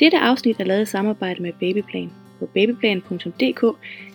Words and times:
Dette 0.00 0.18
afsnit 0.18 0.60
er 0.60 0.64
lavet 0.64 0.82
i 0.82 0.84
samarbejde 0.84 1.42
med 1.42 1.52
Babyplan. 1.52 2.12
På 2.38 2.46
babyplan.dk 2.46 3.60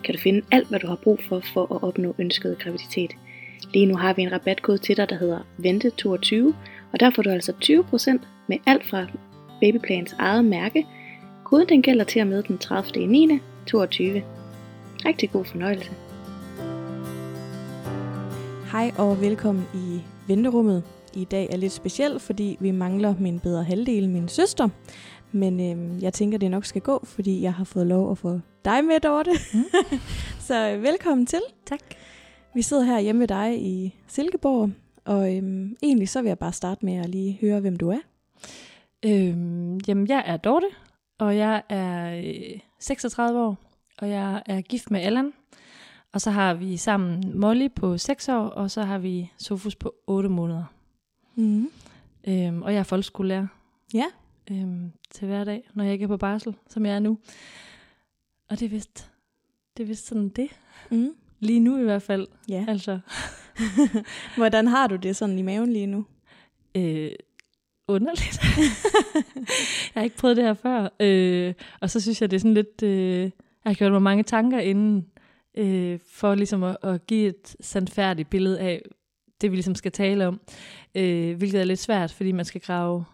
kan 0.03 0.15
du 0.15 0.19
finde 0.19 0.41
alt, 0.51 0.67
hvad 0.67 0.79
du 0.79 0.87
har 0.87 0.95
brug 0.95 1.19
for 1.29 1.41
for 1.53 1.75
at 1.75 1.83
opnå 1.83 2.15
ønsket 2.19 2.59
graviditet. 2.59 3.11
Lige 3.73 3.85
nu 3.85 3.95
har 3.95 4.13
vi 4.13 4.21
en 4.21 4.31
rabatkode 4.31 4.77
til 4.77 4.97
dig, 4.97 5.09
der 5.09 5.15
hedder 5.15 5.39
VENTE22, 5.39 6.55
og 6.93 6.99
der 6.99 7.09
får 7.09 7.21
du 7.21 7.29
altså 7.29 7.53
20% 7.63 8.25
med 8.47 8.57
alt 8.67 8.87
fra 8.89 9.05
Babyplans 9.61 10.15
eget 10.19 10.45
mærke. 10.45 10.85
Koden 11.43 11.69
den 11.69 11.81
gælder 11.81 12.03
til 12.03 12.21
og 12.21 12.27
med 12.27 12.43
den 12.43 12.57
30. 12.57 13.07
9. 13.07 13.39
22. 13.67 14.23
Rigtig 15.05 15.31
god 15.31 15.45
fornøjelse. 15.45 15.91
Hej 18.71 18.91
og 18.97 19.21
velkommen 19.21 19.65
i 19.73 20.01
venterummet. 20.27 20.83
I 21.13 21.23
dag 21.23 21.47
er 21.51 21.57
lidt 21.57 21.73
specielt, 21.73 22.21
fordi 22.21 22.57
vi 22.59 22.71
mangler 22.71 23.15
min 23.19 23.39
bedre 23.39 23.63
halvdel, 23.63 24.09
min 24.09 24.27
søster. 24.27 24.69
Men 25.31 25.59
øhm, 25.59 25.99
jeg 26.01 26.13
tænker, 26.13 26.37
det 26.37 26.51
nok 26.51 26.65
skal 26.65 26.81
gå, 26.81 27.05
fordi 27.05 27.41
jeg 27.41 27.53
har 27.53 27.63
fået 27.63 27.87
lov 27.87 28.11
at 28.11 28.17
få 28.17 28.39
dig 28.65 28.85
med, 28.85 28.99
Dorte. 28.99 29.31
Mm. 29.53 29.63
så 30.47 30.69
øh, 30.69 30.83
velkommen 30.83 31.25
til. 31.25 31.41
Tak. 31.65 31.79
Vi 32.53 32.61
sidder 32.61 32.83
her 32.83 32.99
hjemme 32.99 33.19
ved 33.19 33.27
dig 33.27 33.61
i 33.61 33.95
Silkeborg, 34.07 34.71
og 35.05 35.35
øhm, 35.35 35.77
egentlig 35.83 36.09
så 36.09 36.21
vil 36.21 36.27
jeg 36.27 36.39
bare 36.39 36.53
starte 36.53 36.85
med 36.85 36.93
at 36.93 37.09
lige 37.09 37.37
høre, 37.41 37.59
hvem 37.59 37.75
du 37.75 37.89
er. 37.89 37.99
Øhm, 39.05 39.77
jamen, 39.87 40.07
jeg 40.07 40.23
er 40.25 40.37
Dorte, 40.37 40.67
og 41.19 41.37
jeg 41.37 41.63
er 41.69 42.17
øh, 42.17 42.59
36 42.79 43.39
år, 43.39 43.57
og 43.97 44.09
jeg 44.09 44.43
er 44.45 44.61
gift 44.61 44.91
med 44.91 45.01
Allan. 45.01 45.33
Og 46.13 46.21
så 46.21 46.31
har 46.31 46.53
vi 46.53 46.77
sammen 46.77 47.39
Molly 47.39 47.67
på 47.75 47.97
6 47.97 48.29
år, 48.29 48.43
og 48.43 48.71
så 48.71 48.81
har 48.81 48.97
vi 48.97 49.31
Sofus 49.37 49.75
på 49.75 49.93
8 50.07 50.29
måneder. 50.29 50.63
Mm. 51.35 51.69
Øhm, 52.27 52.61
og 52.61 52.73
jeg 52.73 52.79
er 52.79 52.83
folkeskolelærer 52.83 53.47
Ja, 53.93 54.05
øhm, 54.51 54.91
til 55.11 55.27
hverdag, 55.27 55.69
når 55.73 55.83
jeg 55.83 55.93
ikke 55.93 56.03
er 56.03 56.07
på 56.07 56.17
barsel, 56.17 56.55
som 56.69 56.85
jeg 56.85 56.95
er 56.95 56.99
nu. 56.99 57.17
Og 58.49 58.59
det 58.59 58.65
er 58.65 58.69
vist, 58.69 59.11
det 59.77 59.83
er 59.83 59.87
vist 59.87 60.07
sådan 60.07 60.29
det. 60.29 60.47
mm. 60.91 61.15
Lige 61.39 61.59
nu 61.59 61.77
i 61.77 61.83
hvert 61.83 62.01
fald. 62.01 62.27
ja. 62.49 62.65
Altså, 62.67 62.99
Hvordan 64.37 64.67
har 64.67 64.87
du 64.87 64.95
det 64.95 65.15
sådan 65.15 65.39
i 65.39 65.41
maven 65.41 65.73
lige 65.73 65.87
nu? 65.87 66.05
øh, 66.75 67.11
underligt. 67.87 68.39
jeg 69.95 70.01
har 70.01 70.01
ikke 70.03 70.17
prøvet 70.17 70.37
det 70.37 70.45
her 70.45 70.53
før. 70.53 70.89
Øh, 70.99 71.53
og 71.79 71.89
så 71.89 71.99
synes 71.99 72.21
jeg, 72.21 72.31
det 72.31 72.35
er 72.37 72.39
sådan 72.39 72.53
lidt... 72.53 72.83
Øh, 72.83 73.21
jeg 73.65 73.69
har 73.69 73.73
gjort 73.73 73.91
mig 73.91 74.01
mange 74.01 74.23
tanker 74.23 74.59
inden, 74.59 75.05
øh, 75.57 75.99
for 76.11 76.35
ligesom 76.35 76.63
at, 76.63 76.77
at 76.83 77.07
give 77.07 77.27
et 77.27 77.55
sandfærdigt 77.59 78.29
billede 78.29 78.59
af 78.59 78.81
det, 79.41 79.51
vi 79.51 79.55
ligesom 79.55 79.75
skal 79.75 79.91
tale 79.91 80.27
om. 80.27 80.41
Øh, 80.95 81.37
hvilket 81.37 81.59
er 81.61 81.65
lidt 81.65 81.79
svært, 81.79 82.13
fordi 82.13 82.31
man 82.31 82.45
skal 82.45 82.61
grave 82.61 83.05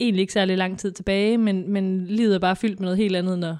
egentlig 0.00 0.20
ikke 0.20 0.32
særlig 0.32 0.58
lang 0.58 0.78
tid 0.78 0.92
tilbage, 0.92 1.38
men, 1.38 1.72
men 1.72 2.06
livet 2.06 2.34
er 2.34 2.38
bare 2.38 2.56
fyldt 2.56 2.80
med 2.80 2.86
noget 2.86 2.98
helt 2.98 3.16
andet, 3.16 3.38
når, 3.38 3.56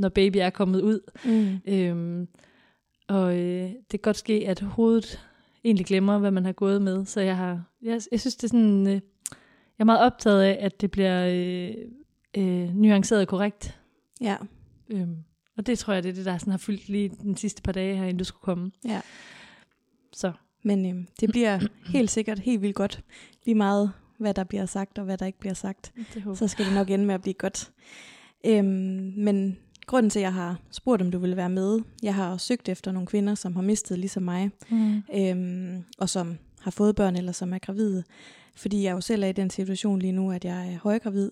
når 0.00 0.08
baby 0.08 0.36
er 0.36 0.50
kommet 0.50 0.80
ud. 0.82 1.00
Mm. 1.24 1.72
Øhm, 1.72 2.28
og 3.08 3.38
øh, 3.38 3.62
det 3.70 3.90
kan 3.90 4.00
godt 4.02 4.16
ske, 4.16 4.44
at 4.48 4.60
hovedet 4.60 5.20
egentlig 5.64 5.86
glemmer, 5.86 6.18
hvad 6.18 6.30
man 6.30 6.44
har 6.44 6.52
gået 6.52 6.82
med. 6.82 7.04
Så 7.04 7.20
jeg 7.20 7.36
har, 7.36 7.64
jeg, 7.82 8.00
jeg 8.12 8.20
synes, 8.20 8.36
det 8.36 8.44
er 8.44 8.48
sådan, 8.48 8.86
øh, 8.86 8.92
jeg 8.92 9.00
er 9.78 9.84
meget 9.84 10.00
optaget 10.00 10.42
af, 10.42 10.58
at 10.60 10.80
det 10.80 10.90
bliver 10.90 11.26
øh, 11.26 11.74
øh, 12.36 12.74
nuanceret 12.74 13.28
korrekt. 13.28 13.78
Ja, 14.20 14.36
Øhm, 14.90 15.16
og 15.56 15.66
det 15.66 15.78
tror 15.78 15.92
jeg, 15.92 16.02
det 16.02 16.08
er 16.08 16.14
det, 16.14 16.24
der 16.24 16.38
sådan 16.38 16.50
har 16.50 16.58
fyldt 16.58 16.88
lige 16.88 17.08
den 17.08 17.36
sidste 17.36 17.62
par 17.62 17.72
dage 17.72 17.96
her, 17.96 18.02
inden 18.02 18.18
du 18.18 18.24
skulle 18.24 18.42
komme. 18.42 18.70
ja. 18.84 19.00
Så 20.12 20.32
Men 20.62 20.90
øhm, 20.90 21.06
det 21.20 21.30
bliver 21.30 21.60
helt 21.86 22.10
sikkert 22.10 22.38
helt 22.38 22.62
vildt 22.62 22.76
godt. 22.76 23.04
Lige 23.46 23.54
meget, 23.54 23.92
hvad 24.20 24.34
der 24.34 24.44
bliver 24.44 24.66
sagt 24.66 24.98
og 24.98 25.04
hvad 25.04 25.18
der 25.18 25.26
ikke 25.26 25.38
bliver 25.38 25.54
sagt. 25.54 25.92
så 26.34 26.48
skal 26.48 26.64
det 26.64 26.74
nok 26.74 26.90
ende 26.90 27.04
med 27.04 27.14
at 27.14 27.22
blive 27.22 27.34
godt. 27.34 27.70
Øhm, 28.44 29.12
men 29.16 29.58
grunden 29.86 30.10
til, 30.10 30.18
at 30.18 30.22
jeg 30.22 30.34
har 30.34 30.60
spurgt, 30.70 31.02
om 31.02 31.10
du 31.10 31.18
ville 31.18 31.36
være 31.36 31.50
med, 31.50 31.80
jeg 32.02 32.14
har 32.14 32.36
søgt 32.36 32.68
efter 32.68 32.92
nogle 32.92 33.06
kvinder, 33.06 33.34
som 33.34 33.56
har 33.56 33.62
mistet 33.62 33.98
ligesom 33.98 34.22
mig, 34.22 34.50
mm. 34.70 35.02
øhm, 35.14 35.84
og 35.98 36.08
som 36.08 36.38
har 36.60 36.70
fået 36.70 36.96
børn 36.96 37.16
eller 37.16 37.32
som 37.32 37.52
er 37.52 37.58
gravide. 37.58 38.04
Fordi 38.56 38.82
jeg 38.82 38.92
jo 38.92 39.00
selv 39.00 39.22
er 39.22 39.28
i 39.28 39.32
den 39.32 39.50
situation 39.50 39.98
lige 39.98 40.12
nu, 40.12 40.32
at 40.32 40.44
jeg 40.44 40.72
er 40.72 40.78
højgravid 40.78 41.30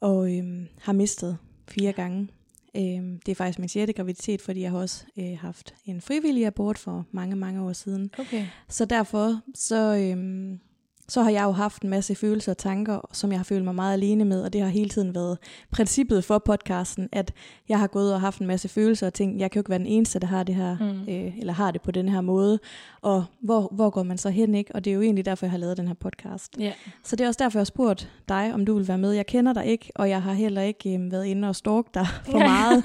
og 0.00 0.36
øhm, 0.36 0.66
har 0.80 0.92
mistet 0.92 1.38
fire 1.68 1.92
gange. 1.92 2.28
Øhm, 2.76 3.20
det 3.26 3.32
er 3.32 3.36
faktisk 3.36 3.58
min 3.58 3.68
sjette 3.68 3.92
graviditet, 3.92 4.42
fordi 4.42 4.60
jeg 4.60 4.70
har 4.70 4.78
også 4.78 5.04
øh, 5.18 5.38
haft 5.40 5.74
en 5.84 6.00
frivillig 6.00 6.46
abort 6.46 6.78
for 6.78 7.06
mange, 7.10 7.36
mange 7.36 7.62
år 7.62 7.72
siden. 7.72 8.10
Okay. 8.18 8.46
Så 8.68 8.84
derfor 8.84 9.40
så, 9.54 9.96
øhm, 9.96 10.60
så 11.08 11.22
har 11.22 11.30
jeg 11.30 11.44
jo 11.44 11.50
haft 11.50 11.82
en 11.82 11.90
masse 11.90 12.14
følelser 12.14 12.52
og 12.52 12.58
tanker, 12.58 13.08
som 13.12 13.30
jeg 13.30 13.38
har 13.38 13.44
følt 13.44 13.64
mig 13.64 13.74
meget 13.74 13.92
alene 13.92 14.24
med, 14.24 14.42
og 14.42 14.52
det 14.52 14.60
har 14.60 14.68
hele 14.68 14.88
tiden 14.88 15.14
været 15.14 15.38
princippet 15.70 16.24
for 16.24 16.38
podcasten, 16.38 17.08
at 17.12 17.32
jeg 17.68 17.78
har 17.78 17.86
gået 17.86 18.14
og 18.14 18.20
haft 18.20 18.40
en 18.40 18.46
masse 18.46 18.68
følelser 18.68 19.06
og 19.06 19.14
tænkt, 19.14 19.40
jeg 19.40 19.50
kan 19.50 19.58
jo 19.58 19.60
ikke 19.60 19.70
være 19.70 19.78
den 19.78 19.86
eneste, 19.86 20.18
der 20.18 20.26
har 20.26 20.42
det 20.42 20.54
her, 20.54 20.76
Mm. 20.80 21.12
øh, 21.14 21.38
eller 21.38 21.52
har 21.52 21.70
det 21.70 21.82
på 21.82 21.90
den 21.90 22.08
her 22.08 22.20
måde, 22.20 22.58
og 23.02 23.24
hvor, 23.40 23.68
hvor 23.72 23.90
går 23.90 24.02
man 24.02 24.18
så 24.18 24.30
hen, 24.30 24.54
ikke? 24.54 24.74
Og 24.74 24.84
det 24.84 24.90
er 24.90 24.94
jo 24.94 25.00
egentlig 25.02 25.24
derfor, 25.24 25.46
jeg 25.46 25.50
har 25.50 25.58
lavet 25.58 25.76
den 25.76 25.86
her 25.86 25.94
podcast. 25.94 26.52
Ja. 26.58 26.72
Så 27.04 27.16
det 27.16 27.24
er 27.24 27.28
også 27.28 27.38
derfor, 27.44 27.58
jeg 27.58 27.60
har 27.60 27.64
spurgt 27.64 28.10
dig, 28.28 28.50
om 28.54 28.64
du 28.66 28.74
vil 28.76 28.88
være 28.88 28.98
med. 28.98 29.12
Jeg 29.12 29.26
kender 29.26 29.52
dig 29.52 29.66
ikke, 29.66 29.92
og 29.94 30.08
jeg 30.08 30.22
har 30.22 30.32
heller 30.32 30.62
ikke 30.62 30.94
øh, 30.98 31.12
været 31.12 31.24
inde 31.26 31.48
og 31.48 31.56
stalk 31.56 31.86
dig 31.94 32.06
for 32.30 32.38
meget. 32.38 32.84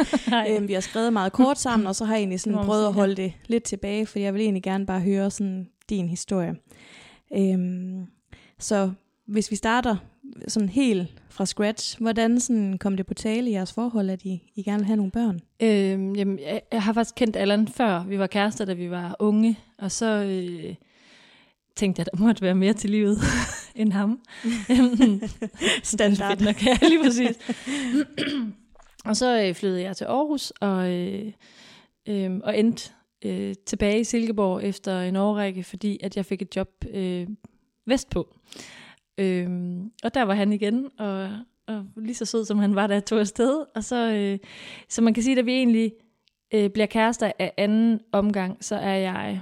Øhm, 0.50 0.68
vi 0.68 0.74
har 0.74 0.82
skrevet 0.82 1.14
meget 1.14 1.32
kort 1.34 1.60
sammen, 1.60 1.88
og 1.88 1.96
så 1.96 2.06
har 2.06 2.14
jeg 2.14 2.20
egentlig 2.20 2.40
sådan 2.40 2.66
prøvet 2.66 2.88
at 2.88 2.94
holde 2.94 3.16
det 3.16 3.34
lidt 3.48 3.64
tilbage, 3.64 4.06
for 4.06 4.20
jeg 4.20 4.34
vil 4.34 4.42
egentlig 4.42 4.64
gerne 4.64 4.86
bare 4.86 5.00
høre 5.00 5.32
sådan 5.32 5.68
din 5.90 6.10
historie. 6.10 6.56
Øhm, 7.36 8.06
så 8.60 8.92
hvis 9.26 9.52
vi 9.52 9.56
starter 9.56 9.96
sådan 10.48 10.70
helt 10.70 11.08
fra 11.30 11.46
scratch, 11.46 12.02
hvordan 12.02 12.40
sådan 12.40 12.78
kom 12.78 12.98
det 12.98 13.06
på 13.06 13.14
tale 13.14 13.50
i 13.50 13.54
jeres 13.54 13.74
forhold, 13.74 14.10
at 14.10 14.24
I, 14.24 14.52
I 14.56 14.64
gerne 14.64 14.78
vil 14.78 14.86
have 14.86 14.98
nogle 14.98 15.12
børn? 15.12 15.40
Øhm, 15.62 16.16
jamen, 16.16 16.40
jeg, 16.40 16.62
jeg 16.72 16.84
har 16.84 16.94
faktisk 16.94 17.16
kendt 17.16 17.36
Allan 17.36 17.68
før. 17.68 18.04
Vi 18.04 18.20
var 18.20 18.28
kærester, 18.28 18.66
da 18.66 18.74
vi 18.74 18.90
var 18.90 19.16
unge. 19.20 19.60
Og 19.78 19.92
så 19.92 20.06
øh, 20.06 20.76
tænkte 21.76 22.00
jeg, 22.00 22.08
at 22.08 22.20
der 22.20 22.26
måtte 22.26 22.42
være 22.42 22.56
mere 22.56 22.74
til 22.74 22.90
livet 22.90 23.18
end 23.76 23.92
ham. 23.92 24.20
Standard. 25.84 26.38
Fedt 26.38 26.42
nok, 26.42 26.66
ja, 26.66 26.78
lige 26.88 27.04
præcis. 27.04 27.38
og 29.10 29.18
så 29.18 29.42
øh, 29.42 29.56
flyttede 29.56 29.82
jeg 29.82 29.98
til 29.98 30.06
Aarhus 30.06 30.52
og, 30.52 30.92
øh, 30.92 31.32
øh, 32.08 32.32
og 32.44 32.60
endte 32.60 32.92
øh, 33.26 33.56
tilbage 33.66 34.00
i 34.00 34.04
Silkeborg 34.04 34.64
efter 34.64 35.02
en 35.02 35.16
årrække, 35.16 35.64
fordi 35.64 36.00
at 36.04 36.18
jeg 36.18 36.26
fik 36.26 36.42
et 36.42 36.56
job 36.56 36.70
øh, 36.94 37.28
vestpå. 37.86 38.36
Øh, 39.18 39.50
og 40.04 40.14
der 40.14 40.22
var 40.22 40.34
han 40.34 40.54
igen, 40.54 40.90
og, 41.00 41.30
og 41.68 41.86
lige 41.98 42.16
så 42.16 42.26
sød 42.26 42.46
som 42.46 42.60
han 42.60 42.76
var, 42.76 42.88
da 42.88 42.94
jeg 42.94 43.06
tog 43.06 43.20
afsted. 43.20 43.66
Og 43.76 43.84
så, 43.84 44.12
øh, 44.14 44.40
så 44.90 45.02
man 45.02 45.14
kan 45.14 45.24
sige, 45.24 45.40
at 45.40 45.46
vi 45.46 45.54
egentlig 45.54 45.94
øh, 46.54 46.70
bliver 46.70 46.86
kærester 46.86 47.32
af 47.40 47.54
anden 47.58 48.00
omgang, 48.12 48.64
så 48.64 48.76
er 48.76 48.96
jeg, 48.96 49.42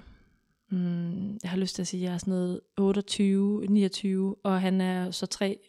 mm, 0.72 1.32
jeg 1.44 1.52
har 1.52 1.58
lyst 1.58 1.76
til 1.76 1.82
at 1.82 1.88
sige, 1.88 2.04
at 2.04 2.08
jeg 2.08 2.14
er 2.14 2.18
sådan 2.18 2.32
noget 2.32 2.62
28, 2.78 3.66
29, 3.66 4.36
og 4.44 4.62
han 4.62 4.82
er 4.82 5.12
så 5.12 5.26
tre 5.26 5.60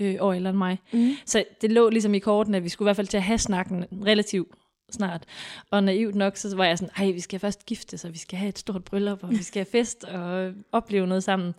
øh, 0.00 0.16
år 0.20 0.32
ældre 0.32 0.50
end 0.50 0.58
mig. 0.58 0.78
Mm. 0.92 1.10
Så 1.26 1.44
det 1.60 1.72
lå 1.72 1.88
ligesom 1.88 2.14
i 2.14 2.18
korten, 2.18 2.54
at 2.54 2.64
vi 2.64 2.68
skulle 2.68 2.86
i 2.86 2.88
hvert 2.88 2.96
fald 2.96 3.06
til 3.06 3.16
at 3.16 3.22
have 3.22 3.38
snakken 3.38 3.84
relativt 4.06 4.48
snart. 4.94 5.24
Og 5.70 5.84
naivt 5.84 6.14
nok, 6.14 6.36
så 6.36 6.56
var 6.56 6.64
jeg 6.64 6.78
sådan, 6.78 6.94
ej, 6.96 7.10
vi 7.10 7.20
skal 7.20 7.40
først 7.40 7.66
gifte 7.66 7.98
så 7.98 8.08
vi 8.08 8.18
skal 8.18 8.38
have 8.38 8.48
et 8.48 8.58
stort 8.58 8.84
bryllup, 8.84 9.24
og 9.24 9.30
vi 9.30 9.42
skal 9.42 9.60
have 9.60 9.70
fest 9.70 10.04
og 10.04 10.52
opleve 10.72 11.06
noget 11.06 11.24
sammen. 11.24 11.54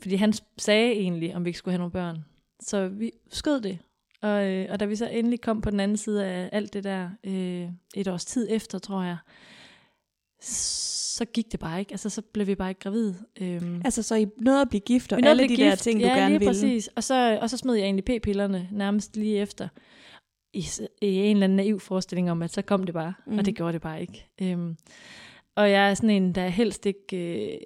Fordi 0.00 0.14
han 0.14 0.32
sagde 0.58 0.92
egentlig, 0.92 1.36
om 1.36 1.44
vi 1.44 1.48
ikke 1.48 1.58
skulle 1.58 1.72
have 1.72 1.78
nogle 1.78 1.92
børn. 1.92 2.24
Så 2.60 2.88
vi 2.88 3.10
skød 3.30 3.60
det. 3.60 3.78
Og, 4.22 4.44
øh, 4.46 4.66
og 4.70 4.80
da 4.80 4.84
vi 4.84 4.96
så 4.96 5.08
endelig 5.08 5.40
kom 5.40 5.60
på 5.60 5.70
den 5.70 5.80
anden 5.80 5.96
side 5.96 6.24
af 6.26 6.48
alt 6.52 6.72
det 6.72 6.84
der, 6.84 7.08
øh, 7.24 7.68
et 7.94 8.08
års 8.08 8.24
tid 8.24 8.46
efter, 8.50 8.78
tror 8.78 9.02
jeg, 9.02 9.16
så 10.40 11.24
gik 11.24 11.52
det 11.52 11.60
bare 11.60 11.80
ikke. 11.80 11.92
Altså, 11.92 12.10
så 12.10 12.22
blev 12.22 12.46
vi 12.46 12.54
bare 12.54 12.68
ikke 12.68 12.80
gravide. 12.80 13.14
Øhm, 13.40 13.82
Altså, 13.84 14.02
så 14.02 14.14
I 14.14 14.26
nåede 14.36 14.60
at 14.60 14.68
blive 14.68 14.80
gift, 14.80 15.12
og 15.12 15.18
alle 15.24 15.42
de 15.42 15.48
blive 15.48 15.64
der 15.64 15.70
gift. 15.70 15.82
ting, 15.82 16.00
du 16.00 16.06
ja, 16.06 16.14
gerne 16.14 16.32
ville. 16.38 16.46
præcis. 16.46 16.88
Og 16.96 17.04
så, 17.04 17.38
og 17.42 17.50
så 17.50 17.56
smed 17.56 17.74
jeg 17.74 17.84
egentlig 17.84 18.04
p-pillerne 18.04 18.68
nærmest 18.72 19.16
lige 19.16 19.38
efter. 19.38 19.68
I, 20.54 20.64
I 21.00 21.16
en 21.16 21.36
eller 21.36 21.44
anden 21.44 21.56
naiv 21.56 21.80
forestilling 21.80 22.30
om, 22.30 22.42
at 22.42 22.52
så 22.52 22.62
kom 22.62 22.84
det 22.84 22.94
bare. 22.94 23.14
Mm. 23.26 23.38
Og 23.38 23.44
det 23.44 23.56
gjorde 23.56 23.72
det 23.72 23.82
bare 23.82 24.00
ikke. 24.00 24.26
Øhm, 24.42 24.76
og 25.54 25.70
jeg 25.70 25.90
er 25.90 25.94
sådan 25.94 26.10
en, 26.10 26.34
der 26.34 26.48
helst 26.48 26.86
ikke 26.86 27.16
øh, 27.16 27.60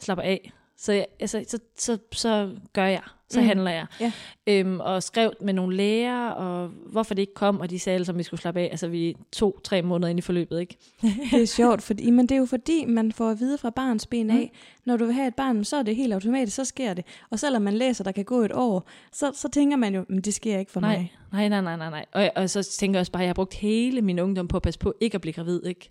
slapper 0.00 0.22
af. 0.22 0.52
Så, 0.78 0.92
jeg, 0.92 1.06
altså, 1.20 1.44
så, 1.48 1.58
så, 1.78 1.98
så 2.12 2.50
gør 2.72 2.86
jeg. 2.86 3.02
Så 3.30 3.40
Mm. 3.40 3.46
handler 3.46 3.70
jeg. 3.70 3.86
Ja. 4.00 4.12
Øhm, 4.46 4.80
og 4.80 5.02
skrev 5.02 5.32
med 5.40 5.52
nogle 5.52 5.76
læger, 5.76 6.28
og 6.28 6.68
hvorfor 6.68 7.14
det 7.14 7.22
ikke 7.22 7.34
kom, 7.34 7.60
og 7.60 7.70
de 7.70 7.78
sagde 7.78 7.94
alle 7.94 8.06
at 8.08 8.18
vi 8.18 8.22
skulle 8.22 8.40
slappe 8.40 8.60
af. 8.60 8.64
Altså 8.70 8.88
vi 8.88 9.16
to-tre 9.32 9.82
måneder 9.82 10.08
ind 10.10 10.18
i 10.18 10.22
forløbet, 10.22 10.60
ikke? 10.60 10.76
Det 11.30 11.42
er 11.42 11.46
sjovt, 11.46 11.82
fordi, 11.82 12.10
men 12.10 12.26
det 12.28 12.34
er 12.34 12.38
jo 12.38 12.46
fordi, 12.46 12.84
man 12.84 13.12
får 13.12 13.30
at 13.30 13.40
vide 13.40 13.58
fra 13.58 13.70
barns 13.70 14.06
ben 14.06 14.30
af, 14.30 14.50
Mm. 14.52 14.58
når 14.84 14.96
du 14.96 15.04
vil 15.04 15.14
have 15.14 15.28
et 15.28 15.34
barn, 15.34 15.64
så 15.64 15.76
er 15.76 15.82
det 15.82 15.96
helt 15.96 16.12
automatisk, 16.12 16.56
så 16.56 16.64
sker 16.64 16.94
det. 16.94 17.04
Og 17.30 17.38
selvom 17.38 17.62
man 17.62 17.74
læser, 17.74 18.04
der 18.04 18.12
kan 18.12 18.24
gå 18.24 18.40
et 18.42 18.52
år, 18.54 18.88
så, 19.12 19.32
så 19.34 19.48
tænker 19.48 19.76
man 19.76 19.94
jo, 19.94 20.04
men 20.08 20.20
det 20.20 20.34
sker 20.34 20.58
ikke 20.58 20.72
for 20.72 20.80
nej, 20.80 20.96
mig. 20.96 21.12
nej, 21.32 21.48
nej, 21.48 21.60
nej, 21.60 21.76
nej, 21.76 21.90
nej. 21.90 22.04
Og, 22.12 22.30
og 22.42 22.50
så 22.50 22.62
tænker 22.62 22.98
jeg 22.98 23.00
også 23.00 23.12
bare, 23.12 23.22
at 23.22 23.24
jeg 23.24 23.28
har 23.28 23.34
brugt 23.34 23.54
hele 23.54 24.02
min 24.02 24.18
ungdom 24.18 24.48
på 24.48 24.56
at 24.56 24.62
passe 24.62 24.80
på 24.80 24.94
ikke 25.00 25.14
at 25.14 25.20
blive 25.20 25.32
gravid, 25.32 25.66
ikke? 25.66 25.90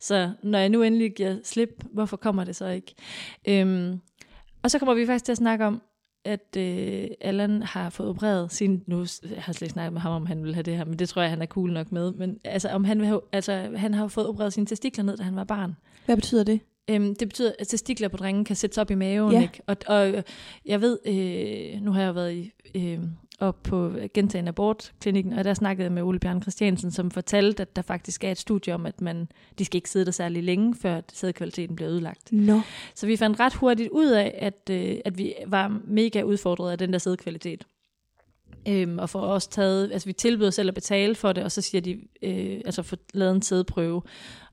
Så 0.00 0.30
når 0.42 0.58
jeg 0.58 0.68
nu 0.68 0.82
endelig 0.82 1.14
giver 1.14 1.36
slip, 1.44 1.84
hvorfor 1.92 2.16
kommer 2.16 2.44
det 2.44 2.56
så 2.56 2.66
ikke? 2.68 2.94
Øhm, 3.48 4.00
og 4.62 4.70
så 4.70 4.78
kommer 4.78 4.94
vi 4.94 5.06
faktisk 5.06 5.24
til 5.24 5.32
at 5.32 5.38
snakke 5.38 5.64
om, 5.66 5.82
at 6.24 6.56
øh, 6.56 7.08
Allan 7.20 7.62
har 7.62 7.90
fået 7.90 8.08
opereret 8.08 8.52
sin, 8.52 8.82
nu 8.86 9.06
jeg 9.30 9.42
har 9.42 9.52
slet 9.52 9.62
ikke 9.62 9.72
snakket 9.72 9.92
med 9.92 10.00
ham, 10.00 10.12
om 10.12 10.26
han 10.26 10.44
vil 10.44 10.54
have 10.54 10.62
det 10.62 10.76
her, 10.76 10.84
men 10.84 10.98
det 10.98 11.08
tror 11.08 11.22
jeg, 11.22 11.30
han 11.30 11.42
er 11.42 11.46
cool 11.46 11.72
nok 11.72 11.92
med, 11.92 12.12
men 12.12 12.38
altså, 12.44 12.68
om 12.68 12.84
han, 12.84 12.98
vil 12.98 13.06
have, 13.06 13.20
altså, 13.32 13.72
han 13.76 13.94
har 13.94 14.08
fået 14.08 14.26
opereret 14.26 14.52
sine 14.52 14.66
testikler 14.66 15.04
ned, 15.04 15.16
da 15.16 15.22
han 15.22 15.36
var 15.36 15.44
barn. 15.44 15.76
Hvad 16.06 16.16
betyder 16.16 16.44
det? 16.44 16.60
Øhm, 16.90 17.14
det 17.16 17.28
betyder, 17.28 17.52
at 17.58 17.68
testikler 17.68 18.08
på 18.08 18.16
drengen 18.16 18.44
kan 18.44 18.56
sættes 18.56 18.78
op 18.78 18.90
i 18.90 18.94
maven, 18.94 19.32
Ja. 19.32 19.42
ikke? 19.42 19.60
Og, 19.66 19.76
og 19.86 20.08
øh, 20.10 20.22
jeg 20.66 20.80
ved, 20.80 20.98
øh, 21.06 21.80
nu 21.82 21.92
har 21.92 22.02
jeg 22.02 22.14
været 22.14 22.32
i, 22.34 22.52
øh, 22.74 22.98
op 23.40 23.62
på 23.62 23.92
gentagen 24.14 24.48
abortklinikken, 24.48 25.32
og 25.32 25.44
der 25.44 25.54
snakkede 25.54 25.84
jeg 25.84 25.92
med 25.92 26.02
Ole 26.02 26.18
Bjørn 26.18 26.42
Christiansen, 26.42 26.90
som 26.90 27.10
fortalte, 27.10 27.60
at 27.62 27.76
der 27.76 27.82
faktisk 27.82 28.24
er 28.24 28.30
et 28.30 28.38
studie 28.38 28.74
om, 28.74 28.86
at 28.86 29.00
man, 29.00 29.28
de 29.58 29.64
skal 29.64 29.76
ikke 29.76 29.90
sidde 29.90 30.04
der 30.04 30.10
særlig 30.10 30.42
længe, 30.42 30.74
før 30.74 31.00
sædkvaliteten 31.12 31.76
bliver 31.76 31.90
ødelagt. 31.90 32.32
Nå. 32.32 32.60
Så 32.94 33.06
vi 33.06 33.16
fandt 33.16 33.40
ret 33.40 33.54
hurtigt 33.54 33.88
ud 33.88 34.06
af, 34.10 34.34
at, 34.38 34.70
øh, 34.70 34.96
at 35.04 35.18
vi 35.18 35.34
var 35.46 35.80
mega 35.84 36.22
udfordret 36.22 36.72
af 36.72 36.78
den 36.78 36.92
der 36.92 36.98
sædkvalitet. 36.98 37.64
Øhm, 38.68 38.98
og 38.98 39.10
for 39.10 39.20
os 39.20 39.46
taget, 39.46 39.92
altså 39.92 40.08
vi 40.08 40.12
tilbyder 40.12 40.50
selv 40.50 40.68
at 40.68 40.74
betale 40.74 41.14
for 41.14 41.32
det, 41.32 41.44
og 41.44 41.52
så 41.52 41.60
siger 41.60 41.82
de, 41.82 42.00
øh, 42.22 42.60
altså 42.64 42.82
få 42.82 42.96
lavet 43.14 43.34
en 43.34 43.42
sædprøve. 43.42 44.02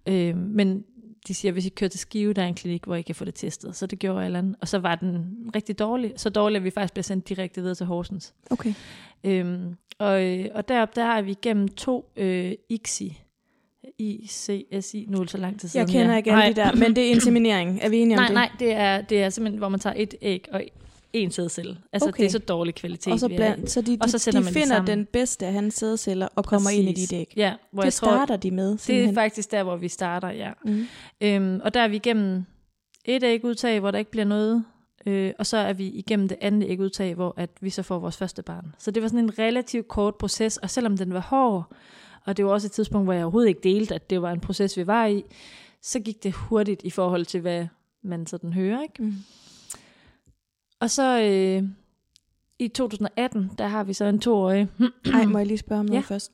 Øh, 0.07 0.37
men 0.37 0.83
de 1.27 1.33
siger, 1.33 1.51
hvis 1.51 1.65
I 1.65 1.69
kører 1.69 1.89
til 1.89 1.99
Skive, 1.99 2.33
der 2.33 2.41
er 2.41 2.47
en 2.47 2.55
klinik, 2.55 2.85
hvor 2.85 2.95
I 2.95 3.01
kan 3.01 3.15
få 3.15 3.25
det 3.25 3.35
testet. 3.35 3.75
Så 3.75 3.85
det 3.85 3.99
gjorde 3.99 4.25
Allan. 4.25 4.55
Og 4.61 4.67
så 4.67 4.79
var 4.79 4.95
den 4.95 5.35
rigtig 5.55 5.79
dårlig. 5.79 6.13
Så 6.15 6.29
dårlig, 6.29 6.57
at 6.57 6.63
vi 6.63 6.69
faktisk 6.69 6.93
blev 6.93 7.03
sendt 7.03 7.29
direkte 7.29 7.61
videre 7.61 7.75
til 7.75 7.85
Horsens. 7.85 8.33
Okay. 8.49 8.73
Øhm, 9.23 9.75
og, 9.99 10.23
øh, 10.25 10.45
og 10.55 10.67
deroppe, 10.67 11.01
der 11.01 11.05
er 11.05 11.21
vi 11.21 11.35
gennem 11.41 11.67
to 11.67 12.11
øh, 12.15 12.51
ICSI. 12.69 13.21
ICSI, 13.97 15.05
nu 15.09 15.17
er 15.17 15.21
det 15.21 15.31
så 15.31 15.37
lang 15.37 15.59
tid 15.59 15.69
siden. 15.69 15.87
Jeg 15.87 15.93
kender 15.93 16.17
ikke 16.17 16.31
alle 16.31 16.55
de 16.55 16.61
der, 16.61 16.75
men 16.75 16.95
det 16.95 17.07
er 17.07 17.11
inseminering. 17.15 17.79
Er 17.81 17.89
vi 17.89 17.97
enige 17.97 18.17
om 18.17 18.21
Nej, 18.21 18.27
det? 18.27 18.33
nej, 18.33 18.49
det 18.59 18.73
er, 18.73 19.01
det 19.01 19.23
er 19.23 19.29
simpelthen, 19.29 19.57
hvor 19.57 19.69
man 19.69 19.79
tager 19.79 19.93
et 19.97 20.15
æg 20.21 20.47
og 20.51 20.63
en 21.13 21.31
sædcelle. 21.31 21.77
Altså, 21.93 22.09
Okay. 22.09 22.21
det 22.23 22.25
er 22.27 22.31
så 22.31 22.39
dårlig 22.39 22.75
kvalitet, 22.75 23.13
Og 23.13 23.19
så, 23.19 23.27
bland, 23.27 23.67
så 23.67 23.81
de, 23.81 23.97
Og 24.01 24.09
så 24.09 24.17
sætter 24.17 24.39
de 24.39 24.43
man 24.43 24.53
finder 24.53 24.85
den 24.85 25.05
bedste 25.05 25.45
af 25.45 25.53
hans 25.53 25.73
sædceller 25.75 26.27
og 26.35 26.45
kommer 26.45 26.69
ind 26.69 26.89
i 26.89 26.91
Præcis. 26.93 27.09
dit 27.09 27.17
æg. 27.19 27.33
Ja, 27.37 27.53
hvor 27.71 27.81
Det 27.81 27.85
jeg 27.85 27.93
tror, 27.93 28.07
starter 28.11 28.37
de 28.37 28.51
med, 28.51 28.67
det 28.67 28.73
er 28.73 28.77
simpelthen. 28.77 29.15
faktisk 29.15 29.51
der, 29.51 29.63
hvor 29.63 29.75
vi 29.75 29.87
starter, 29.87 30.29
ja. 30.29 30.51
Mm. 30.65 30.85
Øhm, 31.21 31.61
og 31.63 31.73
der 31.73 31.79
er 31.81 31.87
vi 31.87 31.95
igennem 31.95 32.43
et 33.05 33.23
ægudtag, 33.23 33.79
hvor 33.79 33.91
der 33.91 33.99
ikke 33.99 34.11
bliver 34.11 34.25
noget, 34.25 34.63
øh, 35.05 35.33
og 35.39 35.45
så 35.45 35.57
er 35.57 35.73
vi 35.73 35.87
igennem 35.87 36.27
det 36.27 36.37
andet 36.41 36.69
ægudtag, 36.69 37.15
hvor 37.15 37.33
at 37.37 37.49
vi 37.61 37.69
så 37.69 37.83
får 37.83 37.99
vores 37.99 38.17
første 38.17 38.43
barn. 38.43 38.75
Så 38.79 38.91
det 38.91 39.01
var 39.03 39.07
sådan 39.09 39.23
en 39.23 39.39
relativt 39.39 39.87
kort 39.87 40.15
proces, 40.15 40.57
og 40.57 40.69
selvom 40.69 40.97
den 40.97 41.13
var 41.13 41.19
hård, 41.19 41.71
og 42.25 42.37
det 42.37 42.45
var 42.45 42.51
også 42.51 42.67
et 42.67 42.71
tidspunkt, 42.71 43.05
hvor 43.05 43.13
jeg 43.13 43.23
overhovedet 43.23 43.49
ikke 43.49 43.61
delte, 43.63 43.95
at 43.95 44.09
det 44.09 44.21
var 44.21 44.31
en 44.31 44.39
proces, 44.39 44.77
vi 44.77 44.87
var 44.87 45.05
i, 45.05 45.23
så 45.81 45.99
gik 45.99 46.23
det 46.23 46.33
hurtigt 46.33 46.81
i 46.83 46.89
forhold 46.89 47.25
til, 47.25 47.41
hvad 47.41 47.67
man 48.03 48.27
sådan 48.27 48.53
hører, 48.53 48.81
ikke? 48.81 49.03
Mm. 49.03 49.13
Og 50.79 50.89
så 50.89 51.21
øh, 51.21 51.69
i 52.59 52.67
2018, 52.67 53.51
der 53.57 53.67
har 53.67 53.83
vi 53.83 53.93
så 53.93 54.05
en 54.05 54.19
toårig. 54.19 54.67
Ej, 55.13 55.25
må 55.25 55.37
jeg 55.37 55.47
lige 55.47 55.57
spørge 55.57 55.79
om 55.79 55.85
noget 55.85 56.01
Ja. 56.01 56.05
først? 56.13 56.33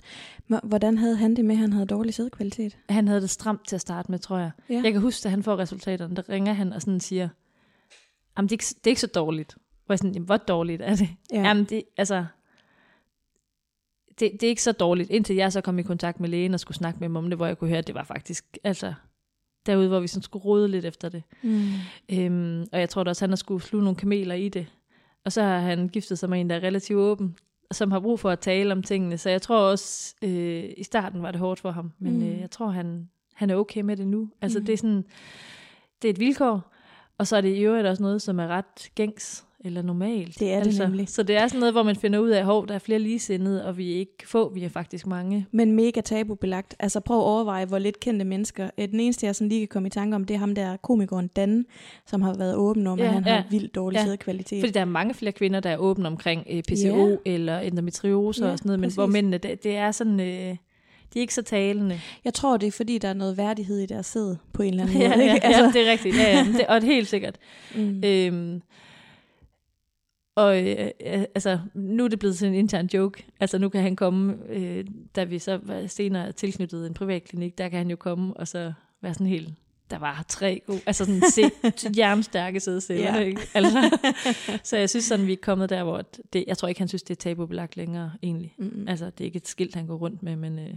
Hvordan 0.63 0.97
havde 0.97 1.15
han 1.15 1.35
det 1.35 1.45
med, 1.45 1.55
at 1.55 1.59
han 1.59 1.73
havde 1.73 1.85
dårlig 1.85 2.13
sædkvalitet? 2.13 2.77
Han 2.89 3.07
havde 3.07 3.21
det 3.21 3.29
stramt 3.29 3.67
til 3.67 3.75
at 3.75 3.81
starte 3.81 4.11
med, 4.11 4.19
tror 4.19 4.37
jeg. 4.37 4.51
Ja. 4.69 4.81
Jeg 4.83 4.91
kan 4.91 5.01
huske, 5.01 5.23
da 5.23 5.29
han 5.29 5.43
får 5.43 5.57
resultaterne, 5.57 6.15
der 6.15 6.29
ringer 6.29 6.53
han 6.53 6.73
og 6.73 6.81
sådan 6.81 6.99
siger, 6.99 7.29
jamen 8.37 8.49
det 8.49 8.51
er 8.51 8.55
ikke, 8.55 8.65
det 8.65 8.87
er 8.87 8.91
ikke 8.91 9.01
så 9.01 9.07
dårligt. 9.07 9.55
Hvor 9.85 9.93
jeg 9.93 9.99
sådan, 9.99 10.13
jamen, 10.13 10.25
hvor 10.25 10.37
dårligt 10.37 10.81
er 10.81 10.95
det? 10.95 11.09
Ja. 11.33 11.41
Jamen 11.41 11.63
det, 11.65 11.83
altså, 11.97 12.25
det, 14.19 14.31
det 14.31 14.43
er 14.43 14.47
ikke 14.49 14.63
så 14.63 14.71
dårligt, 14.71 15.09
indtil 15.09 15.35
jeg 15.35 15.51
så 15.51 15.61
kom 15.61 15.79
i 15.79 15.83
kontakt 15.83 16.19
med 16.19 16.29
lægen 16.29 16.53
og 16.53 16.59
skulle 16.59 16.77
snakke 16.77 16.99
med 16.99 17.07
ham 17.07 17.15
om 17.15 17.29
det, 17.29 17.37
hvor 17.37 17.45
jeg 17.45 17.57
kunne 17.57 17.67
høre, 17.67 17.77
at 17.79 17.87
det 17.87 17.95
var 17.95 18.03
faktisk, 18.03 18.57
altså, 18.63 18.93
derude, 19.65 19.87
hvor 19.87 19.99
vi 19.99 20.07
sådan 20.07 20.23
skulle 20.23 20.45
rode 20.45 20.67
lidt 20.67 20.85
efter 20.85 21.09
det. 21.09 21.23
Mm. 21.41 21.69
Øhm, 22.11 22.65
og 22.73 22.79
jeg 22.79 22.89
tror 22.89 23.03
da 23.03 23.09
også, 23.09 23.23
han 23.25 23.29
har 23.29 23.35
skulle 23.35 23.63
sluge 23.63 23.83
nogle 23.83 23.97
kameler 23.97 24.35
i 24.35 24.49
det. 24.49 24.67
Og 25.25 25.31
så 25.31 25.41
har 25.41 25.59
han 25.59 25.87
giftet 25.89 26.19
sig 26.19 26.29
med 26.29 26.41
en, 26.41 26.49
der 26.49 26.55
er 26.55 26.63
relativt 26.63 26.99
åben, 26.99 27.35
og 27.69 27.75
som 27.75 27.91
har 27.91 27.99
brug 27.99 28.19
for 28.19 28.29
at 28.29 28.39
tale 28.39 28.71
om 28.71 28.83
tingene. 28.83 29.17
Så 29.17 29.29
jeg 29.29 29.41
tror 29.41 29.57
også, 29.57 30.15
øh, 30.21 30.63
i 30.77 30.83
starten 30.83 31.21
var 31.21 31.31
det 31.31 31.39
hårdt 31.39 31.59
for 31.59 31.71
ham, 31.71 31.91
men 31.99 32.13
Mm. 32.13 32.19
mm. 32.19 32.25
øh, 32.31 32.39
jeg 32.39 32.51
tror, 32.51 32.67
han, 32.69 33.09
han 33.33 33.49
er 33.49 33.55
okay 33.55 33.81
med 33.81 33.97
det 33.97 34.07
nu. 34.07 34.29
Altså 34.41 34.59
Mm. 34.59 34.65
det 34.65 34.73
er 34.73 34.77
sådan, 34.77 35.05
det 36.01 36.07
er 36.07 36.13
et 36.13 36.19
vilkår, 36.19 36.73
og 37.17 37.27
så 37.27 37.37
er 37.37 37.41
det 37.41 37.55
i 37.55 37.59
øvrigt 37.61 37.87
også 37.87 38.03
noget, 38.03 38.21
som 38.21 38.39
er 38.39 38.47
ret 38.47 38.89
gængs 38.95 39.45
eller 39.65 39.81
normalt. 39.81 40.39
Det 40.39 40.53
er 40.53 40.57
det 40.59 40.65
altså, 40.65 40.83
nemlig. 40.83 41.09
Så 41.09 41.23
det 41.23 41.35
er 41.37 41.47
sådan 41.47 41.59
noget, 41.59 41.73
hvor 41.73 41.83
man 41.83 41.95
finder 41.95 42.19
ud 42.19 42.29
af, 42.29 42.39
at 42.39 42.67
der 42.69 42.75
er 42.75 42.79
flere 42.79 42.99
ligesindede, 42.99 43.65
og 43.65 43.77
vi 43.77 43.93
er 43.93 43.97
ikke 43.97 44.13
få, 44.25 44.49
vi 44.53 44.63
er 44.63 44.69
faktisk 44.69 45.07
mange. 45.07 45.45
Men 45.51 45.71
mega 45.71 46.01
tabubelagt. 46.01 46.75
Altså 46.79 46.99
prøv 46.99 47.17
at 47.17 47.23
overveje, 47.23 47.65
hvor 47.65 47.79
lidt 47.79 47.99
kendte 47.99 48.25
mennesker. 48.25 48.69
Øh, 48.77 48.87
Den 48.91 48.99
eneste, 48.99 49.25
jeg 49.25 49.35
sådan 49.35 49.49
lige 49.49 49.59
kan 49.61 49.67
komme 49.67 49.87
i 49.87 49.89
tanke 49.89 50.15
om, 50.15 50.23
det 50.25 50.33
er 50.33 50.37
ham 50.37 50.55
der 50.55 50.77
komikeren 50.77 51.27
Dan, 51.27 51.65
som 52.07 52.21
har 52.21 52.33
været 52.37 52.55
åben 52.55 52.87
om, 52.87 52.99
Ja, 52.99 53.05
at 53.05 53.13
han 53.13 53.23
ja. 53.25 53.35
har 53.35 53.43
vildt 53.51 53.75
dårlig 53.75 53.97
Ja. 53.97 54.05
sædkvalitet. 54.05 54.59
Fordi 54.61 54.71
der 54.71 54.81
er 54.81 54.85
mange 54.85 55.13
flere 55.13 55.31
kvinder, 55.31 55.59
der 55.59 55.69
er 55.69 55.77
åbne 55.77 56.07
omkring 56.07 56.43
øh, 56.49 56.63
PCO 56.63 57.07
Ja. 57.09 57.15
eller 57.25 57.59
endometriose 57.59 58.45
Ja, 58.45 58.51
og 58.51 58.57
sådan 58.57 58.67
noget, 58.69 58.79
men 58.79 58.87
præcis. 58.87 58.95
hvor 58.95 59.05
mændene, 59.05 59.37
det, 59.37 59.63
det 59.63 59.75
er 59.75 59.91
sådan, 59.91 60.19
øh, 60.19 60.55
de 61.13 61.19
er 61.19 61.21
ikke 61.21 61.33
så 61.33 61.41
talende. 61.41 61.99
Jeg 62.25 62.33
tror, 62.33 62.57
det 62.57 62.67
er 62.67 62.71
fordi, 62.71 62.97
der 62.97 63.07
er 63.07 63.13
noget 63.13 63.37
værdighed 63.37 63.79
i 63.79 63.85
deres 63.85 64.05
sæd, 64.05 64.35
på 64.53 64.63
en 64.63 64.69
eller 64.69 64.83
anden 64.83 64.97
ja, 65.01 65.09
måde. 65.09 65.25
ja, 65.25 65.33
ikke? 65.33 65.45
altså. 65.45 65.61
ja, 65.63 65.71
det 65.73 65.87
er 65.87 65.91
rigtigt. 65.91 66.15
Ja, 66.17 66.37
ja, 66.37 66.45
det, 66.57 66.67
og 66.67 66.81
det 66.81 66.89
er 66.89 66.93
helt 66.93 67.07
sikkert. 67.07 67.35
mm. 67.75 68.01
Øhm, 68.05 68.61
og 70.35 70.63
øh, 70.67 70.89
øh, 71.05 71.21
altså, 71.35 71.59
nu 71.73 72.03
er 72.03 72.07
det 72.07 72.19
blevet 72.19 72.37
sådan 72.37 72.53
en 72.53 72.59
intern 72.59 72.89
joke. 72.93 73.25
Altså 73.39 73.57
nu 73.57 73.69
kan 73.69 73.81
han 73.81 73.95
komme, 73.95 74.37
øh, 74.49 74.85
da 75.15 75.23
vi 75.23 75.39
så 75.39 75.59
var 75.63 75.87
senere 75.87 76.31
tilknyttet 76.31 76.87
en 76.87 76.93
privatklinik, 76.93 77.57
der 77.57 77.69
kan 77.69 77.77
han 77.77 77.89
jo 77.89 77.95
komme 77.95 78.33
og 78.37 78.47
så 78.47 78.73
være 79.01 79.13
sådan 79.13 79.27
helt, 79.27 79.53
der 79.91 79.97
var 79.99 80.25
tre 80.27 80.61
gode, 80.67 80.81
altså 80.85 81.05
sådan 81.05 81.21
se, 81.31 81.41
jernstærke 81.99 82.59
sædceller, 82.59 83.17
Ja. 83.17 83.23
ikke? 83.23 83.41
Altså, 83.53 83.97
så 84.63 84.77
jeg 84.77 84.89
synes 84.89 85.05
sådan, 85.05 85.27
vi 85.27 85.33
er 85.33 85.37
kommet 85.41 85.69
der, 85.69 85.83
hvor 85.83 86.01
det, 86.33 86.43
jeg 86.47 86.57
tror 86.57 86.67
ikke, 86.67 86.81
han 86.81 86.87
synes, 86.87 87.03
det 87.03 87.11
er 87.11 87.19
tabubelagt 87.19 87.77
længere 87.77 88.11
egentlig. 88.23 88.55
Mm. 88.57 88.85
Altså 88.87 89.05
det 89.05 89.21
er 89.21 89.25
ikke 89.25 89.37
et 89.37 89.47
skilt, 89.47 89.75
han 89.75 89.87
går 89.87 89.95
rundt 89.95 90.23
med, 90.23 90.35
men 90.35 90.59
øh, 90.59 90.73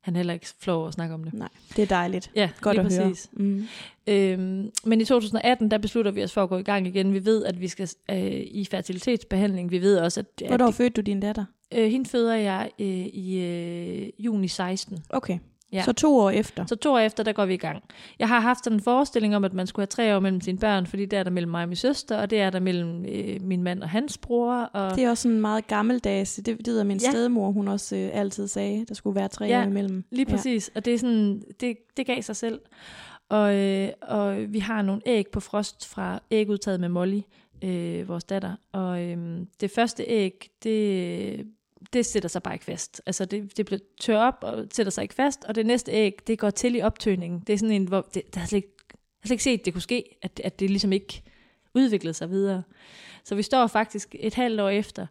han 0.00 0.14
er 0.14 0.18
heller 0.18 0.34
ikke 0.34 0.46
flov 0.60 0.86
at 0.88 0.94
snakke 0.94 1.14
om 1.14 1.24
det. 1.24 1.32
Nej, 1.34 1.48
det 1.76 1.82
er 1.82 1.86
dejligt. 1.86 2.30
Ja, 2.34 2.50
Godt 2.60 2.76
lige 2.76 2.86
at 2.86 2.96
høre. 2.96 3.08
præcis. 3.08 3.30
Mm. 3.32 3.66
Øhm, 4.06 4.70
men 4.84 5.00
i 5.00 5.04
2018, 5.04 5.70
der 5.70 5.78
beslutter 5.78 6.10
vi 6.10 6.22
os 6.24 6.32
for 6.32 6.42
at 6.42 6.48
gå 6.48 6.56
i 6.58 6.62
gang 6.62 6.86
igen. 6.86 7.14
Vi 7.14 7.24
ved, 7.24 7.44
at 7.44 7.60
vi 7.60 7.68
skal 7.68 7.88
øh, 8.10 8.16
i 8.50 8.66
fertilitetsbehandling. 8.70 9.70
Vi 9.70 9.80
ved 9.82 9.98
også, 9.98 10.20
at, 10.20 10.26
at 10.42 10.48
Hvornår 10.48 10.70
fødte 10.70 10.94
du 10.94 11.00
din 11.00 11.20
datter? 11.20 11.44
øh, 11.74 11.90
hende 11.90 12.10
føder 12.10 12.34
jeg 12.34 12.70
øh, 12.78 12.86
i 13.06 13.40
øh, 13.44 14.08
juni 14.18 14.48
16. 14.48 14.98
Okay, 15.10 15.38
Ja. 15.72 15.82
så 15.82 15.92
to 15.92 16.16
år 16.18 16.30
efter. 16.30 16.66
Så 16.66 16.76
to 16.76 16.92
år 16.92 16.98
efter, 16.98 17.22
der 17.22 17.32
går 17.32 17.46
vi 17.46 17.54
i 17.54 17.56
gang. 17.56 17.82
Jeg 18.18 18.28
har 18.28 18.40
haft 18.40 18.64
sådan 18.64 18.76
en 18.76 18.82
forestilling 18.82 19.36
om, 19.36 19.44
at 19.44 19.52
man 19.52 19.66
skulle 19.66 19.82
have 19.82 19.86
tre 19.86 20.16
år 20.16 20.20
mellem 20.20 20.40
sine 20.40 20.58
børn, 20.58 20.86
fordi 20.86 21.06
der 21.06 21.18
er 21.18 21.22
der 21.22 21.30
mellem 21.30 21.50
mig 21.50 21.62
og 21.62 21.68
min 21.68 21.76
søster, 21.76 22.18
og 22.20 22.30
det 22.30 22.40
er 22.40 22.50
der 22.50 22.60
mellem 22.60 23.04
øh, 23.08 23.42
min 23.42 23.62
mand 23.62 23.82
og 23.82 23.88
hans 23.88 24.18
bror. 24.18 24.54
Og 24.54 24.94
Det 24.96 25.04
er 25.04 25.10
også 25.10 25.22
sådan 25.22 25.40
meget 25.40 25.66
gammeldags. 25.66 26.34
Det, 26.34 26.46
det 26.46 26.66
ved 26.66 26.84
min 26.84 27.00
Ja. 27.04 27.10
stedmor, 27.10 27.50
hun 27.50 27.68
også 27.68 27.96
øh, 27.96 28.10
altid 28.12 28.48
sagde, 28.48 28.84
der 28.88 28.94
skulle 28.94 29.16
være 29.16 29.28
tre 29.28 29.44
Ja, 29.44 29.60
år 29.60 29.64
imellem. 29.66 30.04
Lige 30.10 30.26
præcis, 30.26 30.70
ja. 30.74 30.78
og 30.78 30.84
det 30.84 30.94
er 30.94 30.98
sådan, 30.98 31.42
det, 31.60 31.76
det 31.96 32.06
gav 32.06 32.22
sig 32.22 32.36
selv. 32.36 32.60
Og, 33.28 33.54
øh, 33.56 33.88
og 34.02 34.36
vi 34.48 34.58
har 34.58 34.82
nogle 34.82 35.02
æg 35.06 35.24
på 35.32 35.40
frost 35.40 35.88
fra 35.88 36.20
ægudtaget 36.30 36.80
med 36.80 36.88
Molly, 36.88 37.20
øh, 37.64 38.08
vores 38.08 38.24
datter. 38.24 38.52
Og 38.72 39.02
øh, 39.02 39.16
det 39.60 39.70
første 39.70 40.04
æg, 40.06 40.50
det, 40.64 41.46
det 41.92 42.06
sætter 42.06 42.28
sig 42.28 42.42
bare 42.42 42.54
ikke 42.54 42.64
fast. 42.64 43.02
Altså 43.06 43.24
det, 43.24 43.56
det 43.56 43.66
bliver 43.66 43.78
tør 44.00 44.18
op 44.18 44.38
og 44.42 44.66
sætter 44.72 44.90
sig 44.90 45.02
ikke 45.02 45.14
fast, 45.14 45.44
og 45.44 45.54
det 45.54 45.66
næste 45.66 45.92
æg, 45.92 46.18
det 46.26 46.38
går 46.38 46.50
til 46.50 46.74
i 46.74 46.80
optøningen. 46.80 47.40
Det 47.40 47.52
er 47.52 47.58
sådan 47.58 47.74
en, 47.74 47.88
hvor 47.88 48.08
det, 48.14 48.34
der 48.34 48.40
har 48.40 48.46
slet 48.46 48.56
ikke, 48.56 48.74
jeg 48.90 49.22
har 49.22 49.26
slet 49.26 49.34
ikke 49.34 49.44
set, 49.44 49.64
det 49.64 49.72
kunne 49.72 49.82
ske, 49.82 50.18
at, 50.22 50.40
at 50.44 50.60
det 50.60 50.70
ligesom 50.70 50.92
ikke 50.92 51.22
udviklede 51.74 52.14
sig 52.14 52.30
videre. 52.30 52.62
Så 53.24 53.34
vi 53.34 53.42
står 53.42 53.66
faktisk 53.66 54.14
et 54.18 54.34
halvt 54.34 54.60
år 54.60 54.68
efter, 54.68 55.06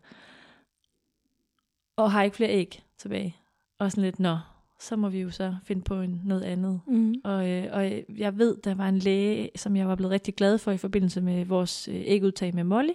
og 1.97 2.11
har 2.11 2.23
ikke 2.23 2.35
flere 2.35 2.49
æg 2.49 2.83
tilbage. 2.97 3.35
Og 3.79 3.91
sådan 3.91 4.03
lidt, 4.03 4.19
nå, 4.19 4.37
så 4.79 4.95
må 4.95 5.09
vi 5.09 5.19
jo 5.19 5.31
så 5.31 5.55
finde 5.63 5.81
på 5.81 6.01
en, 6.01 6.21
noget 6.25 6.43
andet. 6.43 6.81
Mm. 6.87 7.15
Og, 7.23 7.49
øh, 7.49 7.67
og 7.71 7.91
jeg 8.17 8.37
ved, 8.37 8.57
der 8.63 8.75
var 8.75 8.89
en 8.89 8.99
læge, 8.99 9.49
som 9.55 9.75
jeg 9.75 9.87
var 9.87 9.95
blevet 9.95 10.11
rigtig 10.11 10.35
glad 10.35 10.57
for 10.57 10.71
i 10.71 10.77
forbindelse 10.77 11.21
med 11.21 11.45
vores 11.45 11.87
øh, 11.87 11.95
ægudtag 12.05 12.55
med 12.55 12.63
Molly, 12.63 12.93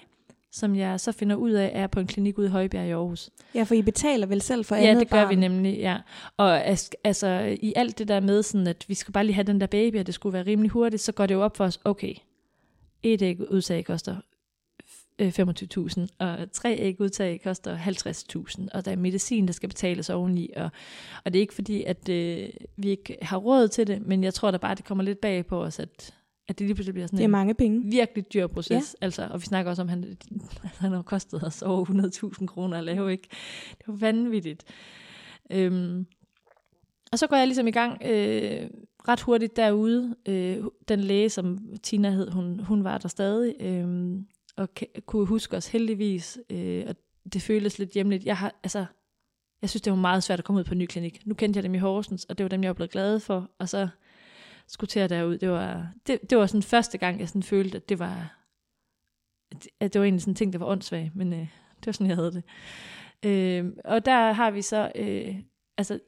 som 0.53 0.77
jeg 0.77 1.01
så 1.01 1.13
finder 1.13 1.37
ud 1.37 1.51
af, 1.51 1.71
er 1.75 1.87
på 1.87 2.01
en 2.01 2.07
klinik 2.07 2.39
ude 2.39 2.47
i 2.47 2.51
Højbjerg 2.51 2.87
i 2.87 2.91
Aarhus. 2.91 3.31
Ja, 3.55 3.63
for 3.63 3.75
I 3.75 3.83
betaler 3.83 4.27
vel 4.27 4.41
selv 4.41 4.65
for 4.65 4.77
Ja, 4.77 4.83
andet 4.83 5.01
det 5.01 5.11
gør 5.11 5.23
barn? 5.23 5.31
vi 5.31 5.35
nemlig, 5.41 5.79
ja. 5.79 5.97
Og 6.37 6.65
altså, 7.05 7.57
i 7.63 7.73
alt 7.77 7.99
det 7.99 8.09
der 8.09 8.21
med, 8.21 8.43
sådan, 8.43 8.67
at 8.67 8.85
vi 8.89 8.95
skal 8.95 9.13
bare 9.13 9.25
lige 9.25 9.35
have 9.35 9.45
den 9.45 9.61
der 9.61 9.67
baby, 9.67 9.99
og 9.99 10.07
det 10.07 10.15
skulle 10.15 10.33
være 10.33 10.47
rimelig 10.47 10.71
hurtigt, 10.71 11.03
så 11.03 11.13
går 11.13 11.27
det 11.27 11.35
jo 11.35 11.43
op 11.43 11.57
for 11.57 11.65
os, 11.65 11.81
okay, 11.85 12.15
et 13.03 13.23
æg 13.23 13.51
udtag 13.51 13.85
koster 13.85 14.17
øh, 15.19 15.29
25.000, 15.39 16.07
og 16.19 16.53
tre 16.53 16.77
æg 16.79 17.01
udtag 17.01 17.41
koster 17.45 17.79
50.000, 17.79 18.67
og 18.75 18.85
der 18.85 18.91
er 18.93 18.97
medicin, 18.97 19.47
der 19.47 19.53
skal 19.53 19.69
betales 19.69 20.11
oveni, 20.11 20.51
og, 20.57 20.71
og 21.25 21.33
det 21.33 21.39
er 21.39 21.41
ikke 21.41 21.55
fordi, 21.55 21.83
at 21.85 22.09
øh, 22.09 22.49
vi 22.77 22.89
ikke 22.89 23.17
har 23.23 23.37
råd 23.37 23.69
til 23.69 23.87
det, 23.87 24.07
men 24.07 24.25
jeg 24.25 24.35
tror 24.35 24.51
da 24.51 24.57
bare, 24.57 24.75
det 24.75 24.85
kommer 24.85 25.05
lidt 25.05 25.21
bag 25.21 25.47
på 25.47 25.63
os, 25.65 25.79
at, 25.79 26.15
at 26.49 26.59
det 26.59 26.67
lige 26.67 26.75
pludselig 26.75 26.95
bliver 26.95 27.07
sådan 27.07 27.17
Det 27.17 27.23
er 27.23 27.29
en 27.29 27.31
mange 27.31 27.55
penge. 27.55 27.91
virkelig 27.91 28.33
dyr 28.33 28.47
proces. 28.47 28.97
Ja. 29.01 29.05
Altså, 29.05 29.29
og 29.31 29.41
vi 29.41 29.47
snakker 29.47 29.71
også 29.71 29.83
om, 29.83 29.89
at 29.89 29.91
han, 29.91 30.17
han 30.81 30.93
har 30.93 31.03
kostet 31.03 31.45
os 31.45 31.63
over 31.63 31.85
100.000 32.41 32.47
kroner 32.47 32.79
at 32.79 32.85
lave, 32.85 33.13
ikke? 33.13 33.29
Det 33.79 33.85
var 33.87 33.95
vanvittigt. 33.95 34.65
Øhm, 35.51 36.07
og 37.13 37.19
så 37.19 37.27
går 37.27 37.37
jeg 37.37 37.47
ligesom 37.47 37.67
i 37.67 37.71
gang 37.71 38.03
øh, 38.05 38.71
ret 39.09 39.21
hurtigt 39.21 39.57
derude. 39.57 40.17
Øh, 40.29 40.65
den 40.89 41.01
læge, 41.01 41.29
som 41.29 41.59
Tina 41.83 42.11
hed, 42.11 42.31
hun, 42.31 42.61
hun 42.61 42.85
var 42.85 42.99
der 42.99 43.09
stadig. 43.09 43.55
Øh, 43.61 44.17
og 44.57 44.69
kunne 45.07 45.27
huske 45.27 45.57
os 45.57 45.67
heldigvis, 45.67 46.39
øh, 46.51 46.85
og 46.89 46.97
det 47.33 47.43
føltes 47.43 47.79
lidt 47.79 47.91
hjemligt. 47.91 48.25
Jeg 48.25 48.37
har, 48.37 48.55
altså, 48.63 48.85
jeg 49.63 49.71
synes, 49.71 49.83
det 49.83 49.91
var 49.91 49.99
meget 49.99 50.23
svært 50.23 50.39
at 50.39 50.45
komme 50.45 50.59
ud 50.59 50.65
på 50.65 50.75
en 50.75 50.79
ny 50.79 50.87
klinik. 50.87 51.27
Nu 51.27 51.35
kendte 51.35 51.59
jeg 51.59 51.65
dem 51.65 51.75
i 51.75 51.79
Horsens, 51.79 52.25
og 52.25 52.39
det 52.39 52.45
var 52.45 52.49
dem, 52.49 52.63
jeg 52.63 52.69
var 52.69 52.75
blevet 52.75 52.91
glad 52.91 53.21
for, 53.21 53.51
og 53.59 53.69
så 53.69 53.89
skulle 54.73 54.89
til 54.89 55.01
at 55.01 55.11
derud. 55.11 55.39
Det 55.39 55.51
var, 55.51 55.87
det, 56.07 56.31
det 56.31 56.39
var 56.39 56.47
sådan 56.47 56.63
første 56.63 56.99
gang, 56.99 57.21
jeg 57.21 57.29
sådan 57.29 57.43
følte, 57.43 57.77
at 57.77 57.89
det 57.89 57.99
var, 57.99 58.39
at 59.81 59.93
det 59.93 59.99
var 59.99 60.05
egentlig 60.05 60.23
sådan 60.23 60.31
en 60.31 60.37
ting, 60.37 60.53
der 60.53 60.59
var 60.59 60.67
åndssvagt, 60.67 61.17
men 61.17 61.33
øh, 61.33 61.47
det 61.77 61.87
var 61.87 61.93
sådan, 61.93 62.07
jeg 62.07 62.17
havde 62.17 62.33
det. 62.33 62.45
Øh, 63.23 63.73
og 63.85 64.05
der 64.05 64.33
har 64.33 64.51
vi 64.51 64.63
så, 64.63 64.93
øh, 64.95 65.35
altså, 65.79 65.99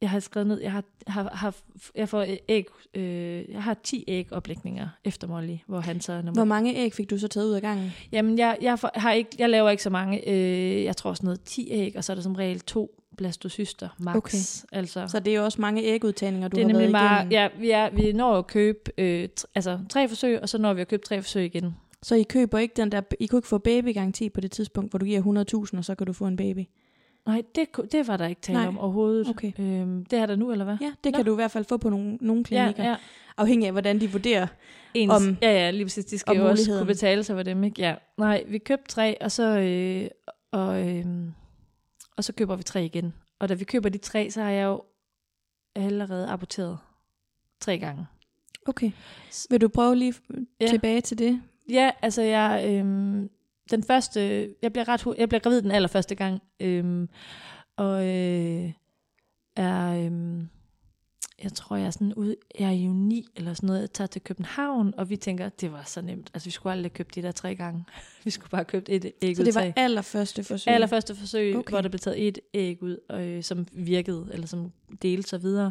jeg 0.00 0.10
har 0.10 0.20
skrevet 0.20 0.46
ned, 0.46 0.60
jeg 0.60 0.72
har, 0.72 0.84
har, 1.06 1.30
har 1.34 1.56
jeg 1.94 2.08
får 2.08 2.26
æg, 2.48 2.66
øh, 2.94 3.50
jeg 3.50 3.62
har 3.62 3.74
10 3.74 4.04
ægoplægninger 4.08 4.88
efter 5.04 5.26
Molly, 5.26 5.56
hvor 5.66 5.80
han 5.80 6.00
så 6.00 6.12
er 6.12 6.16
nummer 6.16 6.32
Hvor 6.32 6.44
mange 6.44 6.76
æg 6.76 6.92
fik 6.92 7.10
du 7.10 7.18
så 7.18 7.28
taget 7.28 7.46
ud 7.46 7.52
af 7.52 7.62
gangen? 7.62 7.92
Jamen, 8.12 8.38
jeg, 8.38 8.58
jeg, 8.60 8.78
har 8.94 9.12
ikke, 9.12 9.30
jeg 9.38 9.50
laver 9.50 9.70
ikke 9.70 9.82
så 9.82 9.90
mange. 9.90 10.28
Øh, 10.28 10.84
jeg 10.84 10.96
tror 10.96 11.14
sådan 11.14 11.26
noget 11.26 11.42
10 11.42 11.68
æg, 11.70 11.96
og 11.96 12.04
så 12.04 12.12
er 12.12 12.14
der 12.14 12.22
som 12.22 12.34
regel 12.34 12.60
to 12.60 13.01
blastocyster 13.16 13.88
max. 13.98 14.16
Okay. 14.16 14.38
Altså, 14.72 15.08
Så 15.08 15.20
det 15.20 15.32
er 15.32 15.36
jo 15.36 15.44
også 15.44 15.60
mange 15.60 15.82
ægudtagninger, 15.82 16.48
du 16.48 16.56
det 16.56 16.62
er 16.62 16.66
har 16.66 16.72
været 16.72 16.82
nemlig 16.82 16.90
meget, 16.90 17.32
igennem. 17.32 17.32
ja, 17.32 17.48
vi, 17.60 17.70
er, 17.70 17.90
vi 18.04 18.12
når 18.12 18.38
at 18.38 18.46
købe 18.46 18.78
øh, 18.98 19.28
t- 19.40 19.44
altså, 19.54 19.78
tre 19.88 20.08
forsøg, 20.08 20.40
og 20.42 20.48
så 20.48 20.58
når 20.58 20.74
vi 20.74 20.80
at 20.80 20.88
købe 20.88 21.02
tre 21.06 21.22
forsøg 21.22 21.44
igen. 21.44 21.76
Så 22.02 22.14
I 22.14 22.22
køber 22.22 22.58
ikke 22.58 22.74
den 22.76 22.92
der, 22.92 23.00
I 23.20 23.26
kunne 23.26 23.38
ikke 23.38 23.48
få 23.48 23.58
babygaranti 23.58 24.28
på 24.28 24.40
det 24.40 24.50
tidspunkt, 24.50 24.92
hvor 24.92 24.98
du 24.98 25.06
giver 25.06 25.66
100.000, 25.72 25.78
og 25.78 25.84
så 25.84 25.94
kan 25.94 26.06
du 26.06 26.12
få 26.12 26.26
en 26.26 26.36
baby. 26.36 26.64
Nej, 27.26 27.42
det, 27.54 27.68
det 27.92 28.08
var 28.08 28.16
der 28.16 28.26
ikke 28.26 28.40
tale 28.40 28.58
Nej. 28.58 28.66
om 28.68 28.78
overhovedet. 28.78 29.28
Okay. 29.28 29.52
Øhm, 29.58 30.04
det 30.04 30.18
er 30.18 30.26
der 30.26 30.36
nu, 30.36 30.52
eller 30.52 30.64
hvad? 30.64 30.76
Ja, 30.80 30.92
det 31.04 31.12
Nå. 31.12 31.16
kan 31.16 31.24
du 31.24 31.32
i 31.32 31.34
hvert 31.34 31.50
fald 31.50 31.64
få 31.64 31.76
på 31.76 31.88
nogle, 31.90 32.18
nogle 32.20 32.44
klinikker, 32.44 32.82
ja, 32.84 32.90
ja. 32.90 32.96
afhængig 33.36 33.66
af, 33.66 33.72
hvordan 33.72 34.00
de 34.00 34.12
vurderer. 34.12 34.46
Ens, 34.94 35.12
Om- 35.12 35.36
ja, 35.42 35.50
ja, 35.52 35.70
lige 35.70 35.84
præcis. 35.84 36.04
De 36.04 36.18
skal 36.18 36.36
jo 36.36 36.48
også 36.48 36.70
kunne 36.72 36.86
betale 36.86 37.24
sig 37.24 37.36
for 37.36 37.42
dem, 37.42 37.64
ikke? 37.64 37.80
Ja. 37.82 37.94
Nej, 38.18 38.44
vi 38.48 38.58
købte 38.58 38.84
tre, 38.88 39.22
og 39.22 39.32
så, 39.32 39.58
øh, 39.58 40.08
og, 40.52 40.88
øh, 40.88 41.04
og 42.16 42.24
så 42.24 42.32
køber 42.32 42.56
vi 42.56 42.62
tre 42.62 42.84
igen. 42.84 43.14
Og 43.38 43.48
da 43.48 43.54
vi 43.54 43.64
køber 43.64 43.88
de 43.88 43.98
tre, 43.98 44.30
så 44.30 44.42
har 44.42 44.50
jeg 44.50 44.64
jo 44.64 44.82
allerede 45.74 46.28
aborteret 46.28 46.78
tre 47.60 47.78
gange. 47.78 48.06
Okay. 48.66 48.90
Vil 49.50 49.60
du 49.60 49.68
prøve 49.68 49.96
lige 49.96 50.14
Ja. 50.60 50.66
tilbage 50.66 51.00
til 51.00 51.18
det? 51.18 51.42
Ja, 51.70 51.90
altså 52.02 52.22
jeg, 52.22 52.64
øhm, 52.68 53.30
den 53.70 53.82
første, 53.82 54.20
jeg 54.62 54.72
bliver 54.72 54.88
ret, 54.88 55.06
jeg 55.18 55.28
bliver 55.28 55.40
gravid 55.40 55.62
den 55.62 55.70
allerførste 55.70 56.14
gang, 56.14 56.42
øhm, 56.60 57.08
og 57.76 58.06
øh, 58.08 58.72
er, 59.56 60.04
øhm, 60.06 60.48
jeg 61.42 61.52
tror 61.52 61.76
jeg 61.76 61.86
er 61.86 61.90
sådan 61.90 62.14
ude, 62.14 62.36
jeg 62.58 62.68
er 62.68 62.72
i 62.72 62.88
uni 62.88 63.26
eller 63.36 63.54
sådan 63.54 63.66
noget, 63.66 63.80
jeg 63.80 63.92
tager 63.92 64.08
til 64.08 64.22
København, 64.22 64.94
og 64.96 65.10
vi 65.10 65.16
tænker, 65.16 65.48
det 65.48 65.72
var 65.72 65.82
så 65.86 66.02
nemt, 66.02 66.30
altså 66.34 66.46
vi 66.46 66.50
skulle 66.50 66.72
aldrig 66.72 66.92
købe 66.92 67.08
de 67.14 67.22
der 67.22 67.32
tre 67.32 67.54
gange, 67.54 67.84
vi 68.24 68.30
skulle 68.30 68.50
bare 68.50 68.64
købe 68.64 68.90
et 68.90 69.12
æg 69.22 69.36
Så 69.36 69.42
ud 69.42 69.46
det 69.46 69.54
var 69.54 69.72
allerførste 69.76 70.44
forsøg? 70.44 70.74
Allerførste 70.74 71.14
forsøg. 71.14 71.56
Okay. 71.56 71.70
hvor 71.70 71.80
der 71.80 71.88
blev 71.88 71.98
taget 71.98 72.28
et 72.28 72.38
æg 72.54 72.82
ud, 72.82 72.96
øh, 73.12 73.42
som 73.42 73.66
virkede, 73.72 74.28
eller 74.32 74.46
som 74.46 74.72
delte 75.02 75.28
sig 75.28 75.42
videre. 75.42 75.70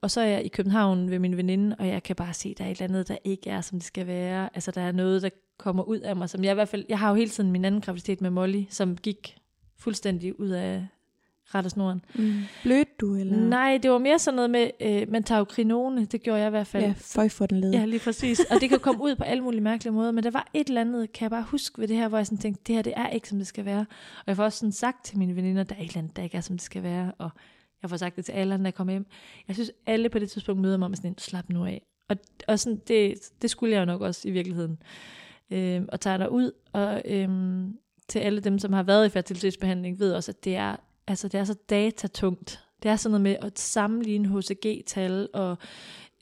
Og 0.00 0.10
så 0.10 0.20
er 0.20 0.24
jeg 0.24 0.44
i 0.44 0.48
København 0.48 1.10
ved 1.10 1.18
min 1.18 1.36
veninde, 1.36 1.76
og 1.78 1.88
jeg 1.88 2.02
kan 2.02 2.16
bare 2.16 2.34
se, 2.34 2.48
at 2.48 2.58
der 2.58 2.64
er 2.64 2.68
et 2.68 2.80
eller 2.80 2.84
andet, 2.84 3.08
der 3.08 3.16
ikke 3.24 3.50
er, 3.50 3.60
som 3.60 3.78
det 3.78 3.86
skal 3.86 4.06
være. 4.06 4.50
Altså, 4.54 4.70
der 4.70 4.80
er 4.80 4.92
noget, 4.92 5.22
der 5.22 5.28
kommer 5.58 5.82
ud 5.82 5.98
af 5.98 6.16
mig, 6.16 6.30
som 6.30 6.44
jeg 6.44 6.50
i 6.50 6.54
hvert 6.54 6.68
fald... 6.68 6.84
Jeg 6.88 6.98
har 6.98 7.08
jo 7.08 7.14
hele 7.14 7.30
tiden 7.30 7.52
min 7.52 7.64
anden 7.64 7.80
graviditet 7.80 8.20
med 8.20 8.30
Molly, 8.30 8.64
som 8.70 8.96
gik 8.96 9.38
fuldstændig 9.78 10.40
ud 10.40 10.48
af 10.48 10.86
rettesnoren. 11.54 12.04
Mm. 12.14 12.34
Blødte 12.62 12.90
du, 13.00 13.14
eller? 13.14 13.36
Nej, 13.36 13.78
det 13.82 13.90
var 13.90 13.98
mere 13.98 14.18
sådan 14.18 14.36
noget 14.36 14.50
med, 14.50 14.70
øh, 14.80 15.12
man 15.12 15.22
tager 15.22 15.38
jo 15.38 15.44
krinone, 15.44 16.04
det 16.04 16.22
gjorde 16.22 16.40
jeg 16.40 16.46
i 16.46 16.50
hvert 16.50 16.66
fald. 16.66 16.84
Ja, 16.84 16.94
føj 16.96 17.28
for 17.28 17.46
den 17.46 17.60
led. 17.60 17.70
Ja, 17.72 17.84
lige 17.84 18.00
præcis. 18.00 18.40
Og 18.50 18.60
det 18.60 18.68
kan 18.68 18.80
komme 18.80 19.02
ud 19.02 19.16
på 19.16 19.24
alle 19.24 19.42
mulige 19.44 19.60
mærkelige 19.60 19.92
måder, 19.92 20.12
men 20.12 20.24
der 20.24 20.30
var 20.30 20.48
et 20.54 20.68
eller 20.68 20.80
andet, 20.80 21.12
kan 21.12 21.22
jeg 21.22 21.30
bare 21.30 21.42
huske 21.42 21.80
ved 21.80 21.88
det 21.88 21.96
her, 21.96 22.08
hvor 22.08 22.18
jeg 22.18 22.26
sådan 22.26 22.38
tænkte, 22.38 22.62
det 22.66 22.74
her 22.74 22.82
det 22.82 22.92
er 22.96 23.08
ikke, 23.08 23.28
som 23.28 23.38
det 23.38 23.46
skal 23.46 23.64
være. 23.64 23.86
Og 24.18 24.24
jeg 24.26 24.36
får 24.36 24.44
også 24.44 24.58
sådan 24.58 24.72
sagt 24.72 25.04
til 25.04 25.18
mine 25.18 25.36
veninder, 25.36 25.62
der 25.62 25.74
er 25.74 25.80
et 25.80 25.86
eller 25.86 25.98
andet, 25.98 26.16
der 26.16 26.22
ikke 26.22 26.36
er, 26.36 26.40
som 26.40 26.56
det 26.56 26.64
skal 26.64 26.82
være. 26.82 27.12
Og 27.18 27.30
jeg 27.82 27.90
får 27.90 27.96
sagt 27.96 28.16
det 28.16 28.24
til 28.24 28.32
alle, 28.32 28.58
når 28.58 28.64
jeg 28.64 28.74
kommer 28.74 28.92
hjem. 28.92 29.06
Jeg 29.48 29.56
synes, 29.56 29.72
alle 29.86 30.08
på 30.08 30.18
det 30.18 30.30
tidspunkt 30.30 30.62
møder 30.62 30.76
mig 30.76 30.90
med 30.90 30.96
sådan 30.96 31.10
en, 31.10 31.18
slap 31.18 31.48
nu 31.48 31.64
af. 31.64 31.82
Og, 32.08 32.16
og 32.48 32.58
sådan, 32.58 32.80
det, 32.88 33.14
det 33.42 33.50
skulle 33.50 33.72
jeg 33.72 33.80
jo 33.80 33.84
nok 33.84 34.00
også 34.00 34.28
i 34.28 34.30
virkeligheden. 34.30 34.78
Øhm, 35.50 35.88
og 35.92 36.00
tager 36.00 36.16
der 36.16 36.26
ud, 36.26 36.52
og 36.72 37.02
øhm, 37.04 37.78
til 38.08 38.18
alle 38.18 38.40
dem, 38.40 38.58
som 38.58 38.72
har 38.72 38.82
været 38.82 39.06
i 39.06 39.08
fertilitetsbehandling, 39.08 39.98
ved 39.98 40.12
også, 40.12 40.32
at 40.32 40.44
det 40.44 40.56
er, 40.56 40.76
altså, 41.08 41.28
det 41.28 41.40
er 41.40 41.44
så 41.44 41.54
datatungt. 41.70 42.60
Det 42.82 42.90
er 42.90 42.96
sådan 42.96 43.10
noget 43.12 43.22
med 43.22 43.36
at 43.46 43.58
sammenligne 43.58 44.28
HCG-tal 44.38 45.28
og 45.34 45.56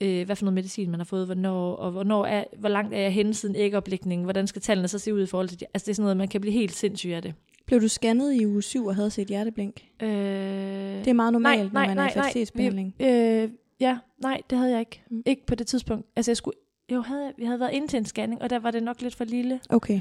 øh, 0.01 0.25
hvad 0.25 0.35
for 0.35 0.45
noget 0.45 0.53
medicin 0.53 0.91
man 0.91 0.99
har 0.99 1.05
fået, 1.05 1.25
hvornår, 1.25 1.75
og 1.75 1.91
hvornår 1.91 2.25
er, 2.25 2.43
hvor 2.59 2.69
langt 2.69 2.93
er 2.93 2.99
jeg 2.99 3.13
henne 3.13 3.33
siden 3.33 3.55
ægoplægningen, 3.55 4.23
hvordan 4.23 4.47
skal 4.47 4.61
tallene 4.61 4.87
så 4.87 4.99
se 4.99 5.13
ud 5.13 5.21
i 5.23 5.25
forhold 5.25 5.47
til 5.49 5.59
det. 5.59 5.67
Altså 5.73 5.85
det 5.85 5.89
er 5.91 5.95
sådan 5.95 6.03
noget, 6.03 6.17
man 6.17 6.27
kan 6.27 6.41
blive 6.41 6.53
helt 6.53 6.75
sindssyg 6.75 7.09
af 7.09 7.21
det. 7.21 7.33
Blev 7.65 7.81
du 7.81 7.87
scannet 7.87 8.33
i 8.33 8.45
uge 8.45 8.61
7 8.61 8.85
og 8.85 8.95
havde 8.95 9.09
set 9.09 9.27
hjerteblink? 9.27 9.81
Øh, 10.01 10.09
Det 10.09 11.07
er 11.07 11.13
meget 11.13 11.33
normalt, 11.33 11.73
når 11.73 11.81
man 11.87 11.97
er 11.97 12.07
i 12.09 12.11
fertilitetsbehandling. 12.13 12.95
Øh, 12.99 13.49
ja, 13.79 13.97
nej, 14.21 14.41
det 14.49 14.57
havde 14.57 14.71
jeg 14.71 14.79
ikke. 14.79 15.01
Mm. 15.11 15.23
Ikke 15.25 15.45
på 15.45 15.55
det 15.55 15.67
tidspunkt. 15.67 16.05
Altså 16.15 16.31
jeg 16.31 16.37
skulle, 16.37 16.57
jo, 16.91 17.01
havde, 17.01 17.23
jeg- 17.25 17.33
vi 17.37 17.45
havde 17.45 17.59
været 17.59 17.73
inde 17.73 17.87
til 17.87 17.97
en 17.97 18.05
scanning, 18.05 18.41
og 18.41 18.49
der 18.49 18.59
var 18.59 18.71
det 18.71 18.83
nok 18.83 19.01
lidt 19.01 19.15
for 19.15 19.23
lille 19.23 19.59
Okay. 19.69 19.99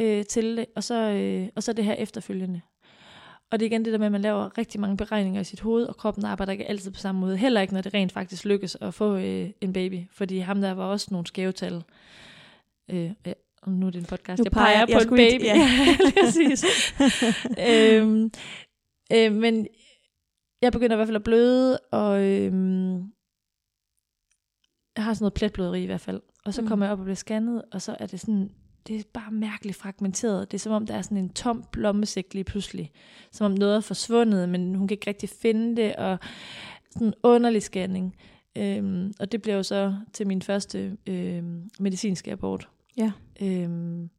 øh, 0.00 0.24
til 0.24 0.56
det, 0.56 0.66
og 0.76 0.84
så, 0.84 0.94
øh, 1.10 1.48
og 1.56 1.62
så 1.62 1.72
det 1.72 1.84
her 1.84 1.92
efterfølgende. 1.94 2.60
Og 3.50 3.60
det 3.60 3.66
er 3.66 3.70
igen 3.70 3.84
det 3.84 3.92
der 3.92 3.98
med, 3.98 4.06
at 4.06 4.12
man 4.12 4.20
laver 4.20 4.58
rigtig 4.58 4.80
mange 4.80 4.96
beregninger 4.96 5.40
i 5.40 5.44
sit 5.44 5.60
hoved, 5.60 5.84
og 5.86 5.96
kroppen 5.96 6.24
arbejder 6.24 6.52
ikke 6.52 6.66
altid 6.66 6.90
på 6.90 7.00
samme 7.00 7.20
måde. 7.20 7.36
Heller 7.36 7.60
ikke, 7.60 7.74
når 7.74 7.80
det 7.80 7.94
rent 7.94 8.12
faktisk 8.12 8.44
lykkes 8.44 8.76
at 8.80 8.94
få 8.94 9.16
øh, 9.16 9.50
en 9.60 9.72
baby. 9.72 10.00
Fordi 10.10 10.38
ham 10.38 10.60
der 10.60 10.72
var 10.72 10.84
også 10.84 11.08
nogle 11.10 11.26
skæve 11.26 11.52
tal. 11.52 11.82
Øh, 12.90 13.10
ja, 13.26 13.32
nu 13.66 13.86
er 13.86 13.90
det 13.90 13.98
en 13.98 14.06
podcast. 14.06 14.38
Nu 14.38 14.44
jeg 14.44 14.52
peger- 14.52 14.64
peger, 14.66 14.78
jeg 14.78 14.88
på 14.88 14.98
en 14.98 15.00
skulle 15.02 15.22
lige- 15.24 15.38
baby. 15.38 15.44
ja. 15.44 15.54
Ja, 15.58 15.96
lige 15.96 16.22
præcis. 16.24 16.64
øhm, 17.70 18.30
øh, 19.12 19.32
men 19.32 19.66
jeg 20.62 20.72
begynder 20.72 20.94
i 20.94 20.98
hvert 20.98 21.08
fald 21.08 21.16
at 21.16 21.24
bløde, 21.24 21.78
og 21.92 22.22
øhm, 22.24 22.96
jeg 24.96 25.04
har 25.04 25.14
sådan 25.14 25.24
noget 25.24 25.34
pletbløderi 25.34 25.82
i 25.82 25.86
hvert 25.86 26.00
fald. 26.00 26.20
Og 26.44 26.54
så 26.54 26.62
Mm. 26.62 26.68
kommer 26.68 26.86
jeg 26.86 26.92
op 26.92 26.98
og 26.98 27.04
bliver 27.04 27.14
scannet, 27.16 27.62
og 27.72 27.82
så 27.82 27.96
er 28.00 28.06
det 28.06 28.20
sådan, 28.20 28.50
det 28.86 28.96
er 28.96 29.02
bare 29.12 29.30
mærkeligt 29.30 29.76
fragmenteret. 29.76 30.50
Det 30.50 30.56
er 30.56 30.60
som 30.60 30.72
om, 30.72 30.86
der 30.86 30.94
er 30.94 31.02
sådan 31.02 31.16
en 31.16 31.28
tom 31.28 31.64
blommesæk 31.72 32.34
lige 32.34 32.44
pludselig. 32.44 32.92
Som 33.32 33.52
om 33.52 33.58
noget 33.58 33.76
er 33.76 33.80
forsvundet, 33.80 34.48
men 34.48 34.74
hun 34.74 34.88
kan 34.88 34.94
ikke 34.94 35.10
rigtig 35.10 35.28
finde 35.28 35.82
det, 35.82 35.96
og 35.96 36.18
sådan 36.90 37.06
en 37.06 37.14
underlig 37.22 37.62
scanning. 37.62 38.16
Øhm, 38.56 39.12
og 39.20 39.32
det 39.32 39.42
bliver 39.42 39.56
jo 39.56 39.62
så 39.62 39.96
til 40.12 40.26
min 40.26 40.42
første 40.42 40.96
øhm, 41.06 41.70
medicinske 41.80 42.32
abort. 42.32 42.68
Ja. 42.96 43.12
Øhm, 43.42 44.10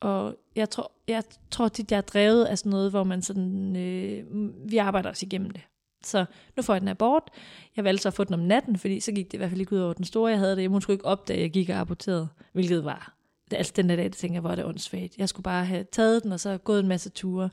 og 0.00 0.36
jeg 0.56 0.70
tror, 0.70 0.92
jeg 1.08 1.22
tror 1.50 1.68
tit, 1.68 1.90
jeg 1.90 1.98
er 1.98 2.00
drevet 2.00 2.44
af 2.44 2.58
sådan 2.58 2.70
noget, 2.70 2.90
hvor 2.90 3.04
man 3.04 3.22
sådan, 3.22 3.76
øh, 3.76 4.24
vi 4.70 4.76
arbejder 4.76 5.10
os 5.10 5.22
igennem 5.22 5.50
det. 5.50 5.60
Så 6.04 6.24
nu 6.56 6.62
får 6.62 6.74
jeg 6.74 6.80
den 6.80 6.88
abort. 6.88 7.30
Jeg 7.76 7.84
valgte 7.84 8.02
så 8.02 8.08
at 8.08 8.14
få 8.14 8.24
den 8.24 8.34
om 8.34 8.40
natten, 8.40 8.78
fordi 8.78 9.00
så 9.00 9.12
gik 9.12 9.26
det 9.26 9.34
i 9.34 9.36
hvert 9.36 9.50
fald 9.50 9.60
ikke 9.60 9.72
ud 9.72 9.80
over 9.80 9.92
den 9.92 10.04
store, 10.04 10.30
jeg 10.30 10.38
havde 10.38 10.56
det. 10.56 10.70
Hun 10.70 10.80
skulle 10.80 10.94
ikke 10.94 11.04
opdage, 11.04 11.36
at 11.36 11.42
jeg 11.42 11.50
gik 11.50 11.68
og 11.68 11.76
aborterede, 11.76 12.28
hvilket 12.52 12.84
var 12.84 13.19
altså 13.52 13.72
den 13.76 13.88
der 13.88 13.96
dag, 13.96 14.04
der 14.04 14.10
tænker 14.10 14.34
jeg, 14.34 14.40
hvor 14.40 14.50
er 14.50 14.54
det 14.54 14.64
åndssvagt. 14.64 15.16
Jeg 15.18 15.28
skulle 15.28 15.44
bare 15.44 15.64
have 15.64 15.84
taget 15.92 16.22
den, 16.22 16.32
og 16.32 16.40
så 16.40 16.58
gået 16.58 16.80
en 16.80 16.88
masse 16.88 17.10
ture. 17.10 17.50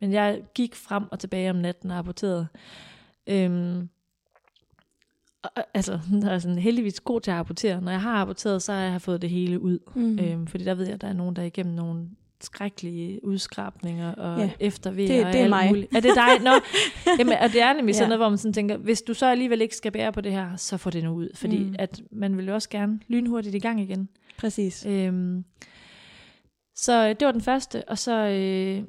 Men 0.00 0.12
jeg 0.12 0.40
gik 0.54 0.74
frem 0.74 1.04
og 1.10 1.18
tilbage 1.18 1.50
om 1.50 1.56
natten 1.56 1.90
og 1.90 1.98
aborterede. 1.98 2.46
Øhm, 3.26 3.88
og, 5.42 5.50
og- 5.56 5.64
altså, 5.74 5.92
jeg 6.22 6.34
er 6.34 6.38
sådan 6.38 6.58
heldigvis 6.58 7.00
god 7.00 7.20
til 7.20 7.30
at 7.30 7.36
abortere. 7.36 7.80
Når 7.80 7.90
jeg 7.92 8.00
har 8.02 8.22
aborteret, 8.22 8.62
så 8.62 8.72
har 8.72 8.80
jeg 8.80 9.02
fået 9.02 9.22
det 9.22 9.30
hele 9.30 9.60
ud. 9.60 9.78
Mm. 9.94 10.18
Øhm, 10.18 10.46
fordi 10.46 10.64
der 10.64 10.74
ved 10.74 10.84
jeg, 10.84 10.94
at 10.94 11.00
der 11.00 11.08
er 11.08 11.12
nogen, 11.12 11.36
der 11.36 11.42
er 11.42 11.46
igennem 11.46 11.74
nogle 11.74 12.08
skrækkelige 12.40 13.24
udskrabninger 13.24 14.14
og 14.14 14.38
Ja, 14.40 14.50
eftervejer 14.60 15.08
det- 15.08 15.26
og 15.26 15.32
det 15.32 15.38
er 15.38 15.42
alt 15.42 15.50
mig. 15.50 15.68
muligt. 15.68 15.96
Er 15.96 16.00
det 16.00 16.10
dig? 16.14 16.40
Nå, 16.44 16.50
jamen, 17.18 17.34
og 17.42 17.52
det 17.52 17.62
er 17.62 17.72
nemlig 17.72 17.94
sådan 17.94 18.04
Ja. 18.04 18.08
noget, 18.08 18.18
hvor 18.20 18.28
man 18.28 18.38
sådan 18.38 18.52
tænker, 18.52 18.76
hvis 18.76 19.02
du 19.02 19.14
så 19.14 19.26
alligevel 19.26 19.60
ikke 19.60 19.76
skal 19.76 19.92
bære 19.92 20.12
på 20.12 20.20
det 20.20 20.32
her, 20.32 20.56
så 20.56 20.76
får 20.76 20.90
det 20.90 21.04
nu 21.04 21.10
ud. 21.12 21.28
Fordi 21.34 21.58
mm. 21.64 21.74
at 21.78 22.00
man 22.10 22.36
vil 22.36 22.46
jo 22.46 22.54
også 22.54 22.68
gerne 22.68 23.00
lynhurtigt 23.08 23.54
i 23.54 23.58
gang 23.58 23.80
igen. 23.80 24.08
Præcis. 24.38 24.86
Øhm, 24.86 25.44
så 26.74 27.08
øh, 27.08 27.16
det 27.20 27.26
var 27.26 27.32
den 27.32 27.40
første, 27.40 27.88
og 27.88 27.98
så 27.98 28.12
øh, 28.12 28.84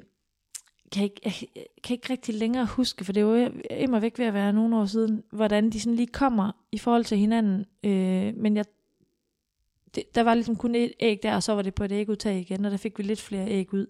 kan 0.92 1.02
jeg, 1.02 1.04
ikke, 1.04 1.20
jeg, 1.24 1.32
jeg 1.56 1.64
kan 1.84 1.94
ikke 1.94 2.10
rigtig 2.10 2.34
længere 2.34 2.66
huske, 2.66 3.04
for 3.04 3.12
det 3.12 3.20
er 3.20 3.24
jo 3.24 3.50
immer 3.70 4.00
væk 4.00 4.18
ved 4.18 4.26
at 4.26 4.34
være 4.34 4.52
nogle 4.52 4.76
år 4.76 4.86
siden, 4.86 5.22
hvordan 5.32 5.70
de 5.70 5.80
sådan 5.80 5.96
lige 5.96 6.06
kommer 6.06 6.52
i 6.72 6.78
forhold 6.78 7.04
til 7.04 7.18
hinanden. 7.18 7.64
Øh, 7.84 8.36
men 8.36 8.56
jeg, 8.56 8.64
det, 9.94 10.14
der 10.14 10.22
var 10.22 10.34
ligesom 10.34 10.56
kun 10.56 10.74
et 10.74 10.92
æg 11.00 11.22
der, 11.22 11.34
og 11.34 11.42
så 11.42 11.52
var 11.52 11.62
det 11.62 11.74
på 11.74 11.84
et 11.84 11.92
ægudtag 11.92 12.40
igen, 12.40 12.64
og 12.64 12.70
der 12.70 12.76
fik 12.76 12.98
vi 12.98 13.02
lidt 13.02 13.20
flere 13.20 13.48
æg 13.48 13.74
ud. 13.74 13.86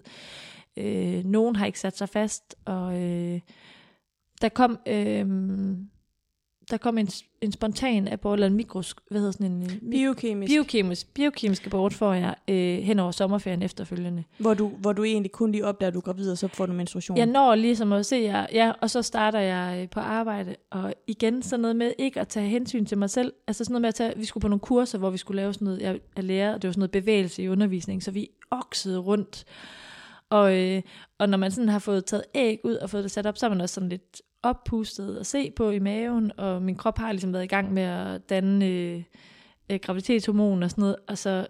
Øh, 0.77 1.25
nogen 1.25 1.57
har 1.57 1.67
ikke 1.67 1.81
sat 1.81 1.99
sig 1.99 2.09
fast, 2.09 2.57
og 2.65 3.03
øh, 3.03 3.41
der 4.41 4.49
kom... 4.49 4.79
Øh, 4.89 5.27
der 6.71 6.77
kom 6.77 6.99
en, 6.99 7.09
en 7.41 7.53
spontan 7.53 8.09
abort, 8.09 8.37
eller 8.37 8.47
en 8.47 8.55
mikros, 8.55 8.95
hvad 9.11 9.21
hedder 9.21 9.33
sådan 9.33 9.47
en... 9.47 9.63
mi- 9.63 9.91
Biokemisk. 9.91 10.51
biokemisk, 10.53 11.15
biokemisk 11.15 11.67
abort 11.67 11.95
får 11.95 12.13
jeg 12.13 12.35
øh, 12.49 12.79
hen 12.79 12.99
over 12.99 13.11
sommerferien 13.11 13.63
efterfølgende. 13.63 14.25
hvor, 14.39 14.55
du, 14.55 14.69
hvor 14.69 14.93
du 14.93 15.05
egentlig 15.05 15.33
kun 15.33 15.53
lige 15.53 15.67
opdager, 15.67 15.89
at 15.89 15.95
du 15.95 15.99
er 15.99 16.03
gravid, 16.03 16.31
og 16.31 16.39
så 16.39 16.49
får 16.49 16.67
du 16.67 16.73
menstruation. 16.73 17.17
Jeg 17.19 17.27
når 17.27 17.55
ligesom 17.55 17.93
at 17.93 18.07
se 18.07 18.17
jer, 18.17 18.47
ja, 18.53 18.73
og 18.81 18.91
så 18.91 19.03
starter 19.03 19.39
jeg 19.41 19.83
øh, 19.83 19.89
på 19.91 20.01
arbejde, 20.01 20.57
og 20.71 20.95
igen 21.07 21.43
sådan 21.43 21.61
noget 21.61 21.77
med 21.77 21.93
ikke 21.99 22.21
at 22.21 22.29
tage 22.29 22.49
hensyn 22.49 22.85
til 22.87 22.99
mig 22.99 23.11
selv, 23.11 23.33
altså 23.47 23.65
sådan 23.65 23.73
noget 23.73 23.81
med 23.83 23.89
at 23.89 23.95
tage, 23.95 24.13
vi 24.17 24.25
skulle 24.25 24.43
på 24.43 24.49
nogle 24.49 24.61
kurser, 24.61 24.99
hvor 24.99 25.11
vi 25.11 25.19
skulle 25.19 25.37
lave 25.43 25.55
sådan 25.55 25.65
noget, 25.65 25.81
jeg 25.81 25.99
er 26.17 26.23
lærer, 26.23 26.55
og 26.55 26.63
det 26.63 26.69
var 26.69 26.73
sådan 26.73 26.81
noget 26.81 26.91
bevægelse 26.91 27.43
i 27.43 27.49
undervisning, 27.49 28.03
så 28.03 28.11
vi 28.11 28.29
oksede 28.51 28.99
rundt, 28.99 29.45
og, 30.31 30.57
øh, 30.59 30.83
og 31.19 31.29
når 31.29 31.39
man 31.39 31.51
sådan 31.51 31.69
har 31.69 31.79
fået 31.79 32.05
taget 32.05 32.25
æg 32.35 32.59
ud 32.65 32.75
og 32.75 32.91
fået 32.91 33.03
det 33.03 33.11
sat 33.11 33.27
op, 33.27 33.39
så 33.39 33.47
er 33.47 33.51
man 33.51 33.61
også 33.61 33.75
sådan 33.75 33.89
lidt 33.89 34.23
oppustet 34.43 35.17
at 35.17 35.27
se 35.27 35.51
på 35.51 35.71
i 35.71 35.79
maven, 35.79 36.33
og 36.39 36.63
min 36.63 36.77
krop 36.77 36.99
har 36.99 37.13
ligesom 37.13 37.33
været 37.33 37.45
i 37.45 37.47
gang 37.47 37.73
med 37.73 37.83
at 37.83 38.29
danne 38.29 38.67
øh, 38.67 39.03
øh, 39.71 39.81
graviditetshormon 39.83 40.63
og 40.63 40.71
sådan 40.71 40.83
noget, 40.83 40.97
og 41.09 41.19
så 41.19 41.47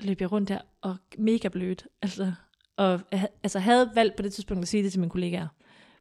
løb 0.00 0.20
jeg 0.20 0.32
rundt 0.32 0.48
der 0.48 0.58
og 0.80 0.96
mega 1.18 1.48
blødt, 1.48 1.86
altså, 2.02 2.32
og 2.76 3.00
jeg 3.12 3.28
altså 3.42 3.58
havde 3.58 3.90
valgt 3.94 4.16
på 4.16 4.22
det 4.22 4.32
tidspunkt 4.32 4.62
at 4.62 4.68
sige 4.68 4.82
det 4.82 4.92
til 4.92 5.00
mine 5.00 5.10
kollegaer, 5.10 5.48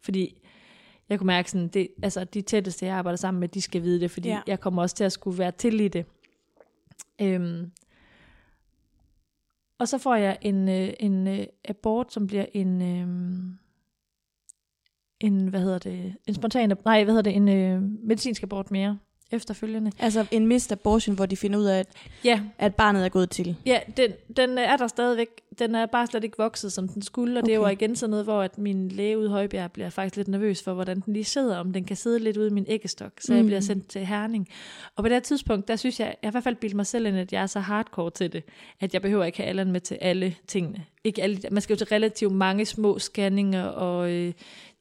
fordi 0.01 0.41
jeg 1.09 1.19
kunne 1.19 1.27
mærke 1.27 1.51
sådan, 1.51 1.67
det, 1.67 1.87
altså 2.03 2.23
de 2.23 2.41
tætteste, 2.41 2.85
jeg 2.85 2.95
arbejder 2.95 3.17
sammen 3.17 3.39
med, 3.39 3.49
de 3.49 3.61
skal 3.61 3.83
vide 3.83 3.99
det, 3.99 4.11
fordi 4.11 4.29
ja. 4.29 4.41
jeg 4.47 4.59
kommer 4.59 4.81
også 4.81 4.95
til 4.95 5.03
at 5.03 5.11
skulle 5.11 5.37
være 5.37 5.51
til 5.51 5.79
i 5.79 5.87
det. 5.87 6.05
Øhm, 7.21 7.71
og 9.79 9.87
så 9.87 9.97
får 9.97 10.15
jeg 10.15 10.37
en, 10.41 10.69
øh, 10.69 10.93
en 10.99 11.27
øh, 11.27 11.45
abort, 11.65 12.13
som 12.13 12.27
bliver 12.27 12.45
en, 12.53 12.81
øh, 12.81 13.07
en, 15.25 15.47
hvad 15.47 15.59
hedder 15.59 15.77
det, 15.77 16.13
en 16.27 16.33
spontan, 16.33 16.73
nej, 16.85 17.03
hvad 17.03 17.13
hedder 17.13 17.31
det, 17.31 17.35
en 17.35 17.49
øh, 17.49 17.81
medicinsk 18.03 18.43
abort 18.43 18.71
mere 18.71 18.97
efterfølgende. 19.31 19.91
Altså 19.99 20.25
en 20.31 20.47
mist 20.47 20.71
abortion, 20.71 21.15
hvor 21.15 21.25
de 21.25 21.37
finder 21.37 21.59
ud 21.59 21.65
af, 21.65 21.79
at, 21.79 21.87
Ja, 22.23 22.41
at 22.57 22.75
barnet 22.75 23.05
er 23.05 23.09
gået 23.09 23.29
til. 23.29 23.55
Ja, 23.65 23.79
den, 23.97 24.11
den 24.37 24.57
er 24.57 24.77
der 24.77 24.87
stadigvæk. 24.87 25.27
Den 25.59 25.75
er 25.75 25.85
bare 25.85 26.07
slet 26.07 26.23
ikke 26.23 26.37
vokset, 26.37 26.71
som 26.73 26.87
den 26.87 27.01
skulle, 27.01 27.39
og 27.39 27.43
okay. 27.43 27.51
det 27.51 27.59
Okay. 27.59 27.71
igen 27.71 27.95
sådan 27.95 28.09
noget, 28.09 28.25
hvor 28.25 28.41
at 28.41 28.57
min 28.57 28.89
læge 28.89 29.17
ude 29.17 29.25
i 29.25 29.29
Højbjerg 29.29 29.71
bliver 29.71 29.89
faktisk 29.89 30.15
lidt 30.15 30.27
nervøs 30.27 30.63
for, 30.63 30.73
hvordan 30.73 30.99
den 30.99 31.13
lige 31.13 31.23
sidder, 31.23 31.57
om 31.57 31.73
den 31.73 31.83
kan 31.83 31.95
sidde 31.95 32.19
lidt 32.19 32.37
ude 32.37 32.47
i 32.47 32.51
min 32.51 32.65
æggestok, 32.67 33.11
så 33.19 33.31
mm. 33.31 33.35
jeg 33.35 33.43
Mm. 33.43 33.47
bliver 33.47 33.59
sendt 33.59 33.87
til 33.87 34.05
Herning. 34.05 34.47
Og 34.95 35.03
på 35.03 35.07
det 35.07 35.15
her 35.15 35.19
tidspunkt, 35.19 35.67
der 35.67 35.75
synes 35.75 35.99
jeg, 35.99 36.05
jeg 36.07 36.27
har 36.27 36.31
i 36.31 36.33
hvert 36.33 36.43
fald 36.43 36.55
bildt 36.55 36.75
mig 36.75 36.85
selv 36.85 37.05
ind, 37.05 37.17
at 37.17 37.33
jeg 37.33 37.41
er 37.41 37.47
så 37.47 37.59
hardcore 37.59 38.11
til 38.11 38.33
det, 38.33 38.43
at 38.79 38.93
jeg 38.93 39.01
behøver 39.01 39.23
ikke 39.25 39.37
have 39.37 39.47
Allan 39.49 39.71
med 39.71 39.81
til 39.81 39.97
alle 40.01 40.35
tingene. 40.47 40.85
Ikke 41.03 41.23
alle, 41.23 41.39
man 41.51 41.61
skal 41.61 41.73
jo 41.73 41.77
til 41.77 41.87
relativt 41.87 42.33
mange 42.33 42.65
små 42.65 42.99
scanninger 42.99 43.63
og 43.65 44.11
øh, 44.11 44.33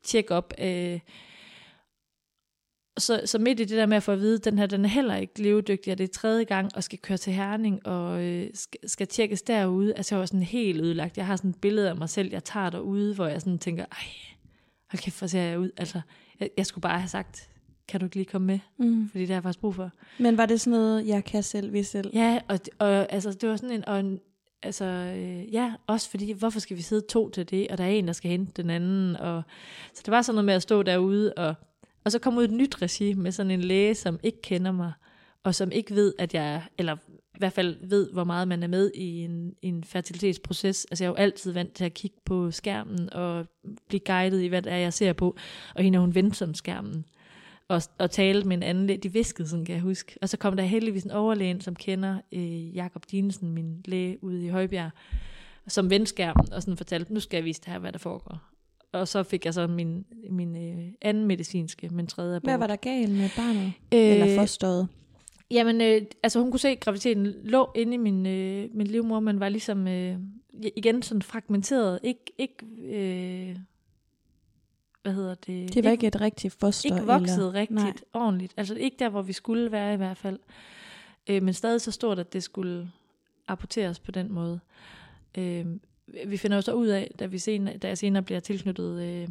check-up. 0.04 0.54
Øh, 0.58 1.00
så, 2.98 3.20
så 3.24 3.38
midt 3.38 3.60
i 3.60 3.64
det 3.64 3.76
der 3.76 3.86
med 3.86 3.96
at 3.96 4.02
få 4.02 4.12
at 4.12 4.20
vide, 4.20 4.34
at 4.34 4.44
den 4.44 4.58
her 4.58 4.66
den 4.66 4.84
er 4.84 4.88
heller 4.88 5.16
ikke 5.16 5.42
levedygtig, 5.42 5.92
og 5.92 5.98
det 5.98 6.04
er 6.04 6.12
tredje 6.12 6.44
gang, 6.44 6.70
og 6.76 6.84
skal 6.84 6.98
køre 6.98 7.18
til 7.18 7.32
Herning, 7.32 7.86
og 7.86 8.22
øh, 8.22 8.50
skal, 8.54 8.88
skal 8.88 9.06
tjekkes 9.06 9.42
derude. 9.42 9.94
Altså 9.94 10.14
jeg 10.14 10.20
var 10.20 10.26
sådan 10.26 10.42
helt 10.42 10.80
ødelagt. 10.80 11.16
Jeg 11.16 11.26
har 11.26 11.36
sådan 11.36 11.50
et 11.50 11.60
billede 11.60 11.88
af 11.88 11.96
mig 11.96 12.08
selv, 12.08 12.30
jeg 12.32 12.44
tager 12.44 12.70
derude, 12.70 13.14
hvor 13.14 13.26
jeg 13.26 13.40
sådan 13.40 13.58
tænker, 13.58 13.84
ej, 13.92 14.06
hold 14.90 15.02
kæft, 15.02 15.18
hvor 15.18 15.26
ser 15.26 15.40
jeg 15.40 15.58
ud. 15.58 15.70
Altså, 15.76 16.00
jeg, 16.40 16.50
jeg 16.56 16.66
skulle 16.66 16.82
bare 16.82 16.98
have 16.98 17.08
sagt, 17.08 17.50
kan 17.88 18.00
du 18.00 18.06
ikke 18.06 18.16
lige 18.16 18.26
komme 18.26 18.46
med? 18.46 18.58
Mm. 18.78 19.08
Fordi 19.08 19.20
det 19.20 19.28
har 19.28 19.36
jeg 19.36 19.42
faktisk 19.42 19.60
brug 19.60 19.74
for. 19.74 19.90
Men 20.18 20.36
var 20.36 20.46
det 20.46 20.60
sådan 20.60 20.78
noget, 20.78 21.06
jeg 21.06 21.24
kan 21.24 21.42
selv, 21.42 21.72
vi 21.72 21.82
selv? 21.82 22.10
Ja, 22.14 22.40
og, 22.48 22.58
og 22.78 23.12
altså, 23.12 23.32
det 23.32 23.48
var 23.48 23.56
sådan 23.56 23.76
en, 23.76 23.88
og 23.88 24.00
en 24.00 24.20
altså, 24.64 24.84
øh, 24.84 25.54
ja, 25.54 25.72
også 25.86 26.10
fordi, 26.10 26.32
hvorfor 26.32 26.60
skal 26.60 26.76
vi 26.76 26.82
sidde 26.82 27.06
to 27.08 27.30
til 27.30 27.50
det, 27.50 27.68
og 27.68 27.78
der 27.78 27.84
er 27.84 27.88
en, 27.88 28.06
der 28.06 28.12
skal 28.12 28.30
hente 28.30 28.62
den 28.62 28.70
anden, 28.70 29.16
og 29.16 29.42
så 29.94 30.02
det 30.04 30.12
var 30.12 30.22
sådan 30.22 30.34
noget 30.34 30.44
med 30.44 30.54
at 30.54 30.62
stå 30.62 30.82
derude, 30.82 31.32
og, 31.36 31.54
og 32.04 32.12
så 32.12 32.18
komme 32.18 32.38
ud 32.40 32.44
i 32.44 32.48
et 32.48 32.52
nyt 32.52 32.82
regi 32.82 33.12
med 33.14 33.32
sådan 33.32 33.50
en 33.50 33.60
læge, 33.60 33.94
som 33.94 34.18
ikke 34.22 34.42
kender 34.42 34.72
mig, 34.72 34.92
og 35.44 35.54
som 35.54 35.72
ikke 35.72 35.94
ved, 35.94 36.14
at 36.18 36.34
jeg, 36.34 36.54
er- 36.54 36.60
eller 36.78 36.96
i 37.34 37.38
hvert 37.38 37.52
fald 37.52 37.76
ved, 37.88 38.10
hvor 38.12 38.24
meget 38.24 38.48
man 38.48 38.62
er 38.62 38.66
med 38.66 38.90
i 38.94 39.20
en, 39.24 39.54
i 39.62 39.68
en 39.68 39.84
fertilitetsproces. 39.84 40.84
Altså 40.90 41.04
jeg 41.04 41.08
er 41.08 41.12
jo 41.12 41.16
altid 41.16 41.52
vant 41.52 41.72
til 41.72 41.84
at 41.84 41.94
kigge 41.94 42.16
på 42.24 42.50
skærmen, 42.50 43.12
og 43.12 43.46
blive 43.88 44.00
guidet 44.06 44.42
i, 44.42 44.46
hvad 44.46 44.62
det 44.62 44.72
er, 44.72 44.76
jeg 44.76 44.92
ser 44.92 45.12
på, 45.12 45.36
og 45.74 45.82
hende 45.82 45.98
hun 45.98 46.14
vendte 46.14 46.36
som 46.36 46.54
skærmen 46.54 47.04
og, 47.68 47.82
og 47.98 48.10
tale 48.10 48.44
med 48.44 48.56
en 48.56 48.62
anden 48.62 48.86
læge. 48.86 48.98
De 48.98 49.12
viskede 49.12 49.48
sådan, 49.48 49.64
kan 49.64 49.74
jeg 49.74 49.82
huske. 49.82 50.18
Og 50.22 50.28
så 50.28 50.36
kom 50.36 50.56
der 50.56 50.62
heldigvis 50.62 51.04
en 51.04 51.10
overlæge, 51.10 51.60
som 51.60 51.76
kender 51.76 52.18
øh, 52.32 52.76
Jakob 52.76 53.04
Dinesen, 53.10 53.50
min 53.50 53.82
læge 53.84 54.24
ude 54.24 54.44
i 54.44 54.48
Højbjerg, 54.48 54.90
som 55.68 55.90
vendte 55.90 56.06
skærmen 56.06 56.52
og 56.52 56.62
sådan 56.62 56.76
fortalte, 56.76 57.14
nu 57.14 57.20
skal 57.20 57.36
jeg 57.36 57.44
vise 57.44 57.60
det 57.60 57.72
her, 57.72 57.78
hvad 57.78 57.92
der 57.92 57.98
foregår. 57.98 58.38
Og 58.92 59.08
så 59.08 59.22
fik 59.22 59.44
jeg 59.44 59.54
så 59.54 59.66
min, 59.66 60.04
min 60.30 60.56
øh, 60.56 60.92
anden 61.02 61.24
medicinske, 61.24 61.88
men 61.88 62.06
tredje 62.06 62.36
abort. 62.36 62.50
Hvad 62.50 62.58
var 62.58 62.66
der 62.66 62.76
galt 62.76 63.10
med 63.10 63.28
barnet? 63.36 63.72
Øh, 63.94 64.00
Eller 64.00 64.36
fosteret? 64.36 64.88
Jamen, 65.50 65.80
øh, 65.80 66.02
altså 66.22 66.40
hun 66.40 66.50
kunne 66.50 66.60
se, 66.60 66.68
at 66.68 66.80
graviditeten 66.80 67.34
lå 67.42 67.70
inde 67.74 67.94
i 67.94 67.96
min, 67.96 68.26
øh, 68.26 68.68
min 68.74 68.86
livmor, 68.86 69.20
men 69.20 69.40
var 69.40 69.48
ligesom 69.48 69.88
øh, 69.88 70.16
igen 70.76 71.02
sådan 71.02 71.22
fragmenteret. 71.22 71.98
Ikke, 72.02 72.32
ikke 72.38 72.54
øh, 72.84 73.33
hvad 75.04 75.12
hedder 75.14 75.34
det? 75.34 75.74
Det 75.74 75.84
var 75.84 75.90
ikke 75.90 76.06
et 76.06 76.20
rigtigt 76.20 76.54
foster? 76.60 76.94
ikke 76.94 77.06
vokset 77.06 77.36
eller? 77.36 77.54
rigtigt 77.54 77.80
Nej. 77.80 77.94
ordentligt. 78.12 78.54
Altså 78.56 78.74
ikke 78.74 78.96
der, 78.98 79.08
hvor 79.08 79.22
vi 79.22 79.32
skulle 79.32 79.72
være 79.72 79.94
i 79.94 79.96
hvert 79.96 80.16
fald. 80.16 80.38
Øh, 81.26 81.42
men 81.42 81.54
stadig 81.54 81.80
så 81.80 81.90
stort, 81.90 82.18
at 82.18 82.32
det 82.32 82.42
skulle 82.42 82.90
apporteres 83.48 83.98
på 83.98 84.10
den 84.10 84.32
måde. 84.32 84.60
Øh, 85.38 85.66
vi 86.26 86.36
finder 86.36 86.56
jo 86.56 86.60
så 86.60 86.72
ud 86.72 86.86
af, 86.86 87.10
da, 87.18 87.26
vi 87.26 87.38
senere, 87.38 87.76
da 87.78 87.88
jeg 87.88 87.98
senere 87.98 88.22
bliver 88.22 88.40
tilknyttet 88.40 89.02
øh, 89.02 89.28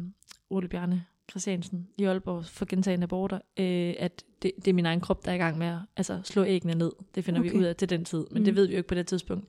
Ole 0.50 0.68
Bjarne 0.68 1.04
Christiansen 1.30 1.88
i 1.98 2.04
Aalborg 2.04 2.44
for 2.44 2.64
gentagende 2.64 3.04
aborter, 3.04 3.38
øh, 3.56 3.94
at 3.98 4.24
det, 4.42 4.52
det 4.56 4.68
er 4.68 4.72
min 4.72 4.86
egen 4.86 5.00
krop, 5.00 5.24
der 5.24 5.30
er 5.30 5.34
i 5.34 5.38
gang 5.38 5.58
med 5.58 5.66
at 5.66 5.78
altså, 5.96 6.20
slå 6.24 6.44
æggene 6.44 6.74
ned. 6.74 6.92
Det 7.14 7.24
finder 7.24 7.40
okay. 7.40 7.50
vi 7.50 7.58
ud 7.58 7.64
af 7.64 7.76
til 7.76 7.90
den 7.90 8.04
tid, 8.04 8.24
men 8.30 8.38
Mm. 8.40 8.44
det 8.44 8.56
ved 8.56 8.66
vi 8.66 8.72
jo 8.72 8.76
ikke 8.76 8.88
på 8.88 8.94
det 8.94 9.06
tidspunkt. 9.06 9.46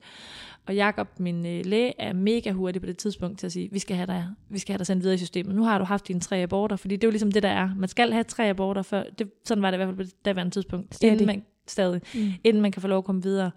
Og 0.66 0.74
Jakob, 0.74 1.08
min 1.20 1.46
øh, 1.46 1.66
læge, 1.66 2.00
er 2.00 2.12
mega 2.12 2.50
hurtig 2.52 2.82
på 2.82 2.86
det 2.86 2.96
tidspunkt 2.98 3.38
til 3.38 3.46
at 3.46 3.52
sige, 3.52 3.68
vi 3.72 3.78
skal 3.78 3.96
have 3.96 4.06
dig, 4.06 4.26
vi 4.48 4.58
skal 4.58 4.72
have 4.72 4.78
dig 4.78 4.86
sendt 4.86 5.02
videre 5.02 5.14
i 5.14 5.18
systemet. 5.18 5.54
Nu 5.54 5.62
har 5.64 5.78
du 5.78 5.84
haft 5.84 6.08
dine 6.08 6.20
tre 6.20 6.36
aborter, 6.36 6.76
fordi 6.76 6.96
det 6.96 7.04
er 7.04 7.08
jo 7.08 7.10
ligesom 7.10 7.32
det, 7.32 7.42
der 7.42 7.48
er. 7.48 7.70
Man 7.76 7.88
skal 7.88 8.12
have 8.12 8.24
tre 8.24 8.48
aborter, 8.48 8.82
før, 8.82 9.02
det, 9.18 9.30
sådan 9.44 9.62
var 9.62 9.70
det 9.70 9.76
i 9.76 9.78
hvert 9.78 9.88
fald 9.88 9.96
på 9.96 10.02
det 10.02 10.24
daværende 10.24 10.54
tidspunkt, 10.54 10.94
Stadig. 10.94 11.12
inden 11.12 11.26
man, 11.26 11.42
stadig, 11.66 12.00
Mm. 12.14 12.20
inden 12.44 12.62
man 12.62 12.72
kan 12.72 12.82
få 12.82 12.88
lov 12.88 12.98
at 12.98 13.04
komme 13.04 13.22
videre. 13.22 13.50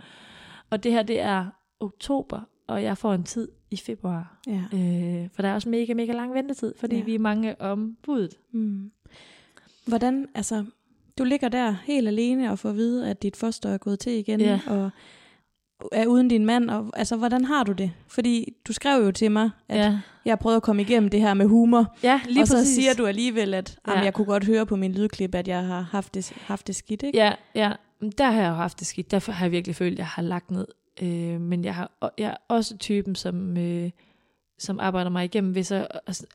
Og 0.69 0.84
det 0.84 0.91
her, 0.91 1.04
det 1.04 1.19
er 1.22 1.45
oktober, 1.80 2.41
og 2.67 2.84
jeg 2.84 2.98
får 2.98 3.13
en 3.13 3.24
tid 3.24 3.48
i 3.72 3.78
februar. 3.78 4.39
Ja. 4.48 4.62
Øh, 4.78 5.30
for 5.34 5.41
der 5.41 5.50
er 5.50 5.54
også 5.54 5.69
mega, 5.69 5.93
mega 5.93 6.12
lang 6.12 6.34
ventetid, 6.34 6.74
fordi 6.80 6.95
Ja. 6.95 7.00
ja. 7.00 7.06
vi 7.06 7.15
er 7.15 7.19
mange 7.19 7.62
om 7.62 7.98
budet. 8.04 8.34
Mm. 8.52 8.91
Hvordan, 9.88 10.28
altså, 10.36 10.65
du 11.17 11.24
ligger 11.24 11.50
der 11.50 11.76
helt 11.86 12.08
alene 12.08 12.52
og 12.52 12.60
får 12.60 12.69
at 12.69 12.76
vide, 12.76 13.10
at 13.10 13.22
dit 13.24 13.36
foster 13.36 13.69
er 13.69 13.78
gået 13.78 14.00
til 14.00 14.12
igen, 14.12 14.39
Ja. 14.41 14.60
og 14.67 14.89
er 15.91 16.05
uden 16.05 16.27
din 16.27 16.45
mand, 16.45 16.69
og 16.69 16.89
altså, 16.93 17.15
hvordan 17.15 17.45
har 17.45 17.63
du 17.63 17.71
det? 17.71 17.91
Fordi 18.07 18.53
du 18.67 18.73
skrev 18.73 19.05
jo 19.05 19.11
til 19.11 19.31
mig, 19.31 19.49
at 19.69 19.77
ja. 19.79 19.99
jeg 20.25 20.39
prøvet 20.39 20.55
at 20.55 20.63
komme 20.63 20.81
igennem 20.81 21.09
det 21.09 21.21
her 21.21 21.33
med 21.33 21.45
humor, 21.45 21.95
ja, 22.03 22.21
lige 22.27 22.41
og 22.41 22.47
så 22.47 22.53
præcis. 22.53 22.75
siger 22.75 22.93
du 22.93 23.05
alligevel, 23.05 23.53
at 23.53 23.77
ja. 23.87 23.93
Ja. 23.93 23.99
jeg 23.99 24.13
kunne 24.13 24.25
godt 24.25 24.45
høre 24.45 24.65
på 24.65 24.75
min 24.75 24.91
lydklip, 24.91 25.35
at 25.35 25.47
jeg 25.47 25.65
har 25.65 25.81
haft 25.81 26.13
det, 26.13 26.33
haft 26.41 26.67
det 26.67 26.75
skidt, 26.75 27.03
ikke? 27.03 27.17
Ja, 27.17 27.33
ja. 27.55 27.71
Der 28.17 28.31
har 28.31 28.41
jeg 28.41 28.49
jo 28.49 28.55
haft 28.55 28.79
det 28.79 28.87
skidt. 28.87 29.11
Derfor 29.11 29.31
har 29.31 29.45
jeg 29.45 29.51
virkelig 29.51 29.75
følt, 29.75 29.93
at 29.93 29.97
jeg 29.97 30.07
har 30.07 30.21
lagt 30.21 30.51
ned. 30.51 30.67
Øh, 31.01 31.41
men 31.41 31.65
jeg, 31.65 31.75
har, 31.75 32.13
jeg 32.17 32.29
er 32.29 32.35
også 32.47 32.77
typen, 32.77 33.15
som, 33.15 33.57
øh, 33.57 33.91
som 34.59 34.79
arbejder 34.79 35.09
mig 35.09 35.25
igennem, 35.25 35.51
hvis 35.51 35.71
jeg, 35.71 35.87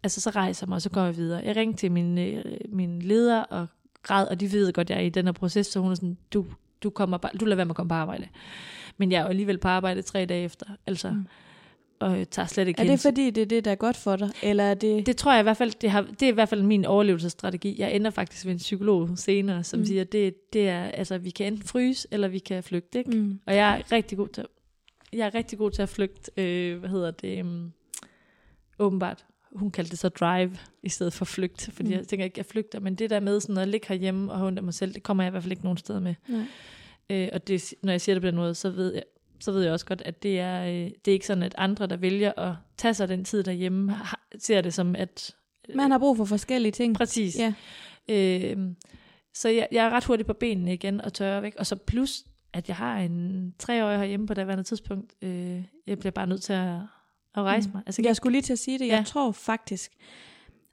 altså 0.03 0.21
så 0.21 0.31
rejser 0.31 0.67
mig, 0.67 0.75
og 0.75 0.83
så 0.83 0.91
går 0.91 1.05
jeg 1.05 1.17
videre. 1.17 1.43
Jeg 1.45 1.57
ringte 1.57 1.79
til 1.79 1.93
min, 1.93 2.19
øh, 2.19 2.45
min 2.69 3.03
leder 3.03 3.41
og 3.41 3.67
græd, 4.03 4.27
og 4.27 4.41
de 4.41 4.53
ved 4.53 4.73
godt, 4.73 4.91
at 4.91 4.97
jeg 4.97 5.03
er 5.03 5.07
i 5.07 5.09
den 5.09 5.25
her 5.25 5.33
proces, 5.33 5.67
så 5.67 5.81
hun 5.81 5.91
er 5.91 5.95
sådan, 5.95 6.17
du, 6.33 6.47
du, 6.83 6.91
kommer 6.91 7.19
bare, 7.19 7.33
du 7.41 7.45
lader 7.45 7.57
være 7.57 7.67
med 7.67 7.73
at 7.73 7.77
komme 7.77 7.89
på 7.89 7.95
arbejde. 7.95 8.29
Men 8.97 9.13
jeg 9.13 9.19
er 9.19 9.23
jo 9.23 9.29
alligevel 9.29 9.59
på 9.59 9.69
arbejde 9.69 10.03
tre 10.03 10.25
dage 10.27 10.45
efter, 10.45 10.67
altså. 10.87 11.11
Mm. 11.11 11.27
Og 12.01 12.31
tager 12.31 12.47
slet 12.47 12.69
ikke 12.69 12.79
Er 12.81 12.85
det 12.85 12.91
hensyn- 12.93 13.09
fordi, 13.09 13.31
det 13.31 13.43
er 13.43 13.47
det, 13.47 13.65
der 13.65 13.71
er 13.71 13.75
godt 13.75 13.97
for 13.97 14.17
dig? 14.17 14.31
Eller 14.43 14.65
er 14.65 14.75
det... 14.75 15.07
det 15.07 15.17
tror 15.17 15.33
jeg 15.33 15.41
i 15.41 15.43
hvert 15.43 15.57
fald, 15.57 15.73
det, 15.81 15.91
har, 15.91 16.03
det 16.03 16.23
er 16.23 16.29
i 16.29 16.35
hvert 16.35 16.49
fald 16.49 16.63
min 16.63 16.85
overlevelsesstrategi. 16.85 17.75
Jeg 17.79 17.95
ender 17.97 18.11
faktisk 18.11 18.45
ved 18.47 18.53
en 18.53 18.59
psykolog 18.59 19.19
senere, 19.19 19.65
som 19.65 19.79
Mm. 19.81 19.87
siger, 19.87 20.05
det, 20.05 20.53
det 20.53 20.69
er, 20.69 20.83
altså, 20.85 21.19
vi 21.19 21.31
kan 21.31 21.47
enten 21.47 21.67
fryse, 21.69 22.09
eller 22.11 22.29
vi 22.29 22.39
kan 22.39 22.63
flygte. 22.63 22.99
Ikke? 22.99 23.11
Mm. 23.11 23.41
Og 23.47 23.55
jeg 23.57 23.79
er 23.79 23.93
rigtig 23.93 24.19
god 24.19 24.29
til, 24.29 24.45
jeg 25.13 25.27
er 25.27 25.35
rigtig 25.35 25.59
god 25.59 25.71
til 25.71 25.83
at 25.83 25.89
flygte, 25.89 26.31
øh, 26.37 26.79
hvad 26.79 26.89
hedder 26.91 27.11
det, 27.11 27.43
um, 27.43 27.73
åbenbart. 28.79 29.25
Hun 29.53 29.71
kaldte 29.71 29.91
det 29.91 29.99
så 29.99 30.09
drive, 30.09 30.57
i 30.83 30.89
stedet 30.89 31.13
for 31.13 31.25
flygt, 31.25 31.71
fordi 31.73 31.89
mm. 31.89 31.95
jeg 31.95 32.07
tænker 32.09 32.25
ikke, 32.25 32.39
jeg 32.39 32.47
flygter, 32.47 32.81
men 32.81 32.95
det 32.95 33.11
der 33.11 33.21
med 33.21 33.41
sådan 33.41 33.59
at 33.59 33.69
ligge 33.69 33.87
herhjemme 33.89 34.33
og 34.33 34.39
have 34.39 34.47
ondt 34.47 34.59
af 34.59 34.63
mig 34.63 34.75
selv, 34.75 34.95
det 34.95 35.03
kommer 35.03 35.23
jeg 35.25 35.29
i 35.29 35.33
hvert 35.33 35.43
fald 35.43 35.53
ikke 35.53 35.65
nogen 35.65 35.79
steder 35.79 36.01
med. 36.01 36.15
Nej. 36.29 36.43
Øh, 37.11 37.29
og 37.33 37.49
det, 37.49 37.75
når 37.83 37.93
jeg 37.93 38.01
siger 38.01 38.15
det 38.15 38.23
på 38.23 38.27
den 38.27 38.37
måde, 38.37 38.55
så 38.55 38.71
ved 38.71 38.95
jeg, 38.95 39.03
så 39.41 39.53
ved 39.53 39.63
jeg 39.63 39.73
også 39.73 39.87
godt, 39.87 40.03
at 40.03 40.23
det 40.23 40.41
er, 40.41 40.65
øh, 40.65 40.71
det 41.05 41.09
er 41.09 41.13
ikke 41.13 41.27
sådan, 41.27 41.43
at 41.43 41.55
andre, 41.59 41.87
der 41.87 41.97
vælger 41.97 42.33
at 42.39 42.55
tage 42.77 42.95
sig 42.95 43.09
den 43.09 43.25
tid 43.25 43.43
derhjemme, 43.43 43.93
har, 43.93 44.21
ser 44.39 44.61
det 44.61 44.75
som, 44.75 44.97
at... 44.97 45.35
Man 45.75 45.91
har 45.91 45.99
brug 45.99 46.17
for 46.17 46.25
forskellige 46.25 46.73
ting. 46.73 46.95
Præcis. 46.97 47.39
Ja. 47.39 47.53
Øh, 48.09 48.57
så 49.35 49.49
jeg, 49.49 49.69
jeg 49.73 49.87
er 49.87 49.91
ret 49.91 50.05
hurtigt 50.05 50.27
på 50.27 50.33
benene 50.33 50.75
igen 50.75 51.01
og 51.01 51.13
tørre 51.13 51.43
væk. 51.43 51.55
Og 51.59 51.67
så 51.67 51.77
plus, 51.77 52.25
at 52.53 52.69
jeg 52.69 52.77
har 52.77 52.99
en 52.99 53.55
treårig 53.59 53.99
herhjemme 53.99 54.27
på 54.27 54.35
det 54.35 54.67
tidspunkt. 54.67 55.15
Øh, 55.23 55.63
jeg 55.87 55.99
bliver 55.99 56.11
bare 56.11 56.27
nødt 56.27 56.43
til 56.43 56.53
at, 56.53 56.75
at 57.35 57.43
rejse 57.43 57.69
Mm. 57.69 57.75
mig. 57.75 57.83
Altså, 57.87 58.03
Jeg 58.05 58.17
skulle 58.17 58.33
lige 58.33 58.43
til 58.43 58.53
at 58.53 58.59
sige 58.59 58.79
det. 58.79 58.87
Jeg 58.87 58.99
Ja. 58.99 59.03
tror 59.07 59.33
faktisk, 59.33 59.93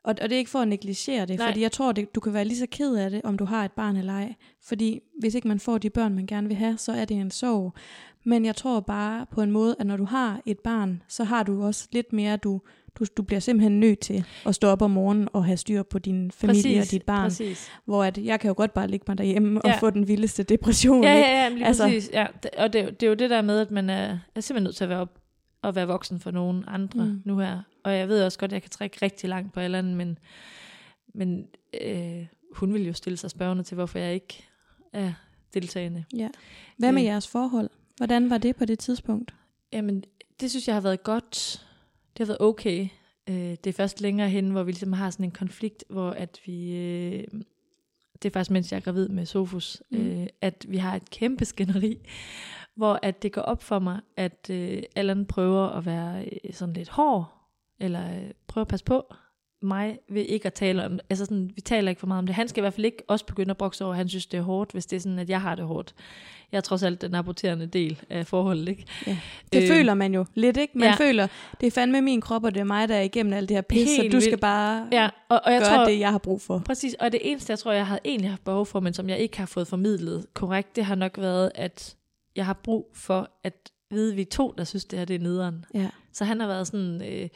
Og, 0.04 0.16
og 0.22 0.30
det 0.30 0.32
er 0.36 0.38
ikke 0.38 0.52
for 0.52 0.60
at 0.60 0.68
negligere 0.68 1.26
det, 1.26 1.38
Nej. 1.40 1.48
fordi 1.48 1.62
jeg 1.62 1.72
tror, 1.72 1.92
det, 1.92 2.16
du 2.16 2.20
kan 2.20 2.34
være 2.34 2.46
lige 2.46 2.58
så 2.58 2.68
ked 2.72 2.96
af 2.96 3.10
det, 3.10 3.22
om 3.24 3.38
du 3.38 3.46
har 3.46 3.66
et 3.66 3.72
barn 3.72 3.96
eller 3.98 4.14
ej. 4.14 4.34
Fordi 4.64 5.00
hvis 5.20 5.36
ikke 5.36 5.48
man 5.48 5.60
får 5.60 5.78
de 5.78 5.90
børn, 5.90 6.16
man 6.16 6.26
gerne 6.26 6.48
vil 6.48 6.58
have, 6.58 6.78
så 6.78 6.92
er 6.92 7.06
det 7.06 7.18
en 7.18 7.32
sorg. 7.32 7.74
Men 8.26 8.46
jeg 8.46 8.56
tror 8.56 8.80
bare 8.80 9.26
på 9.32 9.42
en 9.42 9.52
måde, 9.52 9.76
at 9.80 9.86
når 9.88 9.98
du 9.98 10.06
har 10.06 10.42
et 10.46 10.60
barn, 10.60 11.04
så 11.08 11.24
har 11.24 11.44
du 11.44 11.64
også 11.64 11.88
lidt 11.92 12.14
mere, 12.14 12.38
du, 12.38 12.62
du, 13.00 13.06
du 13.18 13.24
bliver 13.24 13.40
simpelthen 13.40 13.80
nødt 13.80 14.00
til 14.00 14.24
at 14.46 14.56
stå 14.56 14.68
op 14.68 14.82
om 14.82 14.92
morgenen 14.92 15.28
og 15.34 15.46
have 15.46 15.58
styr 15.58 15.84
på 15.84 16.00
din 16.00 16.32
familie 16.32 16.62
præcis, 16.64 16.88
og 16.88 16.92
dit 16.92 17.04
barn. 17.04 17.24
Præcis. 17.30 17.70
Hvor 17.86 18.04
at 18.04 18.18
jeg 18.18 18.40
kan 18.40 18.48
jo 18.48 18.54
godt 18.58 18.74
bare 18.74 18.88
ligge 18.88 19.04
mig 19.08 19.18
derhjemme 19.18 19.62
Ja. 19.66 19.74
og 19.74 19.80
få 19.80 19.90
den 19.90 20.08
vildeste 20.08 20.44
depression. 20.44 21.04
Ja, 21.04 21.14
ja, 21.14 21.44
ja, 21.44 21.50
men 21.50 21.58
lige 21.58 21.68
Altså- 21.68 21.84
præcis. 21.84 22.10
Ja. 22.14 22.26
Og 22.58 22.74
det, 22.74 22.82
er 22.82 22.86
jo- 22.86 22.90
det 22.90 23.04
er 23.04 23.08
jo 23.08 23.14
det 23.16 23.30
der 23.30 23.42
med, 23.42 23.60
at 23.60 23.72
man 23.72 23.90
er, 23.90 24.18
er 24.36 24.42
simpelthen 24.42 24.64
nødt 24.64 24.76
til 24.76 24.84
at 24.84 24.90
være, 24.90 25.00
op, 25.00 25.20
at 25.64 25.76
være 25.76 25.88
voksen 25.88 26.20
for 26.20 26.32
nogen 26.32 26.64
andre 26.68 27.06
mm. 27.06 27.22
nu 27.26 27.38
her. 27.38 27.60
Og 27.84 27.96
jeg 27.96 28.08
ved 28.08 28.24
også 28.24 28.40
godt, 28.40 28.52
at 28.52 28.54
jeg 28.54 28.62
kan 28.62 28.72
trække 28.72 28.98
rigtig 29.02 29.30
langt 29.30 29.54
på 29.54 29.60
alderen, 29.60 29.96
men, 29.96 30.20
men 31.14 31.48
øh, 31.82 32.26
hun 32.52 32.74
vil 32.74 32.86
jo 32.86 32.94
stille 32.94 33.18
sig 33.18 33.30
spørgende 33.30 33.64
til, 33.64 33.76
hvorfor 33.76 34.00
jeg 34.00 34.14
ikke 34.14 34.46
er 34.94 35.14
deltagende. 35.54 36.04
Ja. 36.16 36.30
Hvad 36.78 36.92
med 36.92 37.02
Øh. 37.02 37.06
jeres 37.06 37.28
forhold? 37.28 37.70
Hvordan 37.98 38.30
var 38.30 38.38
det 38.38 38.56
på 38.56 38.66
det 38.66 38.80
tidspunkt? 38.80 39.34
Jamen, 39.74 40.04
det 40.40 40.50
synes 40.50 40.68
jeg 40.68 40.76
har 40.76 40.82
været 40.82 41.04
godt. 41.04 41.66
Det 42.18 42.20
har 42.20 42.26
været 42.26 42.42
okay. 42.42 42.88
Øh, 43.30 43.36
det 43.36 43.68
er 43.68 43.74
først 43.74 44.02
længere 44.02 44.30
hen, 44.30 44.50
hvor 44.52 44.64
vi 44.64 44.72
ligesom 44.72 44.94
har 44.94 45.10
sådan 45.10 45.26
en 45.26 45.32
konflikt, 45.32 45.84
hvor 45.90 46.10
at 46.10 46.40
vi... 46.46 46.76
Øh, 46.76 47.24
det 48.22 48.30
er 48.30 48.34
faktisk, 48.34 48.52
mens 48.52 48.72
jeg 48.72 48.78
er 48.78 48.82
gravid 48.82 49.10
med 49.10 49.26
Sofus, 49.26 49.84
mm. 49.90 49.98
øh, 49.98 50.28
at 50.42 50.66
vi 50.70 50.78
har 50.78 50.96
et 50.96 51.10
kæmpe 51.10 51.46
skænderi, 51.46 51.98
hvor 52.76 53.00
at 53.02 53.24
det 53.24 53.34
går 53.34 53.42
op 53.42 53.64
for 53.64 53.80
mig, 53.80 54.00
at 54.18 54.50
øh, 54.50 54.84
Allan 54.96 55.26
prøver 55.26 55.68
at 55.68 55.86
være 55.86 56.26
øh, 56.26 56.54
sådan 56.54 56.74
lidt 56.74 56.90
hård, 56.90 57.41
eller 57.82 58.10
øh, 58.10 58.32
prøver 58.48 58.64
at 58.66 58.68
passe 58.68 58.86
på 58.86 59.14
mig 59.64 60.00
ved 60.10 60.22
ikke 60.22 60.46
at 60.46 60.54
tale 60.54 60.86
om 60.86 61.00
Altså 61.10 61.26
sådan, 61.26 61.52
vi 61.56 61.62
taler 61.62 61.90
ikke 61.90 62.00
for 62.00 62.08
meget 62.08 62.20
om 62.20 62.26
det. 62.26 62.36
Han 62.36 62.48
skal 62.48 62.62
i 62.62 62.64
hvert 62.64 62.74
fald 62.74 62.86
ikke 62.86 63.04
også 63.08 63.26
begynde 63.26 63.52
at 63.52 63.58
brokse 63.58 63.84
over, 63.84 63.94
at 63.94 63.98
han 63.98 64.10
synes, 64.10 64.26
det 64.26 64.38
er 64.38 64.42
hårdt, 64.42 64.72
hvis 64.72 64.86
det 64.86 64.96
er 64.96 65.00
sådan, 65.00 65.20
at 65.20 65.30
jeg 65.30 65.42
har 65.42 65.56
det 65.56 65.66
hårdt. 65.66 65.96
Jeg 66.52 66.58
er 66.58 66.62
trods 66.62 66.84
alt 66.84 67.02
den 67.02 67.16
aborterende 67.16 67.66
del 67.66 68.00
af 68.10 68.28
forholdet, 68.28 68.70
ikke? 68.70 68.86
Ja. 69.08 69.18
Det 69.54 69.62
Øh, 69.64 69.68
føler 69.68 69.94
man 69.94 70.14
jo 70.14 70.26
lidt, 70.36 70.58
ikke? 70.58 70.78
Man 70.78 70.90
ja. 70.90 70.96
føler, 70.96 71.28
det 71.62 71.68
er 71.68 71.72
fandme 71.72 72.02
min 72.02 72.22
krop, 72.22 72.44
og 72.44 72.54
det 72.54 72.60
er 72.60 72.64
mig, 72.64 72.90
der 72.90 72.96
er 72.96 73.02
igennem 73.02 73.34
alt 73.34 73.50
det 73.50 73.58
her 73.58 73.62
pis, 73.62 73.90
så 73.90 74.02
Helt 74.02 74.14
du 74.14 74.20
skal 74.20 74.32
vildt. 74.32 74.42
bare 74.42 74.88
Ja, 74.92 75.10
og, 75.30 75.42
og 75.46 75.52
jeg 75.54 75.62
gøre 75.62 75.76
tror, 75.76 75.86
det, 75.86 76.00
jeg 76.00 76.12
har 76.12 76.18
brug 76.18 76.42
for. 76.42 76.60
Præcis, 76.66 76.94
og 76.94 77.12
det 77.12 77.20
eneste, 77.24 77.52
jeg 77.52 77.60
tror, 77.60 77.72
jeg 77.72 77.88
havde 77.88 78.02
egentlig 78.06 78.30
haft 78.30 78.44
behov 78.44 78.66
for, 78.66 78.80
men 78.80 78.94
som 78.94 79.10
jeg 79.10 79.18
ikke 79.20 79.38
har 79.38 79.46
fået 79.46 79.68
formidlet 79.68 80.26
korrekt, 80.34 80.76
det 80.76 80.86
har 80.86 80.96
nok 80.96 81.18
været, 81.18 81.52
at 81.56 81.96
jeg 82.36 82.46
har 82.46 82.54
brug 82.64 82.92
for 82.94 83.30
at 83.44 83.54
vide, 83.92 84.12
at 84.12 84.18
vi 84.18 84.22
er 84.22 84.26
to, 84.32 84.54
der 84.58 84.64
synes, 84.64 84.86
det 84.86 85.00
her 85.00 85.06
det 85.06 85.16
er 85.16 85.20
nederen. 85.20 85.66
Ja. 85.74 85.90
Så 86.14 86.26
han 86.26 86.40
har 86.40 86.48
været 86.48 86.68
sådan, 86.68 87.02
øh, 87.12 87.30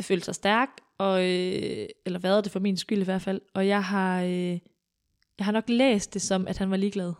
følt 0.00 0.24
sig 0.24 0.34
stærk, 0.34 0.68
og, 0.98 1.22
øh, 1.22 1.86
eller 2.06 2.18
været 2.18 2.44
det 2.44 2.52
for 2.52 2.60
min 2.60 2.76
skyld 2.76 3.00
i 3.00 3.04
hvert 3.04 3.22
fald, 3.22 3.40
og 3.54 3.68
jeg 3.68 3.84
har, 3.84 4.22
øh, 4.22 4.58
jeg 5.38 5.44
har 5.44 5.52
nok 5.52 5.68
læst 5.68 6.14
det 6.14 6.22
som, 6.22 6.46
at 6.46 6.58
han 6.58 6.70
var 6.70 6.76
ligeglad. 6.76 7.12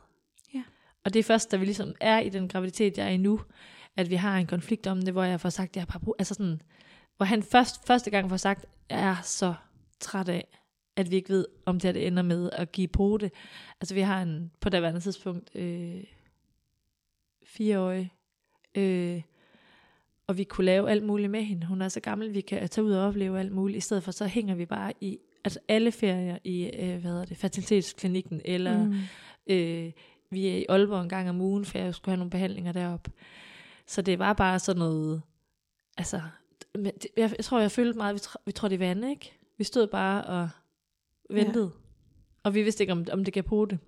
Ja. 0.54 0.62
Og 1.04 1.14
det 1.14 1.18
er 1.18 1.24
først, 1.24 1.50
da 1.50 1.56
vi 1.56 1.64
ligesom 1.64 1.94
er 2.00 2.18
i 2.18 2.28
den 2.28 2.48
graviditet, 2.48 2.98
jeg 2.98 3.06
er 3.06 3.10
i 3.10 3.16
nu, 3.16 3.40
at 3.96 4.10
vi 4.10 4.14
har 4.14 4.38
en 4.38 4.46
konflikt 4.46 4.86
om 4.86 5.02
det, 5.02 5.12
hvor 5.12 5.24
jeg 5.24 5.40
får 5.40 5.48
sagt, 5.48 5.70
at 5.70 5.76
jeg 5.76 5.82
har 5.82 5.86
bare 5.86 6.00
brug, 6.00 6.16
altså 6.18 6.34
sådan, 6.34 6.62
hvor 7.16 7.26
han 7.26 7.42
først, 7.42 7.86
første 7.86 8.10
gang 8.10 8.30
får 8.30 8.36
sagt, 8.36 8.66
jeg 8.90 9.00
er 9.00 9.16
så 9.22 9.54
træt 10.00 10.28
af, 10.28 10.58
at 10.96 11.10
vi 11.10 11.16
ikke 11.16 11.28
ved, 11.28 11.46
om 11.66 11.80
det 11.80 11.88
her 11.88 11.92
det 11.92 12.06
ender 12.06 12.22
med 12.22 12.50
at 12.52 12.72
give 12.72 12.88
på 12.88 13.18
det. 13.20 13.32
Altså 13.80 13.94
vi 13.94 14.00
har 14.00 14.22
en, 14.22 14.50
på 14.60 14.68
daværende 14.68 15.00
tidspunkt, 15.00 15.50
øh, 15.54 16.04
fireårig, 17.44 18.12
øh, 18.74 19.22
og 20.26 20.38
vi 20.38 20.44
kunne 20.44 20.64
lave 20.64 20.90
alt 20.90 21.04
muligt 21.04 21.30
med 21.30 21.42
hende. 21.42 21.66
Hun 21.66 21.82
er 21.82 21.88
så 21.88 22.00
gammel, 22.00 22.34
vi 22.34 22.40
kan 22.40 22.68
tage 22.68 22.84
ud 22.84 22.92
og 22.92 23.06
opleve 23.06 23.40
alt 23.40 23.52
muligt. 23.52 23.76
I 23.76 23.80
stedet 23.80 24.02
for, 24.02 24.10
så 24.10 24.26
hænger 24.26 24.54
vi 24.54 24.66
bare 24.66 24.92
i 25.00 25.18
altså 25.44 25.58
alle 25.68 25.92
ferier 25.92 26.38
i, 26.44 26.64
øh, 26.64 26.88
hvad 27.00 27.10
hedder 27.10 27.24
det, 27.24 27.36
fertilitetsklinikken, 27.36 28.40
eller 28.44 28.84
Mm. 28.84 28.94
øh, 29.46 29.92
vi 30.30 30.46
er 30.48 30.56
i 30.56 30.64
Aalborg 30.68 31.02
en 31.02 31.08
gang 31.08 31.30
om 31.30 31.40
ugen, 31.40 31.64
for 31.64 31.78
jeg 31.78 31.94
skulle 31.94 32.12
have 32.12 32.18
nogle 32.18 32.30
behandlinger 32.30 32.72
deroppe. 32.72 33.10
Så 33.86 34.02
det 34.02 34.18
var 34.18 34.32
bare 34.32 34.58
sådan 34.58 34.78
noget, 34.78 35.22
altså, 35.96 36.20
men 36.74 36.92
det, 37.02 37.06
jeg, 37.16 37.34
jeg 37.36 37.44
tror, 37.44 37.60
jeg 37.60 37.70
følte 37.70 37.96
meget, 37.98 38.14
vi, 38.14 38.20
tr- 38.22 38.42
vi 38.46 38.52
trådte 38.52 38.76
i 38.76 38.78
vand, 38.78 39.04
ikke? 39.04 39.32
Vi 39.58 39.64
stod 39.64 39.86
bare 39.86 40.24
og 40.24 40.48
ventede. 41.30 41.64
Ja. 41.64 41.80
Og 42.42 42.54
vi 42.54 42.62
vidste 42.62 42.82
ikke, 42.82 42.92
om, 42.92 43.04
om 43.12 43.24
det 43.24 43.34
gav 43.34 43.42
på 43.42 43.64
det. 43.64 43.78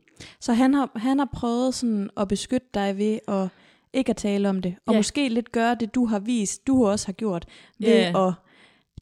Så 0.41 0.53
han 0.53 0.75
har, 0.75 0.91
han 0.97 1.19
har 1.19 1.29
prøvet 1.33 1.75
sådan 1.75 2.11
at 2.17 2.29
beskytte 2.29 2.67
dig 2.75 2.97
ved 2.99 3.19
at 3.29 3.49
ikke 3.97 4.11
at 4.11 4.17
tale 4.17 4.49
om 4.49 4.63
det, 4.63 4.75
og 4.87 4.93
Ja. 4.95 4.99
måske 4.99 5.29
lidt 5.29 5.53
gøre 5.53 5.77
det, 5.81 5.95
du 5.95 6.07
har 6.07 6.19
vist, 6.19 6.67
du 6.67 6.87
også 6.87 7.07
har 7.07 7.13
gjort, 7.13 7.45
ved 7.81 7.89
Ja. 7.89 7.95
at 8.29 8.35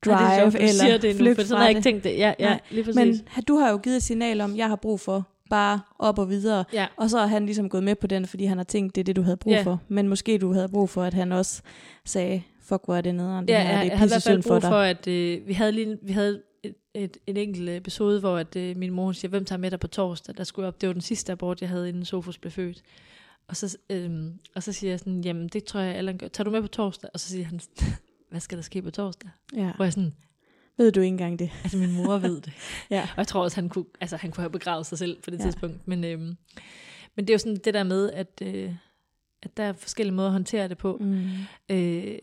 Ja, 0.07 0.11
drive 0.11 0.17
det 0.17 0.45
er 0.45 0.51
sjovt, 0.51 0.55
eller 0.55 0.69
siger 0.73 0.99
det 0.99 1.21
nu, 1.21 1.35
for 1.35 1.43
sådan 1.43 1.57
har 1.57 1.65
jeg 1.67 1.69
det. 1.75 1.77
ikke 1.79 1.87
tænkt 1.89 2.05
det. 2.05 2.19
Ja, 2.19 2.35
ja 2.39 2.47
Nej, 2.49 2.61
lige 2.71 2.85
præcis. 2.85 2.97
Men 3.37 3.43
du 3.49 3.57
har 3.57 3.71
jo 3.71 3.77
givet 3.77 3.97
et 3.97 4.03
signal 4.03 4.41
om, 4.41 4.57
jeg 4.57 4.69
har 4.69 4.77
brug 4.77 5.01
for 5.01 5.29
bare 5.51 5.81
op 5.99 6.19
og 6.19 6.29
videre. 6.31 6.65
ja. 6.73 6.87
Og 6.97 7.11
så 7.11 7.19
er 7.19 7.27
han 7.27 7.47
ligesom 7.47 7.69
gået 7.69 7.83
med 7.83 7.95
på 7.95 8.07
den, 8.07 8.27
fordi 8.27 8.45
han 8.45 8.57
har 8.57 8.65
tænkt, 8.65 8.95
det 8.95 9.01
er 9.01 9.05
det, 9.05 9.17
du 9.17 9.23
havde 9.23 9.37
brug 9.37 9.53
Ja. 9.53 9.63
for. 9.63 9.81
Men 9.89 10.09
måske 10.09 10.39
du 10.39 10.53
havde 10.53 10.69
brug 10.69 10.91
for, 10.91 11.03
at 11.03 11.15
han 11.15 11.33
også 11.33 11.63
sagde, 12.05 12.43
fuck, 12.63 12.83
hvor 12.85 12.97
er 12.97 13.01
det 13.01 13.15
nederen, 13.15 13.49
det 13.49 13.55
Ja, 13.55 13.63
her, 13.63 13.69
jeg, 13.73 13.79
det 13.81 13.85
jeg 13.87 13.93
er 13.93 13.97
havde 13.97 14.09
i 14.09 14.11
hvert 14.11 14.23
fald 14.23 14.35
synd 14.37 14.43
for 14.43 14.49
brug 14.51 14.63
dig. 14.63 14.71
for, 14.71 14.79
at 14.79 15.07
øh, 15.07 15.49
vi 15.49 15.53
havde, 15.53 15.73
lige, 15.73 15.99
vi 16.03 16.13
havde 16.13 16.41
et, 16.63 16.75
et, 16.95 17.17
et 17.27 17.39
enkelt 17.39 17.69
episode, 17.71 18.21
hvor 18.21 18.37
at, 18.37 18.57
øh, 18.57 18.77
min 18.77 18.91
mor 18.93 19.13
siger, 19.13 19.29
hvem 19.29 19.45
tager 19.45 19.59
med 19.59 19.71
dig 19.71 19.81
på 19.81 19.87
torsdag? 19.89 20.35
Der 20.39 20.45
skulle 20.45 20.65
jeg 20.65 20.69
op. 20.69 20.81
Det 20.81 20.87
var 20.87 20.93
den 20.93 21.03
sidste 21.03 21.33
abort, 21.33 21.61
jeg 21.61 21.69
havde, 21.69 21.89
inden 21.89 22.05
Sofus 22.05 22.39
blev 22.39 22.51
født. 22.53 22.83
Og 23.49 23.57
så, 23.57 23.77
øhm, 23.91 24.39
og 24.55 24.63
så 24.63 24.73
siger 24.73 24.91
jeg 24.91 24.99
sådan, 24.99 25.25
jamen 25.25 25.49
det 25.49 25.65
tror 25.65 25.81
jeg, 25.81 25.95
Allan 25.95 26.19
gør. 26.19 26.29
Tager 26.29 26.45
du 26.45 26.51
med 26.51 26.63
på 26.63 26.69
torsdag? 26.69 27.11
Og 27.15 27.21
så 27.21 27.29
siger 27.29 27.45
han, 27.45 27.61
hvad 28.31 28.41
skal 28.41 28.59
der 28.59 28.63
ske 28.63 28.83
på 28.83 28.91
torsdag? 28.91 29.31
Ja. 29.57 29.73
Hvor 29.77 29.85
jeg 29.85 29.93
sådan, 29.93 30.15
Ved 30.77 30.93
du 30.93 31.01
ikke 31.01 31.09
engang 31.13 31.39
det? 31.39 31.51
altså 31.63 31.79
min 31.79 31.93
mor 31.93 32.19
ved 32.19 32.41
det. 32.41 32.53
Ja. 32.91 33.03
Og 33.03 33.17
jeg 33.19 33.27
tror 33.27 33.43
også, 33.43 33.57
han 33.57 33.69
kunne, 33.69 33.85
altså, 34.01 34.17
han 34.17 34.31
kunne 34.31 34.43
have 34.43 34.51
begravet 34.51 34.87
sig 34.87 34.99
selv 34.99 35.23
på 35.23 35.31
det 35.31 35.39
Ja. 35.39 35.45
tidspunkt. 35.45 35.89
Men, 35.89 36.05
øhm, 36.05 36.37
men 37.17 37.25
det 37.27 37.31
er 37.31 37.35
jo 37.35 37.39
sådan 37.39 37.57
det 37.65 37.75
der 37.75 37.83
med, 37.83 38.11
at, 38.13 38.43
øh, 38.43 38.75
at 39.43 39.57
der 39.57 39.63
er 39.65 39.73
forskellige 39.73 40.15
måder 40.15 40.29
at 40.29 40.33
håndtere 40.33 40.69
det 40.69 40.79
på. 40.79 40.97
Mm. 41.01 41.29
Øh, 41.71 42.19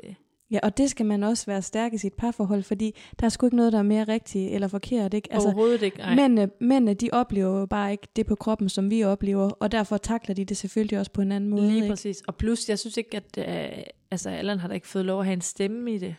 Ja, 0.52 0.60
og 0.64 0.78
det 0.78 0.90
skal 0.90 1.06
man 1.06 1.24
også 1.24 1.46
være 1.46 1.62
stærk 1.62 1.94
i 1.94 1.98
sit 1.98 2.14
parforhold, 2.14 2.64
fordi 2.64 2.96
der 3.20 3.26
er 3.26 3.30
sgu 3.30 3.46
ikke 3.46 3.56
noget, 3.56 3.74
der 3.74 3.80
er 3.80 3.84
mere 3.84 4.04
rigtigt 4.04 4.54
eller 4.54 4.68
forkert. 4.68 5.14
Ikke? 5.14 5.34
altså, 5.34 5.48
Overhovedet 5.48 5.82
ikke. 5.82 6.04
Mændene, 6.16 6.50
mændene, 6.62 6.94
de 6.94 7.10
oplever 7.12 7.60
jo 7.60 7.66
bare 7.66 7.92
ikke 7.92 8.08
det 8.16 8.26
på 8.26 8.36
kroppen, 8.36 8.70
som 8.70 8.92
vi 8.92 9.04
oplever, 9.04 9.50
og 9.50 9.72
derfor 9.72 9.98
takler 9.98 10.36
de 10.36 10.46
det 10.46 10.58
selvfølgelig 10.58 11.00
også 11.00 11.12
på 11.12 11.22
en 11.22 11.32
anden 11.32 11.50
måde. 11.50 11.68
Lige 11.68 11.76
ikke? 11.76 11.88
præcis. 11.90 12.22
Og 12.28 12.36
plus, 12.36 12.70
jeg 12.70 12.80
synes 12.80 12.98
ikke, 12.98 13.18
at 13.18 13.38
øh, 13.78 13.84
altså, 14.12 14.30
Allan 14.30 14.60
har 14.60 14.68
da 14.68 14.74
ikke 14.74 14.88
fået 14.88 15.06
lov 15.06 15.20
at 15.20 15.26
have 15.26 15.34
en 15.34 15.42
stemme 15.42 15.94
i 15.94 15.98
det. 15.98 16.16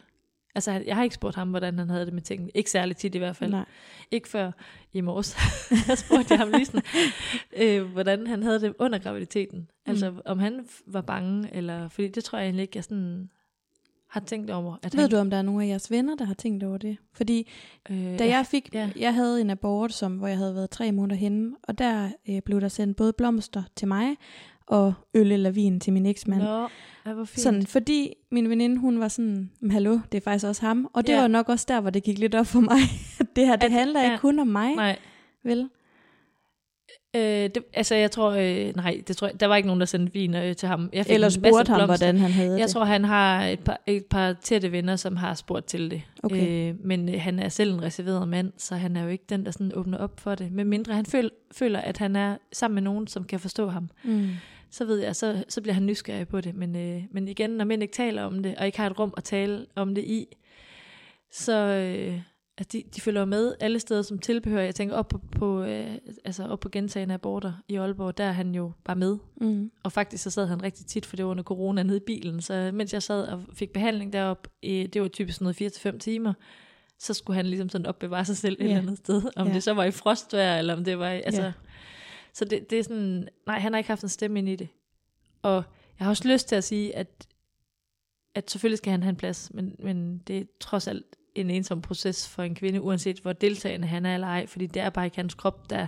Altså, 0.55 0.83
jeg 0.87 0.97
har 0.97 1.03
ikke 1.03 1.15
spurgt 1.15 1.37
ham, 1.37 1.49
hvordan 1.49 1.79
han 1.79 1.91
havde 1.91 2.07
det 2.07 2.15
med 2.15 2.23
tingene. 2.23 2.51
Ikke 2.55 2.71
særlig 2.71 2.97
tit 2.97 3.15
i 3.15 3.19
hvert 3.19 3.37
fald. 3.37 3.51
Nej. 3.51 3.65
Ikke 4.11 4.29
før 4.29 4.51
i 4.93 5.01
morges. 5.01 5.37
jeg 5.89 5.99
spurgte 5.99 6.37
ham 6.37 6.49
lige 6.51 6.65
sådan, 6.67 6.83
øh, 7.57 7.83
hvordan 7.93 8.27
han 8.27 8.43
havde 8.43 8.61
det 8.61 8.75
under 8.79 8.99
graviditeten. 8.99 9.69
Altså, 9.87 10.11
Mm. 10.11 10.21
om 10.25 10.39
han 10.39 10.67
var 10.87 11.01
bange, 11.01 11.49
eller... 11.55 11.89
Fordi 11.89 12.09
det 12.09 12.25
tror 12.25 12.39
jeg 12.39 12.45
egentlig 12.47 12.63
ikke, 12.63 12.77
jeg 12.77 12.85
sådan 12.85 13.31
har 14.13 14.21
tænkt 14.21 14.51
over. 14.51 14.77
At 14.83 14.95
Ved 14.97 15.01
han, 15.01 15.11
du, 15.11 15.17
om 15.17 15.31
der 15.31 15.37
er 15.37 15.43
nogle 15.43 15.65
af 15.65 15.69
jeres 15.69 15.91
venner, 15.91 16.17
der 16.17 16.25
har 16.25 16.35
tænkt 16.35 16.65
over 16.65 16.79
det? 16.79 16.97
Fordi 17.13 17.51
øh, 17.91 18.19
da 18.19 18.27
jeg 18.29 18.47
fik, 18.47 18.69
ja. 18.75 18.91
jeg 18.99 19.15
havde 19.15 19.41
en 19.41 19.51
abort, 19.51 19.93
som, 19.93 20.17
hvor 20.17 20.27
jeg 20.27 20.37
havde 20.37 20.55
været 20.55 20.71
tre 20.71 20.93
måneder 20.93 21.17
henne, 21.17 21.53
og 21.63 21.79
der 21.79 22.09
øh, 22.29 22.41
blev 22.45 22.61
der 22.61 22.69
sendt 22.69 22.97
både 22.97 23.13
blomster 23.13 23.63
til 23.77 23.89
mig, 23.89 24.17
og 24.67 24.95
øl 25.15 25.33
eller 25.33 25.51
vin 25.51 25.81
til 25.81 25.93
min 25.93 26.07
eksmand. 26.07 26.43
Nå, 26.43 26.69
ja, 27.07 27.13
hvor 27.13 27.25
fint. 27.25 27.41
Sådan, 27.41 27.67
fordi 27.67 28.15
min 28.31 28.49
veninde, 28.49 28.77
hun 28.79 29.01
var 29.01 29.09
sådan, 29.09 29.51
"Men 29.61 29.71
hallo, 29.71 29.99
det 30.13 30.19
er 30.19 30.23
faktisk 30.23 30.47
også 30.47 30.67
ham. 30.67 30.89
Og 30.93 31.07
det 31.07 31.13
Ja. 31.13 31.21
var 31.21 31.29
nok 31.29 31.49
også 31.49 31.65
der, 31.69 31.81
hvor 31.81 31.91
det 31.91 32.03
gik 32.03 32.19
lidt 32.19 32.35
op 32.35 32.47
for 32.47 32.61
mig. 32.61 32.79
det 33.37 33.47
her, 33.47 33.57
det 33.57 33.65
At- 33.67 33.73
handler 33.73 34.01
ja. 34.01 34.07
ikke 34.13 34.21
kun 34.21 34.39
om 34.39 34.47
mig, 34.47 34.75
Nej, 34.75 34.99
vel? 35.45 35.69
Øh, 37.17 37.23
det, 37.23 37.59
altså 37.75 37.95
jeg 37.95 38.11
tror, 38.11 38.31
øh, 38.31 38.77
nej, 38.77 39.03
det 39.09 39.17
tror 39.17 39.27
jeg, 39.27 39.41
der 39.41 39.47
var 39.47 39.57
ikke 39.57 39.67
nogen, 39.67 39.81
der 39.81 39.87
sendte 39.87 40.13
vin 40.13 40.35
øh, 40.35 40.57
til 40.57 40.69
ham. 40.69 40.91
Jeg 40.93 41.07
fik 41.07 41.15
Eller 41.15 41.29
spurgte 41.29 41.57
ham, 41.57 41.65
blomster. 41.79 41.87
hvordan 41.87 42.19
han 42.19 42.31
havde 42.31 42.59
Jeg 42.59 42.63
det. 42.67 42.71
tror, 42.71 42.85
han 42.85 43.05
har 43.05 43.45
et 43.47 43.61
par, 43.61 43.81
et 43.87 44.05
par 44.07 44.33
tætte 44.33 44.73
venner, 44.73 44.97
som 44.97 45.17
har 45.17 45.35
spurgt 45.35 45.67
til 45.67 45.91
det. 45.91 46.03
Okay. 46.23 46.71
Øh, 46.71 46.75
men 46.85 47.09
øh, 47.09 47.21
han 47.21 47.39
er 47.39 47.49
selv 47.49 47.73
en 47.75 47.83
reserveret 47.83 48.29
mand, 48.29 48.53
så 48.57 48.75
han 48.75 48.97
er 48.97 49.03
jo 49.03 49.09
ikke 49.09 49.25
den, 49.29 49.45
der 49.45 49.51
sådan 49.51 49.73
åbner 49.75 49.99
op 49.99 50.21
for 50.21 50.35
det. 50.35 50.53
Men 50.53 50.67
mindre 50.69 50.95
han 50.95 51.07
føl, 51.07 51.31
føler, 51.53 51.79
at 51.81 51.99
han 51.99 52.17
er 52.17 52.37
sammen 52.53 52.75
med 52.75 52.83
nogen, 52.83 53.07
som 53.07 53.25
kan 53.25 53.41
forstå 53.41 53.69
ham, 53.69 53.91
Mm. 54.05 54.29
så 54.71 54.85
ved 54.85 54.99
jeg, 54.99 55.17
så, 55.17 55.45
så 55.49 55.61
bliver 55.61 55.75
han 55.75 55.87
nysgerrig 55.87 56.29
på 56.29 56.41
det. 56.41 56.55
Men, 56.55 56.77
øh, 56.77 57.03
men 57.11 57.29
igen, 57.29 57.51
når 57.51 57.65
mænd 57.65 57.83
ikke 57.83 57.95
taler 57.95 58.23
om 58.23 58.43
det, 58.43 58.55
og 58.59 58.67
ikke 58.67 58.79
har 58.79 58.91
et 58.91 58.99
rum 58.99 59.15
at 59.17 59.25
tale 59.25 59.67
om 59.77 59.95
det 59.95 60.05
i, 60.05 60.27
så 61.31 61.53
øh, 61.67 62.21
at 62.59 62.73
de, 62.73 62.83
de 62.95 63.01
følger 63.01 63.25
med 63.25 63.55
alle 63.61 63.81
steder 63.81 64.03
som 64.03 64.19
tilbehør. 64.19 64.61
Jeg 64.61 64.75
tænker 64.75 64.97
op 64.97 65.09
på, 65.09 65.21
på, 65.39 65.63
øh, 65.63 65.95
altså 66.25 66.45
op 66.47 66.61
på 66.61 66.69
gentagende 66.69 67.15
aborter 67.15 67.53
i 67.69 67.77
Aalborg, 67.77 68.19
der 68.19 68.25
er 68.25 68.33
han 68.33 68.55
jo 68.55 68.73
bare 68.85 68.97
med. 68.97 69.19
Mm. 69.41 69.71
Og 69.83 69.93
faktisk 69.93 70.23
så 70.25 70.31
sad 70.31 70.47
han 70.47 70.63
rigtig 70.63 70.87
tit, 70.87 71.07
for 71.07 71.17
det 71.17 71.25
var 71.25 71.31
under 71.31 71.43
corona 71.45 71.83
nede 71.83 71.97
i 71.97 72.01
bilen. 72.07 72.41
Så 72.41 72.71
mens 72.75 72.93
jeg 72.93 73.03
sad 73.03 73.25
og 73.29 73.43
fik 73.55 73.71
behandling 73.73 74.13
deroppe, 74.13 74.51
øh, 74.63 74.87
det 74.87 75.03
var 75.03 75.09
typisk 75.09 75.39
sådan 75.39 75.55
noget 75.61 75.95
4-5 75.95 75.99
timer, 75.99 76.33
så 76.99 77.15
skulle 77.15 77.37
han 77.37 77.47
ligesom 77.47 77.69
sådan 77.69 77.87
opbevare 77.87 78.25
sig 78.25 78.37
selv 78.37 78.57
et 78.61 78.65
eller 78.65 78.79
andet 78.79 78.99
sted. 78.99 79.23
Om 79.37 79.47
Ja. 79.47 79.55
det 79.55 79.63
så 79.63 79.75
var 79.75 79.85
i 79.85 79.91
frostvejr, 79.91 80.59
eller 80.59 80.75
om 80.77 80.85
det 80.85 80.99
var 80.99 81.11
i, 81.11 81.23
altså... 81.23 81.43
Ja. 81.43 81.53
Så 82.35 82.45
det, 82.45 82.71
det 82.71 82.79
er 82.79 82.83
sådan, 82.83 83.29
nej, 83.47 83.59
han 83.59 83.73
har 83.73 83.79
ikke 83.79 83.89
haft 83.91 84.03
en 84.03 84.09
stemme 84.09 84.39
ind 84.39 84.49
i 84.49 84.57
det. 84.57 84.69
Og 85.43 85.55
jeg 85.99 86.05
har 86.07 86.11
også 86.11 86.29
lyst 86.29 86.49
til 86.49 86.57
at 86.57 86.65
sige, 86.65 86.97
at, 86.97 87.27
at 88.35 88.51
selvfølgelig 88.51 88.79
skal 88.79 88.91
han 88.91 89.03
have 89.03 89.11
en 89.11 89.17
plads, 89.17 89.51
men, 89.55 89.77
men 89.79 90.19
det 90.19 90.39
er 90.39 90.45
trods 90.61 90.89
alt 90.89 91.17
en 91.35 91.51
ensom 91.51 91.81
proces 91.83 92.29
for 92.29 92.43
en 92.43 92.55
kvinde, 92.55 92.81
uanset 92.83 93.19
hvor 93.19 93.33
deltagende 93.33 93.87
han 93.87 94.07
er 94.07 94.15
eller 94.15 94.27
ej, 94.27 94.47
fordi 94.47 94.67
det 94.67 94.83
er 94.83 94.91
bare 94.91 95.05
ikke 95.05 95.17
hans 95.17 95.35
krop, 95.35 95.71
der, 95.71 95.87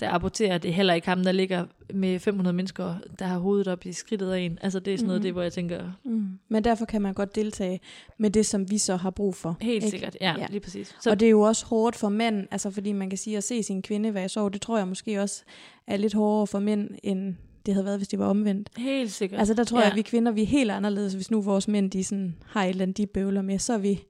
der 0.00 0.10
aborterer. 0.10 0.58
Det 0.58 0.68
er 0.68 0.72
heller 0.72 0.94
ikke 0.94 1.08
ham, 1.08 1.24
der 1.24 1.32
ligger 1.32 1.66
med 1.94 2.18
500 2.18 2.54
mennesker, 2.56 2.94
der 3.18 3.24
har 3.24 3.38
hovedet 3.38 3.68
op 3.68 3.86
i 3.86 3.92
skridtet 3.92 4.32
af 4.32 4.40
en. 4.40 4.58
Altså 4.62 4.80
det 4.80 4.94
er 4.94 4.98
sådan 4.98 5.06
noget, 5.06 5.20
Mhm. 5.20 5.24
det, 5.24 5.32
hvor 5.32 5.42
jeg 5.42 5.52
tænker, 5.52 5.92
Mm. 6.04 6.38
Men 6.48 6.64
derfor 6.64 6.84
kan 6.84 7.02
man 7.02 7.14
godt 7.14 7.34
deltage 7.34 7.80
med 8.18 8.30
det, 8.30 8.46
som 8.46 8.70
vi 8.70 8.78
så 8.78 8.96
har 8.96 9.10
brug 9.10 9.34
for. 9.34 9.56
helt 9.60 9.74
ikke? 9.84 9.90
sikkert, 9.90 10.16
ja, 10.20 10.34
Ja. 10.38 10.46
lige 10.50 10.60
præcis. 10.60 10.96
Så, 11.00 11.10
og 11.10 11.20
det 11.20 11.26
er 11.26 11.30
jo 11.30 11.40
også 11.40 11.66
hårdt 11.66 11.96
for 11.96 12.08
mænd, 12.08 12.46
altså 12.50 12.70
fordi 12.70 12.92
man 12.92 13.10
kan 13.10 13.18
sige, 13.18 13.36
at 13.36 13.44
se 13.44 13.62
sin 13.62 13.82
kvinde 13.82 14.14
være 14.14 14.24
i 14.24 14.28
sorg, 14.28 14.52
det 14.52 14.60
tror 14.60 14.78
jeg 14.78 14.88
måske 14.88 15.20
også 15.20 15.42
er 15.86 15.96
lidt 15.96 16.14
hårdere 16.14 16.46
for 16.46 16.58
mænd, 16.58 16.90
end 17.02 17.34
det 17.66 17.74
havde 17.74 17.84
været, 17.84 17.98
hvis 17.98 18.08
det 18.08 18.18
var 18.18 18.26
omvendt. 18.26 18.68
helt 18.76 19.12
sikkert. 19.12 19.38
Altså 19.38 19.54
der 19.54 19.64
tror 19.64 19.78
Ja. 19.78 19.82
jeg, 19.84 19.90
at 19.92 19.96
vi 19.96 20.02
kvinder, 20.02 20.32
vi 20.32 20.42
er 20.42 20.46
helt 20.46 20.70
anderledes, 20.70 21.12
hvis 21.14 21.30
nu 21.30 21.40
vores 21.42 21.68
mænd, 21.68 21.90
de 21.90 22.04
sådan, 22.04 22.36
har 22.46 22.64
et 22.64 22.68
eller 22.70 22.82
andet, 22.82 22.96
de 22.96 23.06
bøvler 23.06 23.42
med, 23.42 23.58
så 23.58 23.72
er 23.72 23.78
vi 23.78 24.00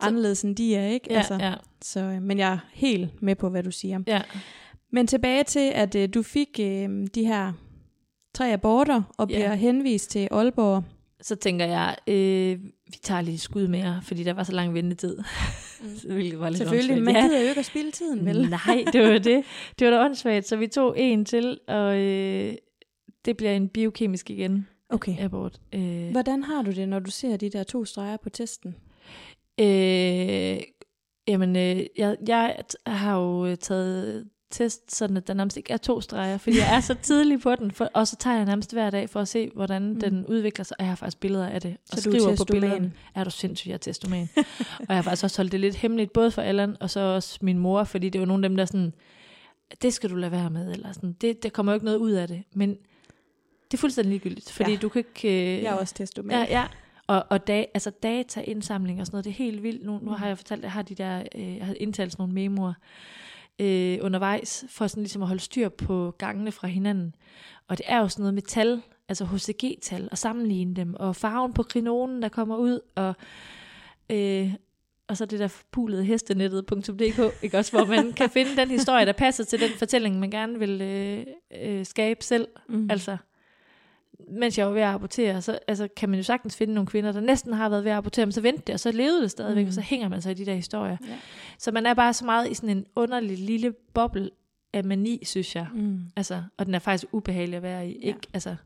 anderledes, 0.00 0.42
end 0.42 0.56
de 0.56 0.74
er, 0.76 0.86
ikke? 0.88 1.06
ja, 1.10 1.16
altså, 1.16 1.34
ja, 1.34 1.54
Så, 1.82 2.00
øh, 2.00 2.22
men 2.22 2.38
jeg 2.38 2.52
er 2.52 2.58
helt 2.72 3.22
med 3.22 3.34
på, 3.36 3.48
hvad 3.48 3.62
du 3.62 3.70
siger. 3.70 4.00
ja. 4.06 4.20
Men 4.92 5.06
tilbage 5.06 5.44
til, 5.44 5.70
at 5.74 5.94
øh, 5.94 6.08
du 6.14 6.22
fik 6.22 6.48
øh, 6.60 7.06
de 7.14 7.24
her 7.26 7.52
tre 8.34 8.52
aborter, 8.52 9.02
og 9.18 9.30
Ja. 9.30 9.34
bliver 9.36 9.54
henvist 9.54 10.10
til 10.10 10.28
Aalborg. 10.30 10.84
Så 11.22 11.36
tænker 11.36 11.66
jeg, 11.66 11.96
øh, 12.06 12.58
vi 12.86 12.98
tager 13.02 13.20
lige 13.20 13.38
skud 13.38 13.66
mere, 13.66 14.00
fordi 14.02 14.24
der 14.24 14.32
var 14.32 14.42
så 14.42 14.52
lang 14.52 14.74
ventetid. 14.74 15.18
Hvilket 16.12 16.40
var 16.40 16.48
lidt 16.48 16.58
Selvfølgelig, 16.58 16.96
åndssvagt. 16.96 17.04
man 17.14 17.22
Ja. 17.22 17.28
gider 17.28 17.40
jo 17.42 17.48
ikke 17.48 17.58
at 17.58 17.64
spille 17.64 17.90
tiden, 17.92 18.26
vel? 18.26 18.50
Nej, 18.50 18.84
det 18.92 19.02
var 19.02 19.18
det. 19.18 19.44
Det 19.78 19.86
var 19.86 19.90
da 19.90 20.04
åndssvagt. 20.04 20.48
Så 20.48 20.56
vi 20.56 20.66
tog 20.66 20.94
en 21.00 21.24
til, 21.24 21.58
og 21.68 21.98
øh, 21.98 22.54
det 23.24 23.36
bliver 23.36 23.52
en 23.52 23.68
biokemisk 23.68 24.30
igen 24.30 24.66
Okay. 24.90 25.16
abort. 25.18 25.60
Øh, 25.74 26.10
Hvordan 26.10 26.42
har 26.42 26.62
du 26.62 26.70
det, 26.70 26.88
når 26.88 26.98
du 26.98 27.10
ser 27.10 27.36
de 27.36 27.50
der 27.50 27.62
to 27.62 27.84
streger 27.84 28.16
på 28.16 28.30
testen? 28.30 28.74
øh, 29.60 30.58
jamen, 31.28 31.56
øh, 31.56 31.86
jeg, 31.98 32.16
jeg 32.28 32.56
har 32.86 33.16
jo 33.18 33.46
øh, 33.46 33.56
taget 33.56 34.28
test, 34.50 34.96
sådan 34.96 35.16
at 35.16 35.26
der 35.26 35.34
nærmest 35.34 35.56
ikke 35.56 35.72
er 35.72 35.76
to 35.76 36.00
streger, 36.00 36.38
fordi 36.38 36.56
jeg 36.58 36.76
er 36.76 36.80
så 36.80 36.94
tidlig 37.02 37.40
på 37.40 37.54
den, 37.56 37.70
for, 37.70 37.88
og 37.94 38.08
så 38.08 38.16
tager 38.16 38.36
jeg 38.36 38.44
nærmest 38.44 38.72
hver 38.72 38.90
dag 38.90 39.10
for 39.10 39.20
at 39.20 39.28
se, 39.28 39.50
hvordan 39.54 39.88
Mm. 39.92 40.00
den 40.00 40.26
udvikler 40.26 40.64
sig, 40.64 40.76
og 40.80 40.84
jeg 40.84 40.90
har 40.90 40.96
faktisk 40.96 41.20
billeder 41.20 41.46
af 41.48 41.60
det, 41.60 41.70
og 41.92 41.98
Så 41.98 42.08
er 42.10 42.12
skriver 42.12 42.36
på 42.36 42.44
billederne. 42.44 42.92
Er 43.14 43.24
du 43.24 43.30
sindssygt, 43.30 43.66
jeg 43.68 43.74
er 43.74 43.78
testoman. 43.78 44.28
og 44.80 44.86
jeg 44.88 44.96
har 44.96 45.02
faktisk 45.02 45.24
også 45.24 45.38
holdt 45.38 45.52
det 45.52 45.60
lidt 45.60 45.74
hemmeligt, 45.76 46.12
både 46.12 46.30
for 46.30 46.42
Allan 46.42 46.76
og 46.80 46.90
så 46.90 47.00
også 47.00 47.38
min 47.42 47.58
mor, 47.58 47.84
fordi 47.84 48.08
det 48.08 48.20
var 48.20 48.26
nogle 48.26 48.44
af 48.46 48.48
dem, 48.50 48.56
der 48.56 48.64
sådan, 48.64 48.94
det 49.82 49.92
skal 49.94 50.10
du 50.10 50.14
lade 50.14 50.32
være 50.32 50.50
med, 50.50 50.72
eller 50.72 50.92
sådan, 50.92 51.12
det, 51.20 51.42
det 51.42 51.52
kommer 51.52 51.72
jo 51.72 51.74
ikke 51.74 51.84
noget 51.84 51.98
ud 51.98 52.10
af 52.12 52.28
det, 52.28 52.42
men 52.54 52.76
det 53.70 53.76
er 53.76 53.78
fuldstændig 53.80 54.10
ligegyldigt, 54.10 54.52
fordi 54.52 54.70
Ja. 54.70 54.76
du 54.76 54.88
kan 54.88 54.98
ikke... 54.98 55.28
Øh, 55.56 55.62
Jeg 55.62 55.70
er 55.70 55.74
også 55.74 55.94
testoman. 55.94 56.30
Ja, 56.38 56.46
ja. 56.60 56.66
Og, 57.06 57.24
og 57.30 57.46
da, 57.46 57.64
altså 57.74 57.90
dataindsamling 57.90 59.00
og 59.00 59.06
sådan 59.06 59.14
noget, 59.14 59.24
det 59.24 59.30
er 59.30 59.34
helt 59.34 59.62
vildt. 59.62 59.84
Nu, 59.84 59.98
nu 60.02 60.10
har 60.10 60.26
jeg 60.26 60.36
fortalt, 60.38 60.58
at 60.60 60.64
jeg 60.64 60.72
har 60.72 60.82
de 60.82 60.94
der, 60.94 61.22
øh, 61.34 61.56
jeg 61.56 61.66
har 61.66 61.74
indtalt 61.80 62.12
sådan 62.12 62.22
nogle 62.22 62.34
memoer 62.34 62.72
øh, 63.58 63.98
undervejs, 64.02 64.64
for 64.68 64.86
sådan 64.86 65.02
ligesom 65.02 65.22
at 65.22 65.28
holde 65.28 65.42
styr 65.42 65.68
på 65.68 66.14
gangene 66.18 66.52
fra 66.52 66.68
hinanden. 66.68 67.14
Og 67.68 67.78
det 67.78 67.86
er 67.88 67.98
jo 67.98 68.08
sådan 68.08 68.22
noget 68.22 68.34
med 68.34 68.42
tal, 68.42 68.82
altså 69.08 69.24
HCG-tal, 69.24 70.08
og 70.12 70.18
sammenligne 70.18 70.74
dem, 70.74 70.94
og 70.94 71.16
farven 71.16 71.52
på 71.52 71.62
krinonen, 71.62 72.22
der 72.22 72.28
kommer 72.28 72.56
ud, 72.56 72.80
og, 72.94 73.14
øh, 74.10 74.54
og 75.08 75.16
så 75.16 75.24
det 75.26 75.38
der 75.38 75.48
pulede 75.72 76.04
hestenettet.dk, 76.04 77.42
ikke 77.44 77.58
også, 77.58 77.72
hvor 77.72 77.84
man 77.86 78.12
kan 78.12 78.30
finde 78.36 78.56
den 78.56 78.68
historie, 78.70 79.06
der 79.06 79.12
passer 79.12 79.44
til 79.44 79.60
den 79.60 79.70
fortælling, 79.78 80.18
man 80.18 80.30
gerne 80.30 80.58
vil 80.58 80.80
øh, 80.82 81.26
øh, 81.62 81.86
skabe 81.86 82.24
selv. 82.24 82.48
Mm. 82.68 82.88
Altså, 82.90 83.16
mens 84.30 84.58
jeg 84.58 84.66
var 84.66 84.72
ved 84.72 84.82
at 84.82 84.88
abortere, 84.94 85.42
så 85.42 85.58
altså, 85.68 85.88
kan 85.96 86.08
man 86.08 86.18
jo 86.18 86.22
sagtens 86.22 86.56
finde 86.56 86.74
nogle 86.74 86.86
kvinder, 86.86 87.12
der 87.12 87.20
næsten 87.20 87.52
har 87.52 87.68
været 87.68 87.84
ved 87.84 87.90
at 87.90 87.96
abortere, 87.96 88.26
men 88.26 88.32
så 88.32 88.40
ventede 88.40 88.62
det, 88.66 88.72
og 88.72 88.80
så 88.80 88.92
levede 88.92 89.22
det 89.22 89.30
stadigvæk, 89.30 89.64
Mm. 89.64 89.68
og 89.68 89.74
så 89.74 89.80
hænger 89.80 90.08
man 90.08 90.22
sig 90.22 90.30
i 90.30 90.34
de 90.34 90.46
der 90.46 90.54
historier. 90.54 90.96
Ja. 91.08 91.18
Så 91.58 91.70
man 91.72 91.86
er 91.86 91.94
bare 91.94 92.12
så 92.12 92.24
meget 92.24 92.50
i 92.50 92.54
sådan 92.54 92.76
en 92.76 92.86
underlig 92.96 93.38
lille 93.38 93.72
boble 93.94 94.30
af 94.72 94.84
mani, 94.84 95.22
synes 95.24 95.56
jeg. 95.56 95.66
Mm. 95.74 96.00
Altså, 96.16 96.42
og 96.56 96.66
den 96.66 96.74
er 96.74 96.78
faktisk 96.78 97.06
ubehagelig 97.12 97.56
at 97.56 97.62
være 97.62 97.88
i. 97.90 98.00
Ja. 98.02 98.06
Ikke? 98.06 98.20
Altså, 98.34 98.56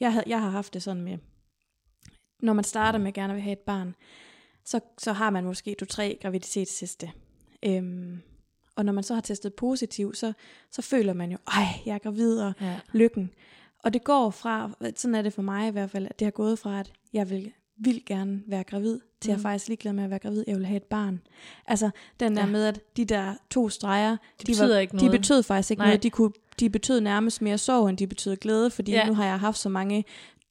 Jeg, 0.00 0.12
havde, 0.12 0.24
jeg 0.26 0.40
har 0.40 0.50
haft 0.50 0.74
det 0.74 0.82
sådan 0.82 1.02
med, 1.02 1.18
når 2.42 2.52
man 2.52 2.64
starter 2.64 2.98
med 2.98 3.08
at 3.08 3.14
gerne 3.14 3.32
vil 3.34 3.42
have 3.42 3.52
et 3.52 3.58
barn, 3.58 3.94
så, 4.64 4.80
så 4.98 5.12
har 5.12 5.30
man 5.30 5.44
måske 5.44 5.74
to-tre 5.78 6.18
graviditetsteste. 6.22 7.10
Øhm, 7.62 8.20
og 8.76 8.84
når 8.84 8.92
man 8.92 9.04
så 9.04 9.14
har 9.14 9.20
testet 9.20 9.54
positiv, 9.54 10.14
så, 10.14 10.32
så 10.70 10.82
føler 10.82 11.12
man 11.12 11.30
jo, 11.30 11.38
ej, 11.46 11.64
jeg 11.86 11.94
er 11.94 11.98
gravid, 11.98 12.38
og 12.40 12.52
ja. 12.60 12.80
lykken. 12.92 13.30
Og 13.86 13.92
det 13.92 14.04
går 14.04 14.30
fra, 14.30 14.70
sådan 14.96 15.14
er 15.14 15.22
det 15.22 15.32
for 15.32 15.42
mig 15.42 15.68
i 15.68 15.70
hvert 15.70 15.90
fald, 15.90 16.06
at 16.10 16.18
det 16.18 16.26
har 16.26 16.30
gået 16.30 16.58
fra, 16.58 16.80
at 16.80 16.92
jeg 17.12 17.30
vil, 17.30 17.52
vil 17.78 18.02
gerne 18.06 18.42
være 18.46 18.64
gravid, 18.64 19.00
til 19.20 19.28
mm. 19.28 19.32
jeg 19.32 19.38
er 19.38 19.42
faktisk 19.42 19.68
ligeglad 19.68 19.92
med 19.92 20.04
at 20.04 20.10
være 20.10 20.18
gravid, 20.18 20.44
jeg 20.46 20.56
vil 20.56 20.66
have 20.66 20.76
et 20.76 20.82
barn. 20.82 21.20
Altså 21.66 21.90
den 22.20 22.36
der 22.36 22.42
Ja. 22.44 22.50
med, 22.50 22.64
at 22.64 22.80
de 22.96 23.04
der 23.04 23.34
to 23.50 23.68
streger, 23.68 24.10
Det 24.10 24.46
betyder 24.46 24.74
var, 24.74 24.80
ikke 24.80 24.90
de 24.92 24.96
noget. 24.96 25.10
betød 25.20 25.42
faktisk 25.42 25.70
ikke 25.70 25.80
Nej. 25.80 25.88
noget. 25.88 26.02
De, 26.02 26.10
kunne, 26.10 26.30
de 26.60 26.70
betød 26.70 27.00
nærmest 27.00 27.42
mere 27.42 27.58
sorg, 27.58 27.88
end 27.88 27.98
de 27.98 28.06
betød 28.06 28.36
glæde, 28.36 28.70
fordi 28.70 28.92
ja. 28.92 29.06
Nu 29.06 29.14
har 29.14 29.24
jeg 29.24 29.40
haft 29.40 29.58
så 29.58 29.68
mange 29.68 30.04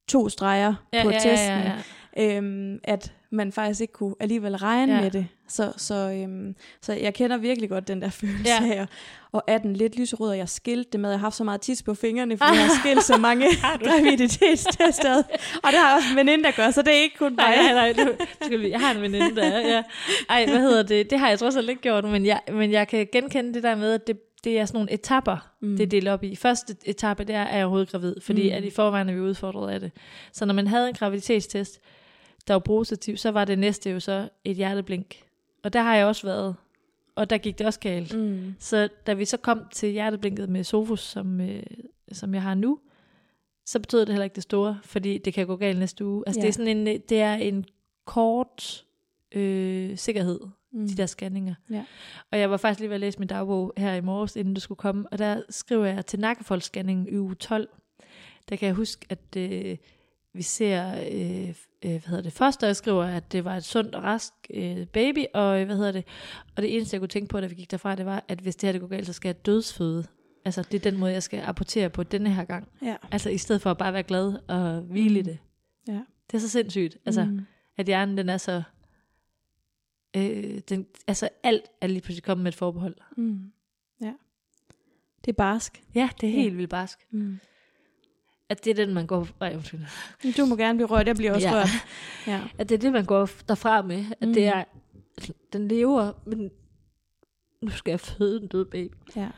to 0.07 0.29
streger 0.29 0.73
ja, 0.93 1.03
på 1.03 1.09
ja, 1.09 1.19
testen, 1.19 1.49
Ja, 1.49 1.59
ja, 1.59 1.73
ja. 2.17 2.37
Øhm, 2.37 2.79
at 2.83 3.13
man 3.29 3.51
faktisk 3.51 3.81
ikke 3.81 3.93
kunne 3.93 4.15
alligevel 4.19 4.55
regne 4.57 4.95
Ja. 4.95 5.01
med 5.01 5.11
det. 5.11 5.27
Så, 5.47 5.73
så, 5.77 5.95
øhm, 6.11 6.55
så 6.81 6.93
jeg 6.93 7.13
kender 7.13 7.37
virkelig 7.37 7.69
godt 7.69 7.87
den 7.87 8.01
der 8.01 8.09
følelse 8.21 8.49
Ja. 8.63 8.73
af, 8.81 8.87
og 9.35 9.43
er 9.47 9.57
den 9.57 9.75
lidt 9.75 9.99
lyserød, 9.99 10.29
og 10.29 10.37
jeg 10.37 10.49
skilte 10.49 10.89
det 10.91 10.99
med, 10.99 11.09
at 11.09 11.11
jeg 11.13 11.19
har 11.19 11.25
haft 11.25 11.35
så 11.35 11.43
meget 11.43 11.61
tis 11.61 11.83
på 11.83 11.93
fingrene, 11.93 12.37
fordi 12.37 12.51
jeg 12.51 12.65
har 12.65 12.73
skilt 12.81 13.03
så 13.03 13.17
mange 13.17 13.45
graviditetstester. 13.83 15.15
Og 15.63 15.71
det 15.71 15.79
har 15.79 15.95
også 15.95 16.07
en 16.11 16.17
veninde, 16.17 16.43
der 16.43 16.51
gør, 16.51 16.71
så 16.71 16.81
det 16.81 16.93
er 16.93 17.01
ikke 17.01 17.17
kun 17.17 17.35
mig. 17.35 17.45
Nej, 17.45 17.73
nej, 17.73 17.93
nej. 18.49 18.69
Jeg 18.69 18.79
har 18.79 18.91
en 18.95 19.01
veninde, 19.01 19.35
der 19.35 19.43
er, 19.43 19.59
ja. 19.75 19.83
Ej, 20.29 20.45
hvad 20.45 20.59
hedder 20.59 20.83
det? 20.83 21.09
Det 21.09 21.19
har 21.19 21.29
jeg 21.29 21.39
trods 21.39 21.55
alt 21.55 21.69
ikke 21.69 21.81
gjort, 21.81 22.03
men 22.03 22.25
jeg, 22.25 22.39
men 22.53 22.71
jeg 22.71 22.87
kan 22.87 23.07
genkende 23.11 23.53
det 23.53 23.63
der 23.63 23.75
med, 23.75 23.93
at 23.93 24.07
det, 24.07 24.17
det 24.43 24.59
er 24.59 24.65
sådan 24.65 24.77
nogle 24.77 24.91
etapper, 24.93 25.37
Mm. 25.61 25.77
det 25.77 25.83
er 25.83 25.87
delt 25.87 26.07
op 26.07 26.23
i. 26.23 26.35
Første 26.35 26.75
etape, 26.85 27.23
det 27.23 27.35
er, 27.35 27.41
er 27.41 27.55
jeg 27.55 27.65
overhovedet 27.65 27.89
gravid, 27.91 28.15
fordi 28.21 28.49
mm. 28.49 28.55
at 28.55 28.63
i 28.63 28.69
forvejen 28.69 29.09
er 29.09 29.13
vi 29.13 29.19
udfordret 29.19 29.73
af 29.73 29.79
det. 29.79 29.91
Så 30.33 30.45
når 30.45 30.53
man 30.53 30.67
havde 30.67 30.87
en 30.87 30.93
graviditetstest, 30.93 31.79
der 32.47 32.53
var 32.53 32.59
positiv, 32.59 33.17
så 33.17 33.31
var 33.31 33.45
det 33.45 33.59
næste 33.59 33.89
jo 33.91 33.99
så 33.99 34.29
et 34.43 34.55
hjerteblink. 34.55 35.15
Og 35.63 35.73
der 35.73 35.81
har 35.81 35.95
jeg 35.95 36.05
også 36.05 36.27
været, 36.27 36.55
og 37.15 37.29
der 37.29 37.37
gik 37.37 37.57
det 37.57 37.67
også 37.67 37.79
galt. 37.79 38.17
Mm. 38.17 38.55
Så 38.59 38.89
da 39.07 39.13
vi 39.13 39.25
så 39.25 39.37
kom 39.37 39.61
til 39.71 39.89
hjerteblinket 39.91 40.49
med 40.49 40.63
Sofus, 40.63 41.01
som, 41.01 41.41
øh, 41.41 41.63
som 42.11 42.33
jeg 42.33 42.41
har 42.41 42.53
nu, 42.55 42.79
så 43.65 43.79
betød 43.79 43.99
det 43.99 44.09
heller 44.09 44.23
ikke 44.23 44.35
det 44.35 44.43
store, 44.43 44.79
fordi 44.83 45.17
det 45.17 45.33
kan 45.33 45.47
gå 45.47 45.55
galt 45.55 45.79
næste 45.79 46.05
uge. 46.05 46.23
Altså 46.27 46.39
Ja. 46.39 46.41
det, 46.41 46.47
er 46.49 46.53
sådan 46.53 46.77
en, 46.77 46.87
øh, 46.87 46.99
det 47.09 47.19
er 47.21 47.33
en 47.33 47.65
kort 48.05 48.85
øh, 49.31 49.97
sikkerhed, 49.97 50.39
Mm. 50.71 50.87
de 50.87 50.95
der 50.97 51.05
scanninger. 51.05 51.53
Ja. 51.71 51.85
Og 52.31 52.39
jeg 52.39 52.51
var 52.51 52.57
faktisk 52.57 52.79
lige 52.79 52.89
ved 52.89 52.95
at 52.95 52.99
læse 53.01 53.19
min 53.19 53.27
dagbog 53.27 53.73
her 53.77 53.93
i 53.93 54.01
morges, 54.01 54.35
inden 54.35 54.53
du 54.53 54.59
skulle 54.61 54.77
komme, 54.77 55.05
og 55.11 55.17
der 55.17 55.41
skriver 55.49 55.85
jeg 55.85 56.05
til 56.05 56.19
nakkefoldsscanningen 56.19 57.07
i 57.07 57.17
uge 57.17 57.35
12. 57.35 57.69
Der 58.49 58.55
kan 58.55 58.65
jeg 58.67 58.75
huske, 58.75 59.05
at 59.09 59.35
øh, 59.37 59.77
vi 60.35 60.41
ser, 60.41 60.91
øh, 61.11 61.49
øh, 61.49 61.55
hvad 61.81 61.99
hedder 61.99 62.21
det, 62.23 62.33
først, 62.33 62.63
og 62.63 62.67
jeg 62.67 62.75
skriver, 62.75 63.03
at 63.03 63.31
det 63.31 63.45
var 63.45 63.55
et 63.57 63.63
sundt 63.63 63.95
og 63.95 64.03
rask 64.03 64.33
øh, 64.53 64.87
baby, 64.87 65.25
og 65.33 65.59
øh, 65.59 65.65
hvad 65.65 65.75
hedder 65.77 65.91
det, 65.91 66.05
og 66.55 66.61
det 66.61 66.75
eneste, 66.75 66.95
jeg 66.95 67.01
kunne 67.01 67.07
tænke 67.07 67.27
på, 67.29 67.41
da 67.41 67.47
vi 67.47 67.55
gik 67.55 67.71
derfra, 67.71 67.95
det 67.95 68.05
var, 68.05 68.23
at 68.27 68.39
hvis 68.39 68.55
det 68.55 68.67
her 68.67 68.71
det 68.71 68.81
går 68.81 68.87
galt, 68.87 69.05
så 69.07 69.13
skal 69.13 69.29
jeg 69.29 69.45
dødsføde. 69.45 70.05
Altså, 70.45 70.61
det 70.71 70.73
er 70.85 70.91
den 70.91 70.99
måde, 70.99 71.11
jeg 71.11 71.23
skal 71.23 71.39
apportere 71.39 71.89
på 71.89 72.03
denne 72.03 72.33
her 72.33 72.43
gang. 72.45 72.67
Ja. 72.81 72.95
Altså, 73.11 73.29
i 73.29 73.37
stedet 73.37 73.61
for 73.61 73.71
at 73.71 73.77
bare 73.77 73.93
være 73.93 74.03
glad 74.03 74.39
og 74.47 74.81
hvile 74.81 75.19
i 75.19 75.21
det. 75.21 75.37
Ja. 75.87 76.01
Det 76.31 76.33
er 76.33 76.39
så 76.39 76.49
sindssygt, 76.49 76.97
altså, 77.05 77.25
Mm. 77.25 77.45
at 77.77 77.85
hjernen, 77.85 78.17
den 78.17 78.29
er 78.29 78.37
så... 78.37 78.63
Øh, 80.17 80.59
den, 80.69 80.85
altså, 81.07 81.29
alt 81.43 81.63
er 81.81 81.87
lige 81.87 82.01
pludselig 82.01 82.23
kommet 82.23 82.43
med 82.43 82.51
et 82.51 82.57
forbehold. 82.57 82.95
Mm. 83.17 83.51
Ja. 84.01 84.13
Det 85.25 85.31
er 85.31 85.35
barsk. 85.35 85.83
Ja, 85.95 86.09
det 86.21 86.29
er 86.29 86.33
Ja. 86.33 86.39
helt 86.39 86.57
vildt 86.57 86.69
barsk. 86.69 86.99
Mm. 87.11 87.39
At 88.49 88.65
det 88.65 88.71
er 88.79 88.85
den, 88.85 88.93
man 88.93 89.07
går... 89.07 89.27
Nej, 89.39 89.53
undskyld. 89.55 90.33
Du 90.37 90.45
må 90.45 90.55
gerne 90.55 90.77
blive 90.77 90.87
rørt, 90.87 91.07
jeg 91.07 91.15
bliver 91.15 91.33
også 91.33 91.47
Ja. 91.47 91.55
rørt. 91.55 91.67
Ja. 92.27 92.41
At 92.57 92.69
det 92.69 92.75
er 92.75 92.79
det, 92.79 92.91
man 92.91 93.05
går 93.05 93.29
derfra 93.47 93.81
med. 93.81 94.05
At 94.21 94.27
Mm. 94.27 94.33
det 94.33 94.45
er... 94.47 94.63
Den 95.53 95.67
lever, 95.67 96.11
men 96.25 96.49
nu 97.61 97.69
skal 97.69 97.91
jeg 97.91 97.99
føde 97.99 98.41
en 98.41 98.47
død 98.47 98.65
baby. 98.65 98.93
ja. 99.15 99.29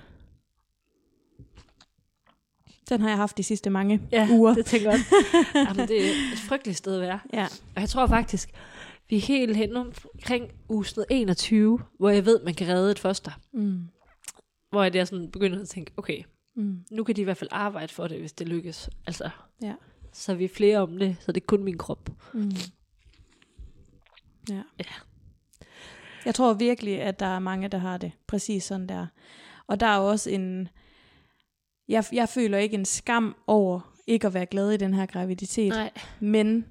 Den 2.89 3.01
har 3.01 3.09
jeg 3.09 3.17
haft 3.17 3.37
de 3.37 3.43
sidste 3.43 3.69
mange 3.69 4.01
Ja, 4.11 4.27
uger. 4.31 4.53
det 4.53 4.65
tænker 4.65 4.91
jeg. 4.91 4.99
Jamen, 5.67 5.87
det 5.87 6.05
er 6.05 6.09
et 6.33 6.39
frygteligt 6.39 6.77
sted 6.77 6.95
at 6.95 7.01
være. 7.01 7.19
Ja. 7.33 7.47
Og 7.75 7.81
jeg 7.81 7.89
tror 7.89 8.07
faktisk, 8.07 8.49
vi 9.09 9.15
er 9.15 9.19
helt 9.21 9.57
hen 9.57 9.75
omkring 9.77 10.51
uge 10.69 10.85
sådan 10.85 11.05
noget 11.09 11.21
21, 11.21 11.79
hvor 11.99 12.09
jeg 12.09 12.25
ved, 12.25 12.39
man 12.43 12.53
kan 12.53 12.67
redde 12.67 12.91
et 12.91 12.99
foster. 12.99 13.31
Mm. 13.53 13.79
Hvor 14.69 14.83
jeg 14.83 14.93
der 14.93 15.05
sådan 15.05 15.31
begynder 15.31 15.61
at 15.61 15.67
tænke, 15.69 15.91
okay, 15.97 16.23
Mm. 16.57 16.83
nu 16.91 17.03
kan 17.03 17.15
de 17.15 17.21
i 17.21 17.23
hvert 17.23 17.37
fald 17.37 17.49
arbejde 17.53 17.93
for 17.93 18.07
det, 18.07 18.19
hvis 18.19 18.33
det 18.33 18.47
lykkes. 18.47 18.89
Altså, 19.07 19.29
Ja. 19.61 19.73
så 20.13 20.31
er 20.31 20.35
vi 20.35 20.47
flere 20.47 20.77
om 20.77 20.97
det, 20.99 21.15
så 21.19 21.31
det 21.31 21.41
er 21.41 21.45
kun 21.45 21.63
min 21.63 21.77
krop. 21.77 22.09
Mm. 22.33 22.51
Ja. 24.49 24.61
Ja. 24.79 24.85
Jeg 26.25 26.35
tror 26.35 26.53
virkelig, 26.53 27.01
at 27.01 27.19
der 27.19 27.25
er 27.25 27.39
mange, 27.39 27.67
der 27.67 27.77
har 27.77 27.97
det 27.97 28.11
præcis 28.27 28.63
sådan 28.63 28.87
der. 28.89 29.07
Og 29.67 29.79
der 29.79 29.87
er 29.87 29.97
også 29.97 30.29
en... 30.29 30.67
Jeg, 31.87 32.03
jeg 32.11 32.29
føler 32.29 32.57
ikke 32.57 32.73
en 32.77 32.85
skam 32.85 33.35
over 33.47 33.93
ikke 34.07 34.27
at 34.27 34.33
være 34.33 34.45
glad 34.45 34.71
i 34.71 34.77
den 34.77 34.93
her 34.93 35.05
graviditet. 35.05 35.69
Nej. 35.69 35.91
Men 36.19 36.65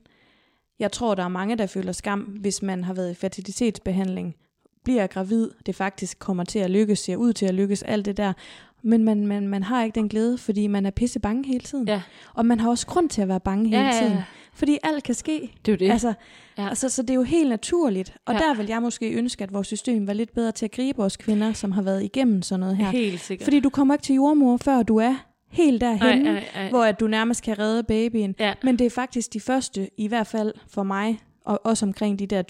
Jeg 0.79 0.93
tror, 0.93 1.15
der 1.15 1.23
er 1.25 1.29
mange, 1.29 1.57
der 1.59 1.67
føler 1.67 1.93
skam, 1.93 2.21
hvis 2.21 2.63
man 2.63 2.85
har 2.85 2.95
været 2.95 3.11
i 3.11 3.15
fertilitetsbehandling, 3.15 4.37
bliver 4.85 5.07
gravid, 5.07 5.51
det 5.67 5.75
faktisk 5.75 6.19
kommer 6.19 6.45
til 6.45 6.59
at 6.59 6.71
lykkes, 6.71 6.99
ser 6.99 7.17
ud 7.17 7.33
til 7.33 7.47
at 7.47 7.55
lykkes, 7.55 7.83
alt 7.83 8.05
det 8.05 8.17
der. 8.17 8.33
Men 8.87 9.05
man, 9.05 9.27
man, 9.27 9.49
man 9.49 9.63
har 9.63 9.85
ikke 9.85 9.95
den 9.95 10.09
glæde, 10.09 10.39
fordi 10.39 10.67
man 10.67 10.87
er 10.87 10.91
pisse 10.91 11.21
bange 11.21 11.47
hele 11.47 11.61
tiden. 11.61 11.89
Ja. 11.89 12.03
Og 12.35 12.47
man 12.47 12.61
har 12.61 12.71
også 12.71 12.87
grund 12.87 13.09
til 13.09 13.23
at 13.23 13.29
være 13.29 13.41
bange 13.41 13.65
hele 13.69 13.81
Ja, 13.83 13.87
ja, 13.89 13.95
ja. 13.95 14.01
tiden. 14.03 14.19
Fordi 14.55 14.79
alt 14.83 15.05
kan 15.05 15.15
ske. 15.15 15.53
Det 15.67 15.73
er 15.73 15.77
jo 15.77 15.79
det. 15.87 15.93
Altså, 15.93 16.09
Ja. 16.59 16.63
ja. 16.63 16.69
altså, 16.69 16.89
så 16.89 17.03
det 17.03 17.11
er 17.11 17.15
jo 17.15 17.23
helt 17.23 17.49
naturligt. 17.49 18.17
Og 18.27 18.35
Ja. 18.35 18.41
ja. 18.43 18.49
der 18.49 18.55
vil 18.55 18.67
jeg 18.67 18.83
måske 18.83 19.11
ønske, 19.13 19.45
at 19.45 19.53
vores 19.53 19.67
system 19.67 20.07
var 20.07 20.13
lidt 20.13 20.35
bedre 20.35 20.53
til 20.53 20.65
at 20.65 20.73
gribe 20.73 21.03
os 21.03 21.17
kvinder, 21.17 21.53
som 21.53 21.73
har 21.73 21.83
været 21.83 22.03
igennem 22.03 22.43
sådan 22.43 22.61
noget 22.61 22.77
her. 22.77 22.91
Helt 22.91 23.21
sikkert. 23.21 23.45
Fordi 23.45 23.61
du 23.61 23.71
kommer 23.71 23.95
ikke 23.95 24.03
til 24.03 24.15
jordmor, 24.15 24.57
før 24.57 24.83
du 24.83 24.97
er 24.97 25.15
helt 25.51 25.81
derhen, 25.81 26.27
Ej, 26.27 26.33
ej, 26.35 26.45
ej. 26.55 26.69
hvor 26.71 26.85
at 26.85 27.01
du 27.01 27.07
nærmest 27.07 27.43
kan 27.43 27.59
redde 27.59 27.83
babyen. 27.83 28.35
Ja. 28.39 28.55
Men 28.63 28.79
det 28.79 28.85
er 28.87 28.91
faktisk 28.91 29.33
de 29.33 29.41
første, 29.41 29.91
i 29.97 30.09
hvert 30.09 30.27
fald 30.27 30.53
for 30.69 30.83
mig, 30.83 31.19
og 31.45 31.61
også 31.65 31.87
omkring 31.87 32.19
de 32.19 32.27
der 32.27 32.43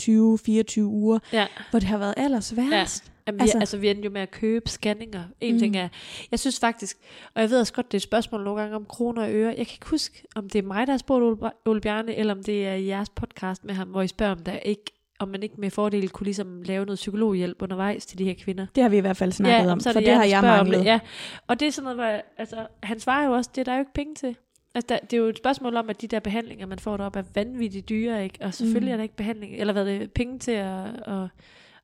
20-24 0.78 0.80
uger, 0.84 1.18
Ja. 1.32 1.46
hvor 1.70 1.78
det 1.78 1.88
har 1.88 1.98
været 1.98 2.14
allersværest. 2.16 3.12
Jamen, 3.26 3.38
vi, 3.38 3.42
altså, 3.42 3.42
Altså- 3.42 3.58
altså, 3.58 3.76
vi 3.78 3.88
endte 3.88 4.04
jo 4.04 4.10
med 4.10 4.20
at 4.20 4.30
købe 4.30 4.68
scanninger. 4.70 5.22
En 5.40 5.52
mm. 5.54 5.58
Ting 5.58 5.76
er, 5.76 5.88
jeg 6.30 6.38
synes 6.38 6.60
faktisk, 6.60 6.96
og 7.34 7.40
jeg 7.42 7.50
ved 7.50 7.60
også 7.60 7.72
godt, 7.72 7.86
det 7.86 7.94
er 7.94 7.98
et 7.98 8.02
spørgsmål 8.02 8.44
nogle 8.44 8.60
gange 8.60 8.76
om 8.76 8.84
kroner 8.84 9.22
og 9.22 9.32
øre. 9.34 9.48
Jeg 9.48 9.66
kan 9.66 9.74
ikke 9.74 9.86
huske, 9.90 10.22
om 10.34 10.50
det 10.50 10.58
er 10.58 10.62
mig, 10.62 10.86
der 10.86 10.92
har 10.92 10.98
spurgt 10.98 11.52
Ole, 11.66 11.80
Bjarne, 11.80 12.14
eller 12.14 12.34
om 12.34 12.42
det 12.42 12.66
er 12.66 12.74
jeres 12.74 13.08
podcast 13.10 13.64
med 13.64 13.74
ham, 13.74 13.88
hvor 13.88 14.02
I 14.02 14.08
spørger, 14.08 14.32
om, 14.32 14.38
der 14.38 14.52
ikke, 14.58 14.82
om 15.18 15.28
man 15.28 15.42
ikke 15.42 15.54
med 15.58 15.70
fordel 15.70 16.08
kunne 16.08 16.24
ligesom 16.24 16.62
lave 16.62 16.84
noget 16.84 16.96
psykologhjælp 16.96 17.62
undervejs 17.62 18.06
til 18.06 18.18
de 18.18 18.24
her 18.24 18.34
kvinder. 18.34 18.66
Det 18.74 18.82
har 18.82 18.88
vi 18.90 18.96
i 18.96 19.00
hvert 19.00 19.16
fald 19.16 19.32
snakket 19.32 19.70
om, 19.72 19.80
så 19.80 19.92
for 19.92 20.00
det 20.00 20.06
jer, 20.08 20.14
har 20.16 20.24
jeg 20.24 20.38
om 20.38 20.44
manglet. 20.44 20.78
det. 20.78 20.84
Ja. 20.84 21.00
Og 21.46 21.60
det 21.60 21.68
er 21.68 21.72
sådan 21.72 21.84
noget, 21.84 21.96
hvor, 21.98 22.20
altså, 22.38 22.66
han 22.82 23.00
svarer 23.00 23.26
jo 23.26 23.32
også, 23.32 23.50
det 23.54 23.60
er 23.60 23.64
der 23.64 23.72
jo 23.74 23.78
ikke 23.78 23.94
penge 23.94 24.14
til. 24.14 24.36
Altså, 24.74 24.86
der, 24.88 24.98
det 24.98 25.12
er 25.12 25.16
jo 25.20 25.26
et 25.26 25.38
spørgsmål 25.38 25.76
om, 25.76 25.90
at 25.90 26.00
de 26.00 26.06
der 26.06 26.20
behandlinger, 26.20 26.66
man 26.66 26.78
får 26.78 26.96
deroppe, 26.96 27.18
er 27.18 27.22
vanvittigt 27.34 27.88
dyre, 27.88 28.24
ikke? 28.24 28.38
Og 28.40 28.54
selvfølgelig 28.54 28.88
Mm. 28.90 28.92
er 28.92 28.96
der 28.96 29.02
ikke 29.02 29.16
behandling, 29.16 29.54
eller 29.56 29.72
hvad 29.72 29.86
det 29.86 30.02
er, 30.02 30.06
penge 30.14 30.38
til 30.38 30.50
at, 30.52 30.84
at, 31.06 31.28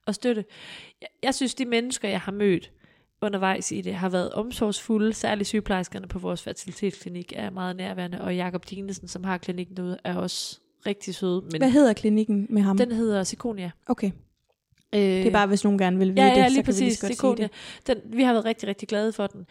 at 0.07 0.15
støtte. 0.15 0.45
Jeg, 1.01 1.07
jeg 1.23 1.35
synes, 1.35 1.55
de 1.55 1.65
mennesker, 1.65 2.09
jeg 2.09 2.21
har 2.21 2.31
mødt 2.31 2.71
undervejs 3.21 3.71
i 3.71 3.81
det, 3.81 3.95
har 3.95 4.09
været 4.09 4.31
omsorgsfulde. 4.31 5.13
Særligt 5.13 5.47
sygeplejerskerne 5.47 6.07
på 6.07 6.19
vores 6.19 6.41
fertilitetsklinik 6.41 7.33
er 7.35 7.49
meget 7.49 7.75
nærværende, 7.75 8.21
og 8.21 8.35
Jakob 8.35 8.69
Dinesen, 8.69 9.07
som 9.07 9.23
har 9.23 9.37
klinikken 9.37 9.77
derude, 9.77 9.97
er 10.03 10.15
også 10.15 10.59
rigtig 10.85 11.15
søde. 11.15 11.41
Men 11.51 11.61
Hvad 11.61 11.71
hedder 11.71 11.93
klinikken 11.93 12.47
med 12.49 12.61
ham? 12.61 12.77
den 12.77 12.91
hedder 12.91 13.23
Sikonia. 13.23 13.71
Okay, 13.87 14.11
Øh, 14.95 14.99
det 15.01 15.27
er 15.27 15.31
bare, 15.31 15.47
hvis 15.47 15.63
nogen 15.63 15.79
gerne 15.79 15.97
vil 15.97 16.15
vide 16.15 16.25
ja, 16.25 16.29
det, 16.29 16.37
ja, 16.37 16.47
så 16.49 16.53
lige 16.53 16.63
kan 16.63 16.73
vi 16.73 16.79
lige 16.79 16.89
præcis. 17.01 17.19
godt 17.19 17.39
sige 17.39 17.47
det. 17.47 17.51
Den, 17.87 18.17
vi 18.17 18.23
har 18.23 18.33
været 18.33 18.45
rigtig, 18.45 18.69
rigtig 18.69 18.87
glade 18.87 19.13
for 19.13 19.27
den. 19.27 19.45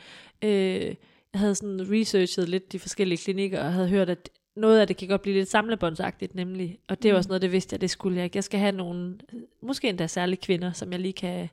Øh, 0.45 0.95
jeg 1.33 1.41
havde 1.41 1.55
sådan 1.55 1.91
researchet 1.91 2.49
lidt 2.49 2.73
de 2.73 2.79
forskellige 2.79 3.19
klinikker, 3.19 3.65
og 3.65 3.73
havde 3.73 3.89
hørt, 3.89 4.11
at 4.11 4.29
noget 4.57 4.81
af 4.81 4.87
det 4.87 4.97
kan 4.97 5.09
godt 5.09 5.23
blive 5.23 5.37
lidt 5.37 5.49
samlebåndsagtigt, 5.49 6.35
nemlig. 6.35 6.79
Og 6.89 7.03
det 7.03 7.09
er 7.09 7.13
Mm. 7.13 7.17
også 7.17 7.29
noget, 7.29 7.43
det 7.43 7.53
vidste 7.53 7.75
jeg, 7.75 7.81
det 7.81 7.91
skulle 7.91 8.17
jeg 8.17 8.25
ikke. 8.25 8.37
Jeg 8.37 8.45
skal 8.45 8.61
have 8.61 8.73
nogle, 8.73 9.19
måske 9.63 9.89
endda 9.89 10.07
særlige 10.07 10.41
kvinder, 10.41 10.73
som 10.73 10.93
jeg 10.93 11.01
lige 11.01 11.13
kan... 11.13 11.49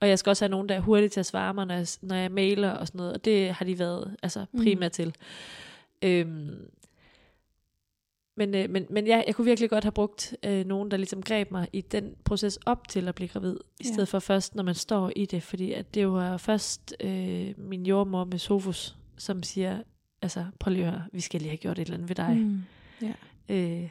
Og 0.00 0.08
jeg 0.08 0.18
skal 0.18 0.30
også 0.30 0.44
have 0.44 0.50
nogen, 0.50 0.68
der 0.68 0.74
er 0.74 0.80
hurtige 0.80 1.08
til 1.08 1.20
at 1.20 1.26
svare 1.26 1.54
mig, 1.54 1.66
når 1.66 1.74
jeg, 1.74 1.86
når 2.02 2.14
jeg 2.14 2.30
mailer 2.32 2.70
og 2.70 2.86
sådan 2.86 2.98
noget. 2.98 3.12
Og 3.12 3.24
det 3.24 3.50
har 3.52 3.64
de 3.64 3.78
været 3.78 4.16
altså, 4.22 4.44
Mm. 4.52 4.62
primært 4.62 4.92
til. 4.92 5.14
Øhm, 6.02 6.70
men, 8.36 8.54
øh, 8.54 8.70
men, 8.70 8.86
men 8.90 9.06
ja, 9.06 9.22
jeg 9.26 9.34
kunne 9.34 9.44
virkelig 9.44 9.70
godt 9.70 9.84
have 9.84 9.92
brugt 9.92 10.36
øh, 10.44 10.66
nogen, 10.66 10.90
der 10.90 10.96
ligesom 10.96 11.22
greb 11.22 11.50
mig 11.50 11.68
i 11.72 11.80
den 11.80 12.14
proces 12.24 12.58
op 12.66 12.88
til 12.88 13.08
at 13.08 13.14
blive 13.14 13.28
gravid, 13.28 13.56
i 13.80 13.84
Ja. 13.84 13.92
stedet 13.92 14.08
for 14.08 14.18
først, 14.18 14.54
når 14.54 14.62
man 14.62 14.74
står 14.74 15.12
i 15.16 15.26
det. 15.26 15.42
Fordi 15.42 15.72
at 15.72 15.94
det 15.94 16.08
var 16.08 16.36
først 16.36 16.94
øh, 17.00 17.48
min 17.58 17.86
jordmor 17.86 18.24
med 18.24 18.38
Sofus, 18.38 18.96
som 19.18 19.42
siger, 19.42 19.78
altså 20.22 20.44
prøv 20.60 20.72
lige 20.72 20.84
at 20.86 20.90
høre, 20.90 21.02
vi 21.12 21.20
skal 21.20 21.40
lige 21.40 21.50
have 21.50 21.56
gjort 21.56 21.78
et 21.78 21.82
eller 21.82 21.94
andet 21.94 22.08
ved 22.08 22.16
dig. 22.16 22.36
Mm. 22.36 22.62
Ja. 23.02 23.12
Øh, 23.54 23.88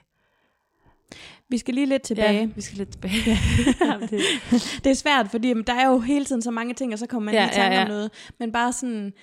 Vi 1.50 1.58
skal 1.58 1.74
lige 1.74 1.86
lidt 1.86 2.02
tilbage. 2.02 2.34
Ja, 2.40 2.46
vi 2.46 2.62
skal 2.62 2.78
lidt 2.78 2.92
tilbage. 2.92 3.14
Det, 4.10 4.22
Det 4.84 4.90
er 4.90 4.94
svært, 4.94 5.28
fordi 5.32 5.54
der 5.68 5.74
er 5.74 5.88
jo 5.88 6.00
hele 6.00 6.26
tiden 6.26 6.42
så 6.42 6.52
mange 6.52 6.74
ting, 6.74 6.94
og 6.94 7.00
så 7.00 7.08
kommer 7.08 7.26
man 7.26 7.34
Ja, 7.34 7.42
lige 7.44 7.52
i 7.52 7.56
tanke 7.56 7.74
ja, 7.74 7.80
ja, 7.80 7.82
om 7.84 7.88
noget. 7.90 8.12
Men 8.40 8.52
bare 8.52 8.74
sådan, 8.74 9.14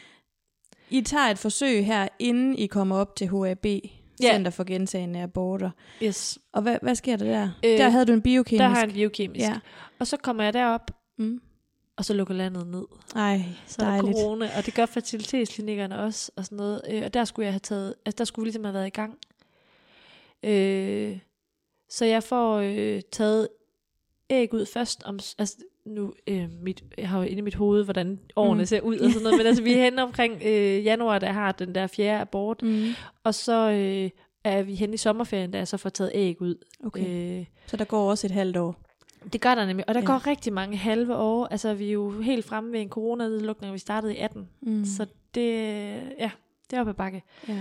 I 0.90 1.00
tager 1.00 1.24
et 1.24 1.38
forsøg 1.38 1.86
her, 1.86 2.08
inden 2.18 2.58
I 2.58 2.66
kommer 2.66 2.96
op 2.96 3.16
til 3.16 3.28
HAB, 3.28 3.66
Ja. 4.22 4.32
Center 4.32 4.50
for 4.50 4.64
Gentagende 4.64 5.20
Aborter. 5.22 5.70
yes. 6.02 6.38
Og 6.52 6.62
hvad, 6.62 6.78
hvad 6.82 6.94
sker 6.94 7.16
der 7.16 7.24
der? 7.24 7.50
Øh, 7.64 7.78
der 7.78 7.88
havde 7.88 8.06
du 8.06 8.12
en 8.12 8.22
biokemisk. 8.22 8.60
Der 8.60 8.68
har 8.68 8.76
jeg 8.76 8.88
en 8.88 8.92
biokemisk. 8.94 9.42
Ja. 9.46 9.58
Og 9.98 10.06
så 10.06 10.16
kommer 10.16 10.44
jeg 10.44 10.52
derop, 10.52 10.90
Mm. 11.18 11.40
Og 11.96 12.04
så 12.04 12.14
lukker 12.14 12.34
landet 12.34 12.66
ned. 12.66 12.84
Ej, 13.16 13.40
Så 13.66 13.76
er 13.82 13.84
der 13.86 13.92
dejligt. 13.92 14.16
corona, 14.16 14.48
og 14.58 14.66
det 14.66 14.74
gør 14.74 14.86
fertilitetsklinikkerne 14.86 15.98
også, 15.98 16.32
og 16.36 16.44
sådan 16.44 16.56
noget. 16.56 16.80
Øh, 16.90 17.02
og 17.04 17.14
der 17.14 17.24
skulle 17.24 17.44
jeg 17.46 17.52
have 17.52 17.60
taget, 17.60 17.94
altså 18.06 18.18
der 18.18 18.24
skulle 18.24 18.42
vi 18.44 18.46
ligesom 18.46 18.64
have 18.64 18.74
været 18.74 18.86
i 18.86 18.90
gang. 18.90 19.18
Øh, 20.42 21.18
så 21.88 22.04
jeg 22.04 22.22
får 22.22 22.56
øh, 22.56 23.00
taget 23.12 23.48
æg 24.30 24.54
ud 24.54 24.66
først, 24.66 25.02
om, 25.04 25.18
altså 25.38 25.56
nu, 25.86 26.12
øh, 26.26 26.48
mit, 26.62 26.84
jeg 26.98 27.08
har 27.08 27.18
jo 27.18 27.24
inde 27.24 27.38
i 27.38 27.42
mit 27.42 27.54
hoved, 27.54 27.84
hvordan 27.84 28.20
årene 28.36 28.60
Mm. 28.62 28.66
ser 28.66 28.80
ud 28.80 28.98
og 28.98 29.10
sådan 29.10 29.22
noget, 29.22 29.38
men 29.38 29.46
altså 29.46 29.62
vi 29.62 29.72
er 29.72 29.82
henne 29.84 30.02
omkring 30.02 30.42
øh, 30.44 30.84
januar, 30.84 31.18
der 31.18 31.32
har 31.32 31.52
den 31.52 31.74
der 31.74 31.86
fjerde 31.86 32.20
abort, 32.20 32.62
Mm. 32.62 32.84
og 33.24 33.34
så 33.34 33.70
øh, 33.70 34.10
er 34.44 34.62
vi 34.62 34.74
henne 34.74 34.94
i 34.94 34.96
sommerferien, 34.96 35.50
da 35.50 35.58
jeg 35.58 35.68
så 35.68 35.76
får 35.76 35.90
taget 35.90 36.10
æg 36.14 36.42
ud. 36.42 36.54
Okay. 36.84 37.38
Øh, 37.40 37.46
Så 37.66 37.76
der 37.76 37.84
går 37.84 38.10
også 38.10 38.26
et 38.26 38.30
halvt 38.30 38.56
år. 38.56 38.80
Det 39.32 39.40
gør 39.40 39.54
der 39.54 39.66
nemlig, 39.66 39.88
og 39.88 39.94
der 39.94 40.00
ja. 40.00 40.04
Ja. 40.04 40.12
går 40.12 40.26
rigtig 40.26 40.52
mange 40.52 40.76
halve 40.76 41.16
år. 41.16 41.46
Altså, 41.46 41.74
vi 41.74 41.88
er 41.88 41.92
jo 41.92 42.20
helt 42.20 42.44
fremme 42.44 42.72
ved 42.72 42.80
en 42.80 42.88
coronanedlukning, 42.88 43.74
vi 43.74 43.78
startede 43.78 44.14
i 44.14 44.18
18. 44.18 44.48
Mm. 44.62 44.84
Så 44.84 45.06
det, 45.34 45.44
ja, 46.18 46.30
det 46.70 46.76
er 46.76 46.80
oppe 46.80 46.90
ad 46.90 46.94
bakke. 46.94 47.22
Ja. 47.48 47.58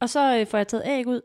Og 0.00 0.10
så 0.10 0.36
øh, 0.38 0.46
får 0.46 0.58
jeg 0.58 0.68
taget 0.68 0.82
æg 0.86 1.06
ud. 1.06 1.20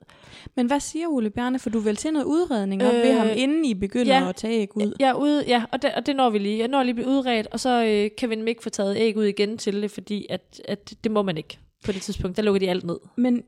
Men 0.56 0.68
hvad 0.68 0.80
siger 0.80 1.08
Ole 1.08 1.30
Bjarne? 1.30 1.60
For 1.60 1.70
du 1.70 1.80
vil 1.80 1.96
til 1.96 2.13
noget 2.13 2.26
udredning 2.26 2.84
op 2.84 2.94
Øh, 2.94 3.04
ved 3.04 3.13
ham, 3.13 3.28
inden 3.36 3.65
I 3.65 3.74
begynder 3.74 4.18
ja. 4.18 4.30
at 4.30 4.36
tage 4.36 4.62
æg 4.62 4.78
ud. 4.78 4.94
Er 5.00 5.13
ude, 5.13 5.44
ja, 5.48 5.63
og 5.72 5.82
det, 5.82 5.94
og 5.94 6.06
det 6.06 6.15
når 6.15 6.30
vi 6.30 6.38
lige. 6.38 6.60
Jeg 6.60 6.68
når 6.68 6.84
lige 6.84 6.94
blive 6.94 7.08
udredt, 7.08 7.48
og 7.48 7.60
så 7.60 7.84
øh, 7.84 8.10
kan 8.18 8.30
vi 8.30 8.36
nemlig 8.36 8.52
ikke 8.52 8.63
få 8.63 8.70
taget 8.70 8.98
æg 8.98 9.18
ud 9.18 9.26
igen 9.26 9.58
til 9.58 9.82
det, 9.82 9.92
fordi 9.92 10.26
at, 10.30 10.62
at 10.68 10.94
det 11.04 11.12
må 11.12 11.22
man 11.22 11.38
ikke 11.38 11.60
på 11.86 11.92
det 11.92 12.02
tidspunkt. 12.02 12.38
Der 12.38 12.44
lukker 12.44 12.60
de 12.60 12.70
alt 12.70 12.84
ned. 12.84 13.00
Men 13.15 13.44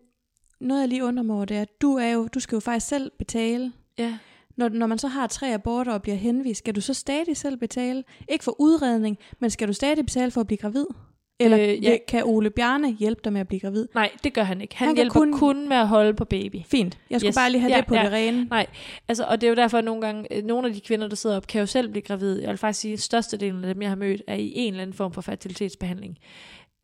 noget 0.59 0.81
jeg 0.81 0.89
lige 0.89 1.03
undrer 1.03 1.23
mig 1.23 1.35
over, 1.35 1.45
det 1.45 1.57
er, 1.57 1.61
at 1.61 1.81
du, 1.81 1.97
er 1.97 2.09
jo, 2.09 2.27
du 2.27 2.39
skal 2.39 2.55
jo 2.55 2.59
faktisk 2.59 2.87
selv 2.87 3.11
betale 3.19 3.71
Ja. 3.97 4.17
Når, 4.57 4.69
når 4.69 4.87
man 4.87 4.97
så 4.97 5.07
har 5.07 5.27
tre 5.27 5.53
aborter 5.53 5.91
og 5.93 6.01
bliver 6.01 6.15
henvist, 6.15 6.57
skal 6.59 6.75
du 6.75 6.81
så 6.81 6.93
stadig 6.93 7.37
selv 7.37 7.57
betale? 7.57 8.03
Ikke 8.29 8.43
for 8.43 8.55
udredning, 8.61 9.17
men 9.39 9.49
skal 9.49 9.67
du 9.67 9.73
stadig 9.73 10.05
betale 10.05 10.31
for 10.31 10.41
at 10.41 10.47
blive 10.47 10.57
gravid? 10.57 10.85
Eller 11.39 11.57
Øh, 11.59 11.83
ja. 11.83 11.97
kan 12.07 12.23
Ole 12.25 12.49
Bjarne 12.49 12.91
hjælpe 12.93 13.21
dig 13.23 13.33
med 13.33 13.41
at 13.41 13.47
blive 13.47 13.59
gravid? 13.59 13.87
Nej, 13.95 14.11
det 14.23 14.33
gør 14.33 14.43
han 14.43 14.61
ikke. 14.61 14.75
Han, 14.77 14.87
han 14.87 14.95
hjælper 14.95 15.13
kun... 15.13 15.33
kun- 15.33 15.69
med 15.69 15.77
at 15.77 15.87
holde 15.87 16.13
på 16.13 16.25
baby. 16.25 16.55
Fint. 16.65 16.97
Jeg 17.09 17.19
skulle 17.19 17.27
Yes. 17.29 17.35
bare 17.35 17.51
lige 17.51 17.61
have 17.61 17.71
Ja, 17.71 17.77
det 17.77 17.85
på 17.87 17.95
ja. 17.95 18.03
det 18.03 18.11
rene. 18.11 18.43
Nej, 18.49 18.67
altså, 19.07 19.23
og 19.23 19.41
det 19.41 19.47
er 19.47 19.51
jo 19.51 19.55
derfor, 19.55 19.77
at 19.77 19.83
nogle 19.83 20.01
gange, 20.01 20.33
øh, 20.37 20.43
nogle 20.43 20.67
af 20.67 20.73
de 20.73 20.81
kvinder, 20.81 21.07
der 21.07 21.15
sidder 21.15 21.35
op, 21.37 21.47
kan 21.47 21.59
jo 21.59 21.65
selv 21.65 21.89
blive 21.89 22.01
gravide. 22.01 22.41
Jeg 22.41 22.49
vil 22.49 22.57
faktisk 22.57 22.79
sige, 22.79 22.93
at 22.93 22.99
størstedelen 22.99 23.63
af 23.65 23.73
dem, 23.73 23.81
jeg 23.81 23.91
har 23.91 23.95
mødt, 23.95 24.21
er 24.27 24.35
i 24.35 24.51
en 24.55 24.73
eller 24.73 24.81
anden 24.81 24.93
form 24.93 25.13
for 25.13 25.21
fertilitetsbehandling. 25.21 26.17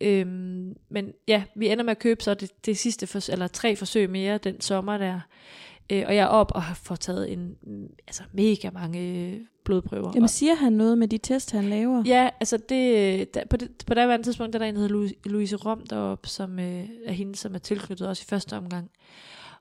Øhm, 0.02 0.74
men 0.92 1.12
ja, 1.28 1.44
vi 1.56 1.68
ender 1.70 1.84
med 1.84 1.92
at 1.92 2.00
købe 2.00 2.24
så 2.24 2.34
det, 2.34 2.66
det 2.66 2.78
sidste, 2.78 3.08
for, 3.08 3.32
eller 3.32 3.48
tre 3.48 3.76
forsøg 3.76 4.10
mere 4.10 4.38
den 4.38 4.62
sommer 4.62 4.98
der. 4.98 5.20
Øh, 5.90 6.04
og 6.08 6.16
jeg 6.16 6.24
er 6.24 6.28
op 6.28 6.52
og 6.56 6.64
har 6.64 6.76
fået 6.76 7.00
taget 7.00 7.34
en, 7.34 7.56
altså 8.08 8.24
mega 8.34 8.70
mange 8.70 9.00
øh, 9.00 9.40
blodprøver. 9.66 10.12
Jamen 10.16 10.28
siger 10.28 10.56
han 10.56 10.74
noget 10.74 10.98
med 10.98 11.08
de 11.08 11.18
test, 11.18 11.52
han 11.52 11.64
laver? 11.64 12.04
Ja, 12.06 12.30
altså 12.40 12.58
det, 12.58 13.34
der, 13.34 13.42
på, 13.50 13.58
det, 13.58 13.70
på 13.88 13.94
det 13.94 14.24
tidspunkt, 14.24 14.54
der 14.54 14.60
er 14.60 14.64
der 14.64 14.70
en, 14.70 14.76
der 14.76 14.82
hedder 14.82 15.14
Louise, 15.26 15.56
Rom 15.56 15.82
deroppe, 15.90 16.30
som 16.30 16.60
øh, 16.60 16.86
er 17.06 17.12
hende, 17.12 17.36
som 17.36 17.56
er 17.56 17.60
tilknyttet 17.60 18.08
også 18.08 18.24
i 18.28 18.30
første 18.30 18.58
omgang. 18.58 18.90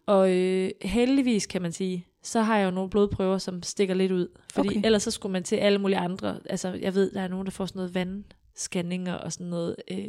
Og 0.07 0.31
øh, 0.33 0.71
heldigvis, 0.83 1.47
kan 1.47 1.63
man 1.63 1.73
sige, 1.73 2.07
så 2.23 2.41
har 2.41 2.59
jeg 2.59 2.67
jo 2.67 2.71
nogle 2.71 2.91
blodprøver, 2.91 3.39
som 3.39 3.63
stikker 3.63 3.95
lidt 3.95 4.13
ud. 4.13 4.29
Fordi. 4.55 4.69
Okay. 4.69 4.81
ellers 4.85 5.03
så 5.03 5.11
skulle 5.11 5.33
man 5.33 5.45
til 5.45 5.57
alle 5.57 5.79
mulige 5.79 5.99
andre. 5.99 6.39
Altså, 6.51 6.79
jeg 6.81 6.95
ved, 6.95 7.11
der 7.11 7.21
er 7.21 7.29
nogen, 7.29 7.47
der 7.47 7.53
får 7.53 7.67
sådan 7.67 7.79
noget 7.79 7.95
vandscanninger 7.95 9.15
og 9.15 9.33
sådan 9.33 9.47
noget 9.47 9.77
øh, 9.91 10.09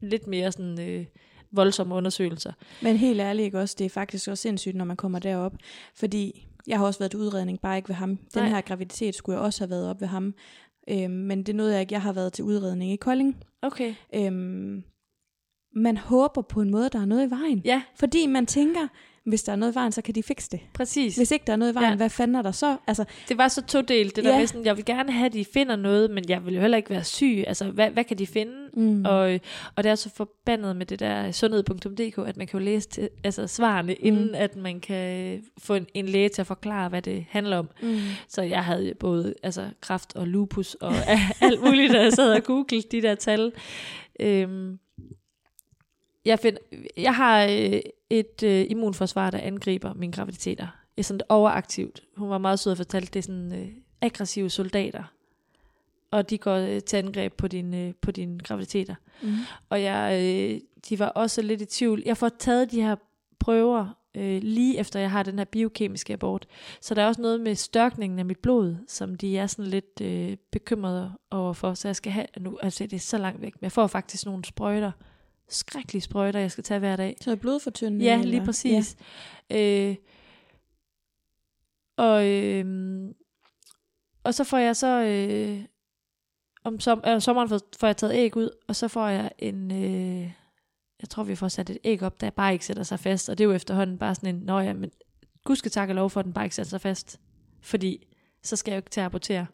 lidt 0.00 0.26
mere 0.26 0.52
sådan 0.52 0.80
øh, 0.80 1.04
voldsomme 1.52 1.94
undersøgelser. 1.94 2.52
Men 2.82 2.96
helt 2.96 3.20
ærligt 3.20 3.44
ikke 3.44 3.60
også, 3.60 3.76
det 3.78 3.84
er 3.84 3.90
faktisk 3.90 4.28
også 4.28 4.42
sindssygt, 4.42 4.76
når 4.76 4.84
man 4.84 4.96
kommer 4.96 5.18
derop. 5.18 5.52
Fordi 5.94 6.46
jeg 6.66 6.78
har 6.78 6.86
også 6.86 6.98
været 6.98 7.10
til 7.10 7.20
udredning, 7.20 7.60
bare 7.60 7.76
ikke 7.76 7.88
ved 7.88 7.96
ham. 7.96 8.16
Den 8.16 8.42
Nej. 8.42 8.48
Her 8.48 8.60
graviditet 8.60 9.14
skulle 9.14 9.36
jeg 9.38 9.44
også 9.44 9.60
have 9.60 9.70
været 9.70 9.88
op 9.90 10.00
ved 10.00 10.08
ham. 10.08 10.34
Øhm, 10.88 11.10
men 11.10 11.42
det 11.42 11.54
nåede 11.54 11.72
jeg 11.72 11.80
ikke. 11.80 11.94
Jeg 11.94 12.02
har 12.02 12.12
været 12.12 12.32
til 12.32 12.44
udredning 12.44 12.92
i 12.92 12.96
Kolding. 12.96 13.36
Okay. 13.62 13.94
Øhm, 14.14 14.82
man 15.74 15.96
håber 15.96 16.42
på 16.42 16.60
en 16.60 16.70
måde, 16.70 16.88
der 16.88 17.00
er 17.00 17.04
noget 17.04 17.26
i 17.26 17.30
vejen. 17.30 17.62
Ja, 17.64 17.82
Fordi 17.94 18.26
man 18.26 18.46
tænker, 18.46 18.88
hvis 19.26 19.42
der 19.42 19.52
er 19.52 19.56
noget 19.56 19.72
i 19.72 19.74
vejen, 19.74 19.92
så 19.92 20.02
kan 20.02 20.14
de 20.14 20.22
fikse 20.22 20.50
det. 20.50 20.60
præcis. 20.74 21.16
Hvis 21.16 21.30
ikke 21.30 21.44
der 21.46 21.52
er 21.52 21.56
noget 21.56 21.72
i 21.72 21.74
vejen, 21.74 21.90
Ja. 21.90 21.96
hvad 21.96 22.10
fanden 22.10 22.34
er 22.34 22.42
der 22.42 22.50
så? 22.52 22.76
Altså, 22.86 23.04
Det 23.28 23.38
var 23.38 23.48
så 23.48 23.62
todelt, 23.66 24.16
det 24.16 24.24
der 24.24 24.30
Ja. 24.32 24.38
med 24.38 24.46
sådan, 24.46 24.64
jeg 24.64 24.76
vil 24.76 24.84
gerne 24.84 25.12
have, 25.12 25.26
at 25.26 25.32
de 25.32 25.44
finder 25.44 25.76
noget, 25.76 26.10
men 26.10 26.24
jeg 26.28 26.46
vil 26.46 26.54
jo 26.54 26.60
heller 26.60 26.76
ikke 26.76 26.90
være 26.90 27.04
syg. 27.04 27.44
Altså, 27.46 27.70
hvad, 27.70 27.90
hvad 27.90 28.04
kan 28.04 28.18
de 28.18 28.26
finde? 28.26 28.52
mm. 28.74 29.04
Og, 29.04 29.40
og 29.76 29.84
det 29.84 29.90
er 29.90 29.94
så 29.94 30.10
forbandet 30.16 30.76
med 30.76 30.86
det 30.86 31.00
der 31.00 31.32
sundhed.dk, 31.32 32.18
at 32.28 32.36
man 32.36 32.46
kan 32.46 32.60
jo 32.60 32.64
læse 32.64 32.88
til, 32.88 33.08
altså 33.24 33.46
svarene, 33.46 33.92
mm. 34.00 34.06
inden 34.06 34.34
at 34.34 34.56
man 34.56 34.80
kan 34.80 35.42
få 35.58 35.74
en, 35.74 35.86
en 35.94 36.06
læge 36.06 36.28
til 36.28 36.40
at 36.42 36.46
forklare, 36.46 36.88
hvad 36.88 37.02
det 37.02 37.24
handler 37.30 37.56
om. 37.58 37.68
mm. 37.82 37.98
Så 38.28 38.42
jeg 38.42 38.64
havde 38.64 38.94
både 39.00 39.34
altså, 39.42 39.68
kraft 39.80 40.16
og 40.16 40.26
lupus 40.28 40.74
og 40.74 40.92
alt 41.40 41.62
muligt, 41.64 41.92
da 41.92 42.02
jeg 42.02 42.12
sad 42.12 42.32
og 42.32 42.42
googlede 42.44 42.82
de 42.90 43.02
der 43.02 43.14
tal. 43.14 43.52
Øhm, 44.20 44.78
jeg, 46.24 46.38
find, 46.38 46.56
jeg 46.96 47.14
har 47.14 47.44
øh, 47.44 47.80
et 48.10 48.42
øh, 48.42 48.66
immunforsvar, 48.68 49.30
der 49.30 49.38
angriber 49.38 49.94
mine 49.94 50.12
graviditeter. 50.12 50.66
er 50.96 51.02
sådan 51.02 51.20
overaktivt. 51.28 52.02
Hun 52.16 52.30
var 52.30 52.38
meget 52.38 52.58
sød 52.58 52.70
og 52.70 52.76
fortalte, 52.76 53.10
det 53.12 53.18
er 53.18 53.22
sådan 53.22 53.54
øh, 53.54 53.68
aggressive 54.00 54.50
soldater. 54.50 55.04
Og 56.10 56.30
de 56.30 56.38
går 56.38 56.56
øh, 56.56 56.80
til 56.80 56.96
angreb 56.96 57.32
på, 57.32 57.48
din, 57.48 57.74
øh, 57.74 57.94
på 58.00 58.10
dine 58.10 58.38
graviditeter. 58.38 58.94
Mm. 59.22 59.34
Og 59.70 59.82
jeg, 59.82 60.20
øh, 60.22 60.60
de 60.88 60.98
var 60.98 61.08
også 61.08 61.42
lidt 61.42 61.60
i 61.60 61.66
tvivl. 61.66 62.02
Jeg 62.06 62.16
får 62.16 62.28
taget 62.28 62.70
de 62.70 62.82
her 62.82 62.96
prøver 63.38 64.00
øh, 64.14 64.42
lige 64.42 64.78
efter 64.78 65.00
jeg 65.00 65.10
har 65.10 65.22
den 65.22 65.38
her 65.38 65.44
biokemiske 65.44 66.12
abort. 66.12 66.46
Så 66.80 66.94
der 66.94 67.02
er 67.02 67.06
også 67.06 67.20
noget 67.20 67.40
med 67.40 67.54
størkningen 67.54 68.18
af 68.18 68.24
mit 68.24 68.38
blod, 68.38 68.76
som 68.88 69.14
de 69.14 69.38
er 69.38 69.46
sådan 69.46 69.70
lidt 69.70 70.00
øh, 70.00 70.36
bekymrede 70.52 71.12
overfor. 71.30 71.74
Så 71.74 71.88
jeg 71.88 71.96
skal 71.96 72.12
have, 72.12 72.26
nu 72.40 72.58
altså 72.62 72.84
det 72.84 72.92
er 72.92 73.00
så 73.00 73.18
langt 73.18 73.40
væk, 73.40 73.54
men 73.54 73.62
jeg 73.62 73.72
får 73.72 73.86
faktisk 73.86 74.26
nogle 74.26 74.44
sprøjter, 74.44 74.92
skrækkelige 75.50 76.02
sprøjter, 76.02 76.40
jeg 76.40 76.50
skal 76.50 76.64
tage 76.64 76.80
hver 76.80 76.96
dag. 76.96 77.16
Så 77.20 77.30
er 77.30 77.34
blodfortyndende? 77.34 78.04
Ja, 78.04 78.18
eller? 78.18 78.30
lige 78.30 78.44
præcis. 78.44 78.96
Ja. 79.50 79.88
Øh, 79.88 79.96
og, 81.96 82.28
øh, 82.28 82.64
og 84.24 84.34
så 84.34 84.44
får 84.44 84.58
jeg 84.58 84.76
så, 84.76 85.02
øh, 85.02 85.64
om 86.64 86.80
som, 86.80 87.02
øh, 87.06 87.20
sommeren 87.20 87.48
får, 87.48 87.60
får 87.80 87.86
jeg 87.86 87.96
taget 87.96 88.14
æg 88.14 88.36
ud, 88.36 88.50
og 88.68 88.76
så 88.76 88.88
får 88.88 89.08
jeg 89.08 89.30
en, 89.38 89.70
øh, 89.70 90.32
jeg 91.00 91.08
tror 91.10 91.24
vi 91.24 91.34
får 91.34 91.48
sat 91.48 91.70
et 91.70 91.78
æg 91.84 92.02
op, 92.02 92.20
der 92.20 92.30
bare 92.30 92.52
ikke 92.52 92.66
sætter 92.66 92.82
sig 92.82 93.00
fast, 93.00 93.28
og 93.28 93.38
det 93.38 93.44
er 93.44 93.48
jo 93.48 93.54
efterhånden 93.54 93.98
bare 93.98 94.14
sådan 94.14 94.34
en, 94.34 94.42
nå 94.42 94.58
ja, 94.58 94.72
men 94.72 94.90
gud 95.44 95.56
skal 95.56 95.70
takke 95.70 95.94
lov 95.94 96.10
for, 96.10 96.20
at 96.20 96.26
den 96.26 96.32
bare 96.32 96.44
ikke 96.44 96.56
sætter 96.56 96.70
sig 96.70 96.80
fast, 96.80 97.20
fordi 97.60 98.06
så 98.42 98.56
skal 98.56 98.70
jeg 98.70 98.76
jo 98.76 98.78
ikke 98.78 98.90
til 98.90 99.00
at 99.00 99.06
abortere. 99.06 99.46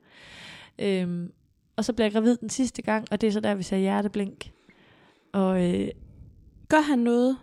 Øhm, 0.78 1.32
og 1.76 1.84
så 1.84 1.92
bliver 1.92 2.06
jeg 2.06 2.12
gravid 2.12 2.36
den 2.36 2.50
sidste 2.50 2.82
gang, 2.82 3.06
og 3.10 3.20
det 3.20 3.26
er 3.26 3.30
så 3.30 3.40
der, 3.40 3.54
vi 3.54 3.62
ser 3.62 3.76
hjerteblink. 3.76 4.50
Og 5.36 5.64
øh, 5.74 5.88
Gør 6.68 6.80
han 6.80 6.98
noget? 6.98 7.36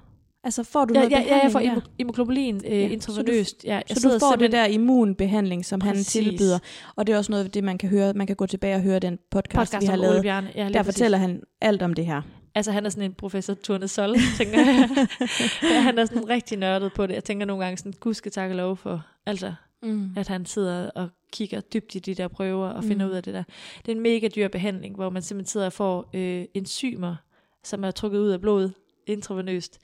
Altså 0.43 0.63
får 0.63 0.85
du 0.85 0.93
ja, 0.93 0.99
noget 0.99 1.11
ja, 1.11 1.15
ja, 1.17 1.21
jeg 1.21 1.51
behandling 1.51 1.51
får 1.51 1.81
der? 1.81 1.89
immunoglobulin 1.99 2.55
øh, 2.65 2.71
Ja, 2.71 2.77
ja, 2.77 2.83
så 2.83 2.87
du- 2.87 2.93
intravenøst. 2.93 3.63
Ja, 3.65 3.73
jeg 3.89 3.97
Så 3.97 4.09
du 4.09 4.19
får 4.19 4.35
det 4.35 4.51
der 4.51 4.65
immunbehandling, 4.65 5.65
som 5.65 5.81
han 5.81 5.91
Præcis. 5.95 6.07
tilbyder. 6.07 6.59
Og 6.95 7.07
det 7.07 7.13
er 7.13 7.17
også 7.17 7.31
noget 7.31 7.43
af 7.45 7.51
det, 7.51 7.63
man 7.63 7.77
kan 7.77 7.89
høre. 7.89 8.13
Man 8.13 8.27
kan 8.27 8.35
gå 8.35 8.45
tilbage 8.45 8.75
og 8.75 8.81
høre 8.81 8.99
den 8.99 9.19
podcast, 9.31 9.71
podcast 9.71 9.81
vi 9.81 9.85
har 9.87 9.95
lavet. 9.95 10.25
Ja, 10.25 10.41
Der 10.55 10.69
præcis. 10.69 10.85
fortæller 10.85 11.17
han 11.17 11.41
alt 11.61 11.81
om 11.81 11.93
det 11.93 12.05
her. 12.05 12.21
Altså 12.55 12.71
han 12.71 12.85
er 12.85 12.89
sådan 12.89 13.03
en 13.03 13.13
professor 13.13 13.53
Turne 13.53 13.87
Sol, 13.87 14.15
tænker 14.37 14.59
jeg. 14.59 14.89
ja, 15.73 15.79
han 15.81 15.97
er 15.99 16.05
sådan 16.05 16.29
rigtig 16.29 16.57
nørdet 16.57 16.93
på 16.93 17.07
det. 17.07 17.13
Jeg 17.13 17.23
tænker 17.23 17.45
nogle 17.45 17.63
gange 17.63 17.77
sådan, 17.77 17.93
gud 17.99 18.13
skal 18.13 18.31
takke 18.31 18.55
lov 18.55 18.77
for, 18.77 19.05
altså, 19.25 19.53
Mm. 19.83 20.09
at 20.17 20.27
han 20.27 20.45
sidder 20.45 20.89
og 20.89 21.09
kigger 21.33 21.61
dybt 21.61 21.95
i 21.95 21.99
de 21.99 22.15
der 22.15 22.27
prøver 22.27 22.67
og 22.67 22.83
Mm. 22.83 22.87
finder 22.87 23.05
ud 23.05 23.11
af 23.11 23.23
det 23.23 23.33
der. 23.33 23.43
Det 23.85 23.91
er 23.91 23.95
en 23.95 24.01
mega 24.01 24.27
dyr 24.27 24.47
behandling, 24.47 24.95
hvor 24.95 25.09
man 25.09 25.21
simpelthen 25.21 25.51
sidder 25.51 25.65
og 25.65 25.73
får 25.73 26.09
øh, 26.13 26.45
enzymer, 26.53 27.15
som 27.63 27.83
er 27.83 27.91
trukket 27.91 28.19
ud 28.19 28.29
af 28.29 28.41
blodet 28.41 28.73
intravenøst. 29.07 29.79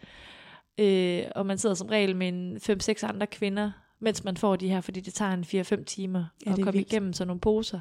Øh, 0.78 1.24
og 1.36 1.46
man 1.46 1.58
sidder 1.58 1.76
som 1.76 1.88
regel 1.88 2.16
med 2.16 2.28
en 2.28 2.58
5-6 2.58 3.06
andre 3.06 3.28
kvinder, 3.28 3.72
mens 4.00 4.24
man 4.24 4.38
får 4.38 4.56
de 4.56 4.70
her, 4.70 4.82
fordi 4.82 5.00
det 5.00 5.14
tager 5.14 5.32
en 5.34 5.44
4-5 5.80 5.84
timer 5.84 6.26
Ja, 6.46 6.52
at 6.52 6.56
komme 6.56 6.72
vildt. 6.72 6.92
igennem 6.92 7.14
sådan 7.14 7.28
nogle 7.28 7.40
poser. 7.42 7.80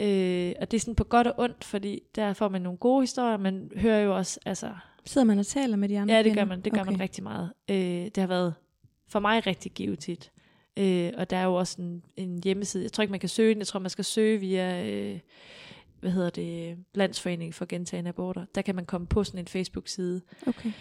Øh, 0.00 0.52
og 0.60 0.70
det 0.70 0.76
er 0.76 0.80
sådan 0.80 0.94
på 0.94 1.04
godt 1.04 1.26
og 1.26 1.34
ondt, 1.38 1.64
fordi 1.64 2.00
der 2.14 2.32
får 2.32 2.48
man 2.48 2.62
nogle 2.62 2.78
gode 2.78 3.02
historier, 3.02 3.36
man 3.36 3.70
hører 3.76 4.00
jo 4.00 4.16
også, 4.16 4.40
altså, 4.46 4.70
Sidder 5.04 5.24
man 5.24 5.38
og 5.38 5.46
taler 5.46 5.76
med 5.76 5.88
de 5.88 5.98
andre 5.98 6.14
Ja, 6.14 6.22
det 6.22 6.34
gør 6.34 6.44
man. 6.44 6.60
Det 6.60 6.72
gør 6.72 6.80
okay. 6.80 6.90
man 6.90 7.00
rigtig 7.00 7.22
meget. 7.22 7.50
Øh, 7.70 7.76
det 7.76 8.16
har 8.16 8.26
været 8.26 8.54
for 9.08 9.20
mig 9.20 9.46
rigtig 9.46 9.72
givetigt. 9.72 10.32
Øh, 10.76 11.12
og 11.16 11.30
der 11.30 11.36
er 11.36 11.44
jo 11.44 11.54
også 11.54 11.82
en, 11.82 12.02
en 12.16 12.40
hjemmeside. 12.44 12.82
Jeg 12.82 12.92
tror 12.92 13.02
ikke, 13.02 13.10
man 13.10 13.20
kan 13.20 13.28
søge 13.28 13.54
den. 13.54 13.58
Jeg 13.58 13.66
tror, 13.66 13.80
man 13.80 13.90
skal 13.90 14.04
søge 14.04 14.40
via, 14.40 14.86
øh, 14.86 15.18
hvad 16.06 16.12
hedder 16.14 16.30
det, 16.30 16.78
Landsforening 16.94 17.54
for 17.54 17.64
gentagende 17.66 18.08
aborter. 18.08 18.44
Der 18.54 18.62
kan 18.62 18.74
man 18.74 18.84
komme 18.86 19.06
på 19.06 19.24
sådan 19.24 19.40
en 19.40 19.46
Facebook-side. 19.48 20.20
Okay. 20.46 20.72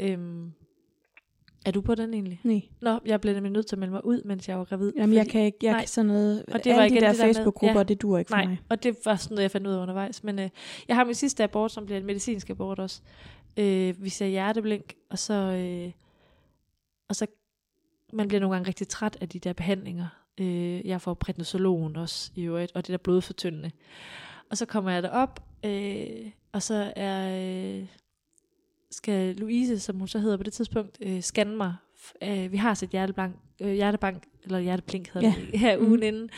Øhm, 0.00 0.52
er 1.66 1.70
du 1.70 1.80
på 1.80 1.94
den 1.94 2.14
egentlig? 2.14 2.40
Nej. 2.44 2.60
Nå, 2.80 2.98
jeg 3.06 3.20
blev 3.20 3.34
nemlig 3.34 3.52
nødt 3.52 3.66
til 3.66 3.74
at 3.76 3.78
melde 3.78 3.92
mig 3.92 4.04
ud, 4.04 4.22
mens 4.24 4.48
jeg 4.48 4.58
var 4.58 4.64
gravid. 4.64 4.92
Jamen, 4.96 5.14
jeg 5.14 5.20
fordi- 5.22 5.30
kan 5.30 5.40
ikke, 5.40 5.58
jeg 5.62 5.72
nej. 5.72 5.80
kan 5.80 5.88
sådan 5.88 6.06
noget, 6.06 6.44
Og 6.52 6.64
det 6.64 6.74
var 6.76 6.82
alle 6.82 6.96
de 6.96 7.00
der 7.00 7.08
det 7.10 7.18
der 7.18 7.26
med- 7.26 7.34
Facebook-grupper, 7.34 7.80
ja. 7.80 7.84
det 7.84 8.02
dur 8.02 8.18
ikke 8.18 8.28
for 8.28 8.36
Nej, 8.36 8.46
mig. 8.46 8.58
og 8.68 8.82
det 8.82 8.96
var 9.04 9.16
sådan 9.16 9.34
noget, 9.34 9.42
jeg 9.42 9.50
fandt 9.50 9.66
ud 9.66 9.72
af 9.72 9.78
undervejs. 9.82 10.24
Men 10.24 10.38
øh, 10.38 10.48
jeg 10.88 10.96
har 10.96 11.04
min 11.04 11.14
sidste 11.14 11.44
abort, 11.44 11.72
som 11.72 11.84
bliver 11.84 11.98
en 12.00 12.06
medicinsk 12.06 12.50
abort 12.50 12.78
også. 12.78 13.00
Øh, 13.56 14.04
vi 14.04 14.08
ser 14.08 14.26
hjerteblink, 14.26 14.94
og 15.10 15.18
så, 15.18 15.34
øh, 15.34 15.92
og 17.08 17.16
så 17.16 17.26
man 18.12 18.28
bliver 18.28 18.40
nogle 18.40 18.54
gange 18.54 18.68
rigtig 18.68 18.88
træt 18.88 19.18
af 19.20 19.28
de 19.28 19.38
der 19.38 19.52
behandlinger. 19.52 20.06
Øh, 20.40 20.86
jeg 20.86 21.00
får 21.00 21.14
prednisolon 21.14 21.96
også 21.96 22.30
i 22.34 22.42
øvrigt, 22.42 22.72
og 22.74 22.86
det 22.86 22.92
der 22.92 22.96
blodfortyndende. 22.98 23.70
Og 24.50 24.56
så 24.58 24.66
kommer 24.66 24.90
jeg 24.90 25.02
derop, 25.02 25.44
øh, 25.64 26.30
og 26.52 26.62
så 26.62 26.92
er, 26.96 27.38
øh, 27.80 27.86
skal 28.90 29.36
Louise, 29.36 29.78
som 29.80 29.98
hun 29.98 30.08
så 30.08 30.18
hedder 30.18 30.36
på 30.36 30.42
det 30.42 30.52
tidspunkt, 30.52 30.98
øh, 31.00 31.20
scanne 31.20 31.56
mig. 31.56 31.74
Øh, 32.22 32.52
vi 32.52 32.56
har 32.56 32.74
set 32.74 32.90
hjertebank, 32.90 33.36
øh, 33.60 33.72
hjertebank, 33.72 34.22
eller 34.44 34.58
hjerteblink 34.58 35.08
hedder 35.12 35.28
Ja. 35.28 35.34
det, 35.52 35.58
her 35.60 35.78
ugen 35.78 35.90
Mhm. 35.92 36.02
inden. 36.02 36.30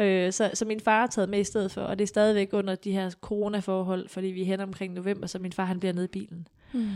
Øh, 0.00 0.32
så, 0.32 0.50
så 0.54 0.64
min 0.64 0.80
far 0.80 1.00
har 1.00 1.06
taget 1.06 1.28
med 1.28 1.40
i 1.40 1.44
stedet 1.44 1.70
for, 1.72 1.80
og 1.80 1.98
det 1.98 2.02
er 2.02 2.06
stadigvæk 2.08 2.48
under 2.52 2.74
de 2.74 2.92
her 2.92 3.10
coronaforhold, 3.10 4.08
fordi 4.08 4.26
vi 4.26 4.40
er 4.42 4.46
hen 4.46 4.60
omkring 4.60 4.94
november, 4.94 5.26
så 5.26 5.38
min 5.38 5.52
far 5.52 5.64
han 5.64 5.80
bliver 5.80 5.92
nede 5.92 6.04
i 6.04 6.08
bilen. 6.08 6.48
Mm. 6.72 6.88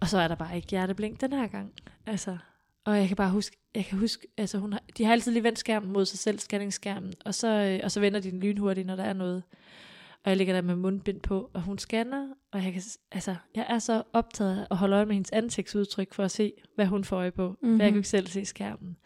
Og 0.00 0.08
så 0.08 0.18
er 0.18 0.28
der 0.28 0.34
bare 0.34 0.56
ikke 0.56 0.68
hjerteblink 0.70 1.20
den 1.20 1.32
her 1.32 1.46
gang. 1.46 1.72
Altså, 2.06 2.38
og 2.84 2.96
jeg 2.98 3.08
kan 3.08 3.16
bare 3.16 3.30
huske, 3.30 3.56
jeg 3.74 3.84
kan 3.84 3.98
huske, 3.98 4.26
altså 4.38 4.58
hun 4.58 4.72
har, 4.72 4.82
de 4.98 5.04
har 5.04 5.12
altid 5.12 5.32
lige 5.32 5.42
vendt 5.42 5.58
skærmen 5.58 5.92
mod 5.92 6.04
sig 6.04 6.18
selv, 6.18 6.38
scanningsskærmen, 6.38 7.12
og 7.24 7.34
så, 7.34 7.48
øh, 7.48 7.80
og 7.84 7.90
så 7.90 8.00
vender 8.00 8.20
de 8.20 8.30
den 8.30 8.40
lynhurtigt, 8.40 8.86
når 8.86 8.96
der 8.96 9.04
er 9.04 9.12
noget. 9.12 9.42
Og 10.24 10.30
jeg 10.30 10.36
ligger 10.36 10.54
der 10.54 10.62
med 10.62 10.76
mundbind 10.76 11.20
på, 11.20 11.50
og 11.54 11.62
hun 11.62 11.78
scanner, 11.78 12.28
og 12.52 12.64
jeg, 12.64 12.72
kan, 12.72 12.82
altså, 13.12 13.34
jeg 13.54 13.66
er 13.68 13.78
så 13.78 14.02
optaget 14.12 14.58
af 14.60 14.66
at 14.70 14.76
holde 14.76 14.96
øje 14.96 15.06
med 15.06 15.14
hendes 15.14 15.30
ansigtsudtryk, 15.30 16.14
for 16.14 16.24
at 16.24 16.30
se, 16.30 16.52
hvad 16.74 16.86
hun 16.86 17.04
får 17.04 17.16
øje 17.16 17.30
på. 17.30 17.48
Mm-hmm. 17.48 17.78
For 17.78 17.82
jeg 17.84 17.88
kan 17.88 17.92
Mhm. 17.92 17.94
jo 17.94 17.98
ikke 17.98 18.08
selv 18.08 18.26
se 18.26 18.44
skærmen. 18.44 18.96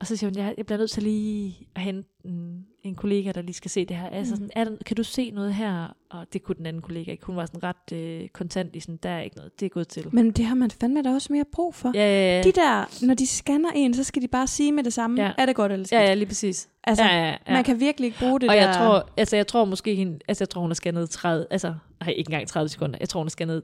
Og 0.00 0.06
så 0.06 0.16
siger 0.16 0.30
hun, 0.30 0.36
jeg, 0.38 0.54
jeg 0.56 0.66
bliver 0.66 0.78
nødt 0.78 0.90
til 0.90 1.02
lige 1.02 1.68
at 1.74 1.82
hente 1.82 2.08
en, 2.24 2.66
en 2.82 2.94
kollega, 2.94 3.32
der 3.32 3.42
lige 3.42 3.54
skal 3.54 3.70
se 3.70 3.84
det 3.84 3.96
her. 3.96 4.08
Altså, 4.08 4.34
Mm. 4.34 4.36
sådan, 4.36 4.50
er 4.56 4.64
der, 4.64 4.76
kan 4.86 4.96
du 4.96 5.02
se 5.02 5.30
noget 5.30 5.54
her? 5.54 5.96
Og 6.10 6.26
det 6.32 6.42
kunne 6.42 6.54
den 6.58 6.66
anden 6.66 6.82
kollega 6.82 7.10
ikke. 7.10 7.26
Hun 7.26 7.36
var 7.36 7.46
sådan 7.46 7.62
ret 7.62 7.92
øh, 7.98 8.28
kontant 8.28 8.76
i 8.76 8.80
sådan, 8.80 8.98
der 9.02 9.08
er 9.10 9.20
ikke 9.20 9.36
noget, 9.36 9.60
det 9.60 9.66
er 9.66 9.70
gået 9.70 9.88
til. 9.88 10.06
Men 10.12 10.30
det 10.30 10.44
har 10.44 10.54
man 10.54 10.70
fandme 10.70 11.02
da 11.02 11.10
også 11.14 11.32
mere 11.32 11.44
brug 11.52 11.74
for. 11.74 11.90
Ja, 11.94 12.00
ja, 12.00 12.36
ja. 12.36 12.42
De 12.42 12.52
der, 12.52 13.04
når 13.06 13.14
de 13.14 13.26
scanner 13.26 13.70
en, 13.74 13.94
så 13.94 14.04
skal 14.04 14.22
de 14.22 14.28
bare 14.28 14.46
sige 14.46 14.72
med 14.72 14.84
det 14.84 14.92
samme, 14.92 15.22
Ja. 15.22 15.32
er 15.38 15.46
det 15.46 15.56
godt 15.56 15.72
eller 15.72 15.86
skidt? 15.86 16.00
Ja, 16.00 16.04
ja, 16.06 16.14
lige 16.14 16.26
præcis. 16.26 16.68
Altså, 16.84 17.04
ja, 17.04 17.16
ja, 17.24 17.28
ja. 17.48 17.52
man 17.52 17.64
kan 17.64 17.80
virkelig 17.80 18.06
ikke 18.06 18.18
bruge 18.18 18.40
det 18.40 18.48
og 18.48 18.54
der. 18.56 18.62
jeg 18.66 18.74
tror, 18.74 19.10
altså 19.16 19.36
jeg 19.36 19.46
tror 19.46 19.64
måske 19.64 19.94
hende, 19.94 20.18
altså 20.28 20.42
jeg 20.44 20.48
tror 20.48 20.60
hun 20.60 20.70
har 20.70 20.74
scannet 20.74 21.10
30, 21.10 21.46
altså 21.50 21.74
nej, 22.00 22.10
ikke 22.16 22.28
engang 22.28 22.48
30 22.48 22.68
sekunder. 22.68 22.96
Jeg 23.00 23.08
tror 23.08 23.20
hun 23.20 23.26
har 23.26 23.30
scannet 23.30 23.62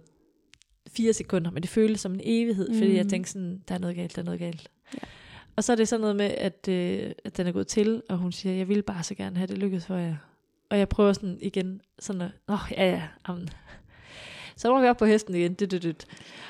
4 0.97 1.12
sekunder, 1.12 1.51
men 1.51 1.62
det 1.62 1.71
føles 1.71 2.01
som 2.01 2.14
en 2.14 2.21
evighed, 2.25 2.75
fordi 2.79 2.95
jeg 2.95 3.03
Mhm. 3.03 3.11
tænkte 3.11 3.31
sådan, 3.33 3.62
der 3.69 3.75
er 3.75 3.79
noget 3.79 3.97
galt, 3.97 4.16
der 4.16 4.23
er 4.23 4.25
noget 4.25 4.41
galt. 4.41 4.69
Ja. 4.95 4.99
Og 5.59 5.64
så 5.64 5.72
er 5.72 5.76
det 5.76 5.88
sådan 5.88 6.00
noget 6.00 6.16
med, 6.16 6.26
at, 6.26 6.68
øh, 6.68 7.11
at 7.24 7.36
den 7.36 7.46
er 7.46 7.52
gået 7.52 7.66
til, 7.66 8.02
og 8.09 8.16
hun 8.18 8.32
siger, 8.32 8.54
jeg 8.54 8.68
vil 8.68 8.82
bare 8.82 9.02
så 9.02 9.14
gerne 9.14 9.36
have 9.36 9.46
det 9.46 9.59
lykkedes 9.59 9.86
for 9.86 9.96
jer. 9.96 10.16
Og 10.70 10.78
jeg 10.78 10.88
prøver 10.88 11.12
sådan 11.12 11.38
igen, 11.40 11.80
sådan 11.98 12.20
at, 12.20 12.30
åh, 12.48 12.59
ja, 12.70 12.90
ja, 12.90 13.02
amen. 13.24 13.48
Så 14.56 14.70
må 14.74 14.80
vi 14.80 14.86
op 14.86 14.96
på 14.96 15.04
hesten 15.04 15.34
igen, 15.34 15.56
dyt, 15.61 15.70
dyt, 15.70 15.82
dyt. 15.82 16.06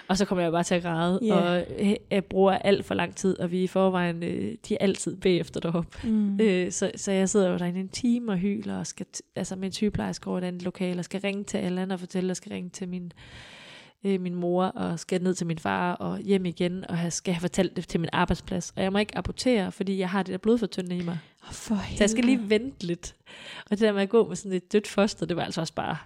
Og 0.09 0.17
så 0.17 0.25
kommer 0.25 0.43
jeg 0.43 0.53
bare 0.53 0.63
til 0.63 0.75
at 0.75 0.83
græde, 0.83 1.21
Ja. 1.23 1.35
og 1.35 1.67
øh, 1.79 1.95
jeg 2.11 2.25
bruger 2.25 2.53
alt 2.53 2.85
for 2.85 2.95
lang 2.95 3.17
tid, 3.17 3.39
og 3.39 3.51
vi 3.51 3.63
i 3.63 3.67
forvejen, 3.67 4.23
øh, 4.23 4.55
de 4.69 4.75
er 4.75 4.79
altid 4.81 5.17
bagefter 5.17 5.61
deroppe. 5.61 6.09
Mm. 6.09 6.41
Øh, 6.41 6.73
så, 6.73 6.91
så 6.97 7.13
jeg 7.13 7.29
sidder 7.29 7.51
jo 7.51 7.59
derinde 7.59 7.81
en 7.81 7.89
time 7.89 8.33
og 8.33 8.39
hyler, 8.39 8.79
og 8.79 8.87
skal 8.87 9.07
altså 9.37 9.55
en 9.55 9.73
sygeplejerske 9.73 10.29
over 10.29 10.39
i 10.39 10.43
et 10.43 10.47
andet 10.47 10.63
lokale, 10.63 10.99
og 10.99 11.05
skal 11.05 11.21
ringe 11.21 11.45
til 11.45 11.59
alle 11.59 11.81
andre 11.81 11.97
og 11.97 12.01
fortælle, 12.01 12.31
og 12.31 12.37
skal 12.37 12.53
ringe 12.53 12.71
til 12.71 12.89
min, 12.89 13.05
øh, 13.05 13.11
min 14.05 14.35
mor, 14.35 14.65
og 14.65 14.99
skal 15.01 15.23
ned 15.23 15.35
til 15.35 15.47
min 15.47 15.59
far, 15.59 15.93
og 15.95 16.19
hjem 16.19 16.47
igen, 16.47 16.85
og 16.89 16.99
have, 16.99 17.11
skal 17.11 17.35
have 17.35 17.41
fortalt 17.41 17.77
det 17.77 17.89
til 17.89 18.01
min 18.01 18.11
arbejdsplads. 18.13 18.73
Og 18.77 18.83
jeg 18.83 18.93
må 18.93 18.99
ikke 18.99 19.19
abortere, 19.19 19.73
fordi 19.73 19.99
jeg 19.99 20.11
har 20.11 20.23
det 20.23 20.33
der 20.33 20.39
blodfortyndende 20.39 20.97
i 20.97 21.03
mig. 21.03 21.19
Oh, 21.49 21.53
for 21.53 21.75
Så 21.75 21.97
jeg 22.01 22.11
skal 22.11 22.25
lige 22.25 22.51
vente 22.51 22.87
lidt. 22.87 23.15
Og 23.65 23.71
det 23.71 23.81
der 23.81 23.93
med 23.93 24.03
at 24.03 24.09
gå 24.09 24.29
med 24.29 24.37
sådan 24.37 24.53
et 24.53 24.73
dødt 24.73 24.87
foster, 24.89 25.27
det 25.27 25.37
var 25.37 25.43
altså 25.45 25.61
også 25.61 25.75
bare 25.75 25.97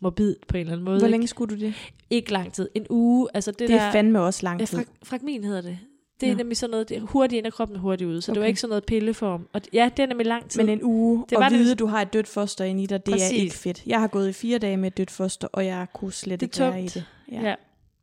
morbid 0.00 0.34
på 0.48 0.56
en 0.56 0.60
eller 0.60 0.72
anden 0.72 0.84
måde. 0.84 0.98
Hvor 0.98 1.06
ikke? 1.06 1.10
længe 1.10 1.26
skulle 1.26 1.56
du 1.56 1.60
det? 1.60 1.74
Ikke 2.10 2.32
lang 2.32 2.52
tid. 2.52 2.68
En 2.74 2.86
uge. 2.90 3.28
Altså 3.34 3.50
det, 3.50 3.58
Det 3.58 3.68
der, 3.68 3.80
er 3.80 3.92
fandme 3.92 4.20
også 4.20 4.40
lang 4.42 4.60
Ja, 4.60 4.64
tid. 4.66 4.78
frag- 4.78 4.86
fragmin 5.02 5.44
hedder 5.44 5.60
det. 5.60 5.78
Det 6.20 6.28
er 6.28 6.32
Nå. 6.32 6.36
nemlig 6.38 6.56
sådan 6.56 6.70
noget, 6.70 6.88
det 6.88 6.96
er 6.96 7.00
hurtigt 7.00 7.38
ind 7.38 7.46
i 7.46 7.50
kroppen 7.50 7.76
og 7.76 7.80
hurtigt 7.82 8.08
ud. 8.08 8.20
Så 8.20 8.32
okay. 8.32 8.34
det 8.34 8.40
var 8.40 8.46
ikke 8.46 8.60
sådan 8.60 8.68
noget 8.70 8.84
pilleform. 8.84 9.48
Og 9.52 9.60
ja, 9.72 9.90
det 9.96 10.02
er 10.02 10.06
nemlig 10.06 10.26
lang 10.26 10.50
tid. 10.50 10.60
Men 10.62 10.68
en 10.68 10.82
uge, 10.82 11.24
Det 11.30 11.38
var 11.38 11.44
og 11.44 11.50
det- 11.50 11.58
vide, 11.58 11.74
du 11.74 11.86
har 11.86 12.02
et 12.02 12.12
dødt 12.12 12.28
foster 12.28 12.64
inde 12.64 12.82
i 12.82 12.86
dig, 12.86 13.06
det 13.06 13.12
Præcis. 13.14 13.30
er 13.38 13.42
ikke 13.42 13.54
fedt. 13.54 13.82
Jeg 13.86 14.00
har 14.00 14.06
gået 14.08 14.28
i 14.28 14.32
fire 14.32 14.58
dage 14.58 14.76
med 14.76 14.86
et 14.86 14.96
dødt 14.96 15.10
foster, 15.10 15.48
og 15.52 15.66
jeg 15.66 15.86
kunne 15.94 16.12
slet 16.12 16.40
Det 16.40 16.46
ikke 16.46 16.58
være 16.60 16.82
i 16.84 16.86
det. 16.88 17.04
Ja. 17.32 17.40
ja. 17.40 17.54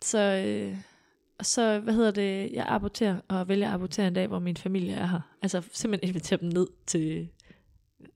Så, 0.02 0.20
øh, 0.20 0.78
og 1.40 1.46
så, 1.46 1.80
hvad 1.80 1.94
hedder 1.94 2.12
det, 2.12 2.52
jeg 2.54 2.66
aborterer, 2.68 3.18
og 3.28 3.48
vælger 3.48 3.68
at 3.68 3.74
abortere 3.74 4.08
en 4.08 4.14
dag, 4.14 4.28
hvor 4.28 4.40
min 4.40 4.58
familie 4.58 4.94
er 4.94 5.08
her. 5.08 5.20
Altså 5.42 5.62
simpelthen 5.72 6.10
invitere 6.10 6.40
dem 6.40 6.50
ned 6.50 6.68
til 6.88 7.30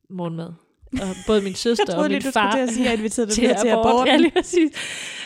morgenmad. 0.10 0.54
Og 0.92 1.16
både 1.28 1.42
min 1.42 1.56
søster 1.66 1.86
Jeg 1.88 1.94
og 1.94 1.96
troede 1.96 2.10
min 2.10 2.22
lige, 2.22 2.32
far 2.32 2.56
at 2.58 2.70
sige, 2.70 2.90
at 2.90 2.92
jeg 2.92 3.00
dig 3.00 3.12
til, 3.12 3.24
ned 3.24 3.62
til 3.62 3.68
abort. 3.68 3.86
aborten. 3.86 4.08
Ja, 4.14 4.18
lige 4.18 4.32
præcis. 4.32 4.72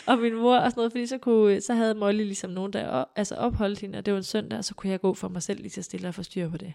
Og 0.06 0.18
min 0.18 0.34
mor 0.34 0.56
og 0.56 0.70
sådan 0.70 0.78
noget, 0.80 0.92
fordi 0.92 1.06
så, 1.06 1.18
kunne, 1.18 1.60
så 1.60 1.74
havde 1.74 1.94
Molly 1.94 2.24
ligesom 2.24 2.50
nogen, 2.50 2.72
der 2.72 2.88
op, 2.88 3.06
altså 3.16 3.34
opholdt 3.34 3.80
hende, 3.80 3.98
og 3.98 4.06
det 4.06 4.14
var 4.14 4.18
en 4.18 4.24
søndag, 4.24 4.58
og 4.58 4.64
så 4.64 4.74
kunne 4.74 4.90
jeg 4.90 5.00
gå 5.00 5.14
for 5.14 5.28
mig 5.28 5.42
selv 5.42 5.60
lige 5.60 5.70
til 5.70 5.84
stille 5.84 6.08
og 6.08 6.14
få 6.14 6.22
styr 6.22 6.48
på 6.48 6.56
det. 6.56 6.72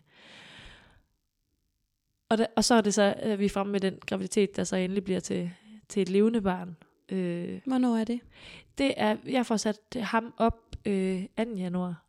Og, 2.29 2.37
der, 2.37 2.45
og 2.55 2.63
så 2.63 2.75
er 2.75 2.81
det 2.81 2.93
så, 2.93 3.13
at 3.17 3.39
vi 3.39 3.45
er 3.45 3.49
fremme 3.49 3.71
med 3.71 3.79
den 3.79 3.95
graviditet, 4.05 4.55
der 4.55 4.63
så 4.63 4.75
endelig 4.75 5.03
bliver 5.03 5.19
til, 5.19 5.51
til 5.89 6.01
et 6.01 6.09
levende 6.09 6.41
barn. 6.41 6.77
Øh, 7.11 7.59
Hvornår 7.65 7.97
er 7.97 8.03
det? 8.03 8.19
det 8.77 8.93
er, 8.97 9.17
jeg 9.25 9.45
får 9.45 9.57
sat 9.57 9.79
ham 9.95 10.33
op 10.37 10.75
øh, 10.85 11.23
2. 11.37 11.43
januar, 11.43 12.05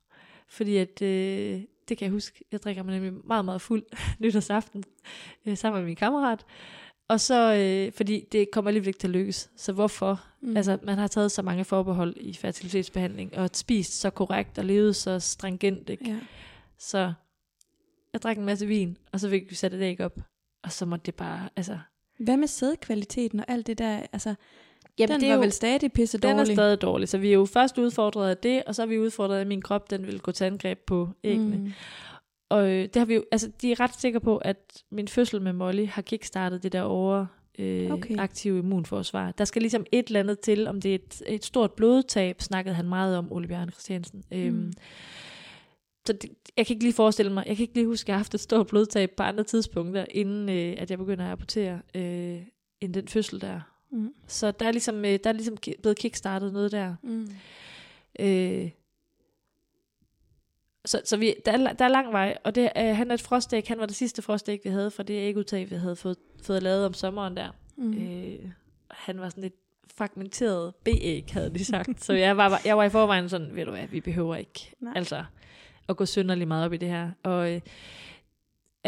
fordi 0.48 0.76
at 0.76 1.02
øh, 1.02 1.60
det 1.88 1.98
kan 1.98 2.04
jeg 2.04 2.10
huske. 2.10 2.44
Jeg 2.52 2.62
drikker 2.62 2.82
mig 2.82 2.94
nemlig 2.94 3.26
meget, 3.26 3.44
meget 3.44 3.60
fuld 3.60 3.82
nytårsaften 4.20 4.84
øh, 5.46 5.56
sammen 5.56 5.80
med 5.80 5.86
min 5.86 5.96
kammerat. 5.96 6.44
Og 7.08 7.20
så, 7.20 7.54
øh, 7.54 7.92
fordi 7.92 8.24
det 8.32 8.50
kommer 8.50 8.68
alligevel 8.68 8.88
ikke 8.88 8.98
til 8.98 9.06
at 9.06 9.12
lykkes. 9.12 9.50
Så 9.56 9.72
hvorfor? 9.72 10.24
Mm. 10.40 10.56
Altså, 10.56 10.78
man 10.82 10.98
har 10.98 11.06
taget 11.06 11.32
så 11.32 11.42
mange 11.42 11.64
forbehold 11.64 12.16
i 12.16 12.34
fertilitetsbehandling, 12.34 13.38
og 13.38 13.50
spist 13.52 14.00
så 14.00 14.10
korrekt, 14.10 14.58
og 14.58 14.64
levet 14.64 14.96
så 14.96 15.20
stringent, 15.20 15.90
ikke? 15.90 16.10
Ja. 16.10 16.18
Så 16.78 17.12
jeg 18.12 18.22
drak 18.22 18.38
en 18.38 18.44
masse 18.44 18.66
vin, 18.66 18.96
og 19.12 19.20
så 19.20 19.30
fik 19.30 19.50
vi 19.50 19.54
sat 19.54 19.74
et 19.74 19.82
æg 19.82 20.00
op. 20.00 20.20
Og 20.62 20.72
så 20.72 20.86
måtte 20.86 21.06
det 21.06 21.14
bare, 21.14 21.48
altså... 21.56 21.78
Hvad 22.18 22.36
med 22.36 22.48
sædkvaliteten 22.48 23.40
og 23.40 23.46
alt 23.48 23.66
det 23.66 23.78
der? 23.78 24.06
Altså, 24.12 24.34
Jamen, 24.98 25.12
den 25.12 25.20
det 25.20 25.26
er 25.26 25.30
var 25.30 25.36
jo- 25.36 25.40
vel 25.40 25.52
stadig 25.52 25.92
pisse 25.92 26.18
Den 26.18 26.30
er 26.30 26.34
dårlig. 26.36 26.56
stadig 26.56 26.82
dårlig, 26.82 27.08
så 27.08 27.18
vi 27.18 27.28
er 27.28 27.32
jo 27.32 27.44
først 27.44 27.78
udfordret 27.78 28.30
af 28.30 28.36
det, 28.36 28.62
og 28.66 28.74
så 28.74 28.82
er 28.82 28.86
vi 28.86 28.98
udfordret 28.98 29.36
af, 29.36 29.40
at 29.40 29.46
min 29.46 29.62
krop 29.62 29.90
den 29.90 30.06
vil 30.06 30.20
gå 30.20 30.32
til 30.32 30.44
angreb 30.44 30.78
på 30.86 31.08
æggene. 31.24 31.56
Mm. 31.56 31.72
Og 32.50 32.68
øh, 32.70 32.82
det 32.82 32.96
har 32.96 33.04
vi 33.04 33.14
jo, 33.14 33.24
altså, 33.32 33.50
de 33.62 33.72
er 33.72 33.80
ret 33.80 34.00
sikre 34.00 34.20
på, 34.20 34.36
at 34.36 34.82
min 34.90 35.08
fødsel 35.08 35.42
med 35.42 35.52
Molly 35.52 35.86
har 35.86 36.02
kickstartet 36.02 36.62
det 36.62 36.72
der 36.72 36.82
over 36.82 37.26
øh, 37.58 37.90
Okay. 37.90 38.18
aktive 38.18 38.58
immunforsvar. 38.58 39.32
Der 39.32 39.44
skal 39.44 39.62
ligesom 39.62 39.86
et 39.92 40.06
eller 40.06 40.20
andet 40.20 40.40
til, 40.40 40.66
om 40.68 40.80
det 40.80 40.90
er 40.90 40.94
et, 40.94 41.22
et 41.26 41.44
stort 41.44 41.72
blodtab, 41.72 42.42
snakkede 42.42 42.74
han 42.74 42.88
meget 42.88 43.16
om, 43.16 43.32
Ole 43.32 43.48
Bjørn 43.48 43.70
Christiansen. 43.70 44.24
Mm. 44.30 44.36
Øhm, 44.38 44.72
så 46.06 46.12
det, 46.12 46.30
jeg 46.56 46.66
kan 46.66 46.74
ikke 46.74 46.84
lige 46.84 46.94
forestille 46.94 47.32
mig, 47.32 47.44
jeg 47.46 47.56
kan 47.56 47.62
ikke 47.62 47.74
lige 47.74 47.86
huske, 47.86 48.04
at 48.04 48.08
jeg 48.08 48.14
har 48.14 48.18
haft 48.18 48.34
et 48.34 48.40
stort 48.40 48.66
blodtab 48.66 49.10
på 49.16 49.22
andre 49.22 49.44
tidspunkter, 49.44 50.04
inden 50.10 50.48
øh, 50.48 50.74
at 50.78 50.90
jeg 50.90 50.98
begynder 50.98 51.24
at 51.24 51.30
rapportere, 51.30 51.80
øh, 51.94 52.38
end 52.80 52.94
den 52.94 53.08
fødsel 53.08 53.40
der. 53.40 53.60
Mm. 53.90 54.14
Så 54.26 54.50
der 54.50 54.66
er 54.66 54.72
ligesom, 54.72 55.04
øh, 55.04 55.18
der 55.24 55.30
er 55.30 55.32
ligesom 55.32 55.56
blevet 55.82 55.98
kickstartet 55.98 56.52
noget 56.52 56.72
der. 56.72 56.94
Mm. 57.02 57.28
Øh, 58.20 58.70
så 60.84 61.02
så 61.04 61.16
vi, 61.16 61.34
der, 61.44 61.52
er, 61.52 61.72
der 61.72 61.84
er 61.84 61.88
lang 61.88 62.12
vej, 62.12 62.38
og 62.44 62.54
det, 62.54 62.70
øh, 62.76 62.96
han 62.96 63.10
er 63.10 63.14
et 63.14 63.22
frostæg. 63.22 63.64
Han 63.68 63.78
var 63.78 63.86
det 63.86 63.96
sidste 63.96 64.22
frostæg, 64.22 64.60
vi 64.64 64.70
havde, 64.70 64.90
fra 64.90 65.02
det 65.02 65.14
ægudtag, 65.14 65.70
vi 65.70 65.74
havde 65.74 65.96
fået, 65.96 66.16
fået 66.42 66.62
lavet 66.62 66.86
om 66.86 66.94
sommeren 66.94 67.36
der. 67.36 67.50
Mm. 67.76 67.84
Mm. 67.84 68.22
Øh, 68.22 68.50
han 68.90 69.20
var 69.20 69.28
sådan 69.28 69.42
lidt 69.42 69.54
fragmenteret 69.96 70.74
B-æg, 70.74 71.24
havde 71.32 71.50
de 71.50 71.64
sagt. 71.64 72.04
så 72.04 72.12
jeg 72.12 72.36
var, 72.36 72.60
jeg 72.64 72.76
var 72.76 72.84
i 72.84 72.90
forvejen 72.90 73.28
sådan, 73.28 73.56
ved 73.56 73.64
du 73.64 73.70
hvad, 73.70 73.86
vi 73.86 74.00
behøver 74.00 74.36
ikke 74.36 74.74
Nej. 74.80 74.92
altså, 74.96 75.24
at 75.88 75.96
gå 75.96 76.06
synderligt 76.06 76.48
meget 76.48 76.64
op 76.64 76.72
i 76.72 76.76
det 76.76 76.88
her. 76.88 77.10
Og 77.22 77.52
øh, 77.54 77.60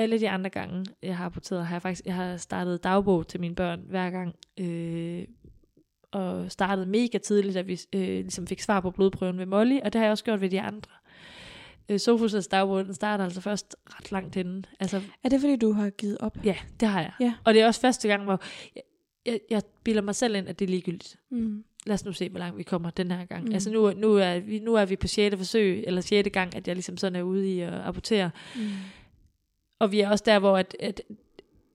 alle 0.01 0.20
de 0.20 0.30
andre 0.30 0.51
gange, 0.51 0.86
jeg 1.03 1.16
har 1.16 1.24
rapporteret, 1.24 1.66
har 1.66 1.74
jeg 1.74 1.82
faktisk 1.82 2.07
jeg 2.07 2.14
har 2.14 2.36
startet 2.36 2.84
dagbog 2.84 3.26
til 3.28 3.40
mine 3.40 3.55
børn 3.55 3.80
hver 3.88 4.11
gang. 4.11 4.34
Øh, 4.61 5.24
og 6.12 6.53
startede 6.53 6.86
mega 6.86 7.18
tidligt, 7.18 7.55
da 7.55 7.61
vi 7.61 7.80
øh, 7.92 8.01
ligesom 8.01 8.46
fik 8.46 8.61
svar 8.61 8.80
på 8.80 8.90
blodprøven 8.90 9.38
ved 9.38 9.46
Molly, 9.46 9.78
og 9.84 9.92
det 9.92 9.98
har 9.98 10.07
jeg 10.07 10.11
også 10.12 10.24
gjort 10.24 10.40
ved 10.40 10.51
de 10.51 10.61
andre. 10.61 10.90
Øh, 11.88 11.96
Sofus' 11.96 12.48
dagbog, 12.51 12.84
den 12.84 12.94
starter 12.94 13.24
altså 13.24 13.40
først 13.40 13.76
ret 13.86 14.12
langt 14.12 14.36
inden. 14.36 14.66
Altså, 14.80 15.01
Er 15.24 15.28
det 15.28 15.40
fordi, 15.40 15.57
du 15.57 15.72
har 15.72 15.90
givet 15.90 16.16
op? 16.20 16.38
ja, 16.44 16.57
det 16.80 16.88
har 16.88 17.01
jeg. 17.01 17.12
Ja. 17.20 17.34
Og 17.44 17.55
det 17.55 17.62
er 17.62 17.66
også 17.66 17.80
første 17.80 18.09
gang, 18.09 18.24
hvor 18.24 18.42
jeg, 18.76 18.82
jeg, 19.26 19.40
jeg 19.51 19.62
bilder 19.84 20.03
mig 20.03 20.14
selv 20.14 20.34
ind, 20.34 20.48
at 20.48 20.59
det 20.59 20.64
er 20.64 20.70
ligegyldigt. 20.70 21.16
Mm. 21.30 21.64
Lad 21.86 21.94
os 21.94 22.05
nu 22.05 22.12
se, 22.12 22.28
hvor 22.28 22.38
langt 22.38 22.59
vi 22.59 22.62
kommer 22.62 22.90
den 22.90 23.11
her 23.11 23.24
gang. 23.24 23.44
Mm. 23.44 23.53
Altså 23.53 23.70
nu, 23.70 23.92
nu, 23.92 24.14
er 24.14 24.38
vi, 24.38 24.59
nu 24.59 24.74
er 24.74 24.84
vi 24.84 24.96
på 24.96 25.07
6. 25.07 25.36
forsøg, 25.36 25.84
eller 25.86 26.01
6. 26.01 26.28
gang, 26.32 26.57
at 26.57 26.68
jeg 26.68 26.76
ligesom 26.76 26.96
sådan 26.96 27.16
er 27.16 27.22
ude 27.22 27.55
i 27.55 27.61
at 27.61 27.72
rapportere. 27.72 28.30
Mm. 28.57 28.62
Og 29.81 29.93
vi 29.93 30.01
er 30.01 30.11
også 30.11 30.24
der, 30.26 30.39
hvor 30.39 30.57
at, 30.57 30.76
at 30.81 31.03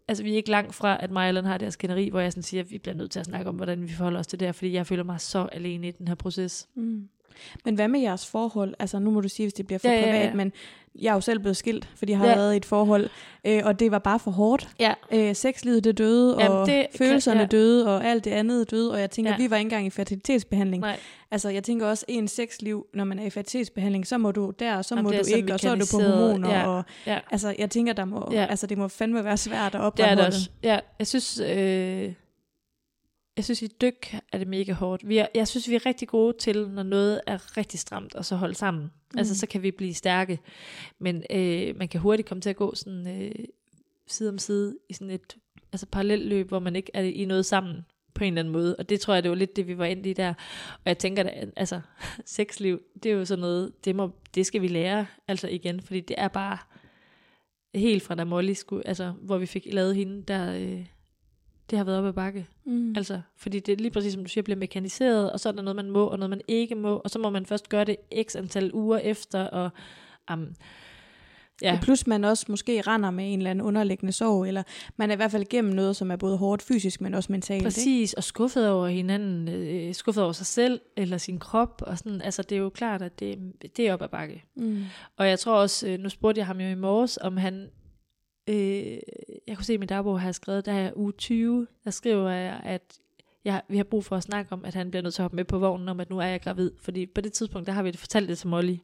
altså 0.07 0.23
vi 0.23 0.31
er 0.31 0.35
ikke 0.35 0.49
langt 0.49 0.75
fra, 0.75 1.03
at 1.03 1.11
mig 1.11 1.27
har 1.27 1.41
det 1.41 1.45
har 1.45 1.57
deres 1.57 1.73
skænderi, 1.73 2.09
hvor 2.09 2.19
jeg 2.19 2.31
sådan 2.31 2.43
siger, 2.43 2.63
at 2.63 2.71
vi 2.71 2.77
bliver 2.77 2.95
nødt 2.95 3.11
til 3.11 3.19
at 3.19 3.25
snakke 3.25 3.49
om, 3.49 3.55
hvordan 3.55 3.81
vi 3.81 3.93
forholder 3.93 4.19
os 4.19 4.27
til 4.27 4.39
det 4.39 4.47
her, 4.47 4.53
fordi 4.53 4.73
jeg 4.73 4.87
føler 4.87 5.03
mig 5.03 5.21
så 5.21 5.49
alene 5.51 5.87
i 5.87 5.91
den 5.91 6.07
her 6.07 6.15
proces. 6.15 6.69
Mm. 6.75 7.09
Men 7.65 7.75
hvad 7.75 7.87
med 7.87 7.99
jeres 7.99 8.25
forhold? 8.27 8.73
Altså 8.79 8.99
nu 8.99 9.11
må 9.11 9.21
du 9.21 9.29
sige, 9.29 9.45
hvis 9.45 9.53
det 9.53 9.67
bliver 9.67 9.79
for 9.79 9.87
Ja, 9.87 9.93
ja, 9.93 9.99
ja. 9.99 10.11
privat, 10.11 10.35
men 10.35 10.51
jeg 11.01 11.09
er 11.09 11.13
jo 11.13 11.21
selv 11.21 11.39
blevet 11.39 11.57
skilt, 11.57 11.89
fordi 11.95 12.11
jeg 12.11 12.19
har 12.19 12.27
Ja. 12.27 12.35
været 12.35 12.53
i 12.53 12.57
et 12.57 12.65
forhold, 12.65 13.09
øh, 13.45 13.61
og 13.65 13.79
det 13.79 13.91
var 13.91 13.99
bare 13.99 14.19
for 14.19 14.31
hårdt. 14.31 14.69
Ja, 14.79 14.93
Øh, 15.11 15.35
sexlivet 15.35 15.83
det 15.83 15.97
døde, 15.97 16.35
Jamen, 16.39 16.57
og 16.57 16.65
det 16.67 16.73
kan- 16.75 16.85
følelserne 16.97 17.39
ja. 17.39 17.45
døde, 17.45 17.95
og 17.95 18.05
alt 18.05 18.25
det 18.25 18.31
andet 18.31 18.71
døde, 18.71 18.91
og 18.91 18.99
jeg 18.99 19.11
tænker, 19.11 19.31
Ja. 19.31 19.37
vi 19.37 19.49
var 19.49 19.57
ikke 19.57 19.65
engang 19.65 19.85
i 19.85 19.89
fertilitetsbehandling. 19.89 20.81
nej. 20.81 20.97
Altså 21.31 21.49
jeg 21.49 21.63
tænker 21.63 21.85
også, 21.87 22.05
en 22.07 22.27
sexliv, 22.27 22.85
når 22.93 23.03
man 23.03 23.19
er 23.19 23.25
i 23.25 23.29
fertilitetsbehandling, 23.29 24.07
så 24.07 24.17
må 24.17 24.31
du 24.31 24.53
der, 24.59 24.77
og 24.77 24.85
så 24.85 24.95
Jamen, 24.95 25.03
må 25.03 25.11
det 25.17 25.29
du 25.31 25.35
ikke, 25.35 25.53
og 25.53 25.59
så 25.59 25.69
er 25.69 25.75
du 25.75 25.85
på 25.91 25.99
hormoner, 26.01 26.49
Ja. 26.49 26.67
og 26.67 26.83
Ja. 27.07 27.19
altså 27.31 27.55
jeg 27.59 27.69
tænker, 27.69 27.93
der 27.93 28.05
må, 28.05 28.29
Ja. 28.31 28.45
altså, 28.49 28.67
det 28.67 28.77
må 28.77 28.87
fandme 28.87 29.23
være 29.23 29.37
svært 29.37 29.65
at 29.65 29.73
Det 29.73 29.81
opretholde. 29.81 30.11
er 30.11 30.15
det 30.15 30.25
også. 30.27 30.49
Ja, 30.63 30.79
jeg 30.99 31.07
synes, 31.07 31.39
øh, 31.39 32.11
jeg 33.37 33.45
synes 33.45 33.61
i 33.61 33.67
dyk 33.67 34.15
er 34.31 34.37
det 34.37 34.47
mega 34.47 34.73
hårdt. 34.73 35.07
Vi 35.07 35.17
er, 35.17 35.27
jeg 35.35 35.47
synes, 35.47 35.69
vi 35.69 35.75
er 35.75 35.85
rigtig 35.85 36.07
gode 36.07 36.37
til, 36.37 36.69
når 36.69 36.83
noget 36.83 37.21
er 37.27 37.57
rigtig 37.57 37.79
stramt, 37.79 38.15
og 38.15 38.25
så 38.25 38.35
holde 38.35 38.55
sammen. 38.55 38.83
Mm. 38.83 39.17
Altså, 39.17 39.39
så 39.39 39.47
kan 39.47 39.63
vi 39.63 39.71
blive 39.71 39.93
stærke. 39.93 40.39
Men 40.99 41.23
øh, 41.29 41.77
man 41.77 41.87
kan 41.87 41.99
hurtigt 41.99 42.27
komme 42.27 42.41
til 42.41 42.49
at 42.49 42.55
gå 42.55 42.75
sådan 42.75 43.21
øh, 43.21 43.45
side 44.07 44.29
om 44.29 44.37
side 44.37 44.77
i 44.89 44.93
sådan 44.93 45.13
et 45.13 45.35
altså 45.71 45.85
parallelløb, 45.85 46.47
hvor 46.47 46.59
man 46.59 46.75
ikke 46.75 46.91
er 46.93 47.01
i 47.01 47.25
noget 47.25 47.45
sammen 47.45 47.85
på 48.13 48.23
en 48.23 48.33
eller 48.33 48.39
anden 48.39 48.51
måde. 48.51 48.75
Og 48.75 48.89
det 48.89 48.99
tror 48.99 49.13
jeg, 49.13 49.23
det 49.23 49.29
var 49.29 49.35
lidt 49.35 49.55
det, 49.55 49.67
vi 49.67 49.77
var 49.77 49.85
inde 49.85 50.09
i 50.09 50.13
der. 50.13 50.29
Og 50.73 50.85
jeg 50.85 50.97
tænker, 50.97 51.23
at 51.23 51.49
altså, 51.55 51.81
sexliv, 52.25 52.81
det 53.03 53.11
er 53.11 53.15
jo 53.15 53.25
sådan 53.25 53.41
noget, 53.41 53.85
det, 53.85 53.95
må, 53.95 54.11
det 54.35 54.45
skal 54.45 54.61
vi 54.61 54.67
lære 54.67 55.05
altså 55.27 55.47
igen, 55.47 55.81
fordi 55.81 56.01
det 56.01 56.15
er 56.17 56.27
bare 56.27 56.57
helt 57.75 58.03
fra 58.03 58.15
da 58.15 58.23
Molly 58.23 58.53
skulle, 58.53 58.87
altså, 58.87 59.13
hvor 59.21 59.37
vi 59.37 59.45
fik 59.45 59.67
lavet 59.71 59.95
hende, 59.95 60.23
der, 60.23 60.55
øh, 60.55 60.85
det 61.69 61.77
har 61.77 61.85
været 61.85 61.99
op 61.99 62.05
ad 62.05 62.13
bakke. 62.13 62.47
Mm. 62.65 62.93
Altså, 62.97 63.21
fordi 63.37 63.59
det 63.59 63.71
er 63.71 63.77
lige 63.77 63.91
præcis 63.91 64.13
som 64.13 64.23
du 64.23 64.29
siger, 64.29 64.43
bliver 64.43 64.57
mekaniseret, 64.57 65.31
og 65.31 65.39
så 65.39 65.49
er 65.49 65.53
der 65.53 65.61
noget, 65.61 65.75
man 65.75 65.89
må, 65.89 66.05
og 66.05 66.19
noget, 66.19 66.29
man 66.29 66.41
ikke 66.47 66.75
må, 66.75 66.95
og 66.95 67.09
så 67.09 67.19
må 67.19 67.29
man 67.29 67.45
først 67.45 67.69
gøre 67.69 67.85
det 67.85 67.95
x 68.27 68.35
antal 68.35 68.73
uger 68.73 68.97
efter, 68.97 69.43
og 69.43 69.69
um, 70.33 70.55
Ja. 71.61 71.73
ja, 71.73 71.79
Plus 71.81 72.07
man 72.07 72.23
også 72.23 72.45
måske 72.49 72.81
render 72.81 73.11
med 73.11 73.33
en 73.33 73.39
eller 73.39 73.51
anden 73.51 73.65
underliggende 73.65 74.13
sorg, 74.13 74.47
eller 74.47 74.63
man 74.97 75.09
er 75.09 75.13
i 75.13 75.15
hvert 75.15 75.31
fald 75.31 75.43
igennem 75.43 75.73
noget, 75.73 75.95
som 75.95 76.11
er 76.11 76.15
både 76.15 76.37
hårdt 76.37 76.61
fysisk, 76.61 77.01
men 77.01 77.13
også 77.13 77.31
mentalt. 77.31 77.57
Ikke? 77.57 77.65
præcis, 77.65 78.13
og 78.13 78.23
skuffet 78.23 78.69
over 78.69 78.87
hinanden, 78.87 79.47
øh, 79.47 79.95
skuffet 79.95 80.23
over 80.23 80.33
sig 80.33 80.45
selv, 80.45 80.81
eller 80.97 81.17
sin 81.17 81.39
krop, 81.39 81.81
og 81.85 81.97
sådan, 81.97 82.21
altså 82.21 82.41
det 82.41 82.55
er 82.55 82.59
jo 82.59 82.69
klart, 82.69 83.01
at 83.01 83.19
det, 83.19 83.53
det 83.77 83.87
er 83.87 83.93
op 83.93 84.01
ad 84.01 84.07
bakke. 84.07 84.43
Mm. 84.55 84.83
Og 85.17 85.27
jeg 85.29 85.39
tror 85.39 85.55
også, 85.55 85.87
øh, 85.87 85.99
nu 85.99 86.09
spurgte 86.09 86.39
jeg 86.39 86.45
ham 86.45 86.61
jo 86.61 86.67
i 86.67 86.75
morges, 86.75 87.19
om 87.21 87.37
han, 87.37 87.69
øh, 88.49 88.97
jeg 89.47 89.55
kunne 89.55 89.65
se 89.65 89.73
i 89.73 89.77
min 89.77 89.87
dagbog, 89.87 90.21
har 90.21 90.31
skrevet, 90.31 90.65
der 90.65 90.71
er 90.71 90.91
uge 90.95 91.11
20, 91.11 91.67
der 91.83 91.91
skriver 91.91 92.29
jeg, 92.29 92.61
at 92.63 92.81
jeg, 93.45 93.61
vi 93.67 93.77
har 93.77 93.83
brug 93.83 94.05
for 94.05 94.15
at 94.15 94.23
snakke 94.23 94.51
om, 94.53 94.65
at 94.65 94.73
han 94.73 94.89
bliver 94.91 95.03
nødt 95.03 95.13
til 95.13 95.21
at 95.21 95.23
hoppe 95.23 95.35
med 95.35 95.45
på 95.45 95.59
vognen 95.59 95.89
om, 95.89 95.99
at 95.99 96.09
nu 96.09 96.19
er 96.19 96.25
jeg 96.25 96.41
gravid. 96.41 96.71
Fordi 96.81 97.05
på 97.05 97.21
det 97.21 97.33
tidspunkt, 97.33 97.67
der 97.67 97.73
har 97.73 97.83
vi 97.83 97.91
det 97.91 97.99
fortalt 97.99 98.29
det 98.29 98.37
til 98.37 98.47
Molly. 98.47 98.75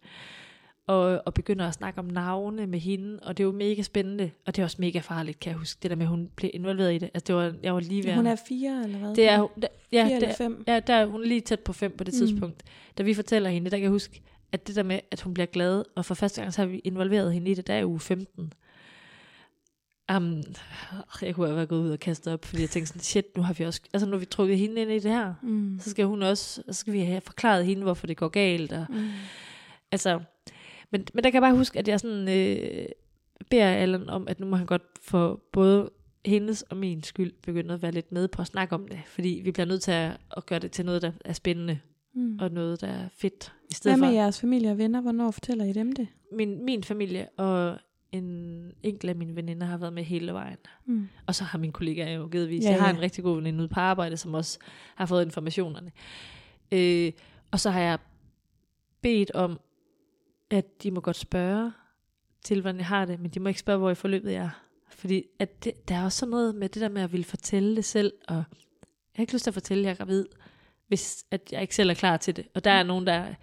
Og, 0.87 1.21
og 1.25 1.33
begynder 1.33 1.67
at 1.67 1.73
snakke 1.73 1.99
om 1.99 2.05
navne 2.05 2.67
med 2.67 2.79
hende, 2.79 3.19
og 3.21 3.37
det 3.37 3.43
er 3.43 3.45
jo 3.45 3.51
mega 3.51 3.81
spændende, 3.81 4.31
og 4.45 4.55
det 4.55 4.61
er 4.61 4.63
også 4.65 4.77
mega 4.79 4.99
farligt, 4.99 5.39
kan 5.39 5.49
jeg 5.51 5.57
huske, 5.59 5.79
det 5.83 5.89
der 5.91 5.95
med, 5.97 6.05
at 6.05 6.09
hun 6.09 6.29
blev 6.35 6.51
involveret 6.53 6.93
i 6.93 6.97
det. 6.97 7.09
Altså, 7.13 7.23
det 7.27 7.35
var, 7.35 7.53
jeg 7.63 7.73
var 7.73 7.79
lige 7.79 8.03
ved 8.03 8.13
Hun 8.13 8.27
at- 8.27 8.31
er 8.39 8.43
fire, 8.47 8.83
eller 8.83 8.97
hvad? 8.97 9.15
det 9.15 9.29
er, 9.29 9.47
da- 9.61 9.67
ja, 9.91 10.03
fire 10.05 10.15
det, 10.15 10.23
eller 10.23 10.35
fem. 10.35 10.63
Ja, 10.67 10.79
der 10.79 10.93
er 10.93 11.05
hun 11.05 11.21
er 11.21 11.25
lige 11.27 11.41
tæt 11.41 11.59
på 11.59 11.73
fem 11.73 11.91
på 11.97 12.03
det 12.03 12.13
Mm. 12.13 12.17
tidspunkt. 12.17 12.63
Da 12.97 13.03
vi 13.03 13.13
fortæller 13.13 13.49
hende, 13.49 13.69
der 13.71 13.77
kan 13.77 13.83
jeg 13.83 13.91
huske, 13.91 14.21
at 14.51 14.67
det 14.67 14.75
der 14.75 14.83
med, 14.83 14.99
at 15.11 15.21
hun 15.21 15.33
bliver 15.33 15.47
glad, 15.47 15.83
og 15.95 16.05
for 16.05 16.13
første 16.15 16.41
gang 16.41 16.53
så 16.53 16.61
har 16.61 16.67
vi 16.67 16.79
involveret 16.83 17.33
hende 17.33 17.51
i 17.51 17.53
det, 17.53 17.67
der 17.67 17.73
er 17.73 17.85
uge 17.85 17.99
15. 17.99 18.53
Um, 20.17 20.43
jeg 21.21 21.35
kunne 21.35 21.47
have 21.47 21.55
været 21.55 21.69
gået 21.69 21.81
ud 21.83 21.89
og 21.89 21.99
kastet 21.99 22.33
op, 22.33 22.45
fordi 22.45 22.61
jeg 22.61 22.69
tænkte 22.69 22.87
sådan, 22.87 23.01
shit, 23.01 23.25
nu 23.37 23.43
har 23.43 23.53
vi 23.53 23.63
også, 23.63 23.81
altså 23.93 24.05
nu 24.07 24.11
har 24.11 24.19
vi 24.19 24.25
trukket 24.25 24.57
hende 24.57 24.81
ind 24.81 24.91
i 24.91 24.99
det 24.99 25.11
her. 25.11 25.33
Mm. 25.43 25.77
Så 25.79 25.89
skal 25.89 26.05
hun 26.05 26.23
også, 26.23 26.63
så 26.67 26.73
skal 26.73 26.93
vi 26.93 26.99
have 26.99 27.21
forklaret 27.21 27.65
hende, 27.65 27.83
hvorfor 27.83 28.07
det 28.07 28.17
går 28.17 28.27
galt. 28.27 28.71
Og, 28.73 28.85
Mm. 28.89 29.09
altså, 29.91 30.19
men, 30.91 31.05
men 31.13 31.23
der 31.23 31.29
kan 31.29 31.33
jeg 31.33 31.41
bare 31.49 31.57
huske, 31.57 31.79
at 31.79 31.87
jeg 31.87 31.99
sådan 31.99 32.27
øh, 32.29 32.85
beder 33.49 33.67
Allan 33.67 34.09
om, 34.09 34.27
at 34.27 34.39
nu 34.39 34.45
må 34.45 34.55
han 34.55 34.65
godt 34.65 34.83
for 35.01 35.41
både 35.53 35.89
hendes 36.25 36.61
og 36.61 36.77
min 36.77 37.03
skyld 37.03 37.33
begynde 37.43 37.73
at 37.73 37.81
være 37.81 37.91
lidt 37.91 38.11
med 38.11 38.27
på 38.27 38.41
at 38.41 38.47
snakke 38.47 38.75
om 38.75 38.87
det. 38.87 38.99
Fordi 39.05 39.41
vi 39.43 39.51
bliver 39.51 39.65
nødt 39.65 39.81
til 39.81 39.91
at, 39.91 40.11
at 40.37 40.45
gøre 40.45 40.59
det 40.59 40.71
til 40.71 40.85
noget, 40.85 41.01
der 41.01 41.11
er 41.25 41.33
spændende, 41.33 41.79
Mm. 42.15 42.37
og 42.41 42.51
noget, 42.51 42.81
der 42.81 42.87
er 42.87 43.07
fedt. 43.17 43.53
I 43.69 43.73
stedet 43.73 43.97
Hvad 43.97 44.05
for 44.07 44.11
med 44.11 44.15
jeres 44.21 44.39
familie 44.41 44.71
og 44.71 44.77
venner? 44.77 45.01
Hvornår 45.01 45.31
fortæller 45.31 45.65
I 45.65 45.73
dem 45.73 45.91
det? 45.91 46.07
min, 46.31 46.65
min 46.65 46.83
familie 46.83 47.27
og 47.37 47.77
en 48.11 48.71
enkelt 48.83 49.09
af 49.09 49.15
mine 49.15 49.35
veninder 49.35 49.67
har 49.67 49.77
været 49.77 49.93
med 49.93 50.03
hele 50.03 50.33
vejen. 50.33 50.57
Mm. 50.85 51.09
Og 51.25 51.35
så 51.35 51.43
har 51.43 51.57
min 51.57 51.71
kollega 51.71 52.13
jo 52.13 52.27
givetvis. 52.31 52.63
Ja, 52.63 52.69
Ja, 52.69 52.75
jeg 52.75 52.83
har 52.83 52.89
en 52.93 53.01
rigtig 53.01 53.23
god 53.23 53.35
veninde 53.35 53.59
ude 53.59 53.67
på 53.67 53.79
arbejde, 53.79 54.17
som 54.17 54.33
også 54.33 54.59
har 54.95 55.05
fået 55.05 55.25
informationerne. 55.25 55.91
Øh, 56.71 57.11
og 57.51 57.59
så 57.59 57.69
har 57.69 57.81
jeg 57.81 57.99
bedt 59.01 59.31
om, 59.31 59.59
at 60.51 60.83
de 60.83 60.91
må 60.91 61.01
godt 61.01 61.15
spørge 61.15 61.71
til, 62.43 62.61
hvordan 62.61 62.77
jeg 62.77 62.85
har 62.85 63.05
det, 63.05 63.19
men 63.19 63.31
de 63.31 63.39
må 63.39 63.47
ikke 63.47 63.59
spørge, 63.59 63.79
hvor 63.79 63.89
i 63.91 63.95
forløbet 63.95 64.31
jeg 64.31 64.43
er. 64.43 64.49
Fordi 64.89 65.23
at 65.39 65.63
det, 65.63 65.87
der 65.87 65.95
er 65.95 66.03
også 66.03 66.17
sådan 66.19 66.31
noget 66.31 66.55
med 66.55 66.69
det 66.69 66.81
der 66.81 66.89
med 66.89 67.01
at 67.01 67.11
ville 67.11 67.23
fortælle 67.23 67.75
det 67.75 67.85
selv, 67.85 68.13
og 68.27 68.35
jeg 68.35 68.45
har 69.15 69.21
ikke 69.23 69.33
lyst 69.33 69.43
til 69.43 69.49
at 69.49 69.53
fortælle, 69.53 69.81
at 69.81 69.85
jeg 69.85 69.91
er 69.91 69.97
gravid, 70.05 70.25
hvis 70.87 71.25
at 71.31 71.49
jeg 71.51 71.61
ikke 71.61 71.75
selv 71.75 71.89
er 71.89 71.93
klar 71.93 72.17
til 72.17 72.35
det. 72.35 72.47
Og 72.53 72.63
der 72.63 72.71
er 72.71 72.83
nogen, 72.83 73.07
der 73.07 73.13
er 73.13 73.33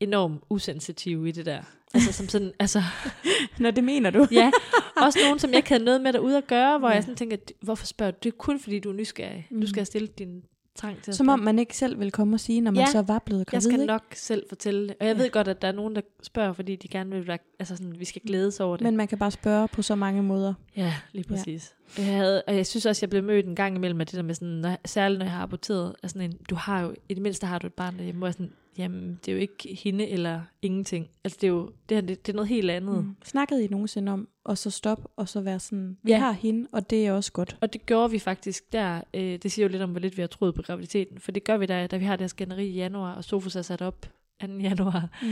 enormt 0.00 0.40
usensitive 0.50 1.28
i 1.28 1.32
det 1.32 1.46
der. 1.46 1.60
Altså 1.94 2.12
som 2.12 2.28
sådan, 2.28 2.52
altså, 2.58 2.82
Nå, 3.60 3.70
det 3.70 3.84
mener 3.84 4.10
du. 4.10 4.26
ja, 4.32 4.50
også 4.96 5.18
nogen, 5.24 5.38
som 5.38 5.50
jeg 5.50 5.56
ikke 5.56 5.68
havde 5.68 5.84
noget 5.84 6.00
med 6.00 6.12
derude 6.12 6.36
at 6.36 6.46
gøre, 6.46 6.78
hvor 6.78 6.88
Ja. 6.88 6.94
jeg 6.94 7.02
sådan 7.02 7.16
tænker, 7.16 7.36
hvorfor 7.60 7.86
spørger 7.86 8.10
du? 8.10 8.18
Det 8.22 8.32
er 8.32 8.36
kun 8.36 8.60
fordi, 8.60 8.78
du 8.78 8.90
er 8.90 8.94
nysgerrig. 8.94 9.46
Mm. 9.50 9.60
Du 9.60 9.66
skal 9.66 9.86
stille 9.86 10.08
din 10.08 10.42
trang 10.74 11.02
til 11.02 11.14
Som 11.14 11.28
om 11.28 11.38
man 11.40 11.58
ikke 11.58 11.76
selv 11.76 12.00
vil 12.00 12.10
komme 12.12 12.36
og 12.36 12.40
sige, 12.40 12.60
når 12.60 12.70
man 12.70 12.80
Ja, 12.80 12.86
så 12.86 13.02
var 13.02 13.18
blevet 13.18 13.38
Jeg 13.40 13.46
gravid. 13.46 13.60
skal 13.60 13.72
ikke? 13.72 13.86
nok 13.86 14.02
selv 14.14 14.42
fortælle 14.48 14.88
det. 14.88 14.96
Og 15.00 15.06
jeg 15.06 15.16
Ja. 15.16 15.22
ved 15.22 15.30
godt, 15.30 15.48
at 15.48 15.62
der 15.62 15.68
er 15.68 15.72
nogen, 15.72 15.94
der 15.96 16.00
spørger, 16.22 16.52
fordi 16.52 16.76
de 16.76 16.88
gerne 16.88 17.10
vil 17.10 17.26
være, 17.26 17.38
altså 17.58 17.76
sådan, 17.76 17.98
vi 17.98 18.04
skal 18.04 18.22
glædes 18.26 18.60
over 18.60 18.76
det. 18.76 18.84
Men 18.84 18.96
man 18.96 19.08
kan 19.08 19.18
bare 19.18 19.30
spørge 19.30 19.68
på 19.68 19.82
så 19.82 19.94
mange 19.94 20.22
måder. 20.22 20.54
Ja, 20.76 20.94
lige 21.12 21.24
præcis. 21.28 21.74
Ja. 21.98 22.02
Jeg 22.04 22.14
havde, 22.14 22.42
og 22.42 22.56
jeg 22.56 22.66
synes 22.66 22.86
også, 22.86 23.02
jeg 23.06 23.10
blev 23.10 23.22
mødt 23.24 23.46
en 23.46 23.56
gang 23.56 23.76
imellem 23.76 23.96
med 23.96 24.06
det 24.06 24.14
der 24.16 24.22
med 24.22 24.34
sådan, 24.34 24.48
når, 24.48 24.76
særligt 24.84 25.18
når 25.18 25.26
jeg 25.26 25.32
har 25.32 25.42
aborteret, 25.42 25.94
er 26.02 26.08
sådan 26.08 26.22
en, 26.22 26.38
du 26.50 26.54
har 26.54 26.80
jo, 26.80 26.94
i 27.08 27.14
det 27.14 27.22
mindste 27.22 27.46
har 27.46 27.58
du 27.58 27.66
et 27.66 27.74
barn 27.74 27.96
derhjemme, 27.96 28.18
hvor 28.18 28.26
jeg 28.26 28.34
sådan, 28.34 28.52
jamen, 28.78 29.20
det 29.24 29.32
er 29.32 29.36
jo 29.36 29.40
ikke 29.40 29.74
hende 29.82 30.08
eller 30.08 30.40
ingenting. 30.62 31.08
Altså, 31.24 31.38
det 31.40 31.46
er 31.46 31.50
jo, 31.50 31.70
det, 31.88 31.96
her, 31.96 32.02
det, 32.02 32.26
det 32.26 32.32
er 32.32 32.36
noget 32.36 32.48
helt 32.48 32.70
andet. 32.70 33.04
Mm. 33.04 33.16
Snakkede 33.24 33.64
I 33.64 33.68
nogensinde 33.68 34.12
om, 34.12 34.28
og 34.44 34.58
så 34.58 34.70
stop, 34.70 35.08
og 35.16 35.28
så 35.28 35.40
være 35.40 35.60
sådan, 35.60 35.96
vi 36.02 36.10
Ja. 36.10 36.18
har 36.18 36.32
hende, 36.32 36.68
og 36.72 36.90
det 36.90 37.06
er 37.06 37.12
også 37.12 37.32
godt. 37.32 37.56
Og 37.60 37.72
det 37.72 37.86
gjorde 37.86 38.10
vi 38.10 38.18
faktisk 38.18 38.72
der. 38.72 39.00
Øh, 39.14 39.38
det 39.38 39.52
siger 39.52 39.66
jo 39.66 39.70
lidt 39.70 39.82
om, 39.82 39.90
hvor 39.90 40.00
lidt 40.00 40.16
vi 40.16 40.22
har 40.22 40.26
troet 40.28 40.54
på 40.54 40.62
graviditeten. 40.62 41.18
For 41.18 41.32
det 41.32 41.44
gør 41.44 41.56
vi 41.56 41.66
da, 41.66 41.86
da 41.86 41.96
vi 41.96 42.04
har 42.04 42.16
det 42.16 42.22
her 42.24 42.28
skænderi 42.28 42.66
i 42.66 42.74
januar, 42.74 43.14
og 43.14 43.24
Sofus 43.24 43.56
er 43.56 43.62
sat 43.62 43.82
op 43.82 44.06
2. 44.40 44.46
januar. 44.46 45.08
Mm. 45.22 45.28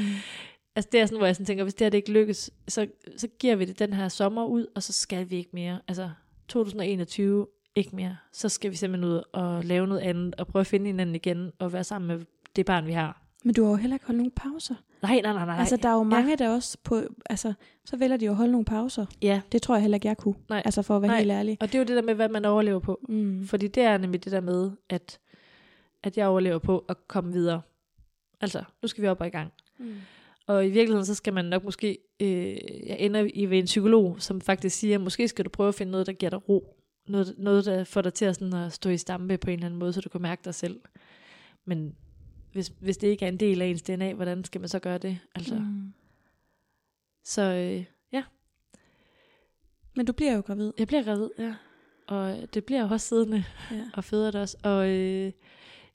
Altså 0.76 0.88
det 0.92 1.00
er 1.00 1.06
sådan, 1.06 1.18
hvor 1.18 1.26
jeg 1.26 1.36
sådan 1.36 1.46
tænker, 1.46 1.64
hvis 1.64 1.74
det 1.74 1.84
her 1.84 1.90
det 1.90 1.98
ikke 1.98 2.12
lykkes, 2.12 2.50
så, 2.68 2.86
så 3.16 3.28
giver 3.38 3.56
vi 3.56 3.64
det 3.64 3.78
den 3.78 3.92
her 3.92 4.08
sommer 4.08 4.44
ud, 4.46 4.66
og 4.74 4.82
så 4.82 4.92
skal 4.92 5.30
vi 5.30 5.36
ikke 5.36 5.50
mere. 5.52 5.80
Altså 5.88 6.10
2021, 6.48 7.46
ikke 7.74 7.96
mere. 7.96 8.16
Så 8.32 8.48
skal 8.48 8.70
vi 8.70 8.76
simpelthen 8.76 9.10
ud 9.10 9.22
og 9.32 9.64
lave 9.64 9.86
noget 9.86 10.00
andet, 10.00 10.34
og 10.34 10.46
prøve 10.46 10.60
at 10.60 10.66
finde 10.66 10.86
hinanden 10.86 11.14
igen, 11.14 11.52
og 11.58 11.72
være 11.72 11.84
sammen 11.84 12.08
med 12.08 12.26
det 12.56 12.66
barn, 12.66 12.86
vi 12.86 12.92
har. 12.92 13.22
Men 13.46 13.54
du 13.54 13.64
har 13.64 13.70
jo 13.70 13.76
heller 13.76 13.94
ikke 13.94 14.06
holdt 14.06 14.16
nogen 14.16 14.30
pauser. 14.30 14.74
Nej, 15.02 15.20
nej, 15.22 15.32
nej, 15.32 15.46
nej. 15.46 15.56
Altså, 15.58 15.76
der 15.76 15.88
er 15.88 15.92
jo 15.94 16.02
mange, 16.02 16.30
ja. 16.30 16.36
der 16.36 16.50
også 16.50 16.78
på, 16.84 17.00
altså, 17.30 17.52
så 17.84 17.96
vælger 17.96 18.16
de 18.16 18.24
jo 18.24 18.30
at 18.30 18.36
holde 18.36 18.52
nogle 18.52 18.64
pauser. 18.64 19.06
Ja, 19.22 19.40
Det 19.52 19.62
tror 19.62 19.74
jeg 19.74 19.82
heller 19.82 19.96
ikke, 19.96 20.08
jeg 20.08 20.16
kunne. 20.16 20.34
Nej. 20.48 20.62
Altså, 20.64 20.82
for 20.82 20.96
at 20.96 21.02
være 21.02 21.08
Nej. 21.08 21.18
helt 21.18 21.30
ærlig. 21.30 21.56
og 21.60 21.66
det 21.68 21.74
er 21.74 21.78
jo 21.78 21.84
det 21.84 21.96
der 21.96 22.02
med, 22.02 22.14
hvad 22.14 22.28
man 22.28 22.44
overlever 22.44 22.78
på. 22.78 23.00
Mm. 23.08 23.46
Fordi 23.46 23.68
det 23.68 23.82
er 23.82 23.98
nemlig 23.98 24.24
det 24.24 24.32
der 24.32 24.40
med, 24.40 24.70
at, 24.88 25.18
at 26.02 26.16
jeg 26.16 26.26
overlever 26.26 26.58
på 26.58 26.84
at 26.88 27.08
komme 27.08 27.32
videre. 27.32 27.60
Altså, 28.40 28.64
nu 28.82 28.88
skal 28.88 29.02
vi 29.02 29.08
op 29.08 29.20
og 29.20 29.26
i 29.26 29.30
gang. 29.30 29.52
Mm. 29.78 29.94
Og 30.46 30.66
i 30.66 30.70
virkeligheden, 30.70 31.06
så 31.06 31.14
skal 31.14 31.32
man 31.32 31.44
nok 31.44 31.64
måske, 31.64 31.98
øh, 32.20 32.28
jeg 32.86 32.96
ender 32.98 33.28
i 33.34 33.46
ved 33.46 33.58
en 33.58 33.64
psykolog, 33.64 34.16
som 34.18 34.40
faktisk 34.40 34.78
siger, 34.78 34.98
måske 34.98 35.28
skal 35.28 35.44
du 35.44 35.50
prøve 35.50 35.68
at 35.68 35.74
finde 35.74 35.92
noget, 35.92 36.06
der 36.06 36.12
giver 36.12 36.30
dig 36.30 36.48
ro. 36.48 36.76
Noget, 37.08 37.34
noget 37.38 37.64
der 37.64 37.84
får 37.84 38.02
dig 38.02 38.14
til 38.14 38.24
at, 38.24 38.34
sådan, 38.34 38.52
at 38.54 38.72
stå 38.72 38.90
i 38.90 38.96
stampe 38.96 39.38
på 39.38 39.50
en 39.50 39.54
eller 39.54 39.66
anden 39.66 39.78
måde, 39.78 39.92
så 39.92 40.00
du 40.00 40.08
kan 40.08 40.22
mærke 40.22 40.42
dig 40.44 40.54
selv. 40.54 40.80
Men 41.64 41.94
hvis, 42.54 42.72
hvis 42.80 42.96
det 42.96 43.08
ikke 43.08 43.24
er 43.24 43.28
en 43.28 43.36
del 43.40 43.62
af 43.62 43.66
ens 43.66 43.82
DNA, 43.82 44.12
hvordan 44.12 44.44
skal 44.44 44.60
man 44.60 44.68
så 44.68 44.78
gøre 44.78 44.98
det? 44.98 45.18
Altså, 45.34 45.54
mm. 45.54 45.92
Så 47.24 47.42
øh, 47.42 47.84
Men 49.96 50.06
du 50.06 50.12
bliver 50.12 50.32
jo 50.32 50.40
gravid. 50.40 50.72
jeg 50.78 50.86
bliver 50.86 51.02
gravid, 51.02 51.30
ja. 51.38 51.54
Og 52.06 52.36
det 52.54 52.64
bliver 52.64 52.80
jo 52.82 52.88
også 52.88 53.08
siddende, 53.08 53.44
Ja. 53.70 53.84
og 53.96 54.04
føder 54.04 54.30
det 54.30 54.40
også. 54.40 54.56
Og 54.62 54.88
øh, 54.88 55.32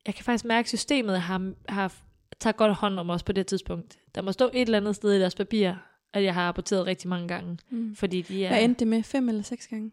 jeg 0.06 0.16
kan 0.16 0.26
faktisk 0.26 0.46
mærke, 0.46 0.66
at 0.66 0.70
systemet 0.70 1.22
har, 1.22 1.54
har 1.70 1.96
tager 2.40 2.54
godt 2.54 2.74
hånd 2.74 3.00
om 3.00 3.10
os 3.10 3.24
på 3.24 3.32
det 3.32 3.48
tidspunkt. 3.48 4.00
Der 4.16 4.22
må 4.22 4.32
stå 4.32 4.50
et 4.54 4.62
eller 4.62 4.78
andet 4.78 4.96
sted 4.96 5.14
i 5.14 5.20
deres 5.20 5.36
papir, 5.36 5.74
at 6.14 6.24
jeg 6.24 6.34
har 6.34 6.50
aborteret 6.50 6.86
rigtig 6.86 7.10
mange 7.10 7.28
gange. 7.28 7.58
Mm. 7.70 7.96
Fordi 7.96 8.22
de 8.22 8.46
er... 8.46 8.50
Hvad 8.50 8.64
endte 8.64 8.80
det 8.80 8.88
med? 8.88 9.04
Fem 9.04 9.30
eller 9.30 9.42
seks 9.42 9.68
gange? 9.68 9.92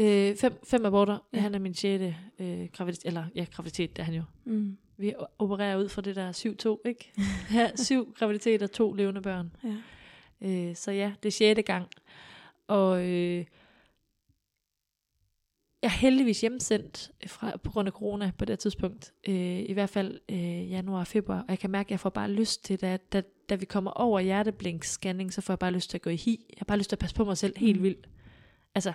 Øh, 0.00 0.36
fem, 0.36 0.58
fem 0.64 0.84
aborter. 0.84 1.12
Ja. 1.32 1.38
Ja. 1.38 1.42
Han 1.42 1.54
er 1.54 1.58
min 1.58 1.74
sjette 1.74 2.16
øh, 2.38 2.68
graviditet, 2.72 3.06
eller 3.06 3.24
ja, 3.34 3.46
graviditet, 3.52 3.96
det 3.96 4.02
er 4.02 4.06
han 4.06 4.14
jo. 4.14 4.22
Mm. 4.44 4.76
Vi 4.98 5.14
opererer 5.38 5.76
ud 5.76 5.88
fra 5.88 6.02
det 6.02 6.16
der 6.16 6.32
7-2, 6.84 6.88
ikke? 6.88 7.12
ja, 7.54 7.70
syv 7.76 8.12
graviditeter, 8.18 8.66
to 8.66 8.92
levende 8.92 9.22
børn. 9.22 9.52
Ja. 9.64 9.74
Øh, 10.48 10.76
så 10.76 10.90
ja, 10.92 11.12
det 11.22 11.28
er 11.28 11.32
sjette 11.32 11.62
gang. 11.62 11.88
Og 12.66 13.04
øh, 13.06 13.44
jeg 15.82 15.88
er 15.88 15.88
heldigvis 15.88 16.40
hjemsendt 16.40 17.10
fra, 17.26 17.56
på 17.56 17.70
grund 17.70 17.86
af 17.88 17.92
corona 17.92 18.32
på 18.38 18.44
det 18.44 18.58
tidspunkt. 18.58 19.12
Øh, 19.28 19.58
I 19.60 19.72
hvert 19.72 19.90
fald 19.90 20.20
øh, 20.28 20.70
januar 20.70 21.00
og 21.00 21.06
februar. 21.06 21.38
Og 21.40 21.46
jeg 21.48 21.58
kan 21.58 21.70
mærke, 21.70 21.86
at 21.86 21.90
jeg 21.90 22.00
får 22.00 22.10
bare 22.10 22.30
lyst 22.30 22.64
til, 22.64 22.80
da, 22.80 22.96
da, 23.12 23.22
da 23.48 23.54
vi 23.54 23.64
kommer 23.64 23.90
over 23.90 24.20
hjerteblinkscanning, 24.20 25.32
så 25.32 25.40
får 25.40 25.52
jeg 25.52 25.58
bare 25.58 25.70
lyst 25.72 25.90
til 25.90 25.98
at 25.98 26.02
gå 26.02 26.10
i 26.10 26.16
hi. 26.16 26.46
Jeg 26.50 26.54
har 26.58 26.64
bare 26.64 26.78
lyst 26.78 26.90
til 26.90 26.94
at 26.96 27.00
passe 27.00 27.16
på 27.16 27.24
mig 27.24 27.38
selv 27.38 27.58
helt 27.58 27.76
Mm. 27.76 27.82
vildt. 27.82 28.08
Altså, 28.74 28.92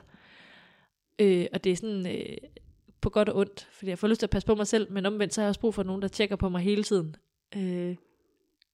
øh, 1.20 1.46
og 1.54 1.64
det 1.64 1.72
er 1.72 1.76
sådan 1.76 2.08
øh, 2.08 2.38
på 3.04 3.10
godt 3.10 3.30
og 3.30 3.36
ondt, 3.38 3.68
fordi 3.72 3.90
jeg 3.90 4.00
får 4.00 4.08
lyst 4.08 4.20
til 4.20 4.26
at 4.26 4.30
passe 4.30 4.46
på 4.46 4.56
mig 4.56 4.68
selv, 4.68 4.92
men 4.92 5.06
omvendt 5.06 5.34
så 5.34 5.42
har 5.42 5.46
jeg 5.46 5.50
også 5.50 5.60
brug 5.60 5.74
for 5.74 5.84
nogen, 5.84 6.02
der 6.02 6.08
tjekker 6.08 6.36
på 6.36 6.50
mig 6.50 6.62
hele 6.62 6.84
tiden. 6.84 7.16
Øh, 7.56 7.96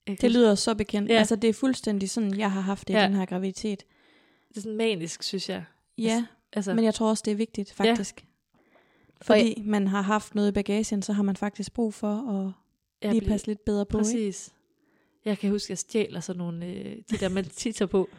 jeg 0.08 0.22
Det 0.22 0.32
lyder 0.32 0.56
så 0.56 0.76
bekendt. 0.76 1.10
Ja. 1.10 1.14
Ja. 1.14 1.20
Altså, 1.20 1.36
det 1.36 1.50
er 1.50 1.54
fuldstændig 1.54 2.10
sådan, 2.10 2.38
jeg 2.38 2.52
har 2.52 2.62
haft 2.62 2.88
det 2.88 2.94
Ja. 2.94 3.04
i 3.04 3.08
den 3.08 3.16
her 3.16 3.26
graviditet. 3.26 3.84
Det 4.50 4.58
er 4.58 4.62
sådan 4.62 4.78
manisk, 4.78 5.24
synes 5.24 5.50
jeg. 5.50 5.64
Ja, 5.98 6.26
Altså, 6.54 6.74
men 6.74 6.84
jeg 6.86 6.94
tror 6.94 7.10
også, 7.10 7.24
det 7.26 7.32
er 7.32 7.36
vigtigt, 7.36 7.74
faktisk. 7.74 8.26
Fordi 9.22 9.64
man 9.66 9.88
har 9.88 10.02
haft 10.02 10.36
noget 10.36 10.48
i 10.48 10.52
bagagen, 10.52 11.02
så 11.02 11.14
har 11.14 11.24
man 11.24 11.36
faktisk 11.36 11.74
brug 11.74 11.94
for 11.94 12.32
at 12.32 12.52
jeg 13.02 13.14
lige 13.14 13.30
passe 13.30 13.48
lidt 13.48 13.66
bedre 13.66 13.86
på. 13.86 13.98
Ikke? 13.98 14.04
Præcis. 14.06 14.54
Jeg 15.26 15.38
kan 15.38 15.50
huske, 15.50 15.66
at 15.66 15.70
jeg 15.70 15.78
stjæler 15.78 16.20
sådan 16.20 16.38
nogle, 16.38 16.66
øh, 16.66 16.96
de 17.12 17.18
der, 17.18 17.30
man 17.30 17.46
tisser 17.46 17.86
på, 17.86 18.10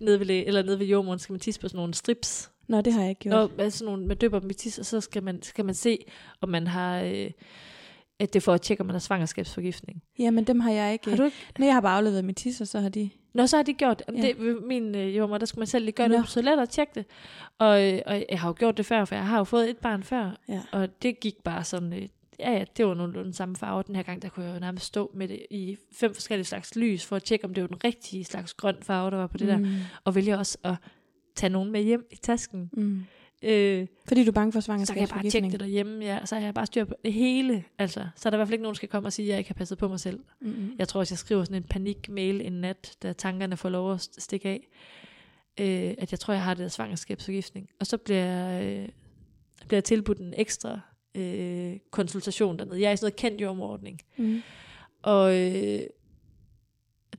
nede 0.00 0.20
ved, 0.20 0.26
eller 0.30 0.62
nede 0.62 0.78
ved 0.78 0.86
jordmoren, 0.86 1.18
skal 1.18 1.32
man 1.32 1.40
tisse 1.40 1.60
på 1.60 1.68
sådan 1.68 1.76
nogle 1.78 1.94
strips. 1.94 2.50
Nå, 2.68 2.80
det 2.80 2.92
har 2.92 3.00
jeg 3.00 3.10
ikke 3.10 3.20
gjort. 3.20 3.50
Nå, 3.56 3.62
altså 3.62 3.78
sådan 3.78 3.92
nogle, 3.92 4.06
man 4.06 4.16
døber 4.16 4.38
dem 4.38 4.50
i 4.50 4.54
tis, 4.54 4.78
og 4.78 4.86
så 4.86 5.00
skal 5.00 5.22
man, 5.22 5.42
skal 5.42 5.64
man 5.64 5.74
se, 5.74 5.98
om 6.40 6.48
man 6.48 6.66
har, 6.66 7.00
øh, 7.00 7.30
at 8.18 8.32
det 8.32 8.36
er 8.36 8.40
for 8.40 8.52
at 8.52 8.60
tjekke, 8.60 8.80
om 8.80 8.86
man 8.86 8.94
har 8.94 9.00
svangerskabsforgiftning. 9.00 10.02
Jamen, 10.18 10.44
dem 10.44 10.60
har 10.60 10.70
jeg 10.70 10.92
ikke. 10.92 11.10
Har 11.10 11.16
du 11.16 11.24
ikke? 11.24 11.36
Nej, 11.58 11.66
jeg 11.66 11.74
har 11.74 11.80
bare 11.80 11.96
afleveret 11.96 12.24
mit 12.24 12.36
tis, 12.36 12.60
og 12.60 12.66
så 12.68 12.80
har 12.80 12.88
de... 12.88 13.10
Nå, 13.34 13.46
så 13.46 13.56
har 13.56 13.62
de 13.62 13.72
gjort. 13.74 14.02
Ja. 14.16 14.22
det 14.22 14.62
min 14.66 14.94
øh, 14.94 15.16
jordmor, 15.16 15.38
der 15.38 15.46
skulle 15.46 15.60
man 15.60 15.66
selv 15.66 15.84
lige 15.84 15.92
gøre 15.94 16.08
Nå. 16.08 16.16
det, 16.16 16.28
så 16.28 16.42
let 16.42 16.60
at 16.60 16.68
tjekke 16.68 16.92
det. 16.94 17.04
Og, 17.58 17.92
øh, 17.92 18.00
og 18.06 18.24
jeg 18.30 18.40
har 18.40 18.48
jo 18.48 18.54
gjort 18.58 18.76
det 18.76 18.86
før, 18.86 19.04
for 19.04 19.14
jeg 19.14 19.26
har 19.26 19.38
jo 19.38 19.44
fået 19.44 19.70
et 19.70 19.76
barn 19.78 20.02
før, 20.02 20.36
Ja. 20.48 20.60
og 20.72 21.02
det 21.02 21.20
gik 21.20 21.34
bare 21.44 21.64
sådan, 21.64 21.92
øh, 21.92 22.08
ja, 22.38 22.52
ja, 22.52 22.64
det 22.76 22.86
var 22.86 22.94
nogenlunde 22.94 23.34
samme 23.34 23.56
farve. 23.56 23.82
Den 23.86 23.96
her 23.96 24.02
gang, 24.02 24.22
der 24.22 24.28
kunne 24.28 24.46
jeg 24.46 24.54
jo 24.54 24.60
nærmest 24.60 24.86
stå 24.86 25.10
med 25.14 25.28
det 25.28 25.46
i 25.50 25.76
fem 25.92 26.14
forskellige 26.14 26.46
slags 26.46 26.76
lys, 26.76 27.04
for 27.06 27.16
at 27.16 27.22
tjekke, 27.22 27.44
om 27.44 27.54
det 27.54 27.62
var 27.62 27.68
den 27.68 27.84
rigtige 27.84 28.24
slags 28.24 28.54
grøn 28.54 28.76
farve, 28.82 29.10
der 29.10 29.16
var 29.16 29.26
på 29.26 29.38
det 29.38 29.48
der. 29.48 29.58
Mm. 29.58 29.66
Og 30.04 30.14
vælger 30.14 30.36
også 30.38 30.58
at 30.64 30.74
tage 31.34 31.50
nogen 31.50 31.72
med 31.72 31.82
hjem 31.82 32.06
i 32.10 32.16
tasken. 32.16 32.70
Mm. 32.72 33.04
Øh, 33.42 33.86
Fordi 34.08 34.24
du 34.24 34.30
er 34.30 34.32
bange 34.32 34.52
for 34.52 34.60
så 34.60 34.66
kan 34.72 35.00
jeg 35.00 35.08
bare 35.08 35.30
tjekke 35.30 35.50
det 35.50 35.60
derhjemme, 35.60 36.04
ja, 36.04 36.18
og 36.20 36.28
så 36.28 36.34
har 36.34 36.42
jeg 36.42 36.54
bare 36.54 36.66
styr 36.66 36.84
på 36.84 36.94
det 37.04 37.12
hele. 37.12 37.64
Altså, 37.78 38.06
så 38.16 38.28
er 38.28 38.30
der 38.30 38.36
i 38.36 38.38
hvert 38.38 38.48
fald 38.48 38.54
ikke 38.54 38.62
nogen, 38.62 38.74
der 38.74 38.76
skal 38.76 38.88
komme 38.88 39.08
og 39.08 39.12
sige, 39.12 39.26
at 39.26 39.30
jeg 39.30 39.38
ikke 39.38 39.50
har 39.50 39.54
passet 39.54 39.78
på 39.78 39.88
mig 39.88 40.00
selv. 40.00 40.20
Mm-hmm. 40.40 40.72
Jeg 40.78 40.88
tror 40.88 41.00
også, 41.00 41.14
jeg 41.14 41.18
skriver 41.18 41.44
sådan 41.44 41.56
en 41.56 41.68
panik-mail 41.68 42.40
en 42.40 42.52
nat, 42.52 42.96
da 43.02 43.12
tankerne 43.12 43.56
får 43.56 43.68
lov 43.68 43.92
at 43.92 44.00
st- 44.00 44.14
stikke 44.18 44.48
af, 44.48 44.68
øh, 45.60 45.94
at 45.98 46.12
jeg 46.12 46.20
tror, 46.20 46.34
jeg 46.34 46.42
har 46.42 46.54
det 46.54 46.62
der 46.62 46.68
svangerskabsforgiftning. 46.68 47.68
Og 47.80 47.86
så 47.86 47.96
bliver 47.98 48.24
jeg, 48.24 48.64
øh, 48.64 48.88
bliver 49.66 49.76
jeg 49.78 49.84
tilbudt 49.84 50.18
en 50.18 50.34
ekstra 50.36 50.80
øh, 51.14 51.76
konsultation 51.90 52.58
dernede. 52.58 52.80
Jeg 52.80 52.88
er 52.88 52.92
i 52.92 52.96
sådan 52.96 53.04
noget 53.04 53.16
kendt 53.16 53.40
jordmorordning. 53.40 54.00
Mm. 54.16 54.42
Og 55.02 55.34
øh, 55.40 55.80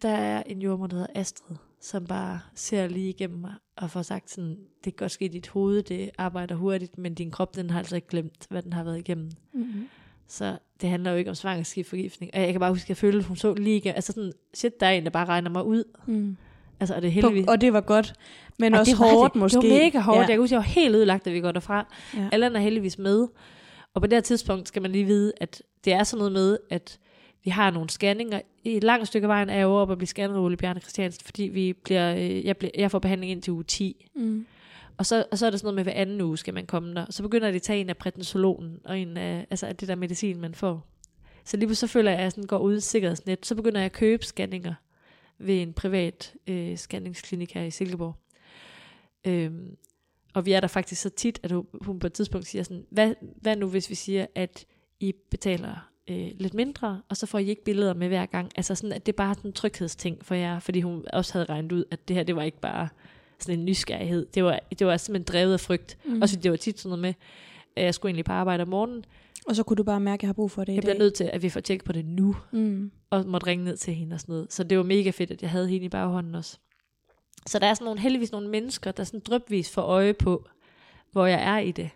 der 0.02 0.10
er 0.10 0.44
en 0.46 0.62
jordmor, 0.62 0.88
der 0.88 0.96
hedder 0.98 1.20
Astrid, 1.20 1.56
som 1.82 2.06
bare 2.06 2.40
ser 2.56 2.88
lige 2.88 3.10
igennem 3.10 3.40
mig 3.40 3.54
og 3.78 3.92
får 3.92 4.02
sagt 4.02 4.32
sådan, 4.32 4.50
det 4.84 4.84
kan 4.84 4.94
godt 4.98 5.12
ske 5.12 5.26
i 5.26 5.28
dit 5.28 5.48
hoved, 5.48 5.84
det 5.84 6.10
arbejder 6.18 6.56
hurtigt, 6.56 6.98
men 6.98 7.14
din 7.14 7.32
krop, 7.32 7.56
den 7.56 7.70
har 7.70 7.80
altså 7.80 7.96
ikke 7.96 8.08
glemt, 8.08 8.48
hvad 8.50 8.62
den 8.62 8.74
har 8.74 8.84
været 8.84 8.98
igennem. 8.98 9.32
Mm-hmm. 9.54 9.88
Så 10.28 10.58
det 10.82 10.90
handler 10.90 11.12
jo 11.12 11.18
ikke 11.18 11.30
om 11.30 11.36
svangerskabsforgiftning. 11.36 12.32
Og 12.34 12.42
jeg 12.42 12.52
kan 12.52 12.60
bare 12.60 12.72
huske, 12.72 12.86
at 12.86 12.90
jeg 12.90 12.98
følte, 12.98 13.18
at 13.18 13.26
hun 13.26 13.38
så 13.38 13.54
lige. 13.54 13.94
Altså 13.94 14.14
sådan, 14.14 14.34
shit, 14.54 14.80
der 14.80 14.86
er 14.86 14.92
en, 14.92 15.04
der 15.04 15.10
bare 15.10 15.26
regner 15.26 15.50
mig 15.50 15.64
ud. 15.66 15.84
Mm. 16.06 16.38
Altså, 16.80 16.96
og 16.96 17.02
det 17.02 17.08
er 17.08 17.12
heldigvis... 17.12 17.46
og 17.48 17.62
det 17.62 17.74
var 17.74 17.82
godt, 17.82 18.14
men 18.60 18.74
Og 18.74 18.80
også 18.80 18.90
det 18.90 18.98
hårdt 18.98 19.34
det. 19.34 19.40
måske. 19.40 19.62
Det 19.62 19.70
var 19.70 19.76
mega 19.76 20.00
hårdt. 20.00 20.16
Ja. 20.16 20.22
Jeg 20.22 20.28
kan 20.30 20.40
huske, 20.40 20.54
jeg 20.54 20.58
var 20.58 20.64
helt 20.64 20.96
ødelagt, 20.96 21.26
da 21.26 21.30
vi 21.30 21.40
går 21.40 21.52
derfra. 21.52 21.94
Ja. 22.16 22.30
Allan 22.32 22.56
er 22.56 22.60
heldigvis 22.60 22.98
med. 22.98 23.28
Og 23.94 24.02
på 24.02 24.08
det 24.08 24.14
her 24.14 24.22
tidspunkt 24.22 24.68
skal 24.68 24.82
man 24.82 24.92
lige 24.92 25.06
vide, 25.06 25.34
at 25.38 25.64
det 25.86 25.94
er 25.94 26.04
sådan 26.04 26.18
noget 26.18 26.34
med, 26.34 26.58
at 26.70 27.00
vi 27.46 27.50
har 27.50 27.72
nogle 27.72 27.90
scanninger. 27.90 28.42
I 28.64 28.78
et 28.78 28.84
langt 28.84 29.08
stykke 29.08 29.26
af 29.26 29.30
vejen 29.30 29.50
er 29.50 29.56
jeg 29.56 29.66
over 29.66 29.92
at 29.92 29.98
blive 29.98 30.08
scannet 30.08 30.36
af 30.36 30.40
Ole 30.40 30.58
Bjarne 30.58 30.80
Christiansen, 30.80 31.22
fordi 31.26 31.44
vi 31.44 31.74
bliver, 31.74 32.16
øh, 32.16 32.46
jeg, 32.46 32.58
bliver, 32.58 32.72
jeg 32.78 32.92
får 32.92 33.00
behandling 33.00 33.32
indtil 33.32 33.54
uge 33.54 33.64
10. 33.64 34.10
Mm. 34.16 34.46
Og 34.98 35.06
så, 35.06 35.26
og 35.32 35.38
så 35.38 35.46
er 35.46 35.50
det 35.50 35.60
sådan 35.60 35.66
noget 35.66 35.76
med, 35.76 35.84
hver 35.84 36.02
anden 36.02 36.22
uge 36.22 36.38
skal 36.38 36.54
man 36.54 36.66
komme 36.66 36.94
der. 36.94 37.06
Så 37.10 37.24
begynder 37.24 37.50
de 37.50 37.56
at 37.56 37.62
tage 37.62 37.80
en 37.80 37.90
af 37.90 37.98
prednisolonen, 37.98 38.80
og 38.86 39.00
en 39.00 39.18
af, 39.18 39.48
altså 39.50 39.68
af 39.68 39.76
det 39.76 39.88
der 39.88 39.96
medicin, 39.96 40.42
man 40.42 40.56
får. 40.56 40.88
Så 41.44 41.58
lige 41.58 41.76
så 41.76 41.88
føler 41.88 42.12
jeg, 42.12 42.18
at 42.20 42.24
jeg 42.24 42.32
sådan 42.32 42.48
går 42.48 42.58
uden 42.58 42.82
sikkerhedsnet. 42.82 43.46
Så 43.46 43.56
begynder 43.56 43.80
jeg 43.80 43.86
at 43.86 43.92
købe 43.92 44.26
scanninger 44.26 44.74
ved 45.38 45.62
en 45.62 45.74
privat 45.74 46.34
øh, 46.48 46.78
scanningsklinik 46.78 47.54
her 47.54 47.64
i 47.64 47.72
Silkeborg. 47.72 48.16
Øhm, 49.26 49.78
og 50.34 50.46
vi 50.46 50.52
er 50.52 50.60
der 50.60 50.68
faktisk 50.68 51.02
så 51.02 51.10
tit, 51.10 51.40
at 51.44 51.52
hun 51.82 52.00
på 52.00 52.08
et 52.08 52.14
tidspunkt 52.14 52.48
siger 52.48 52.64
sådan, 52.64 52.86
hvad, 52.90 53.14
hvad 53.42 53.56
nu 53.56 53.68
hvis 53.68 53.90
vi 53.90 53.96
siger, 53.96 54.26
at 54.36 54.66
I 55.00 55.14
betaler 55.32 55.90
øh, 56.10 56.28
lidt 56.40 56.54
mindre, 56.54 57.02
og 57.10 57.18
så 57.18 57.26
får 57.26 57.40
I 57.40 57.46
ikke 57.50 57.64
billeder 57.64 57.94
med 57.94 58.08
hver 58.08 58.26
gang. 58.26 58.52
Altså 58.56 58.76
sådan, 58.76 58.92
at 58.92 59.06
det 59.06 59.12
er 59.12 59.18
bare 59.18 59.36
sådan 59.36 59.50
en 59.50 59.54
tryghedsting 59.54 60.26
for 60.26 60.36
jer, 60.36 60.60
fordi 60.60 60.82
hun 60.82 61.06
også 61.14 61.34
havde 61.34 61.46
regnet 61.46 61.72
ud, 61.72 61.84
at 61.92 62.08
det 62.08 62.16
her, 62.16 62.24
det 62.24 62.36
var 62.36 62.44
ikke 62.44 62.60
bare 62.62 62.90
sådan 63.40 63.60
en 63.60 63.66
nysgerrighed. 63.66 64.26
Det 64.26 64.44
var, 64.44 64.60
det 64.80 64.88
var 64.88 64.98
simpelthen 64.98 65.34
drevet 65.34 65.54
af 65.54 65.60
frygt. 65.60 65.98
Mm. 66.06 66.22
Også 66.22 66.36
fordi 66.36 66.44
det 66.44 66.52
var 66.52 66.58
tit 66.58 66.80
sådan 66.80 66.90
noget 66.90 67.02
med, 67.02 67.14
at 67.76 67.84
jeg 67.84 67.94
skulle 67.96 68.10
egentlig 68.10 68.26
på 68.26 68.32
arbejde 68.32 68.62
om 68.62 68.68
morgenen. 68.68 69.06
Og 69.48 69.56
så 69.56 69.64
kunne 69.64 69.78
du 69.78 69.84
bare 69.84 70.00
mærke, 70.00 70.20
at 70.20 70.24
jeg 70.24 70.28
har 70.28 70.34
brug 70.34 70.52
for 70.52 70.64
det 70.64 70.74
Jeg 70.76 70.82
bliver 70.84 70.98
nødt 70.98 71.14
til, 71.14 71.24
at 71.34 71.42
vi 71.42 71.50
får 71.50 71.60
tjekket 71.60 71.86
på 71.86 71.92
det 71.92 72.06
nu, 72.06 72.36
Mm. 72.52 72.92
og 73.10 73.26
måtte 73.28 73.48
ringe 73.48 73.66
ned 73.66 73.78
til 73.78 73.94
hende 73.94 74.14
og 74.14 74.20
sådan 74.20 74.34
noget. 74.34 74.54
Så 74.54 74.64
det 74.64 74.78
var 74.78 74.84
mega 74.84 75.10
fedt, 75.10 75.32
at 75.32 75.42
jeg 75.42 75.50
havde 75.50 75.68
hende 75.68 75.86
i 75.86 75.90
baghånden 75.90 76.36
også. 76.36 76.58
Så 77.48 77.60
der 77.60 77.68
er 77.68 77.74
sådan 77.74 77.86
nogle, 77.86 78.00
heldigvis 78.00 78.32
nogle 78.32 78.50
mennesker, 78.50 78.92
der 78.92 79.04
sådan 79.04 79.20
drøbvis 79.20 79.72
får 79.72 79.82
øje 79.82 80.14
på, 80.14 80.46
hvor 81.12 81.26
jeg 81.26 81.42
er 81.44 81.58
i 81.58 81.72
det. 81.72 81.90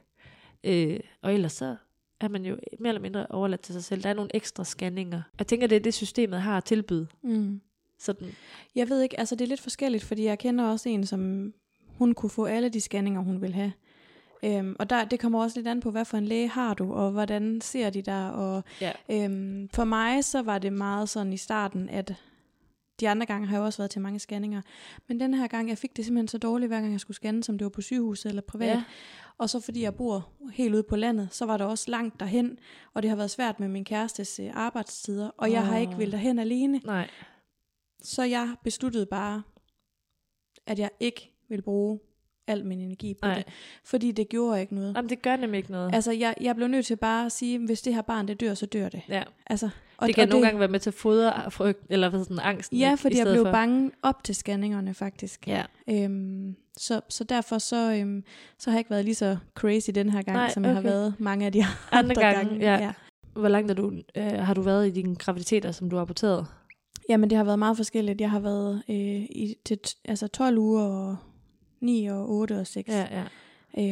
Øh, 0.63 0.99
og 1.21 1.33
ellers 1.33 1.53
så 1.53 1.75
er 2.21 2.27
man 2.27 2.45
jo 2.45 2.57
mere 2.79 2.89
eller 2.89 3.01
mindre 3.01 3.27
overladt 3.29 3.61
til 3.61 3.73
sig 3.73 3.83
selv. 3.83 4.03
Der 4.03 4.09
er 4.09 4.13
nogle 4.13 4.35
ekstra 4.35 4.63
scanninger. 4.63 5.21
Jeg 5.39 5.47
tænker, 5.47 5.67
det 5.67 5.75
er 5.75 5.79
det, 5.79 5.93
systemet 5.93 6.41
har 6.41 6.57
at 6.57 6.63
tilbyde. 6.63 7.07
Mm. 7.21 7.61
Sådan. 7.99 8.27
Jeg 8.75 8.89
ved 8.89 9.01
ikke, 9.01 9.19
altså 9.19 9.35
det 9.35 9.45
er 9.45 9.49
lidt 9.49 9.61
forskelligt, 9.61 10.03
fordi 10.03 10.23
jeg 10.25 10.39
kender 10.39 10.65
også 10.65 10.89
en, 10.89 11.05
som 11.05 11.53
hun 11.97 12.13
kunne 12.13 12.29
få 12.29 12.45
alle 12.45 12.69
de 12.69 12.81
scanninger, 12.81 13.21
hun 13.21 13.41
vil 13.41 13.53
have. 13.53 13.71
Øhm, 14.43 14.75
og 14.79 14.89
der, 14.89 15.05
det 15.05 15.19
kommer 15.19 15.41
også 15.43 15.59
lidt 15.59 15.67
an 15.67 15.79
på, 15.79 15.91
hvad 15.91 16.05
for 16.05 16.17
en 16.17 16.25
læge 16.25 16.47
har 16.47 16.73
du, 16.73 16.93
og 16.93 17.11
hvordan 17.11 17.61
ser 17.61 17.89
de 17.89 18.01
der. 18.01 18.27
Og, 18.29 18.63
Ja. 18.81 18.91
øhm, 19.09 19.69
for 19.73 19.83
mig 19.83 20.23
så 20.23 20.41
var 20.41 20.57
det 20.57 20.73
meget 20.73 21.09
sådan 21.09 21.33
i 21.33 21.37
starten, 21.37 21.89
at 21.89 22.13
de 22.99 23.09
andre 23.09 23.25
gange 23.25 23.47
har 23.47 23.55
jeg 23.55 23.63
også 23.63 23.77
været 23.77 23.91
til 23.91 24.01
mange 24.01 24.19
scanninger. 24.19 24.61
Men 25.07 25.19
den 25.19 25.33
her 25.33 25.47
gang, 25.47 25.69
jeg 25.69 25.77
fik 25.77 25.97
det 25.97 26.05
simpelthen 26.05 26.27
så 26.27 26.37
dårligt, 26.37 26.69
hver 26.69 26.79
gang 26.79 26.91
jeg 26.91 26.99
skulle 26.99 27.15
scanne, 27.15 27.43
som 27.43 27.57
det 27.57 27.65
var 27.65 27.69
på 27.69 27.81
sygehuset 27.81 28.29
eller 28.29 28.41
privat. 28.41 28.67
Ja. 28.67 28.83
Og 29.37 29.49
så 29.49 29.59
fordi 29.59 29.81
jeg 29.81 29.95
bor 29.95 30.29
helt 30.53 30.73
ude 30.75 30.83
på 30.83 30.95
landet, 30.95 31.27
så 31.31 31.45
var 31.45 31.57
der 31.57 31.65
også 31.65 31.91
langt 31.91 32.19
derhen, 32.19 32.57
og 32.93 33.01
det 33.01 33.09
har 33.09 33.15
været 33.15 33.31
svært 33.31 33.59
med 33.59 33.67
min 33.67 33.85
kærestes 33.85 34.39
øh, 34.39 34.49
arbejdstider, 34.53 35.29
og 35.37 35.51
jeg 35.51 35.65
har 35.65 35.77
ikke 35.77 35.97
ville 35.97 36.11
derhen 36.11 36.39
alene. 36.39 36.81
Nej. 36.85 37.09
Så 38.01 38.23
jeg 38.23 38.55
besluttede 38.63 39.05
bare, 39.05 39.43
at 40.65 40.79
jeg 40.79 40.89
ikke 40.99 41.31
vil 41.49 41.61
bruge 41.61 41.99
al 42.47 42.65
min 42.65 42.81
energi 42.81 43.13
på 43.13 43.27
Nej. 43.27 43.35
det. 43.35 43.45
Fordi 43.83 44.11
det 44.11 44.29
gjorde 44.29 44.61
ikke 44.61 44.75
noget. 44.75 44.95
Jamen, 44.95 45.09
det 45.09 45.21
gør 45.21 45.35
nemlig 45.35 45.57
ikke 45.57 45.71
noget. 45.71 45.95
Altså, 45.95 46.11
jeg, 46.11 46.35
jeg 46.41 46.55
blev 46.55 46.67
nødt 46.67 46.85
til 46.85 46.95
bare 46.95 47.25
at 47.25 47.31
sige, 47.31 47.65
hvis 47.65 47.81
det 47.81 47.95
her 47.95 48.01
barn, 48.01 48.27
det 48.27 48.39
dør, 48.39 48.53
så 48.53 48.65
dør 48.65 48.89
det. 48.89 49.01
Ja. 49.09 49.23
Altså, 49.45 49.69
og, 50.01 50.07
det 50.07 50.15
kan 50.15 50.23
og 50.23 50.29
nogle 50.29 50.45
gange 50.45 50.59
være 50.59 50.69
med 50.69 50.79
til 50.79 50.89
at 50.89 50.93
fodre 50.93 51.51
frygt, 51.51 51.79
eller 51.89 52.09
hvad 52.09 52.23
sådan 52.23 52.39
angsten. 52.39 52.77
Ja, 52.77 52.95
fordi 52.99 53.17
jeg 53.17 53.25
blev 53.25 53.45
for. 53.45 53.51
bange 53.51 53.91
op 54.03 54.23
til 54.23 54.35
scanningerne, 54.35 54.93
faktisk. 54.93 55.47
Ja. 55.47 55.63
Øhm, 55.89 56.55
så, 56.77 57.01
så 57.09 57.23
derfor 57.23 57.57
så, 57.57 57.93
øhm, 57.93 58.23
så 58.59 58.69
har 58.69 58.75
jeg 58.77 58.79
ikke 58.79 58.89
været 58.91 59.05
lige 59.05 59.15
så 59.15 59.37
crazy 59.55 59.89
den 59.95 60.09
her 60.09 60.21
gang, 60.21 60.37
Nej, 60.37 60.49
som 60.49 60.63
jeg 60.65 60.71
har 60.73 60.79
okay. 60.79 60.89
været 60.89 61.13
mange 61.19 61.45
af 61.45 61.51
de 61.51 61.59
Andre 61.91 62.09
andre, 62.11 62.21
gange, 62.21 62.49
gange. 62.49 62.65
ja. 62.65 62.83
ja. 62.85 62.91
Hvor 63.33 63.47
langt 63.47 63.71
er 63.71 63.75
du, 63.75 63.91
øh, 64.15 64.23
har 64.33 64.53
du 64.53 64.61
været 64.61 64.87
i 64.87 64.91
dine 64.91 65.15
graviditeter, 65.15 65.71
som 65.71 65.89
du 65.89 65.95
har 65.95 66.01
rapporteret? 66.01 66.45
Jamen, 67.09 67.29
det 67.29 67.37
har 67.37 67.45
været 67.45 67.59
meget 67.59 67.77
forskelligt. 67.77 68.21
Jeg 68.21 68.31
har 68.31 68.39
været 68.39 68.83
øh, 68.89 68.95
i 68.95 69.55
til, 69.65 69.79
altså 70.05 70.27
12 70.27 70.57
uger, 70.57 70.81
og 70.83 71.17
9 71.81 72.05
og 72.05 72.29
8 72.29 72.59
og 72.59 72.67
6. 72.67 72.89
Ja, 72.89 73.05
ja. 73.11 73.23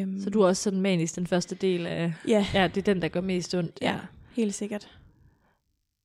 Øhm, 0.02 0.22
Så 0.22 0.30
du 0.30 0.42
er 0.42 0.48
også 0.48 0.64
sådan 0.64 0.82
manisk 0.82 1.16
den 1.16 1.28
første 1.28 1.56
del 1.56 1.88
af... 1.88 2.14
Ja, 2.28 2.46
Ja, 2.54 2.68
det 2.68 2.78
er 2.78 2.94
den, 2.94 3.02
der 3.02 3.08
gør 3.08 3.22
mest 3.22 3.56
ondt. 3.56 3.80
ja, 3.82 3.96
helt 4.36 4.54
sikkert. 4.54 4.97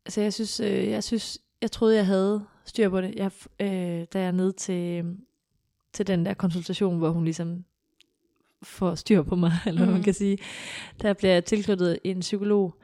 Altså, 0.06 0.20
jeg 0.20 0.32
synes, 0.32 0.60
øh, 0.60 0.88
jeg 0.88 1.04
synes, 1.04 1.38
jeg 1.62 1.70
troede, 1.70 1.96
jeg 1.96 2.06
havde 2.06 2.44
styr 2.64 2.88
på 2.88 3.00
det, 3.00 3.14
jeg, 3.14 3.30
øh, 3.60 4.06
da 4.12 4.18
jeg 4.18 4.26
er 4.26 4.30
nede 4.30 4.52
til, 4.52 5.04
til 5.92 6.06
den 6.06 6.26
der 6.26 6.34
konsultation, 6.34 6.98
hvor 6.98 7.10
hun 7.10 7.24
ligesom 7.24 7.64
får 8.62 8.94
styr 8.94 9.22
på 9.22 9.36
mig, 9.36 9.52
eller 9.66 9.84
hvad 9.84 9.92
man 9.94 10.02
kan 10.02 10.14
sige. 10.14 10.38
Der 11.02 11.12
bliver 11.12 11.32
jeg 11.32 11.44
tilknyttet 11.44 11.98
en 12.04 12.20
psykolog. 12.20 12.74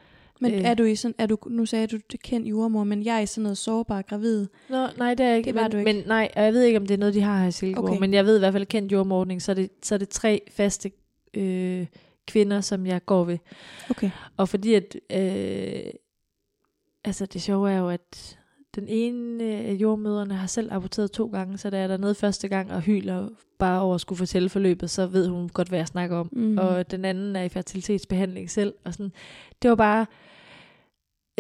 Men 0.41 0.53
Øh. 0.53 0.61
er 0.61 0.75
du 0.75 0.85
i 0.85 0.97
sådan, 0.97 1.14
er 1.19 1.27
du, 1.27 1.39
nu 1.47 1.66
sagde 1.66 1.87
du, 1.87 1.97
er 1.97 2.16
kendt 2.23 2.49
jordmor, 2.49 2.85
men 2.85 3.05
jeg 3.05 3.16
er 3.16 3.21
i 3.21 3.27
sådan 3.27 3.43
noget 3.43 3.59
sårbar 3.59 4.03
gravid. 4.03 4.47
Nå, 4.69 4.87
nej, 4.99 5.14
det 5.14 5.25
er 5.25 5.29
jeg 5.29 5.37
ikke. 5.39 5.47
Det 5.47 5.55
var 5.55 5.62
men, 5.62 5.71
du 5.71 5.77
ikke. 5.79 5.93
Men 5.93 6.03
nej, 6.07 6.29
og 6.37 6.43
jeg 6.43 6.53
ved 6.53 6.62
ikke, 6.62 6.79
om 6.79 6.87
det 6.87 6.95
er 6.95 6.99
noget, 6.99 7.14
de 7.14 7.21
har 7.21 7.41
her 7.41 7.49
i 7.49 7.53
Silkeborg. 7.53 7.91
Okay. 7.91 8.01
Men 8.01 8.14
jeg 8.14 8.25
ved 8.25 8.37
i 8.37 8.39
hvert 8.39 8.53
fald, 8.53 8.66
kendt 8.66 8.93
jordmordning, 8.93 9.43
så 9.43 9.53
er 9.53 9.55
det, 9.55 9.71
så 9.83 9.95
er 9.95 9.99
det 9.99 10.09
tre 10.09 10.41
faste 10.51 10.91
øh, 11.35 11.87
kvinder, 12.27 12.61
som 12.61 12.87
jeg 12.87 13.05
går 13.07 13.25
ved. 13.25 13.39
Okay. 13.91 14.11
Og 14.37 14.49
fordi 14.49 14.75
at, 14.75 14.97
øh, 15.12 15.93
altså 17.09 17.27
det 17.27 17.43
sjove 17.43 17.71
er 17.71 17.79
jo, 17.79 17.89
at 17.89 18.39
den 18.75 18.85
ene 18.89 19.45
af 19.45 19.73
jordmøderne 19.73 20.35
har 20.35 20.47
selv 20.47 20.73
aborteret 20.73 21.13
to 21.13 21.27
gange, 21.27 21.59
så 21.59 21.71
da 21.71 21.77
jeg 21.77 21.85
er 21.85 21.89
dernede 21.89 22.15
første 22.15 22.49
gang 22.49 22.73
og 22.73 22.81
hyler 22.81 23.29
bare 23.59 23.81
over 23.81 23.95
at 23.95 24.01
skulle 24.01 24.17
fortælle 24.19 24.49
forløbet, 24.49 24.91
så 24.91 25.07
ved 25.07 25.29
hun 25.29 25.49
godt, 25.49 25.69
hvad 25.69 25.79
jeg 25.79 25.87
snakker 25.89 26.17
om. 26.17 26.29
Mm. 26.33 26.59
Og 26.59 26.91
den 26.91 27.05
anden 27.05 27.37
er 27.37 27.43
i 27.43 27.49
fertilitetsbehandling 27.49 28.51
selv. 28.51 28.75
Og 28.85 28.93
sådan. 28.95 29.13
Det 29.63 29.69
var 29.71 29.75
bare... 29.77 30.07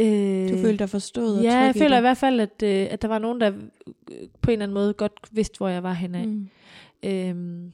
Øh, 0.00 0.48
du 0.48 0.56
følte 0.58 0.76
dig 0.78 0.90
forstået 0.90 1.42
Ja, 1.42 1.56
jeg 1.56 1.76
i 1.76 1.78
føler 1.78 1.90
i 1.90 1.94
det. 1.94 2.02
hvert 2.02 2.16
fald, 2.16 2.40
at, 2.40 2.62
øh, 2.64 2.86
at 2.90 3.02
der 3.02 3.08
var 3.08 3.18
nogen, 3.18 3.40
der 3.40 3.48
øh, 3.48 4.28
på 4.42 4.50
en 4.50 4.52
eller 4.52 4.62
anden 4.62 4.74
måde 4.74 4.92
godt 4.92 5.12
vidste, 5.30 5.58
hvor 5.58 5.68
jeg 5.68 5.82
var 5.82 5.92
henne 5.92 6.18
af. 6.18 6.26
Mm. 6.26 6.48
Øhm, 7.04 7.72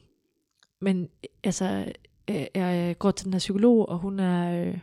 men 0.81 1.09
altså, 1.43 1.85
øh, 2.29 2.45
jeg 2.55 2.95
går 2.99 3.11
til 3.11 3.25
den 3.25 3.33
her 3.33 3.39
psykolog, 3.39 3.89
og 3.89 3.97
hun 3.97 4.19
er, 4.19 4.67
øh, 4.67 4.77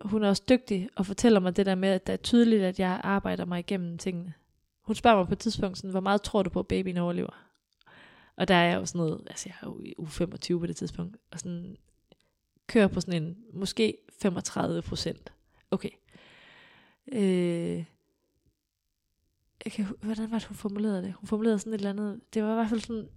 hun 0.00 0.22
er 0.22 0.28
også 0.28 0.42
dygtig 0.48 0.88
og 0.96 1.06
fortæller 1.06 1.40
mig 1.40 1.56
det 1.56 1.66
der 1.66 1.74
med, 1.74 1.88
at 1.88 2.06
det 2.06 2.12
er 2.12 2.16
tydeligt, 2.16 2.62
at 2.62 2.80
jeg 2.80 3.00
arbejder 3.04 3.44
mig 3.44 3.58
igennem 3.58 3.98
tingene. 3.98 4.34
Hun 4.82 4.94
spørger 4.94 5.16
mig 5.16 5.26
på 5.26 5.32
et 5.32 5.38
tidspunkt, 5.38 5.78
sådan, 5.78 5.90
hvor 5.90 6.00
meget 6.00 6.22
tror 6.22 6.42
du 6.42 6.50
på, 6.50 6.60
at 6.60 6.66
babyen 6.66 6.96
overlever? 6.96 7.46
Og 8.36 8.48
der 8.48 8.54
er 8.54 8.68
jeg 8.68 8.76
jo 8.76 8.86
sådan 8.86 8.98
noget, 8.98 9.20
altså 9.26 9.48
jeg 9.48 9.54
er 9.62 9.66
jo 9.66 9.80
i 9.84 9.94
uge 9.98 10.08
25 10.08 10.60
på 10.60 10.66
det 10.66 10.76
tidspunkt, 10.76 11.16
og 11.30 11.38
sådan 11.38 11.76
kører 12.66 12.88
på 12.88 13.00
sådan 13.00 13.22
en, 13.22 13.36
måske 13.52 13.96
35 14.20 14.82
procent. 14.82 15.32
Okay. 15.70 15.90
Øh, 17.12 17.84
jeg 19.64 19.72
kan, 19.72 19.86
hvordan 20.00 20.30
var 20.30 20.38
det, 20.38 20.46
hun 20.46 20.56
formulerede 20.56 21.02
det? 21.02 21.12
Hun 21.12 21.26
formulerede 21.26 21.58
sådan 21.58 21.72
et 21.72 21.78
eller 21.78 21.90
andet, 21.90 22.20
det 22.34 22.42
var 22.42 22.52
i 22.52 22.54
hvert 22.54 22.68
fald 22.68 22.80
sådan 22.80 23.08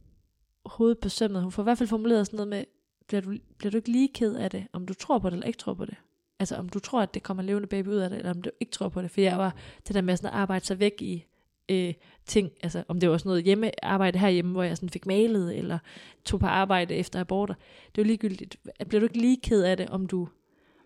hovedet. 0.66 1.42
Hun 1.42 1.52
får 1.52 1.64
i 1.64 1.66
hvert 1.66 1.78
fald 1.78 1.90
formuleret 1.90 2.28
sådan 2.28 2.38
noget 2.38 2.48
med, 2.48 2.66
bliver 3.08 3.22
du, 3.22 3.38
bliver 3.58 3.72
du 3.72 3.78
ikke 3.78 3.92
lige 3.92 4.14
ked 4.14 4.36
af 4.36 4.52
det, 4.52 4.68
om 4.74 4.86
du 4.86 4.94
tror 4.94 5.20
på 5.20 5.30
det 5.30 5.34
eller 5.34 5.48
ikke 5.48 5.60
tror 5.60 5.74
på 5.74 5.86
det? 5.86 5.96
Altså 6.40 6.56
om 6.56 6.70
du 6.70 6.80
tror, 6.80 7.02
at 7.02 7.14
det 7.14 7.24
kommer 7.24 7.44
en 7.44 7.48
levende 7.48 7.68
baby 7.68 7.88
ud 7.88 7.96
af 7.96 8.10
det, 8.10 8.18
eller 8.18 8.32
om 8.34 8.42
du 8.42 8.50
ikke 8.60 8.72
tror 8.72 8.90
på 8.90 9.02
det. 9.02 9.12
For 9.12 9.22
jeg 9.22 9.38
var 9.38 9.56
det 9.88 9.96
der 9.96 10.02
med 10.02 10.18
sådan 10.18 10.30
at 10.34 10.40
arbejde 10.40 10.66
sig 10.66 10.80
væk 10.80 11.02
i 11.02 11.26
øh, 11.72 11.94
ting, 12.26 12.52
altså 12.64 12.84
om 12.88 13.00
det 13.00 13.10
var 13.10 13.18
sådan 13.18 13.30
noget 13.30 13.44
hjemmearbejde 13.44 14.20
herhjemme, 14.20 14.52
hvor 14.52 14.64
jeg 14.64 14.78
sådan 14.78 14.90
fik 14.90 15.06
malet, 15.06 15.58
eller 15.58 15.80
tog 16.26 16.40
på 16.40 16.46
arbejde 16.46 16.96
efter 16.96 17.20
aborter. 17.20 17.54
Det 17.96 17.98
var 18.02 18.04
ligegyldigt. 18.08 18.58
Bliver 18.88 19.00
du 19.00 19.06
ikke 19.06 19.18
lige 19.22 19.38
ked 19.44 19.64
af 19.64 19.78
det, 19.78 19.90
om 19.90 20.06
du, 20.06 20.28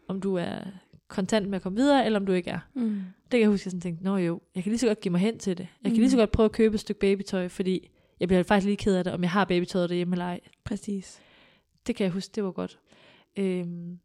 om 0.08 0.22
du 0.22 0.36
er 0.36 0.58
kontant 1.08 1.50
med 1.50 1.56
at 1.56 1.62
komme 1.62 1.76
videre, 1.78 2.06
eller 2.06 2.20
om 2.20 2.26
du 2.26 2.32
ikke 2.34 2.50
er? 2.50 2.60
Mm. 2.74 3.02
Det 3.24 3.32
kan 3.32 3.40
jeg 3.40 3.50
huske, 3.50 3.62
at 3.62 3.66
jeg 3.66 3.72
sådan 3.72 3.82
tænkte, 3.82 4.04
nå 4.04 4.18
jo, 4.18 4.42
jeg 4.56 4.64
kan 4.64 4.70
lige 4.70 4.80
så 4.80 4.88
godt 4.88 5.00
give 5.02 5.12
mig 5.12 5.22
hen 5.22 5.38
til 5.40 5.58
det. 5.58 5.68
Jeg 5.84 5.92
kan 5.92 5.94
Mm. 5.94 6.00
lige 6.00 6.12
så 6.12 6.18
godt 6.18 6.32
prøve 6.32 6.46
at 6.46 6.52
købe 6.52 6.74
et 6.74 6.80
stykke 6.80 7.00
babytøj, 7.00 7.48
fordi 7.48 7.90
jeg 8.20 8.28
bliver 8.28 8.44
faktisk 8.44 8.66
lige 8.66 8.78
ked 8.78 8.96
af 8.96 9.04
det, 9.04 9.14
om 9.14 9.22
jeg 9.22 9.32
har 9.32 9.46
babytøjet 9.46 9.90
derhjemme 9.90 10.14
eller 10.14 10.26
ej. 10.26 10.40
Præcis. 10.64 11.22
Det 11.88 11.96
kan 11.96 12.04
jeg 12.04 12.12
huske, 12.12 12.32
det 12.36 12.44
var 12.44 12.52
godt. 12.52 12.80
Øhm, 13.38 14.00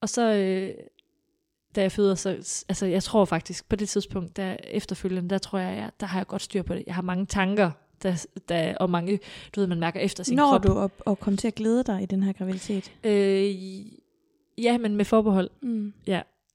og 0.00 0.08
så, 0.08 0.34
øh, 0.34 0.74
da 1.76 1.82
jeg 1.82 1.92
føder, 1.92 2.14
så, 2.14 2.30
altså 2.68 2.86
jeg 2.86 3.02
tror 3.02 3.24
faktisk, 3.24 3.68
på 3.68 3.76
det 3.76 3.88
tidspunkt, 3.88 4.36
der 4.36 4.56
efterfølgende, 4.64 5.30
der 5.30 5.38
tror 5.38 5.58
jeg, 5.58 5.76
jeg, 5.76 5.90
der 6.00 6.06
har 6.06 6.18
jeg 6.18 6.26
godt 6.26 6.42
styr 6.42 6.62
på 6.62 6.74
det. 6.74 6.82
Jeg 6.86 6.94
har 6.94 7.02
mange 7.02 7.26
tanker, 7.26 7.70
der, 8.02 8.26
der, 8.48 8.76
og 8.76 8.90
mange, 8.90 9.20
du 9.54 9.60
ved, 9.60 9.66
man 9.66 9.80
mærker 9.80 10.00
efter 10.00 10.24
sin 10.24 10.36
Når 10.36 10.50
krop. 10.50 10.62
du 10.62 10.72
op 10.72 10.92
og 11.06 11.20
kom 11.20 11.36
til 11.36 11.48
at 11.48 11.54
glæde 11.54 11.84
dig 11.84 12.02
i 12.02 12.06
den 12.06 12.22
her 12.22 12.32
graviditet? 12.32 12.92
Øh, 13.04 13.56
ja, 14.58 14.78
men 14.78 14.96
med 14.96 15.04
forbehold. 15.04 15.50
Mm. 15.62 15.92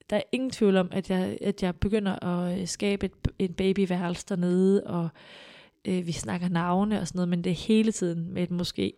der 0.10 0.16
er 0.16 0.22
ingen 0.32 0.50
tvivl 0.50 0.78
om, 0.78 0.90
at 0.92 1.10
jeg, 1.10 1.38
at 1.42 1.64
jeg 1.64 1.76
begynder 1.76 2.24
at 2.26 2.60
øh, 2.60 2.68
skabe 2.68 3.06
et, 3.06 3.12
en 3.40 3.54
babyværelse 3.54 4.26
dernede, 4.30 4.84
og 4.84 5.10
øh, 5.86 6.08
vi 6.08 6.12
snakker 6.12 6.50
navne 6.50 7.02
og 7.02 7.08
sådan 7.08 7.18
noget, 7.18 7.30
men 7.30 7.44
det 7.44 7.50
er 7.50 7.68
hele 7.68 7.92
tiden 7.92 8.34
med 8.34 8.44
et 8.44 8.52
måske. 8.52 8.94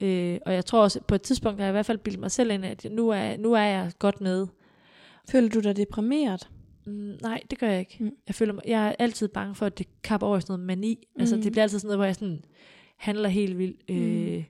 Øh, 0.00 0.38
og 0.46 0.54
jeg 0.54 0.64
tror 0.64 0.82
også, 0.82 1.00
på 1.08 1.14
et 1.14 1.22
tidspunkt 1.22 1.60
har 1.60 1.66
jeg 1.66 1.70
i 1.70 1.76
hvert 1.76 1.86
fald 1.86 1.98
bildet 1.98 2.20
mig 2.20 2.30
selv 2.30 2.50
ind, 2.50 2.64
at 2.64 2.86
nu 2.90 3.08
er, 3.08 3.36
nu 3.36 3.52
er 3.52 3.62
jeg 3.62 3.92
godt 3.98 4.20
med. 4.20 4.46
Føler 5.28 5.48
du 5.48 5.60
dig 5.60 5.76
deprimeret? 5.76 6.48
Mm, 6.86 7.16
nej, 7.22 7.40
det 7.50 7.58
gør 7.58 7.68
jeg 7.68 7.80
ikke. 7.80 7.96
Mm. 8.00 8.10
Jeg, 8.26 8.34
føler 8.34 8.54
jeg 8.66 8.88
er 8.88 8.94
altid 8.98 9.28
bange 9.28 9.54
for, 9.54 9.66
at 9.66 9.78
det 9.78 9.86
kapper 10.02 10.26
over 10.26 10.38
i 10.38 10.40
sådan 10.40 10.52
noget 10.52 10.66
mani. 10.66 11.06
Mm. 11.14 11.20
Altså, 11.20 11.36
Mm. 11.36 11.42
det 11.42 11.52
bliver 11.52 11.62
altid 11.62 11.78
sådan 11.78 11.86
noget, 11.88 11.98
hvor 11.98 12.04
jeg 12.04 12.14
sådan 12.14 12.44
handler 12.96 13.28
helt 13.28 13.58
vildt, 13.58 13.90
øh, 13.90 14.44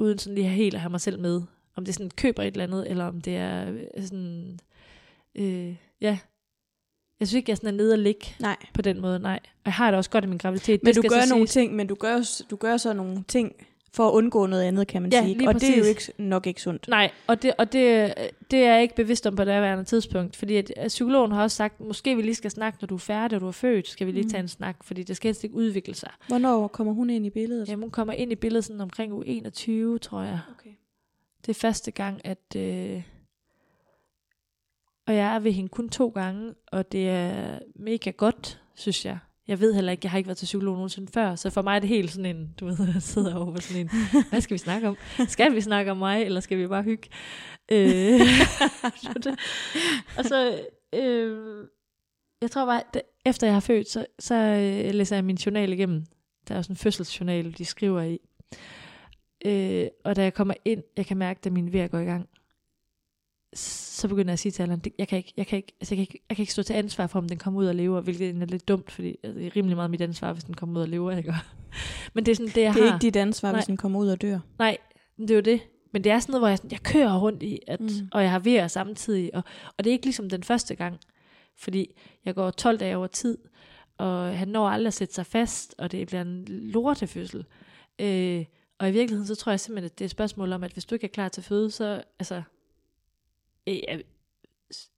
uden 0.00 0.18
sådan 0.18 0.34
lige 0.34 0.48
helt 0.48 0.74
at 0.74 0.80
have 0.80 0.90
mig 0.90 1.00
selv 1.00 1.20
med. 1.20 1.42
Om 1.76 1.84
det 1.84 1.94
sådan, 1.94 2.10
køber 2.10 2.42
et 2.42 2.46
eller 2.46 2.64
andet, 2.64 2.90
eller 2.90 3.04
om 3.04 3.20
det 3.20 3.36
er 3.36 3.70
øh, 3.96 4.02
sådan, 4.04 4.58
øh, 5.34 5.76
ja. 6.00 6.18
Jeg 7.20 7.28
synes 7.28 7.34
ikke, 7.38 7.50
jeg 7.50 7.56
sådan 7.56 7.68
er 7.68 7.76
nede 7.76 7.92
og 7.92 7.98
ligge 7.98 8.26
Nej. 8.40 8.56
på 8.74 8.82
den 8.82 9.00
måde, 9.00 9.18
nej. 9.18 9.40
Og 9.44 9.62
jeg 9.64 9.72
har 9.72 9.90
det 9.90 9.98
også 9.98 10.10
godt 10.10 10.24
i 10.24 10.28
min 10.28 10.38
graviditet. 10.38 10.82
Men 10.82 10.94
det 10.94 11.02
du 11.04 11.08
gør 11.08 11.28
nogle 11.30 11.46
ting, 11.46 11.74
men 11.74 11.86
du 11.86 11.94
gør, 11.94 12.42
du 12.50 12.56
gør 12.56 12.76
så 12.76 12.92
nogle 12.92 13.24
ting 13.28 13.52
for 13.96 14.08
at 14.08 14.12
undgå 14.12 14.46
noget 14.46 14.62
andet, 14.62 14.86
kan 14.88 15.02
man 15.02 15.12
Ja, 15.12 15.22
sige. 15.24 15.48
Og 15.48 15.54
det 15.54 15.74
er 15.74 15.78
jo 15.78 15.84
ikke, 15.84 16.12
nok 16.18 16.46
ikke 16.46 16.62
sundt. 16.62 16.88
Nej, 16.88 17.10
og, 17.26 17.42
det, 17.42 17.54
og 17.58 17.72
det, 17.72 18.14
det 18.50 18.64
er 18.64 18.72
jeg 18.72 18.82
ikke 18.82 18.94
bevidst 18.94 19.26
om 19.26 19.36
på 19.36 19.42
det 19.44 19.46
daværende 19.48 19.84
tidspunkt, 19.84 20.36
fordi 20.36 20.56
at, 20.56 20.72
at 20.76 20.88
psykologen 20.88 21.32
har 21.32 21.42
også 21.42 21.56
sagt, 21.56 21.80
måske 21.80 22.16
vi 22.16 22.22
lige 22.22 22.34
skal 22.34 22.50
snakke, 22.50 22.78
når 22.80 22.86
du 22.86 22.94
er 22.94 22.98
færdig, 22.98 23.36
og 23.36 23.40
du 23.40 23.46
er 23.46 23.52
født, 23.52 23.88
skal 23.88 24.06
vi 24.06 24.12
lige 24.12 24.22
Mm. 24.24 24.30
tage 24.30 24.40
en 24.40 24.48
snak, 24.48 24.76
fordi 24.84 25.02
det 25.02 25.16
skal 25.16 25.28
helst 25.28 25.44
ikke 25.44 25.56
udvikle 25.56 25.94
sig. 25.94 26.10
Hvornår 26.28 26.68
kommer 26.68 26.92
hun 26.92 27.10
ind 27.10 27.26
i 27.26 27.30
billedet? 27.30 27.68
Jamen, 27.68 27.82
hun 27.82 27.90
kommer 27.90 28.14
ind 28.14 28.32
i 28.32 28.34
billedet 28.34 28.64
sådan 28.64 28.80
omkring 28.80 29.12
uge 29.12 29.26
21, 29.26 29.98
tror 29.98 30.22
jeg. 30.22 30.40
Okay. 30.58 30.70
Det 31.46 31.48
er 31.48 31.54
første 31.60 31.90
gang, 31.90 32.20
at... 32.24 32.56
Øh, 32.56 33.02
og 35.06 35.14
jeg 35.14 35.34
er 35.34 35.38
ved 35.38 35.52
hende 35.52 35.68
kun 35.68 35.88
to 35.88 36.08
gange, 36.08 36.54
og 36.72 36.92
det 36.92 37.08
er 37.08 37.58
mega 37.74 38.10
godt, 38.10 38.60
synes 38.74 39.04
jeg. 39.06 39.18
Jeg 39.48 39.60
ved 39.60 39.74
heller 39.74 39.92
ikke, 39.92 40.00
jeg 40.04 40.10
har 40.10 40.18
ikke 40.18 40.28
været 40.28 40.38
til 40.38 40.46
psykolog 40.46 40.74
nogensinde 40.74 41.12
før, 41.12 41.34
så 41.34 41.50
for 41.50 41.62
mig 41.62 41.76
er 41.76 41.78
det 41.78 41.88
helt 41.88 42.10
sådan 42.10 42.36
en, 42.36 42.54
du 42.60 42.66
ved, 42.66 42.76
jeg 42.94 43.02
sidder 43.12 43.34
over 43.34 43.54
på 43.54 43.60
sådan 43.60 43.82
en, 43.82 43.90
hvad 44.30 44.40
skal 44.40 44.54
vi 44.54 44.58
snakke 44.58 44.88
om? 44.88 44.96
Skal 45.28 45.54
vi 45.54 45.60
snakke 45.60 45.90
om 45.90 45.96
mig, 45.96 46.22
eller 46.22 46.40
skal 46.40 46.58
vi 46.58 46.66
bare 46.66 46.82
hygge? 46.82 47.08
Øh, 47.72 48.20
så 48.96 49.36
og 50.18 50.24
så, 50.24 50.60
øh, 50.94 51.64
jeg 52.42 52.50
tror 52.50 52.66
bare, 52.66 52.82
at 52.94 53.02
efter 53.26 53.46
jeg 53.46 53.54
har 53.54 53.60
født, 53.60 53.88
så, 53.88 54.06
så 54.18 54.34
øh, 54.34 54.94
læser 54.94 55.16
jeg 55.16 55.24
min 55.24 55.36
journal 55.36 55.72
igennem. 55.72 56.04
Der 56.48 56.54
er 56.54 56.62
sådan 56.62 56.72
en 56.72 56.76
fødselsjournal, 56.76 57.54
de 57.58 57.64
skriver 57.64 58.02
i. 58.02 58.18
Øh, 59.46 59.88
og 60.04 60.16
da 60.16 60.22
jeg 60.22 60.34
kommer 60.34 60.54
ind, 60.64 60.82
jeg 60.96 61.06
kan 61.06 61.16
mærke, 61.16 61.40
at 61.44 61.52
min 61.52 61.72
vejr 61.72 61.88
går 61.88 61.98
i 61.98 62.04
gang, 62.04 62.28
så 63.58 64.08
begynder 64.08 64.30
jeg 64.30 64.32
at 64.32 64.38
sige 64.38 64.52
til 64.52 64.62
Allan, 64.62 64.82
jeg 64.98 65.08
kan 65.08 65.18
ikke, 65.18 65.32
jeg 65.36 65.46
kan 65.46 65.56
ikke, 65.56 65.72
altså 65.80 65.94
jeg 65.94 65.96
kan 65.96 66.02
ikke, 66.02 66.24
jeg 66.28 66.36
kan 66.36 66.42
ikke 66.42 66.52
stå 66.52 66.62
til 66.62 66.74
ansvar 66.74 67.06
for, 67.06 67.18
om 67.18 67.28
den 67.28 67.38
kommer 67.38 67.60
ud 67.60 67.66
og 67.66 67.74
lever, 67.74 68.00
hvilket 68.00 68.42
er 68.42 68.46
lidt 68.46 68.68
dumt, 68.68 68.90
fordi 68.90 69.16
altså, 69.22 69.38
det 69.38 69.46
er 69.46 69.56
rimelig 69.56 69.76
meget 69.76 69.90
mit 69.90 70.00
ansvar, 70.00 70.32
hvis 70.32 70.44
den 70.44 70.54
kommer 70.54 70.76
ud 70.80 70.82
og 70.82 70.88
lever, 70.88 71.16
ikke? 71.16 71.34
Men 72.14 72.26
det 72.26 72.32
er 72.32 72.36
sådan 72.36 72.52
det, 72.54 72.62
jeg 72.62 72.74
Det 72.74 72.82
er 72.82 72.86
har. 72.86 72.94
ikke 72.94 73.02
dit 73.06 73.16
ansvar, 73.16 73.48
Nej. 73.52 73.58
hvis 73.60 73.66
den 73.66 73.76
kommer 73.76 73.98
ud 74.00 74.08
og 74.08 74.22
dør. 74.22 74.38
Nej, 74.58 74.76
det 75.18 75.30
er 75.30 75.34
jo 75.34 75.40
det. 75.40 75.60
Men 75.92 76.04
det 76.04 76.12
er 76.12 76.18
sådan 76.18 76.32
noget, 76.32 76.40
hvor 76.40 76.48
jeg, 76.48 76.58
sådan, 76.58 76.70
jeg 76.70 76.80
kører 76.82 77.18
rundt 77.18 77.42
i, 77.42 77.58
at, 77.66 77.80
Mm. 77.80 77.88
og 78.12 78.22
jeg 78.22 78.30
har 78.30 78.38
vejr 78.38 78.68
samtidig. 78.68 79.34
Og, 79.34 79.42
og 79.78 79.84
det 79.84 79.90
er 79.90 79.92
ikke 79.92 80.06
ligesom 80.06 80.28
den 80.30 80.42
første 80.42 80.74
gang, 80.74 80.98
fordi 81.58 81.94
jeg 82.24 82.34
går 82.34 82.50
12 82.50 82.78
dage 82.80 82.96
over 82.96 83.06
tid, 83.06 83.38
og 83.98 84.38
han 84.38 84.48
når 84.48 84.68
aldrig 84.68 84.86
at 84.86 84.94
sætte 84.94 85.14
sig 85.14 85.26
fast, 85.26 85.74
og 85.78 85.92
det 85.92 86.06
bliver 86.06 86.20
en 86.22 86.44
lortefødsel. 86.48 87.44
Øh, 87.98 88.44
og 88.78 88.88
i 88.88 88.92
virkeligheden, 88.92 89.26
så 89.26 89.34
tror 89.34 89.52
jeg 89.52 89.60
simpelthen, 89.60 89.84
at 89.86 89.98
det 89.98 90.04
er 90.04 90.06
et 90.06 90.10
spørgsmål 90.10 90.52
om, 90.52 90.64
at 90.64 90.72
hvis 90.72 90.84
du 90.84 90.94
ikke 90.94 91.04
er 91.04 91.10
klar 91.10 91.28
til 91.28 91.42
føde, 91.42 91.70
så, 91.70 92.02
altså, 92.18 92.42
jeg, 93.66 94.02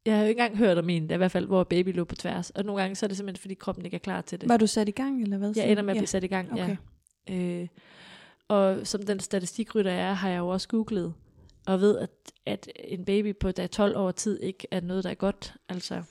jeg 0.07 0.15
har 0.15 0.23
jo 0.23 0.29
ikke 0.29 0.41
engang 0.41 0.57
hørt 0.59 0.79
om 0.79 0.89
en, 0.91 1.09
der 1.09 1.15
i 1.15 1.19
hvert 1.19 1.31
fald, 1.33 1.47
hvor 1.47 1.65
baby 1.65 1.95
lå 1.97 2.05
på 2.05 2.15
tværs. 2.15 2.51
Og 2.51 2.65
nogle 2.65 2.81
gange, 2.83 2.95
så 2.97 3.07
er 3.07 3.09
det 3.09 3.17
simpelthen, 3.17 3.41
fordi 3.41 3.55
kroppen 3.55 3.85
ikke 3.85 3.95
er 3.95 3.99
klar 3.99 4.21
til 4.21 4.41
det. 4.41 4.49
Var 4.49 4.57
du 4.57 4.67
sat 4.67 4.89
i 4.89 4.93
gang, 4.93 5.23
eller 5.23 5.39
hvad? 5.39 5.53
Jeg 5.57 5.71
ender 5.71 5.83
med 5.83 5.91
at 5.95 5.97
blive 5.99 6.07
sat 6.07 6.25
i 6.25 6.27
gang, 6.27 6.53
Okay. 6.53 6.77
ja. 7.29 7.35
Øh, 7.35 7.69
og 8.49 8.87
som 8.87 9.03
den 9.03 9.21
statistikrytter 9.21 9.91
jeg 9.93 10.01
er, 10.09 10.13
har 10.13 10.29
jeg 10.31 10.39
jo 10.39 10.49
også 10.49 10.69
googlet, 10.69 11.15
og 11.67 11.81
ved, 11.81 11.99
at, 11.99 12.11
at 12.47 12.69
en 12.85 13.05
baby 13.05 13.37
på 13.41 13.53
der 13.53 13.63
er 13.63 13.67
12 13.67 13.97
år 13.97 14.11
tid 14.11 14.41
ikke 14.43 14.67
er 14.71 14.81
noget, 14.81 15.05
der 15.05 15.11
er 15.11 15.15
godt. 15.15 15.55
Altså, 15.69 16.03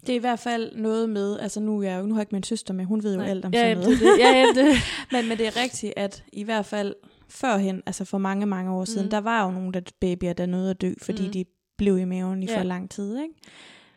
Det 0.00 0.08
er 0.08 0.14
i 0.16 0.18
hvert 0.18 0.38
fald 0.38 0.76
noget 0.76 1.08
med, 1.10 1.38
altså 1.38 1.60
nu, 1.60 1.78
er 1.82 1.90
jeg, 1.90 2.00
jo- 2.00 2.06
nu 2.06 2.14
har 2.14 2.20
jeg 2.20 2.22
ikke 2.22 2.34
min 2.34 2.42
søster 2.42 2.74
med, 2.74 2.84
hun 2.84 3.02
ved 3.02 3.12
jo 3.14 3.20
nej. 3.20 3.30
alt 3.30 3.44
om 3.44 3.52
ja, 3.54 3.58
sådan 3.74 3.76
noget. 3.84 3.98
det, 4.00 4.06
er 4.08 4.12
det. 4.12 4.56
ja, 4.56 4.62
det. 4.62 4.76
Men, 5.12 5.28
men 5.28 5.38
det 5.38 5.46
er 5.46 5.56
rigtigt, 5.62 5.92
at 5.96 6.24
i 6.32 6.42
hvert 6.44 6.66
fald 6.66 6.94
førhen, 7.30 7.82
altså 7.86 8.04
for 8.04 8.18
mange, 8.18 8.46
mange 8.46 8.70
år 8.72 8.84
siden, 8.84 9.06
Mm. 9.06 9.10
der 9.10 9.18
var 9.18 9.44
jo 9.44 9.50
nogle 9.50 9.72
der 9.72 9.80
babyer, 10.00 10.32
der 10.32 10.46
nåede 10.46 10.70
at 10.70 10.80
dø, 10.80 10.92
fordi 11.02 11.26
Mm. 11.26 11.32
de 11.32 11.44
blev 11.78 11.98
i 11.98 12.04
maven 12.04 12.42
i 12.42 12.46
for 12.46 12.54
Ja. 12.54 12.62
lang 12.62 12.90
tid. 12.90 13.18
Ikke? 13.22 13.34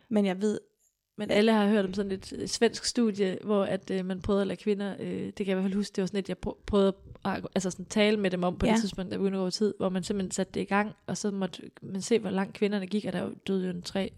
Men 0.10 0.26
jeg 0.26 0.42
ved, 0.42 0.60
Men 1.18 1.32
alle 1.32 1.52
har 1.52 1.68
hørt 1.68 1.86
om 1.86 1.94
sådan 1.94 2.12
et 2.12 2.44
svensk 2.50 2.86
studie, 2.86 3.38
hvor 3.44 3.64
at 3.66 3.92
øh, 3.92 4.06
man 4.06 4.22
prøvede 4.22 4.42
at 4.42 4.48
lade 4.48 4.58
kvinder, 4.62 4.96
øh, 5.00 5.26
det 5.26 5.36
kan 5.36 5.48
jeg 5.48 5.52
i 5.52 5.54
hvert 5.54 5.64
fald 5.64 5.74
huske, 5.74 5.96
det 5.96 6.02
var 6.02 6.06
sådan 6.06 6.20
et, 6.20 6.30
jeg 6.30 6.38
prø- 6.48 6.64
prøvede 6.68 6.94
at 7.26 7.48
altså 7.56 7.72
sådan 7.72 7.86
tale 7.86 8.18
med 8.18 8.32
dem 8.32 8.44
om 8.44 8.58
på 8.58 8.66
ja. 8.66 8.72
Det 8.74 8.82
tidspunkt, 8.82 9.12
der 9.12 9.18
begyndte 9.18 9.40
gå 9.40 9.50
tid, 9.50 9.74
hvor 9.78 9.90
man 9.90 10.04
simpelthen 10.04 10.32
satte 10.32 10.54
det 10.54 10.62
i 10.62 10.64
gang, 10.64 10.92
og 11.08 11.18
så 11.18 11.32
måtte 11.32 11.62
man 11.82 12.02
se, 12.02 12.20
hvor 12.20 12.30
langt 12.30 12.54
kvinderne 12.54 12.88
gik, 12.88 13.06
og 13.06 13.14
der 13.14 13.30
døde 13.48 13.64
jo 13.66 13.70
en 13.70 13.82
tre 13.82 14.12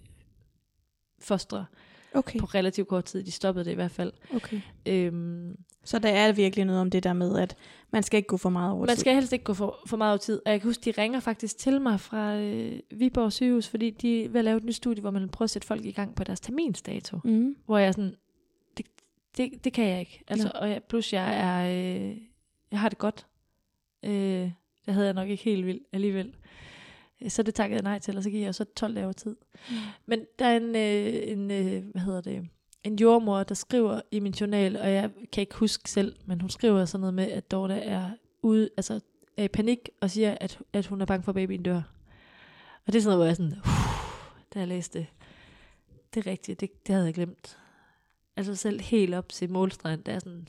fostre 1.20 1.66
okay, 2.14 2.40
på 2.40 2.46
relativt 2.46 2.88
kort 2.88 3.06
tid. 3.06 3.24
De 3.24 3.32
stoppede 3.32 3.66
det 3.66 3.72
i 3.72 3.76
hvert 3.76 3.92
fald. 3.92 4.14
okay. 4.36 4.62
Øhm, 4.86 5.56
Så 5.86 6.00
der 6.00 6.10
er 6.10 6.32
virkelig 6.32 6.66
noget 6.66 6.82
om 6.82 6.90
det 6.90 7.04
der 7.04 7.14
med, 7.14 7.40
at 7.40 7.56
man 7.92 8.04
skal 8.04 8.18
ikke 8.18 8.28
gå 8.28 8.38
for 8.38 8.50
meget 8.50 8.72
over 8.72 8.86
Man 8.86 8.96
tid. 8.96 8.98
skal 8.98 9.14
helst 9.14 9.34
ikke 9.34 9.46
gå 9.46 9.54
for, 9.54 9.80
for 9.88 9.98
meget 9.98 10.12
over 10.12 10.18
tid. 10.18 10.42
Og 10.46 10.52
jeg 10.52 10.62
kan 10.62 10.70
huske, 10.70 10.82
de 10.92 11.02
ringer 11.02 11.20
faktisk 11.20 11.58
til 11.58 11.82
mig 11.82 12.00
fra 12.00 12.36
øh, 12.36 12.80
Viborg 12.92 13.32
sygehus, 13.34 13.68
fordi 13.68 13.90
de 13.90 14.32
at 14.36 14.44
lave 14.44 14.58
et 14.58 14.64
nyt 14.64 14.76
studie, 14.76 15.02
hvor 15.02 15.12
man 15.12 15.22
vil 15.22 15.28
prøve 15.28 15.46
at 15.46 15.50
sætte 15.50 15.68
folk 15.68 15.86
i 15.86 15.92
gang 15.92 16.16
på 16.16 16.24
deres 16.24 16.40
terminsdato. 16.40 17.20
Mm. 17.24 17.56
Hvor 17.66 17.78
jeg 17.78 17.88
er 17.88 17.92
sådan, 17.92 18.16
det, 18.78 18.86
det, 19.38 19.64
det 19.64 19.74
kan 19.74 19.86
jeg 19.86 20.00
ikke. 20.00 20.24
Altså, 20.28 20.52
og 20.56 20.70
jeg, 20.70 20.84
plus 20.84 21.14
jeg 21.14 21.40
er, 21.40 21.70
øh, 21.70 22.18
jeg 22.72 22.80
har 22.80 22.90
det 22.90 22.98
godt. 22.98 23.26
Øh, 24.04 24.52
det 24.86 24.94
havde 24.94 25.06
jeg 25.06 25.14
nok 25.14 25.30
ikke 25.30 25.44
helt 25.44 25.66
vildt 25.66 25.84
alligevel. 25.94 26.36
Så 27.28 27.44
det 27.44 27.56
takkede 27.56 27.76
jeg 27.76 27.84
nej 27.84 28.00
til, 28.00 28.18
og 28.18 28.24
så 28.24 28.30
gik 28.30 28.42
jeg 28.42 28.56
så 28.56 28.64
12 28.64 28.96
dage 28.96 29.06
over 29.06 29.14
tid. 29.14 29.36
Mm. 29.70 29.76
Men 30.06 30.26
der 30.40 30.46
er 30.46 30.58
en, 30.58 30.76
øh, 30.76 31.32
en 31.32 31.52
øh, 31.52 31.84
hvad 31.92 32.02
hedder 32.02 32.22
det, 32.22 32.48
en 32.86 33.00
jordmor, 33.00 33.44
der 33.44 33.56
skriver 33.56 34.02
i 34.12 34.20
min 34.20 34.32
journal, 34.34 34.78
og 34.78 34.92
jeg 34.92 35.12
kan 35.32 35.42
ikke 35.42 35.56
huske 35.56 35.90
selv, 35.90 36.16
men 36.26 36.42
hun 36.42 36.50
skriver 36.50 36.86
sådan 36.86 37.00
noget 37.00 37.14
med, 37.14 37.32
at 37.32 37.52
Dorte 37.52 37.74
er 37.74 38.10
ude, 38.42 38.70
altså 38.78 39.00
er 39.38 39.44
i 39.44 39.48
panik, 39.48 39.90
og 40.02 40.12
siger, 40.12 40.38
at, 40.42 40.60
at 40.74 40.86
hun 40.86 41.02
er 41.02 41.06
bange 41.06 41.24
for, 41.24 41.32
at 41.32 41.36
babyen 41.36 41.64
dør. 41.64 41.82
Og 42.88 42.94
det 42.94 42.96
er 42.96 43.02
sådan 43.02 43.18
noget, 43.18 43.18
hvor 43.18 43.26
jeg 43.26 43.32
er 43.32 43.36
sådan, 43.36 43.62
da 44.54 44.60
jeg 44.60 44.68
læste 44.68 45.00
det, 45.00 45.08
det 46.14 46.28
er 46.28 46.32
rigtigt, 46.32 46.60
det, 46.62 46.88
det 46.88 46.96
havde 46.96 47.06
jeg 47.06 47.14
glemt. 47.14 47.58
Altså 48.38 48.56
selv 48.56 48.82
helt 48.82 49.14
op 49.14 49.30
til 49.30 49.50
målstregen, 49.52 50.02
der 50.02 50.12
er 50.14 50.20
sådan, 50.20 50.48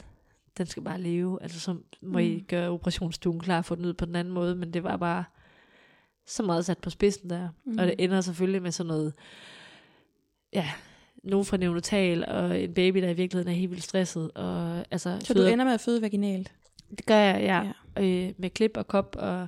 den 0.58 0.66
skal 0.66 0.82
bare 0.82 1.00
leve. 1.00 1.42
Altså 1.42 1.60
så 1.60 1.72
må 2.02 2.18
mm. 2.18 2.18
I 2.18 2.36
Mm. 2.36 2.44
gøre 2.44 2.68
operationsstuen 2.70 3.40
klar 3.40 3.62
for 3.62 3.74
den 3.74 3.84
ud 3.84 3.94
på 3.94 4.04
den 4.04 4.16
anden 4.16 4.34
måde, 4.34 4.54
men 4.54 4.72
det 4.72 4.82
var 4.82 4.96
bare 4.96 5.24
så 6.26 6.42
meget 6.42 6.64
sat 6.66 6.78
på 6.78 6.90
spidsen 6.90 7.30
der. 7.30 7.48
Mm. 7.64 7.72
Mm. 7.72 7.78
Og 7.78 7.86
det 7.86 7.94
ender 7.98 8.20
selvfølgelig 8.20 8.62
med 8.62 8.70
sådan 8.70 8.88
noget, 8.88 9.12
ja, 10.52 10.70
nogen 11.26 11.46
fra 11.46 11.56
neonatal, 11.56 12.24
og 12.28 12.60
en 12.60 12.74
baby, 12.74 13.02
der 13.02 13.08
i 13.08 13.14
virkeligheden 13.14 13.52
er 13.54 13.58
helt 13.58 13.70
vildt 13.70 13.84
stresset. 13.84 14.30
Og, 14.34 14.84
altså, 14.90 15.18
Så 15.20 15.34
du 15.34 15.42
ender 15.42 15.64
med 15.64 15.72
at 15.72 15.80
føde 15.80 16.02
vaginalt? 16.02 16.52
Det 16.90 17.06
gør 17.06 17.18
jeg, 17.18 17.40
ja. 17.42 17.72
Ja. 17.96 18.26
Øh, 18.28 18.32
med 18.38 18.50
klip 18.50 18.76
og 18.76 18.86
kop, 18.86 19.16
og, 19.18 19.46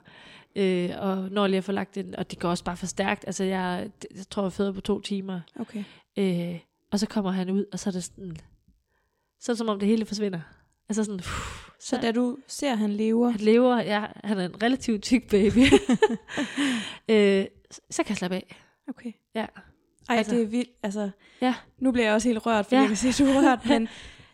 øh, 0.57 0.91
og 0.99 1.17
når 1.31 1.43
jeg 1.43 1.51
lige 1.51 1.57
har 1.57 1.63
fået 1.63 1.75
lagt 1.75 1.95
den, 1.95 2.15
og 2.15 2.31
det 2.31 2.39
går 2.39 2.49
også 2.49 2.65
bare 2.65 2.77
for 2.77 2.87
stærkt. 2.87 3.25
Altså, 3.27 3.45
jeg, 3.45 3.91
jeg 4.17 4.29
tror, 4.31 4.43
jeg 4.43 4.53
føder 4.53 4.73
på 4.73 4.81
to 4.81 5.01
timer. 5.01 5.41
Okay. 5.61 5.85
Øh, 6.17 6.59
og 6.93 6.99
så 6.99 7.07
kommer 7.07 7.31
han 7.31 7.51
ud, 7.51 7.65
og 7.73 7.79
så 7.79 7.91
er 7.91 7.93
det 7.93 8.05
sådan, 8.05 8.37
så 9.41 9.53
det 9.53 9.59
som 9.59 9.69
om 9.69 9.79
det 9.79 9.89
hele 9.89 10.07
forsvinder. 10.07 10.41
Altså 10.89 11.05
sådan, 11.05 11.21
uh, 11.21 11.27
Så 11.81 11.99
da 12.03 12.13
du 12.13 12.39
ser, 12.47 12.73
at 12.73 12.79
han 12.79 12.91
lever, 12.91 13.31
han 13.31 13.41
lever, 13.41 13.77
ja, 13.77 14.07
han 14.25 14.39
er 14.39 14.45
en 14.45 14.63
relativt 14.63 15.03
tyk 15.03 15.31
baby. 15.31 15.59
øh, 17.15 17.47
så 17.91 18.03
kan 18.03 18.09
jeg 18.09 18.17
slappe 18.17 18.37
af. 18.37 18.57
okay. 18.89 19.13
Ja. 19.35 19.47
Ej, 20.09 20.17
Altså- 20.17 20.31
altså, 20.33 20.35
det 20.35 20.43
er 20.43 20.47
vildt. 20.47 20.71
Altså, 20.83 21.11
Ja. 21.43 21.55
Nu 21.79 21.93
bliver 21.93 22.07
jeg 22.07 22.15
også 22.15 22.29
helt 22.29 22.47
rørt, 22.47 22.65
fordi 22.67 22.75
Ja. 22.77 22.81
jeg 22.81 22.89
kan 22.89 22.97
se, 23.13 23.25
du 23.25 23.31
er 23.31 23.41
rørt, 23.51 23.67
men 23.67 23.89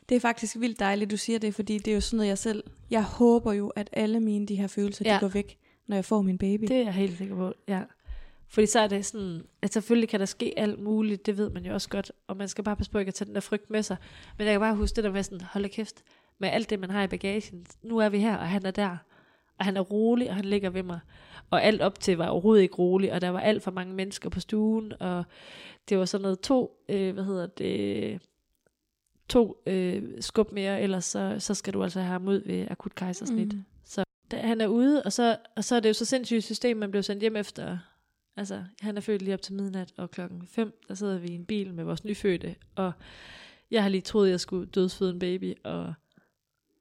det 0.08 0.14
er 0.16 0.20
faktisk 0.20 0.56
vildt 0.60 0.80
dejligt, 0.80 1.10
du 1.10 1.16
siger 1.16 1.38
det, 1.38 1.54
fordi 1.54 1.78
det 1.78 1.88
er 1.90 1.94
jo 1.94 2.00
sådan 2.00 2.16
noget, 2.16 2.28
jeg 2.28 2.38
selv... 2.38 2.64
Jeg 2.90 3.02
håber 3.04 3.52
jo, 3.52 3.68
at 3.68 3.90
alle 3.92 4.20
mine 4.20 4.46
de 4.46 4.54
her 4.56 4.66
følelser, 4.66 5.04
Ja. 5.08 5.14
de 5.14 5.20
går 5.20 5.28
væk, 5.28 5.58
når 5.86 5.96
jeg 5.96 6.04
får 6.04 6.22
min 6.22 6.38
baby. 6.38 6.64
Det 6.68 6.76
er 6.76 6.82
jeg 6.84 6.92
helt 6.92 7.18
sikker 7.18 7.34
på, 7.36 7.52
ja. 7.68 7.80
Fordi 8.48 8.66
så 8.66 8.80
er 8.80 8.86
det 8.86 9.06
sådan, 9.06 9.42
at 9.62 9.72
selvfølgelig 9.72 10.08
kan 10.08 10.20
der 10.20 10.26
ske 10.26 10.54
alt 10.56 10.80
muligt, 10.82 11.26
det 11.26 11.38
ved 11.38 11.50
man 11.50 11.64
jo 11.66 11.74
også 11.74 11.88
godt, 11.88 12.12
og 12.26 12.36
man 12.36 12.48
skal 12.48 12.64
bare 12.64 12.76
passe 12.76 12.92
på 12.92 12.98
ikke 12.98 13.08
at 13.08 13.14
tage 13.14 13.26
den 13.26 13.34
der 13.34 13.40
frygt 13.40 13.70
med 13.70 13.82
sig. 13.82 13.96
Men 14.38 14.46
jeg 14.46 14.52
kan 14.54 14.60
bare 14.60 14.74
huske 14.76 14.96
det 14.96 15.04
der 15.04 15.12
med 15.12 15.22
sådan, 15.22 15.40
hold 15.52 15.68
kæft, 15.68 16.02
med 16.38 16.48
alt 16.48 16.70
det, 16.70 16.80
man 16.80 16.90
har 16.90 17.02
i 17.02 17.06
bagagen. 17.06 17.66
Nu 17.82 17.98
er 17.98 18.08
vi 18.08 18.18
her, 18.18 18.36
og 18.36 18.48
han 18.48 18.66
er 18.66 18.70
der. 18.70 18.96
Og 19.58 19.64
han 19.64 19.76
er 19.76 19.80
rolig, 19.80 20.28
og 20.28 20.36
han 20.36 20.44
ligger 20.44 20.70
ved 20.70 20.82
mig. 20.82 21.00
Og 21.50 21.64
alt 21.64 21.82
op 21.82 22.00
til 22.00 22.16
var 22.16 22.28
overhovedet 22.28 22.62
ikke 22.62 22.74
rolig, 22.74 23.12
og 23.12 23.20
der 23.20 23.28
var 23.28 23.40
alt 23.40 23.62
for 23.62 23.70
mange 23.70 23.94
mennesker 23.94 24.30
på 24.30 24.40
stuen, 24.40 24.92
og 25.00 25.24
det 25.88 25.98
var 25.98 26.04
sådan 26.04 26.22
noget 26.22 26.40
to, 26.40 26.84
øh, 26.88 27.14
hvad 27.14 27.24
hedder 27.24 27.46
det, 27.46 28.20
to 29.28 29.62
øh, 29.66 30.02
skub 30.20 30.52
mere, 30.52 30.82
ellers 30.82 31.04
så, 31.04 31.36
så 31.38 31.54
skal 31.54 31.74
du 31.74 31.82
altså 31.82 32.00
have 32.00 32.12
ham 32.12 32.28
ud 32.28 32.42
ved 32.46 32.66
akut 32.70 32.94
kejsersnit. 32.94 33.52
Mm. 33.52 33.64
Da 34.30 34.36
han 34.36 34.60
er 34.60 34.66
ude, 34.66 35.02
og 35.02 35.12
så, 35.12 35.36
og 35.56 35.64
så 35.64 35.76
er 35.76 35.80
det 35.80 35.88
jo 35.88 35.94
så 35.94 36.04
sindssygt 36.04 36.44
system, 36.44 36.76
man 36.76 36.90
blev 36.90 37.02
sendt 37.02 37.20
hjem 37.20 37.36
efter. 37.36 37.78
Altså, 38.36 38.64
han 38.80 38.96
er 38.96 39.00
født 39.00 39.22
lige 39.22 39.34
op 39.34 39.42
til 39.42 39.54
midnat, 39.54 39.92
og 39.96 40.10
klokken 40.10 40.46
5, 40.46 40.72
der 40.88 40.94
sidder 40.94 41.18
vi 41.18 41.28
i 41.28 41.34
en 41.34 41.44
bil 41.44 41.74
med 41.74 41.84
vores 41.84 42.04
nyfødte, 42.04 42.54
og 42.74 42.92
jeg 43.70 43.82
har 43.82 43.88
lige 43.88 44.00
troet, 44.00 44.30
jeg 44.30 44.40
skulle 44.40 44.66
dødsføde 44.66 45.10
en 45.10 45.18
baby, 45.18 45.54
og, 45.64 45.94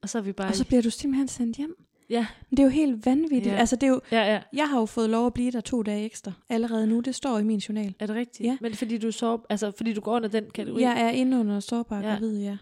og 0.02 0.10
så 0.10 0.18
er 0.18 0.22
vi 0.22 0.32
bare... 0.32 0.48
Og 0.48 0.56
så 0.56 0.66
bliver 0.66 0.82
du 0.82 0.90
simpelthen 0.90 1.28
sendt 1.28 1.58
hjem. 1.58 1.86
Ja, 2.14 2.26
Men 2.50 2.58
det 2.58 2.60
er 2.60 2.64
jo 2.64 2.70
helt 2.70 3.06
vanvittigt. 3.06 3.46
Ja. 3.46 3.52
Ja. 3.54 3.58
Altså, 3.60 3.76
det 3.76 3.84
er 3.88 3.92
jo, 3.92 4.02
ja, 4.12 4.34
ja. 4.34 4.42
jeg 4.54 4.70
har 4.70 4.80
jo 4.80 4.86
fået 4.86 5.10
lov 5.10 5.26
at 5.28 5.34
blive 5.34 5.52
der 5.52 5.62
to 5.62 5.82
dage 5.84 6.06
ekstra 6.06 6.32
allerede 6.50 6.88
nu. 6.88 7.00
Det 7.00 7.16
står 7.16 7.38
i 7.38 7.44
min 7.44 7.60
journal. 7.60 7.96
Er 8.00 8.06
det 8.06 8.16
rigtigt? 8.16 8.48
Ja. 8.48 8.58
Men 8.62 8.74
fordi 8.74 8.98
du 8.98 9.12
så, 9.12 9.38
altså 9.50 9.72
fordi 9.78 9.94
du 9.94 10.02
går 10.02 10.16
under 10.16 10.30
den 10.30 10.46
kategori. 10.54 10.82
Jeg 10.82 11.02
er 11.02 11.10
inde 11.10 11.40
under 11.40 11.60
sårbar 11.60 12.00
Ja. 12.02 12.08
ja. 12.08 12.14
gravid, 12.14 12.42
ja. 12.42 12.58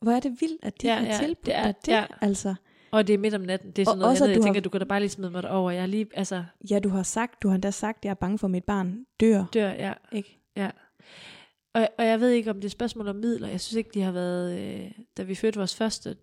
Hvor 0.00 0.12
er 0.12 0.20
det 0.20 0.40
vildt, 0.40 0.64
at 0.64 0.82
de 0.82 0.86
Ja, 0.86 0.94
ja, 0.94 1.00
har 1.00 1.06
ja, 1.06 1.18
tilbudt 1.18 1.46
det 1.46 1.54
er- 1.56 1.62
dig 1.64 1.74
det, 1.86 1.92
ja. 1.92 2.04
altså. 2.20 2.54
Og 2.90 3.06
det 3.06 3.14
er 3.14 3.18
midt 3.18 3.34
om 3.34 3.40
natten. 3.40 3.70
Det 3.70 3.82
er 3.82 3.86
sådan 3.86 3.92
Og 3.92 3.98
noget 3.98 4.10
også, 4.10 4.24
andet. 4.24 4.34
Jeg 4.34 4.38
du 4.42 4.42
tænker, 4.46 4.60
har- 4.60 4.62
du 4.62 4.68
kan 4.70 4.80
da 4.80 4.84
bare 4.86 5.00
lige 5.00 5.10
smide 5.10 5.30
mig 5.30 5.50
over. 5.50 5.70
Jeg 5.70 5.82
er 5.82 5.86
lige, 5.86 6.06
altså, 6.14 6.44
Ja, 6.70 6.78
du 6.78 6.88
har 6.88 7.02
sagt, 7.02 7.42
du 7.42 7.48
har 7.48 7.54
endda 7.54 7.70
sagt, 7.70 7.98
at 7.98 8.04
jeg 8.04 8.10
er 8.10 8.14
bange 8.14 8.38
for, 8.38 8.46
at 8.46 8.50
mit 8.50 8.64
barn 8.64 9.04
dør. 9.20 9.44
dør, 9.54 9.68
ja. 9.70 9.92
Ikke? 10.12 10.38
Og, 11.74 11.88
og 11.98 12.06
jeg 12.06 12.20
ved 12.20 12.30
ikke, 12.30 12.50
om 12.50 12.56
det 12.56 12.64
er 12.64 12.68
spørgsmål 12.70 13.08
om 13.08 13.16
midler. 13.16 13.48
Jeg 13.48 13.60
synes 13.60 13.76
ikke, 13.76 13.90
de 13.94 14.00
har 14.02 14.12
været... 14.12 14.58
Øh, 14.60 14.90
da 15.16 15.22
vi 15.22 15.34
fødte 15.34 15.58
vores 15.58 15.76
første, 15.76 16.16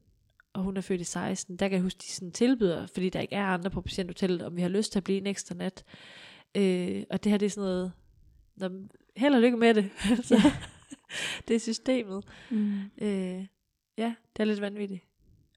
og 0.60 0.66
hun 0.66 0.78
er 0.78 0.82
født 0.82 1.02
i 1.02 1.04
16, 1.04 1.58
der 1.58 1.68
kan 1.68 1.76
jeg 1.76 1.82
huske, 1.82 1.98
de 1.98 2.12
sådan 2.12 2.32
tilbyder, 2.32 2.88
fordi 2.88 3.10
der 3.10 3.20
ikke 3.20 3.36
er 3.36 3.46
andre 3.46 3.70
på 3.70 3.82
patienthotellet, 3.82 4.46
om 4.46 4.56
vi 4.56 4.62
har 4.62 4.70
lyst 4.70 4.92
til 4.92 5.00
at 5.00 5.04
blive 5.04 5.18
en 5.18 5.28
ekstra 5.28 5.56
nat. 5.56 5.84
Øh, 6.58 7.04
og 7.10 7.24
det 7.24 7.32
her, 7.32 7.38
det 7.38 7.46
er 7.46 7.50
sådan 7.50 7.70
noget... 7.70 7.92
Nå, 8.56 8.70
held 9.16 9.36
og 9.36 9.42
lykke 9.42 9.58
med 9.58 9.74
det. 9.74 9.90
så, 10.30 10.52
det 11.48 11.56
er 11.56 11.60
systemet. 11.60 12.24
Mm. 12.50 12.80
Øh, 13.02 13.46
ja, 13.98 14.16
det 14.36 14.40
er 14.40 14.44
lidt 14.44 14.62
vanvittigt. 14.62 15.04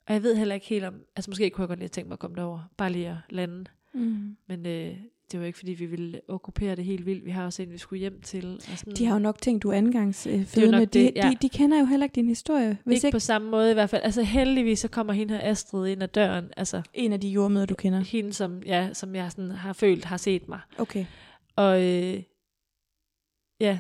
Og 0.07 0.15
jeg 0.15 0.23
ved 0.23 0.37
heller 0.37 0.55
ikke 0.55 0.67
helt 0.67 0.85
om... 0.85 0.95
Altså 1.17 1.31
måske 1.31 1.51
kunne 1.51 1.63
jeg 1.63 1.69
godt 1.69 1.79
lige 1.79 1.89
tænkt 1.89 2.09
mig 2.09 2.15
at 2.15 2.19
komme 2.19 2.37
derover. 2.37 2.71
Bare 2.77 2.93
lige 2.93 3.09
at 3.09 3.17
lande. 3.31 3.65
Mm. 3.95 4.37
Men 4.47 4.67
øh, 4.67 4.97
det 5.33 5.41
var 5.41 5.47
ikke, 5.47 5.59
fordi 5.59 5.73
vi 5.73 5.87
ville 5.87 6.21
okkupere 6.29 6.77
det 6.77 6.85
helt 6.85 7.07
vildt. 7.07 7.25
Vi 7.25 7.31
har 7.31 7.45
også 7.45 7.63
en, 7.63 7.73
vi 7.73 7.79
skulle 7.79 8.01
hjem 8.01 8.21
til. 8.21 8.61
Og 8.73 8.79
sådan. 8.79 8.95
De 8.95 9.07
har 9.07 9.15
jo 9.15 9.19
nok 9.19 9.41
tænkt, 9.43 9.63
du 9.63 9.71
er 9.71 9.75
andengangs 9.75 10.27
øh. 10.27 10.33
De, 10.33 11.13
ja. 11.17 11.31
de, 11.31 11.37
de 11.43 11.49
kender 11.49 11.79
jo 11.79 11.85
heller 11.85 12.05
ikke 12.05 12.15
din 12.15 12.29
historie. 12.29 12.79
Hvis 12.85 12.97
ikke, 12.97 13.07
ikke, 13.07 13.15
på 13.15 13.19
samme 13.19 13.51
måde 13.51 13.71
i 13.71 13.75
hvert 13.75 13.91
fald. 13.91 14.03
Altså 14.05 14.23
heldigvis 14.23 14.79
så 14.79 14.89
kommer 14.89 15.13
hende 15.13 15.35
her 15.35 15.51
Astrid 15.51 15.93
ind 15.93 16.03
ad 16.03 16.09
døren. 16.09 16.51
Altså 16.57 16.83
en 16.95 17.13
af 17.13 17.21
de 17.21 17.29
jordmøder, 17.29 17.67
du 17.67 17.75
kender. 17.75 18.01
hende, 18.01 18.33
som, 18.33 18.63
ja, 18.67 18.93
som 18.93 19.15
jeg 19.15 19.33
sådan 19.33 19.51
har 19.51 19.73
følt 19.73 20.05
har 20.05 20.17
set 20.17 20.49
mig. 20.49 20.61
Okay. 20.79 21.05
Og 21.57 21.83
øh, 21.83 22.23
ja, 23.61 23.79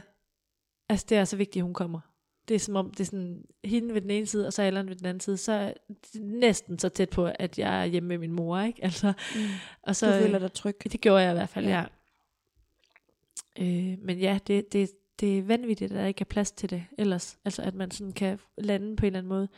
altså 0.88 1.06
det 1.08 1.18
er 1.18 1.24
så 1.24 1.36
vigtigt, 1.36 1.60
at 1.60 1.64
hun 1.64 1.74
kommer. 1.74 2.00
Det 2.48 2.54
er 2.54 2.58
som 2.58 2.76
om, 2.76 2.90
det 2.90 3.00
er 3.00 3.04
sådan 3.04 3.44
hende 3.64 3.94
ved 3.94 4.00
den 4.00 4.10
ene 4.10 4.26
side, 4.26 4.46
og 4.46 4.52
så 4.52 4.62
Allan 4.62 4.88
ved 4.88 4.96
den 4.96 5.06
anden 5.06 5.20
side, 5.20 5.36
så 5.36 5.52
er 5.52 5.72
det 6.12 6.22
næsten 6.22 6.78
så 6.78 6.88
tæt 6.88 7.10
på, 7.10 7.30
at 7.38 7.58
jeg 7.58 7.80
er 7.80 7.84
hjemme 7.84 8.08
med 8.08 8.18
min 8.18 8.32
mor, 8.32 8.60
ikke? 8.60 8.84
Altså, 8.84 9.12
Mm. 9.36 9.40
og 9.82 9.96
så, 9.96 10.06
Du 10.06 10.12
føler 10.22 10.38
dig 10.38 10.52
tryg. 10.52 10.76
det 10.92 11.00
gjorde 11.00 11.22
jeg 11.22 11.30
i 11.32 11.34
hvert 11.34 11.48
fald, 11.48 11.66
Ja. 11.66 11.78
ja. 11.80 11.84
Øh, 13.92 13.98
men 14.02 14.18
ja, 14.18 14.38
det, 14.46 14.72
det, 14.72 14.90
det 15.20 15.38
er 15.38 15.42
vanvittigt, 15.42 15.92
at 15.92 15.98
der 15.98 16.06
ikke 16.06 16.20
er 16.20 16.24
plads 16.24 16.50
til 16.52 16.70
det 16.70 16.84
ellers. 16.98 17.38
Altså, 17.44 17.62
at 17.62 17.74
man 17.74 17.90
sådan 17.90 18.12
kan 18.12 18.38
lande 18.58 18.96
på 18.96 19.02
en 19.02 19.06
eller 19.06 19.18
anden 19.18 19.28
måde. 19.28 19.48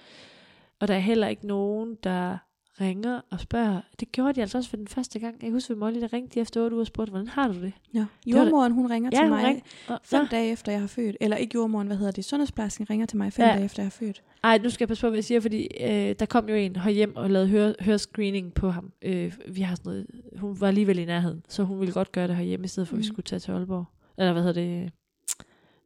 Og 0.80 0.88
der 0.88 0.94
er 0.94 0.98
heller 0.98 1.28
ikke 1.28 1.46
nogen, 1.46 1.94
der 2.02 2.38
ringer 2.80 3.20
og 3.30 3.40
spørger. 3.40 3.80
Det 4.00 4.12
gjorde 4.12 4.32
de 4.32 4.40
altså 4.40 4.58
også 4.58 4.70
for 4.70 4.76
den 4.76 4.88
første 4.88 5.18
gang. 5.18 5.42
Jeg 5.42 5.50
husker 5.52 5.74
ved 5.74 5.78
Molly, 5.78 6.00
der 6.00 6.12
ringte 6.12 6.34
de 6.34 6.40
efter 6.40 6.62
8 6.64 6.74
uger 6.74 6.82
og 6.82 6.86
spurgte, 6.86 7.10
hvordan 7.10 7.28
har 7.28 7.48
du 7.48 7.54
det? 7.60 7.72
Ja. 7.94 8.06
Jordmoren, 8.26 8.72
hun 8.72 8.90
ringer 8.90 9.10
Ja, 9.12 9.18
til 9.20 9.28
mig 9.28 9.44
ring- 9.44 9.62
Og, 9.88 10.00
fem 10.02 10.20
Nå, 10.22 10.26
dage 10.30 10.52
efter, 10.52 10.72
jeg 10.72 10.80
har 10.80 10.86
født. 10.88 11.16
Eller 11.20 11.36
ikke 11.36 11.52
jordmoren, 11.54 11.86
hvad 11.86 11.96
hedder 11.96 12.12
det? 12.12 12.24
Sundhedsplejersken 12.24 12.90
ringer 12.90 13.06
til 13.06 13.18
mig 13.18 13.32
fem 13.32 13.44
Ja. 13.46 13.52
dage 13.52 13.64
efter, 13.64 13.82
jeg 13.82 13.86
har 13.86 13.90
født. 13.90 14.22
Ej, 14.44 14.58
nu 14.58 14.70
skal 14.70 14.84
jeg 14.84 14.88
passe 14.88 15.00
på, 15.00 15.08
hvad 15.08 15.16
jeg 15.16 15.24
siger, 15.24 15.40
fordi 15.40 15.68
øh, 15.80 16.14
der 16.18 16.26
kom 16.26 16.48
jo 16.48 16.54
en 16.54 16.76
hjem 16.92 17.16
og 17.16 17.30
lavede 17.30 17.48
høre, 17.48 17.74
hørescreening 17.80 18.54
på 18.54 18.70
ham. 18.70 18.92
Øh, 19.02 19.32
vi 19.48 19.60
har 19.60 19.74
sådan 19.74 19.90
noget, 19.90 20.06
hun 20.36 20.60
var 20.60 20.68
alligevel 20.68 20.98
i 20.98 21.04
nærheden, 21.04 21.42
så 21.48 21.62
hun 21.64 21.80
ville 21.80 21.92
godt 21.94 22.12
gøre 22.12 22.28
det 22.28 22.36
herhjemme, 22.36 22.64
i 22.64 22.68
stedet 22.68 22.88
for, 22.88 22.94
at 22.94 22.98
vi 22.98 23.02
Mhm. 23.06 23.12
skulle 23.12 23.24
tage 23.24 23.40
til 23.40 23.52
Aalborg. 23.52 23.84
Eller 24.18 24.32
hvad 24.32 24.42
hedder 24.42 24.60
det? 24.62 24.92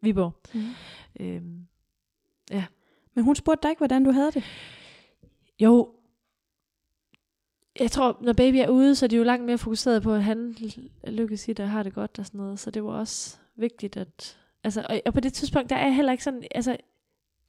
Viborg. 0.03 0.32
Mm. 0.55 0.61
Øh, 1.26 1.43
Men 3.14 3.24
hun 3.24 3.34
spurgte 3.36 3.62
dig 3.62 3.70
ikke, 3.70 3.80
hvordan 3.80 4.05
du 4.05 4.11
havde 4.11 4.30
det. 4.32 4.45
Jo, 5.61 5.89
jeg 7.81 7.91
tror, 7.91 8.18
når 8.20 8.33
baby 8.33 8.57
er 8.57 8.68
ude, 8.68 8.95
så 8.95 9.07
er 9.07 9.09
de 9.09 9.16
jo 9.16 9.22
langt 9.22 9.47
mere 9.47 9.59
fokuseret 9.59 10.03
på, 10.03 10.12
at 10.14 10.22
han 10.24 10.57
lykkes 11.09 11.49
i 11.49 11.53
det 11.53 11.61
og 11.64 11.70
har 11.70 11.83
det 11.83 11.95
godt 11.95 12.18
og 12.18 12.26
sådan 12.26 12.39
noget. 12.41 12.59
Så 12.59 12.70
det 12.70 12.85
var 12.85 12.91
også 12.91 13.37
vigtigt, 13.57 13.97
at... 13.97 14.39
Altså, 14.64 14.87
og, 14.89 15.01
og 15.07 15.14
på 15.14 15.20
det 15.20 15.33
tidspunkt, 15.33 15.70
der 15.70 15.76
er 15.76 15.87
jeg 15.87 15.95
heller 15.97 16.12
ikke 16.12 16.24
sådan... 16.24 16.43
Altså, 16.55 16.76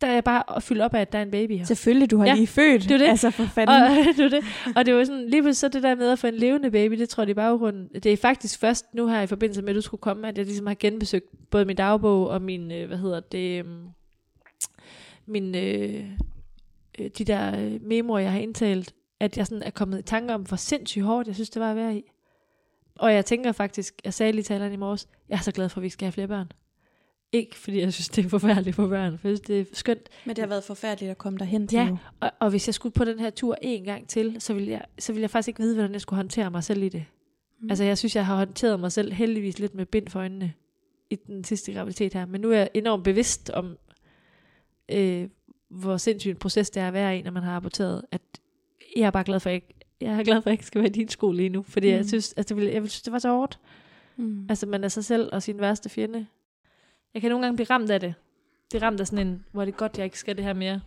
der 0.01 0.07
er 0.07 0.13
jeg 0.13 0.23
bare 0.23 0.61
fyldt 0.61 0.81
op 0.81 0.93
af, 0.93 1.01
at 1.01 1.11
der 1.11 1.19
er 1.19 1.23
en 1.23 1.31
baby 1.31 1.51
her. 1.57 1.65
Selvfølgelig, 1.65 2.11
du 2.11 2.17
har 2.17 2.25
Ja, 2.25 2.33
lige 2.35 2.47
født. 2.47 2.83
det 2.83 2.91
er 2.91 2.97
det. 2.97 3.05
Altså 3.05 3.29
for 3.31 3.43
fanden. 3.45 3.75
Og, 3.75 3.89
det 4.17 4.23
var 4.23 4.29
det. 4.29 4.43
og 4.75 4.85
det 4.85 4.95
var 4.95 5.03
sådan, 5.03 5.29
lige 5.29 5.41
pludselig 5.41 5.55
så 5.55 5.67
det 5.67 5.83
der 5.83 5.95
med 5.95 6.09
at 6.11 6.19
få 6.19 6.27
en 6.27 6.33
levende 6.33 6.71
baby, 6.71 6.99
det 6.99 7.09
tror 7.09 7.23
jeg 7.23 7.29
i 7.29 7.33
baggrunden. 7.33 7.89
Det 8.03 8.05
er 8.13 8.17
faktisk 8.17 8.59
først 8.59 8.85
nu 8.93 9.07
her 9.07 9.21
i 9.21 9.27
forbindelse 9.27 9.61
med, 9.61 9.69
at 9.69 9.75
du 9.75 9.81
skulle 9.81 10.01
komme, 10.01 10.27
at 10.27 10.37
jeg 10.37 10.45
ligesom 10.45 10.67
har 10.67 10.75
genbesøgt 10.79 11.25
både 11.49 11.65
min 11.65 11.75
dagbog 11.75 12.27
og 12.27 12.41
min, 12.41 12.71
øh, 12.71 12.87
hvad 12.87 12.97
hedder 12.97 13.19
det, 13.19 13.59
øhm, 13.59 13.87
min, 15.25 15.55
øh, 15.55 16.05
øh, 16.99 17.09
de 17.17 17.23
der 17.25 17.59
øh, 17.65 17.83
memoer, 17.83 18.19
jeg 18.19 18.31
har 18.31 18.39
indtalt, 18.39 18.93
at 19.19 19.37
jeg 19.37 19.47
sådan 19.47 19.63
er 19.63 19.69
kommet 19.69 19.99
i 19.99 20.01
tanke 20.01 20.33
om, 20.33 20.41
hvor 20.41 20.57
sindssygt 20.57 21.05
hårdt 21.05 21.27
jeg 21.27 21.35
synes, 21.35 21.49
det 21.49 21.59
var 21.59 21.69
at 21.69 21.75
være 21.75 21.95
i. 21.97 22.11
Og 22.95 23.13
jeg 23.13 23.25
tænker 23.25 23.51
faktisk, 23.51 24.01
jeg 24.05 24.13
sagde 24.13 24.31
lige 24.31 24.43
til 24.43 24.53
Allan 24.53 24.73
i 24.73 24.75
morges, 24.75 25.07
jeg 25.29 25.35
er 25.37 25.41
så 25.41 25.51
glad 25.51 25.69
for, 25.69 25.77
at 25.79 25.83
vi 25.83 25.89
skal 25.89 26.05
have 26.05 26.11
flere 26.11 26.27
børn. 26.27 26.51
Ikke 27.31 27.55
fordi 27.57 27.79
jeg 27.79 27.93
synes, 27.93 28.09
det 28.09 28.25
er 28.25 28.29
forfærdeligt 28.29 28.75
for 28.75 28.87
børn, 28.87 29.17
for 29.17 29.27
jeg 29.27 29.37
synes, 29.37 29.47
det 29.47 29.59
er 29.59 29.65
skønt. 29.73 30.09
Men 30.25 30.35
det 30.35 30.41
har 30.41 30.47
været 30.47 30.63
forfærdeligt 30.63 31.11
at 31.11 31.17
komme 31.17 31.39
derhen 31.39 31.67
til 31.67 31.77
Ja. 31.77 31.89
nu. 31.89 31.99
Og, 32.19 32.31
og 32.39 32.49
hvis 32.49 32.67
jeg 32.67 32.73
skulle 32.73 32.93
på 32.93 33.05
den 33.05 33.19
her 33.19 33.29
tur 33.29 33.57
en 33.61 33.83
gang 33.83 34.07
til, 34.07 34.35
så 34.41 34.53
ville 34.53 34.71
jeg, 34.71 34.85
så 34.99 35.13
ville 35.13 35.21
jeg 35.21 35.29
faktisk 35.29 35.47
ikke 35.47 35.59
vide, 35.61 35.73
hvordan 35.75 35.93
jeg 35.93 36.01
skulle 36.01 36.17
håndtere 36.17 36.51
mig 36.51 36.63
selv 36.63 36.83
i 36.83 36.89
det. 36.89 37.05
Mm. 37.61 37.69
Altså 37.69 37.83
jeg 37.83 37.97
synes, 37.97 38.15
jeg 38.15 38.25
har 38.25 38.35
håndteret 38.35 38.79
mig 38.79 38.91
selv 38.91 39.13
heldigvis 39.13 39.59
lidt 39.59 39.75
med 39.75 39.85
bind 39.85 40.07
for 40.07 40.19
øjnene 40.19 40.53
i 41.09 41.15
den 41.15 41.43
sidste 41.43 41.73
graviditet 41.73 42.13
her. 42.13 42.25
Men 42.25 42.41
nu 42.41 42.51
er 42.51 42.57
jeg 42.57 42.69
enormt 42.73 43.03
bevidst 43.03 43.49
om, 43.49 43.77
øh, 44.91 45.29
hvor 45.69 45.97
sindssygt 45.97 46.31
en 46.31 46.37
proces 46.39 46.69
det 46.69 46.81
er 46.83 46.87
at 46.87 46.93
være 46.93 47.17
i, 47.17 47.21
når 47.21 47.31
man 47.31 47.43
har 47.43 47.55
aborteret. 47.55 48.01
At 48.11 48.21
jeg 48.95 49.03
er 49.07 49.11
bare 49.11 49.23
glad 49.23 49.39
for, 49.39 49.49
at 49.49 49.53
jeg, 49.53 49.55
ikke- 49.55 49.75
jeg 50.01 50.19
er 50.19 50.23
glad 50.23 50.35
for, 50.35 50.41
at 50.41 50.45
jeg 50.45 50.53
ikke 50.53 50.65
skal 50.65 50.81
være 50.81 50.89
i 50.89 50.93
din 50.93 51.09
skole 51.09 51.37
lige 51.37 51.49
nu. 51.49 51.63
Fordi 51.63 51.87
mm. 51.87 51.95
jeg 51.95 52.05
synes, 52.05 52.33
altså, 52.37 52.49
det, 52.53 52.57
ville, 52.57 52.73
jeg 52.73 52.81
ville 52.81 52.89
synes, 52.91 53.01
det 53.01 53.13
var 53.13 53.19
så 53.19 53.29
hårdt. 53.29 53.59
Mm. 54.17 54.45
Altså 54.49 54.65
man 54.65 54.83
er 54.83 54.87
sig 54.87 55.05
selv 55.05 55.29
og 55.31 55.43
sin 55.43 55.59
værste 55.59 55.89
fjende. 55.89 56.25
Jeg 57.13 57.21
kan 57.21 57.31
nogle 57.31 57.45
gange 57.45 57.55
blive 57.57 57.67
ramt 57.69 57.91
af 57.91 57.99
det. 57.99 58.13
Blive 58.69 58.81
ramt 58.81 58.99
af 58.99 59.07
sådan 59.07 59.27
en, 59.27 59.45
hvor 59.51 59.61
er 59.61 59.65
det 59.65 59.77
godt, 59.77 59.97
jeg 59.97 60.05
ikke 60.05 60.19
skal 60.19 60.35
det 60.37 60.43
her 60.45 60.53
mere. 60.53 60.81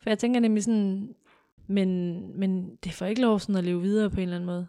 For 0.00 0.10
jeg 0.10 0.18
tænker 0.18 0.40
nemlig 0.40 0.64
sådan, 0.64 1.14
men, 1.66 2.20
men 2.40 2.76
det 2.84 2.92
får 2.92 3.06
ikke 3.06 3.20
lov 3.22 3.38
sådan 3.40 3.56
at 3.56 3.64
leve 3.64 3.82
videre 3.82 4.10
på 4.10 4.16
en 4.16 4.22
eller 4.22 4.36
anden 4.36 4.46
måde. 4.46 4.66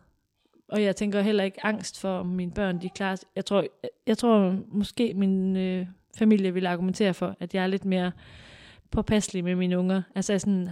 Og 0.67 0.83
jeg 0.83 0.95
tænker 0.95 1.21
heller 1.21 1.43
ikke 1.43 1.65
angst 1.65 1.99
for, 1.99 2.09
om 2.19 2.25
mine 2.27 2.51
børn 2.51 2.81
de 2.81 2.89
klarer. 2.89 3.23
Jeg 3.35 3.45
tror, 3.45 3.65
jeg 4.07 4.17
tror 4.17 4.55
måske 4.67 5.13
min 5.13 5.55
øh, 5.57 5.87
familie 6.17 6.53
vil 6.53 6.65
argumentere 6.65 7.13
for, 7.13 7.35
at 7.39 7.53
jeg 7.53 7.63
er 7.63 7.67
lidt 7.67 7.85
mere 7.85 8.11
påpasselig 8.91 9.43
med 9.43 9.55
mine 9.55 9.79
unger. 9.79 10.01
Altså 10.15 10.33
er, 10.33 10.37
sådan, 10.37 10.69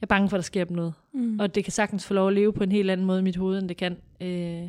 jeg 0.00 0.06
er 0.06 0.06
bange 0.06 0.28
for, 0.28 0.36
at 0.36 0.38
der 0.38 0.42
sker 0.42 0.64
dem 0.64 0.76
noget. 0.76 0.94
Mm. 1.12 1.40
Og 1.40 1.54
det 1.54 1.64
kan 1.64 1.72
sagtens 1.72 2.06
få 2.06 2.14
lov 2.14 2.28
at 2.28 2.34
leve 2.34 2.52
på 2.52 2.62
en 2.62 2.72
helt 2.72 2.90
anden 2.90 3.06
måde 3.06 3.18
i 3.20 3.22
mit 3.22 3.36
hoved, 3.36 3.58
end 3.58 3.68
det 3.68 3.76
kan 3.76 3.96
øh, 4.20 4.68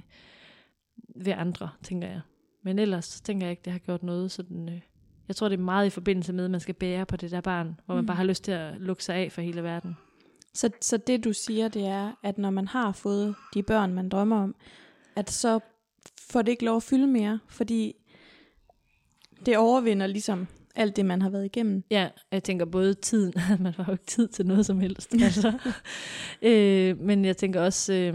ved 1.15 1.33
andre, 1.37 1.69
tænker 1.83 2.07
jeg. 2.07 2.21
Men 2.63 2.79
ellers 2.79 3.05
så 3.05 3.21
tænker 3.23 3.47
jeg 3.47 3.51
ikke, 3.51 3.61
det 3.65 3.71
har 3.71 3.79
gjort 3.79 4.03
noget. 4.03 4.31
Sådan, 4.31 4.69
øh, 4.69 4.81
jeg 5.27 5.35
tror, 5.35 5.49
det 5.49 5.59
er 5.59 5.63
meget 5.63 5.85
i 5.85 5.89
forbindelse 5.89 6.33
med, 6.33 6.45
at 6.45 6.51
man 6.51 6.59
skal 6.59 6.75
bære 6.75 7.05
på 7.05 7.17
det 7.17 7.31
der 7.31 7.41
barn, 7.41 7.79
hvor 7.85 7.95
man 7.95 8.01
Mm. 8.01 8.07
bare 8.07 8.17
har 8.17 8.23
lyst 8.23 8.43
til 8.43 8.51
at 8.51 8.73
lukke 8.81 9.03
sig 9.03 9.15
af 9.15 9.31
for 9.31 9.41
hele 9.41 9.63
verden. 9.63 9.97
Så, 10.53 10.69
så 10.81 10.97
det 10.97 11.23
du 11.23 11.33
siger, 11.33 11.67
det 11.67 11.85
er, 11.87 12.11
at 12.23 12.37
når 12.37 12.49
man 12.49 12.67
har 12.67 12.91
fået 12.91 13.35
de 13.53 13.63
børn, 13.63 13.93
man 13.93 14.09
drømmer 14.09 14.43
om, 14.43 14.55
at 15.15 15.31
så 15.31 15.59
får 16.29 16.41
det 16.41 16.51
ikke 16.51 16.65
lov 16.65 16.75
at 16.77 16.83
fylde 16.83 17.07
mere, 17.07 17.39
fordi 17.47 17.95
det 19.45 19.57
overvinder 19.57 20.07
ligesom 20.07 20.47
alt 20.75 20.95
det, 20.95 21.05
man 21.05 21.21
har 21.21 21.29
været 21.29 21.45
igennem. 21.45 21.83
Ja, 21.91 22.07
jeg 22.31 22.43
tænker 22.43 22.65
både 22.65 22.93
tiden, 22.93 23.33
man 23.63 23.73
har 23.73 23.85
jo 23.87 23.91
ikke 23.91 24.05
tid 24.05 24.27
til 24.27 24.45
noget 24.45 24.65
som 24.65 24.79
helst. 24.79 25.13
Altså. 25.23 25.53
øh, 26.41 26.99
men 26.99 27.25
jeg 27.25 27.37
tænker 27.37 27.61
også, 27.61 27.93
øh, 27.93 28.13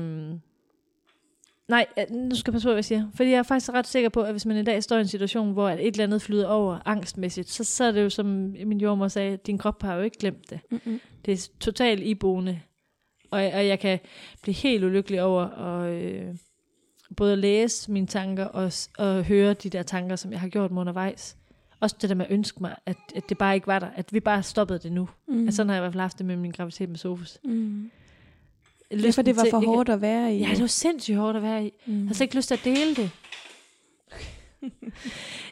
nej, 1.69 1.87
nu 2.11 2.35
skal 2.35 2.51
jeg 2.51 2.55
passe 2.55 2.67
på, 2.67 2.71
hvad 2.71 2.77
jeg 2.77 2.85
siger. 2.85 3.09
Fordi 3.15 3.31
jeg 3.31 3.39
er 3.39 3.43
faktisk 3.43 3.73
ret 3.73 3.87
sikker 3.87 4.09
på, 4.09 4.23
at 4.23 4.33
hvis 4.33 4.47
man 4.47 4.57
i 4.57 4.63
dag 4.63 4.83
står 4.83 4.97
i 4.97 5.01
en 5.01 5.09
situation, 5.09 5.53
hvor 5.53 5.71
et 5.71 5.87
eller 5.87 6.05
andet 6.05 6.23
flyder 6.23 6.49
over 6.49 6.79
angstmæssigt, 6.85 7.51
så, 7.51 7.65
så 7.65 7.85
er 7.85 7.93
det 7.93 8.03
jo, 8.03 8.11
som 8.11 8.27
min 8.67 8.81
jordmor 8.81 9.09
sagde, 9.09 9.37
din 9.37 9.59
krop 9.59 9.83
har 9.83 9.95
jo 9.95 10.03
ikke 10.03 10.19
glemt 10.19 10.51
det. 10.51 10.61
Mm-mm. 10.71 11.01
Det 11.25 11.33
er 11.33 11.49
totalt 11.61 12.03
iboende. 12.03 12.61
Og, 13.31 13.39
og 13.39 13.67
jeg 13.67 13.79
kan 13.81 13.99
blive 14.43 14.55
helt 14.55 14.85
ulykkelig 14.85 15.23
over 15.23 15.43
at 15.43 15.93
øh, 15.93 16.35
både 17.17 17.37
læse 17.37 17.93
mine 17.93 18.07
tanker 18.07 18.45
og, 18.45 18.73
og 18.99 19.25
høre 19.25 19.55
de 19.55 19.71
der 19.71 19.83
tanker, 19.83 20.17
som 20.17 20.33
jeg 20.33 20.41
har 20.41 20.49
gjort 20.49 20.71
mig 20.71 20.81
undervejs. 20.81 21.37
Også 21.81 21.97
det 22.01 22.09
der 22.11 22.15
med 22.15 22.27
at 22.27 22.33
ønske 22.33 22.59
mig, 22.61 22.77
at, 22.87 22.97
at 23.15 23.29
det 23.29 23.39
bare 23.39 23.55
ikke 23.55 23.67
var 23.67 23.79
der. 23.79 23.89
At 23.97 24.13
vi 24.13 24.21
bare 24.21 24.43
stoppede 24.43 24.79
det 24.79 24.93
nu. 24.93 25.09
Mm. 25.29 25.45
Altså, 25.45 25.57
sådan 25.57 25.69
har 25.69 25.77
jeg 25.77 25.81
i 25.81 25.85
hvert 25.85 25.93
fald 25.93 26.01
haft 26.01 26.19
det 26.19 26.27
med 26.27 26.37
min 26.37 26.51
graviditet 26.51 26.89
med 26.89 26.97
Sofus. 26.99 27.39
mm. 27.45 27.91
Ja, 28.91 28.97
for 28.97 29.07
Lysten 29.07 29.27
det 29.27 29.37
var 29.37 29.47
for 29.51 29.67
hårdt 29.67 29.89
at 29.89 30.01
være 30.01 30.35
i. 30.35 30.39
Ja, 30.39 30.49
det 30.51 30.61
var 30.61 30.67
sindssygt 30.67 31.17
hårdt 31.17 31.37
at 31.37 31.43
være 31.43 31.67
i. 31.67 31.73
mm. 31.87 31.99
Jeg 32.01 32.07
har 32.07 32.15
slet 32.15 32.25
ikke 32.25 32.37
lyst 32.37 32.49
til 32.49 32.55
at 32.55 32.65
dele 32.65 32.95
det. 32.97 33.11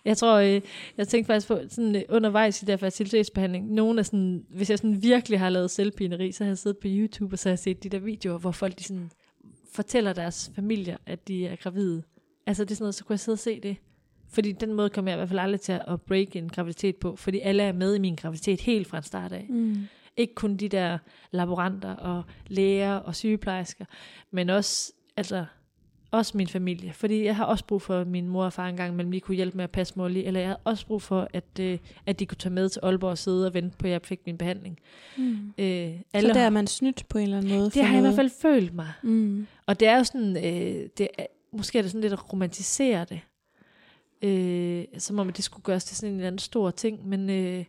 jeg 0.05 0.17
tror, 0.17 0.37
øh, 0.37 0.61
jeg 0.97 1.09
tænkte 1.09 1.27
faktisk 1.27 1.49
på, 1.49 1.61
sådan 1.69 1.97
øh, 1.97 2.03
undervejs 2.09 2.63
i 2.63 2.65
der 2.65 2.77
fertilitetsbehandling, 2.77 3.73
nogle 3.73 3.99
af 3.99 4.07
sådan, 4.07 4.45
hvis 4.49 4.71
jeg 4.71 4.79
sådan 4.79 5.03
virkelig 5.03 5.39
har 5.39 5.49
lavet 5.49 5.71
selvpineri, 5.71 6.33
så 6.33 6.45
har 6.45 6.51
jeg 6.51 6.59
siddet 6.59 6.79
på 6.79 6.89
YouTube, 6.91 7.35
og 7.35 7.39
så 7.39 7.49
har 7.49 7.53
jeg 7.53 7.59
set 7.59 7.83
de 7.83 7.89
der 7.89 7.99
videoer, 7.99 8.39
hvor 8.39 8.51
folk 8.51 8.79
de 8.79 8.85
sådan 8.85 9.11
fortæller 9.73 10.13
deres 10.13 10.51
familier, 10.55 10.97
at 11.07 11.29
de 11.29 11.47
er 11.47 11.57
gravide. 11.57 12.03
Altså 12.47 12.65
det 12.65 12.71
er 12.71 12.75
sådan 12.75 12.83
noget, 12.85 12.95
så 12.95 13.05
kunne 13.05 13.15
jeg 13.15 13.21
sidde 13.21 13.35
og 13.35 13.39
se 13.39 13.61
det. 13.61 13.77
Fordi 14.31 14.53
den 14.53 14.73
måde 14.75 14.91
kommer 14.91 15.11
jeg 15.11 15.17
i 15.17 15.19
hvert 15.19 15.29
fald 15.29 15.39
aldrig 15.41 15.61
til 15.61 15.81
at 15.89 16.01
break 16.03 16.37
en 16.37 16.49
graviditet 16.49 16.97
på, 16.97 17.17
fordi 17.17 17.41
alle 17.41 17.63
er 17.63 17.73
med 17.73 17.95
i 17.95 17.99
min 17.99 18.15
graviditet 18.15 18.61
helt 18.61 18.87
fra 18.87 18.97
en 18.97 19.03
start 19.03 19.33
af. 19.33 19.47
Mm. 19.49 19.77
Ikke 20.17 20.35
kun 20.35 20.57
de 20.57 20.69
der 20.69 20.99
laboranter 21.31 21.95
og 21.95 22.23
læger 22.47 22.95
og 22.95 23.15
sygeplejersker, 23.17 23.85
men 24.31 24.51
også, 24.51 24.93
altså, 25.17 25.45
også 26.11 26.37
min 26.37 26.49
familie. 26.49 26.93
Fordi 26.93 27.25
jeg 27.25 27.37
har 27.37 27.45
også 27.45 27.65
brug 27.65 27.83
for, 27.83 27.99
at 28.01 28.07
min 28.07 28.29
mor 28.29 28.45
og 28.45 28.53
far 28.53 28.69
engang 28.69 28.97
mellem 28.97 29.11
lige 29.11 29.21
kunne 29.21 29.35
hjælpe 29.35 29.57
med 29.57 29.65
at 29.65 29.71
passe 29.71 29.95
Molly, 29.97 30.19
eller 30.25 30.41
jeg 30.41 30.49
har 30.49 30.61
også 30.65 30.87
brug 30.87 31.03
for, 31.03 31.29
at, 31.33 31.45
øh, 31.61 31.79
at 32.07 32.19
de 32.21 32.27
kunne 32.27 32.37
tage 32.37 32.53
med 32.53 32.69
til 32.69 32.81
Aalborg 32.83 33.11
og 33.11 33.19
sidde 33.19 33.47
og 33.47 33.55
vente 33.55 33.77
på, 33.79 33.87
at 33.87 33.93
jeg 33.93 34.01
fik 34.05 34.21
min 34.27 34.39
behandling. 34.39 34.79
Mm. 35.17 35.53
Øh, 35.59 35.91
Så 36.21 36.27
der 36.35 36.41
er 36.41 36.51
man 36.51 36.67
snydt 36.67 37.05
på 37.09 37.19
en 37.19 37.25
eller 37.25 37.37
anden 37.39 37.53
måde. 37.59 37.71
det 37.71 37.85
har 37.85 37.93
jeg 37.95 37.99
i 37.99 38.01
hvert 38.01 38.15
fald 38.17 38.31
følt 38.43 38.75
mig. 38.75 38.93
Mm. 39.03 39.47
Og 39.67 39.81
det 39.81 39.89
er 39.89 39.97
jo 39.99 40.05
sådan, 40.05 40.37
øh, 40.37 40.89
det 40.99 41.09
er, 41.19 41.27
måske 41.53 41.79
er 41.79 41.83
det 41.83 41.91
sådan 41.91 42.01
lidt 42.01 42.13
at 42.13 42.33
romantisere 42.33 43.05
det. 43.05 43.21
Øh, 44.23 44.85
som 44.99 45.19
om 45.19 45.29
at 45.29 45.37
det 45.37 45.45
skulle 45.45 45.63
gøres 45.63 45.85
til 45.85 45.97
sådan 45.97 46.09
en 46.11 46.15
eller 46.17 46.27
anden 46.27 46.39
stor 46.39 46.71
ting, 46.71 47.09
men... 47.09 47.31
Øh, 47.31 47.65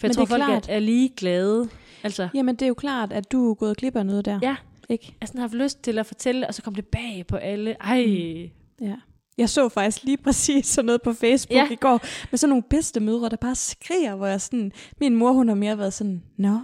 for 0.00 0.06
jeg 0.06 0.08
Men 0.08 0.14
tror, 0.14 0.24
det 0.24 0.30
er 0.32 0.36
folk 0.36 0.44
klart. 0.44 0.68
er, 0.68 0.74
er 0.74 0.78
lige 0.78 1.08
glade. 1.16 1.68
Altså, 2.02 2.28
Jamen, 2.34 2.54
det 2.54 2.62
er 2.62 2.68
jo 2.68 2.74
klart, 2.74 3.12
at 3.12 3.32
du 3.32 3.50
er 3.50 3.54
gået 3.54 3.76
glip 3.76 3.96
af 3.96 4.06
noget 4.06 4.24
der. 4.24 4.38
Ja. 4.42 4.56
Ikke? 4.88 5.16
jeg 5.20 5.28
sådan 5.28 5.38
har 5.38 5.48
haft 5.48 5.54
lyst 5.54 5.82
til 5.82 5.98
at 5.98 6.06
fortælle, 6.06 6.46
og 6.46 6.54
så 6.54 6.62
kom 6.62 6.74
det 6.74 6.86
bag 6.86 7.24
på 7.28 7.36
alle. 7.36 7.76
Ej, 7.80 8.04
mm. 8.06 8.86
Ja. 8.86 8.94
Jeg 9.38 9.48
så 9.48 9.68
faktisk 9.68 10.04
lige 10.04 10.16
præcis 10.16 10.66
sådan 10.66 10.86
noget 10.86 11.02
på 11.02 11.12
Facebook 11.12 11.56
Ja. 11.56 11.64
ja. 11.64 11.72
i 11.72 11.74
går, 11.76 12.00
med 12.30 12.38
sådan 12.38 12.48
nogle 12.50 12.62
bedstemødre, 12.70 13.28
der 13.28 13.36
bare 13.36 13.54
skriger, 13.54 14.14
hvor 14.14 14.26
jeg 14.26 14.40
sådan, 14.40 14.72
min 15.00 15.14
mor, 15.16 15.32
hun 15.32 15.48
har 15.48 15.54
mere 15.54 15.78
været 15.78 15.92
sådan, 15.92 16.22
nå, 16.36 16.58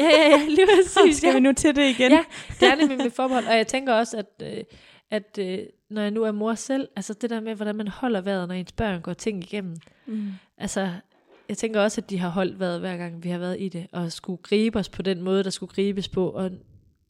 ja, 0.00 0.04
ja, 0.04 0.28
ja, 0.28 0.46
lige 0.48 0.66
præcis. 0.76 1.16
skal 1.16 1.28
ja. 1.28 1.34
vi 1.34 1.40
nu 1.40 1.52
til 1.52 1.76
det 1.76 1.88
igen? 1.88 2.10
Ja, 2.12 2.24
det 2.60 2.68
er 2.68 2.74
nemlig 2.74 2.98
mit 2.98 3.12
forbehold. 3.12 3.46
Og 3.46 3.56
jeg 3.56 3.66
tænker 3.66 3.92
også, 3.94 4.16
at, 4.16 4.46
øh, 4.58 4.64
at 5.12 5.38
øh, 5.38 5.66
når 5.90 6.02
jeg 6.02 6.10
nu 6.10 6.22
er 6.22 6.32
mor 6.32 6.54
selv, 6.54 6.88
altså 6.96 7.14
det 7.14 7.30
der 7.30 7.40
med, 7.40 7.54
hvordan 7.54 7.76
man 7.76 7.88
holder 7.88 8.20
vejret, 8.20 8.48
når 8.48 8.54
ens 8.54 8.72
børn 8.72 9.00
går 9.00 9.12
ting 9.12 9.44
igennem. 9.44 9.76
Mm. 10.06 10.30
Altså, 10.58 10.90
jeg 11.48 11.56
tænker 11.56 11.80
også, 11.80 12.00
at 12.00 12.10
de 12.10 12.18
har 12.18 12.28
holdt 12.28 12.58
vejret 12.60 12.80
hver 12.80 12.96
gang, 12.96 13.24
vi 13.24 13.28
har 13.28 13.38
været 13.38 13.60
i 13.60 13.68
det, 13.68 13.86
og 13.92 14.12
skulle 14.12 14.42
gribe 14.42 14.78
os 14.78 14.88
på 14.88 15.02
den 15.02 15.22
måde, 15.22 15.44
der 15.44 15.50
skulle 15.50 15.72
gribes 15.72 16.08
på. 16.08 16.30
Og 16.30 16.50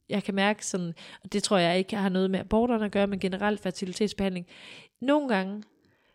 jeg 0.09 0.23
kan 0.23 0.35
mærke 0.35 0.65
sådan, 0.65 0.93
og 1.23 1.33
det 1.33 1.43
tror 1.43 1.57
jeg 1.57 1.77
ikke 1.77 1.95
har 1.95 2.09
noget 2.09 2.31
med 2.31 2.39
aborterne 2.39 2.85
at 2.85 2.91
gøre, 2.91 3.07
men 3.07 3.19
generelt 3.19 3.59
fertilitetsbehandling. 3.59 4.47
Nogle 5.01 5.27
gange, 5.27 5.63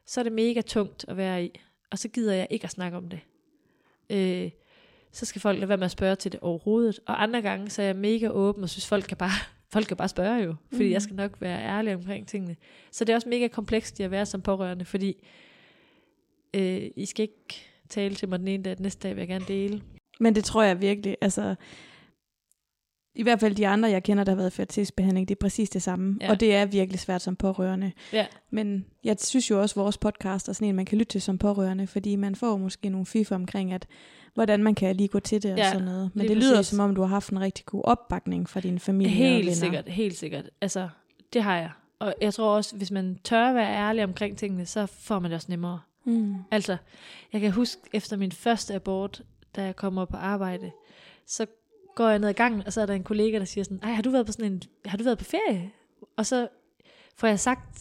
så 0.06 0.20
er 0.20 0.22
det 0.22 0.32
mega 0.32 0.60
tungt 0.60 1.04
at 1.08 1.16
være 1.16 1.44
i, 1.44 1.60
og 1.90 1.98
så 1.98 2.08
gider 2.08 2.34
jeg 2.34 2.46
ikke 2.50 2.64
at 2.64 2.70
snakke 2.70 2.96
om 2.96 3.08
det. 3.08 3.20
Øh, 4.10 4.50
så 5.12 5.26
skal 5.26 5.40
folk 5.40 5.58
lade 5.58 5.68
være 5.68 5.78
med 5.78 5.84
at 5.84 5.90
spørge 5.90 6.16
til 6.16 6.32
det 6.32 6.40
overhovedet. 6.40 7.00
Og 7.06 7.22
andre 7.22 7.42
gange, 7.42 7.70
så 7.70 7.82
er 7.82 7.86
jeg 7.86 7.96
mega 7.96 8.28
åben 8.28 8.62
og 8.62 8.68
synes, 8.68 8.86
folk 8.86 9.04
kan 9.04 9.16
bare, 9.16 9.57
folk 9.72 9.86
kan 9.86 9.96
bare 9.96 10.08
spørge 10.08 10.42
jo, 10.44 10.54
fordi 10.72 10.84
Mhm. 10.84 10.92
jeg 10.92 11.02
skal 11.02 11.16
nok 11.16 11.40
være 11.40 11.62
ærlig 11.62 11.94
omkring 11.94 12.26
tingene. 12.26 12.56
Så 12.92 13.04
det 13.04 13.12
er 13.12 13.16
også 13.16 13.28
mega 13.28 13.48
komplekst 13.48 14.00
at 14.00 14.10
være 14.10 14.26
som 14.26 14.42
pårørende, 14.42 14.84
fordi 14.84 15.26
øh, 16.54 16.82
I 16.96 17.06
skal 17.06 17.22
ikke 17.22 17.68
tale 17.88 18.14
til 18.14 18.28
mig 18.28 18.38
den 18.38 18.48
ene 18.48 18.62
dag, 18.62 18.76
den 18.76 18.82
næste 18.82 19.08
dag 19.08 19.16
vil 19.16 19.20
jeg 19.20 19.28
gerne 19.28 19.44
dele. 19.48 19.82
Men 20.20 20.34
det 20.34 20.44
tror 20.44 20.62
jeg 20.62 20.80
virkelig, 20.80 21.16
altså... 21.20 21.54
I 23.14 23.22
hvert 23.22 23.40
fald 23.40 23.54
de 23.54 23.66
andre, 23.66 23.88
jeg 23.90 24.02
kender, 24.02 24.24
der 24.24 24.32
har 24.32 24.36
været 24.36 24.50
i 24.50 24.56
fertilitetsbehandling, 24.56 25.28
det 25.28 25.34
er 25.34 25.38
præcis 25.38 25.70
det 25.70 25.82
samme. 25.82 26.18
Ja. 26.20 26.30
Og 26.30 26.40
det 26.40 26.54
er 26.54 26.66
virkelig 26.66 27.00
svært 27.00 27.22
som 27.22 27.36
pårørende. 27.36 27.92
Ja. 28.12 28.26
Men 28.50 28.86
jeg 29.04 29.16
synes 29.20 29.50
jo 29.50 29.60
også, 29.60 29.72
at 29.80 29.84
vores 29.84 29.98
podcast 29.98 30.48
er 30.48 30.52
sådan 30.52 30.68
en, 30.68 30.74
man 30.76 30.84
kan 30.86 30.98
lytte 30.98 31.10
til 31.12 31.22
som 31.22 31.38
pårørende, 31.38 31.86
fordi 31.86 32.16
man 32.16 32.34
får 32.34 32.56
måske 32.56 32.88
nogle 32.88 33.06
fif 33.06 33.32
omkring, 33.32 33.72
at 33.72 33.86
hvordan 34.34 34.62
man 34.62 34.74
kan 34.74 34.96
lige 34.96 35.08
gå 35.08 35.20
til 35.20 35.42
det 35.42 35.52
og 35.52 35.58
Ja, 35.58 35.70
sådan 35.72 35.84
noget. 35.84 36.10
Men 36.14 36.28
det 36.28 36.36
lyder 36.36 36.56
præcis. 36.56 36.70
som 36.70 36.80
om, 36.80 36.94
du 36.94 37.00
har 37.00 37.08
haft 37.08 37.30
en 37.30 37.40
rigtig 37.40 37.64
god 37.66 37.82
opbakning 37.84 38.48
fra 38.48 38.60
din 38.60 38.78
familie 38.78 39.12
og 39.12 39.16
Helt 39.16 39.38
venner. 39.46 39.52
sikkert, 39.54 39.88
helt 39.88 40.16
sikkert. 40.16 40.50
Altså, 40.60 40.88
det 41.32 41.42
har 41.42 41.56
jeg. 41.56 41.70
Og 41.98 42.14
jeg 42.20 42.34
tror 42.34 42.56
også, 42.56 42.76
hvis 42.76 42.90
man 42.90 43.18
tør 43.24 43.48
at 43.48 43.54
være 43.54 43.76
ærlig 43.76 44.04
omkring 44.04 44.38
tingene, 44.38 44.66
så 44.66 44.86
får 44.86 45.18
man 45.18 45.30
det 45.30 45.36
også 45.36 45.46
nemmere. 45.50 45.80
Mm. 46.04 46.34
Altså, 46.50 46.76
jeg 47.32 47.40
kan 47.40 47.52
huske, 47.52 47.80
efter 47.92 48.16
min 48.16 48.32
første 48.32 48.74
abort, 48.74 49.22
da 49.56 49.64
jeg 49.64 49.76
kommer 49.76 50.04
på 50.04 50.16
arbejde, 50.16 50.70
så 51.26 51.46
går 51.96 52.08
jeg 52.08 52.18
ned 52.18 52.28
ad 52.28 52.34
gangen, 52.34 52.62
og 52.66 52.72
så 52.72 52.80
er 52.80 52.86
der 52.86 52.94
en 52.94 53.02
kollega, 53.04 53.38
der 53.38 53.44
siger 53.44 53.64
sådan, 53.64 53.80
Ej, 53.82 53.92
har 53.92 54.02
du 54.02 54.10
været 54.10 54.26
på 54.26 54.32
sådan 54.32 54.52
en, 54.52 54.62
har 54.84 54.98
du 54.98 55.04
været 55.04 55.18
på 55.18 55.24
ferie? 55.24 55.70
Og 56.16 56.26
så 56.26 56.48
får 57.16 57.26
jeg 57.26 57.40
sagt, 57.40 57.80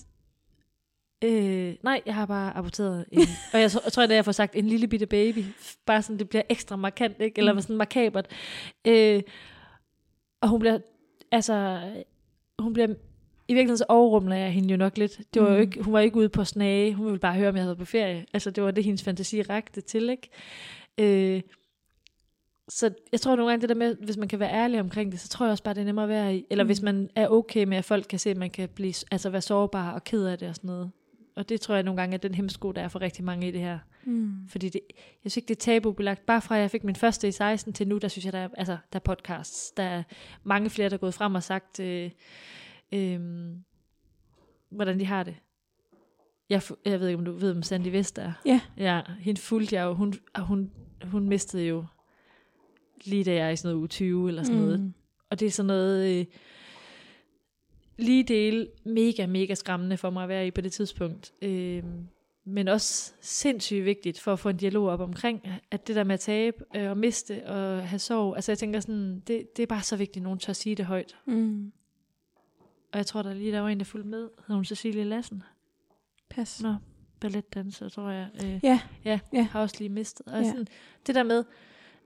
øh, 1.23 1.75
nej, 1.83 2.01
jeg 2.05 2.15
har 2.15 2.25
bare 2.25 2.57
aborteret 2.57 3.05
en, 3.11 3.19
og 3.53 3.61
jeg, 3.61 3.71
tror- 3.71 3.81
jeg 3.85 3.93
tror, 3.93 4.03
at 4.03 4.09
jeg 4.09 4.25
får 4.25 4.31
sagt 4.31 4.55
en 4.55 4.67
lille 4.67 4.87
bitte 4.87 5.05
baby, 5.05 5.43
bare 5.85 6.01
sådan, 6.01 6.19
det 6.19 6.29
bliver 6.29 6.41
ekstra 6.49 6.75
markant, 6.75 7.21
ikke? 7.21 7.39
eller 7.39 7.53
Mm. 7.53 7.61
sådan 7.61 7.75
makabert. 7.77 8.27
Øh, 8.87 9.21
og 10.41 10.49
hun 10.49 10.59
bliver, 10.59 10.79
altså, 11.31 11.81
hun 12.59 12.73
bliver, 12.73 12.87
i 13.47 13.53
virkeligheden 13.53 13.77
så 13.77 13.85
overrumler 13.89 14.35
jeg 14.35 14.51
hende 14.51 14.69
jo 14.69 14.77
nok 14.77 14.97
lidt. 14.97 15.19
Det 15.33 15.41
var 15.41 15.49
jo 15.49 15.55
Mm. 15.55 15.61
ikke, 15.61 15.81
hun 15.83 15.93
var 15.93 15.99
ikke 15.99 16.17
ude 16.17 16.29
på 16.29 16.43
snage, 16.43 16.93
hun 16.93 17.05
ville 17.05 17.19
bare 17.19 17.33
høre, 17.35 17.49
om 17.49 17.55
jeg 17.55 17.63
havde 17.63 17.75
på 17.75 17.85
ferie. 17.85 18.25
Altså, 18.33 18.51
det 18.51 18.63
var 18.63 18.71
det, 18.71 18.83
hendes 18.83 19.03
fantasi 19.03 19.41
rakte 19.41 19.81
til, 19.81 20.09
ikke? 20.09 20.29
Øh, 20.97 21.41
så 22.69 22.93
jeg 23.11 23.21
tror 23.21 23.35
nogle 23.35 23.49
gange, 23.51 23.61
det 23.61 23.69
der 23.69 23.75
med, 23.75 23.95
hvis 23.95 24.17
man 24.17 24.27
kan 24.27 24.39
være 24.39 24.51
ærlig 24.53 24.79
omkring 24.79 25.11
det, 25.11 25.19
så 25.19 25.29
tror 25.29 25.45
jeg 25.45 25.51
også 25.51 25.63
bare, 25.63 25.73
det 25.73 25.81
er 25.81 25.85
nemmere 25.85 26.03
at 26.05 26.09
være 26.09 26.35
i. 26.35 26.45
Eller 26.49 26.63
mm. 26.63 26.67
hvis 26.67 26.81
man 26.81 27.09
er 27.15 27.27
okay 27.27 27.63
med, 27.63 27.77
at 27.77 27.85
folk 27.85 28.05
kan 28.09 28.19
se, 28.19 28.29
at 28.29 28.37
man 28.37 28.49
kan 28.49 28.69
blive, 28.69 28.93
altså 29.11 29.29
være 29.29 29.41
sårbar 29.41 29.91
og 29.93 30.03
ked 30.03 30.25
af 30.25 30.37
det 30.37 30.49
og 30.49 30.55
sådan 30.55 30.67
noget. 30.67 30.91
Og 31.37 31.49
det 31.49 31.61
tror 31.61 31.75
jeg 31.75 31.83
nogle 31.83 32.01
gange 32.01 32.13
er 32.13 32.17
den 32.17 32.35
hemsko, 32.35 32.71
der 32.71 32.81
er 32.81 32.87
for 32.87 33.01
rigtig 33.01 33.25
mange 33.25 33.47
i 33.47 33.51
det 33.51 33.61
her. 33.61 33.79
Mm. 34.05 34.47
Fordi 34.47 34.69
det, 34.69 34.81
jeg 35.23 35.31
synes 35.31 35.37
ikke, 35.37 35.47
det 35.47 35.55
er 35.55 35.59
tabubelagt. 35.59 36.25
Bare 36.25 36.41
fra 36.41 36.55
jeg 36.55 36.71
fik 36.71 36.83
min 36.83 36.95
første 36.95 37.27
i 37.27 37.31
16 37.31 37.73
til 37.73 37.87
nu, 37.87 37.97
der 37.97 38.07
synes 38.07 38.25
jeg, 38.25 38.33
der 38.33 38.39
er, 38.39 38.49
altså, 38.57 38.77
der 38.93 38.99
er 38.99 39.03
podcasts. 39.03 39.71
Der 39.71 39.83
er 39.83 40.03
mange 40.43 40.69
flere, 40.69 40.89
der 40.89 40.95
er 40.95 40.99
gået 40.99 41.13
frem 41.13 41.35
og 41.35 41.43
sagt, 41.43 41.79
øh, 41.79 42.11
øh, 42.93 43.19
hvordan 44.69 44.99
de 44.99 45.05
har 45.05 45.23
det. 45.23 45.35
Jeg, 46.49 46.61
jeg 46.85 46.99
ved 46.99 47.07
ikke, 47.07 47.19
om 47.19 47.25
du 47.25 47.31
ved, 47.31 47.51
om 47.51 47.63
Sandy 47.63 47.87
Vest 47.87 48.17
er. 48.17 48.33
Ja. 48.45 48.61
Ja, 48.77 49.01
hende 49.19 49.41
fulgte 49.41 49.75
jeg 49.75 49.83
jo. 49.83 49.93
Hun, 49.93 50.13
og 50.33 50.41
hun, 50.41 50.71
hun 51.03 51.29
mistede 51.29 51.63
jo 51.63 51.85
lige 53.05 53.23
da 53.23 53.33
jeg 53.33 53.47
er 53.47 53.49
i 53.49 53.55
sådan 53.55 53.67
noget 53.67 53.79
uge 53.79 53.87
20 53.87 54.27
eller 54.27 54.43
sådan 54.43 54.61
noget. 54.61 54.79
Mm. 54.79 54.93
Og 55.29 55.39
det 55.39 55.45
er 55.45 55.51
sådan 55.51 55.67
noget 55.67 56.19
øh, 56.19 56.25
lige 57.97 58.23
del 58.23 58.69
mega, 58.85 59.25
mega 59.25 59.53
skræmmende 59.53 59.97
for 59.97 60.09
mig 60.09 60.23
at 60.23 60.29
være 60.29 60.47
i 60.47 60.51
på 60.51 60.61
det 60.61 60.71
tidspunkt. 60.71 61.33
Øh, 61.41 61.83
men 62.45 62.67
også 62.67 63.13
sindssygt 63.21 63.85
vigtigt 63.85 64.19
for 64.19 64.33
at 64.33 64.39
få 64.39 64.49
en 64.49 64.57
dialog 64.57 64.87
op 64.89 64.99
omkring, 64.99 65.41
at 65.71 65.87
det 65.87 65.95
der 65.95 66.03
med 66.03 66.13
at 66.13 66.19
tabe 66.19 66.63
øh, 66.75 66.89
og 66.89 66.97
miste 66.97 67.45
og 67.47 67.87
have 67.87 67.99
sorg, 67.99 68.35
altså 68.35 68.51
jeg 68.51 68.57
tænker 68.57 68.79
sådan, 68.79 69.19
det, 69.19 69.57
det 69.57 69.63
er 69.63 69.67
bare 69.67 69.81
så 69.83 69.95
vigtigt, 69.95 70.17
at 70.17 70.23
nogen 70.23 70.39
tør 70.39 70.53
sige 70.53 70.75
det 70.75 70.85
højt. 70.85 71.15
Mm. 71.25 71.71
Og 72.91 72.97
jeg 72.97 73.05
tror, 73.05 73.21
der 73.21 73.33
lige 73.33 73.51
der 73.51 73.59
var 73.59 73.69
en, 73.69 73.77
der 73.79 73.85
fulgte 73.85 74.09
med, 74.09 74.19
hedder 74.21 74.55
hun 74.55 74.65
Cecilie 74.65 75.03
Lassen. 75.03 75.43
Pas. 76.29 76.61
Nå, 76.63 76.75
balletdanser, 77.19 77.89
tror 77.89 78.09
jeg. 78.09 78.29
Øh, 78.43 78.59
Ja. 78.63 78.79
ja, 79.05 79.19
Ja. 79.33 79.41
har 79.51 79.61
også 79.61 79.75
lige 79.79 79.89
mistet. 79.89 80.25
Og 80.27 80.41
Ja. 80.41 80.47
sådan, 80.49 80.67
det 81.07 81.15
der 81.15 81.23
med, 81.23 81.43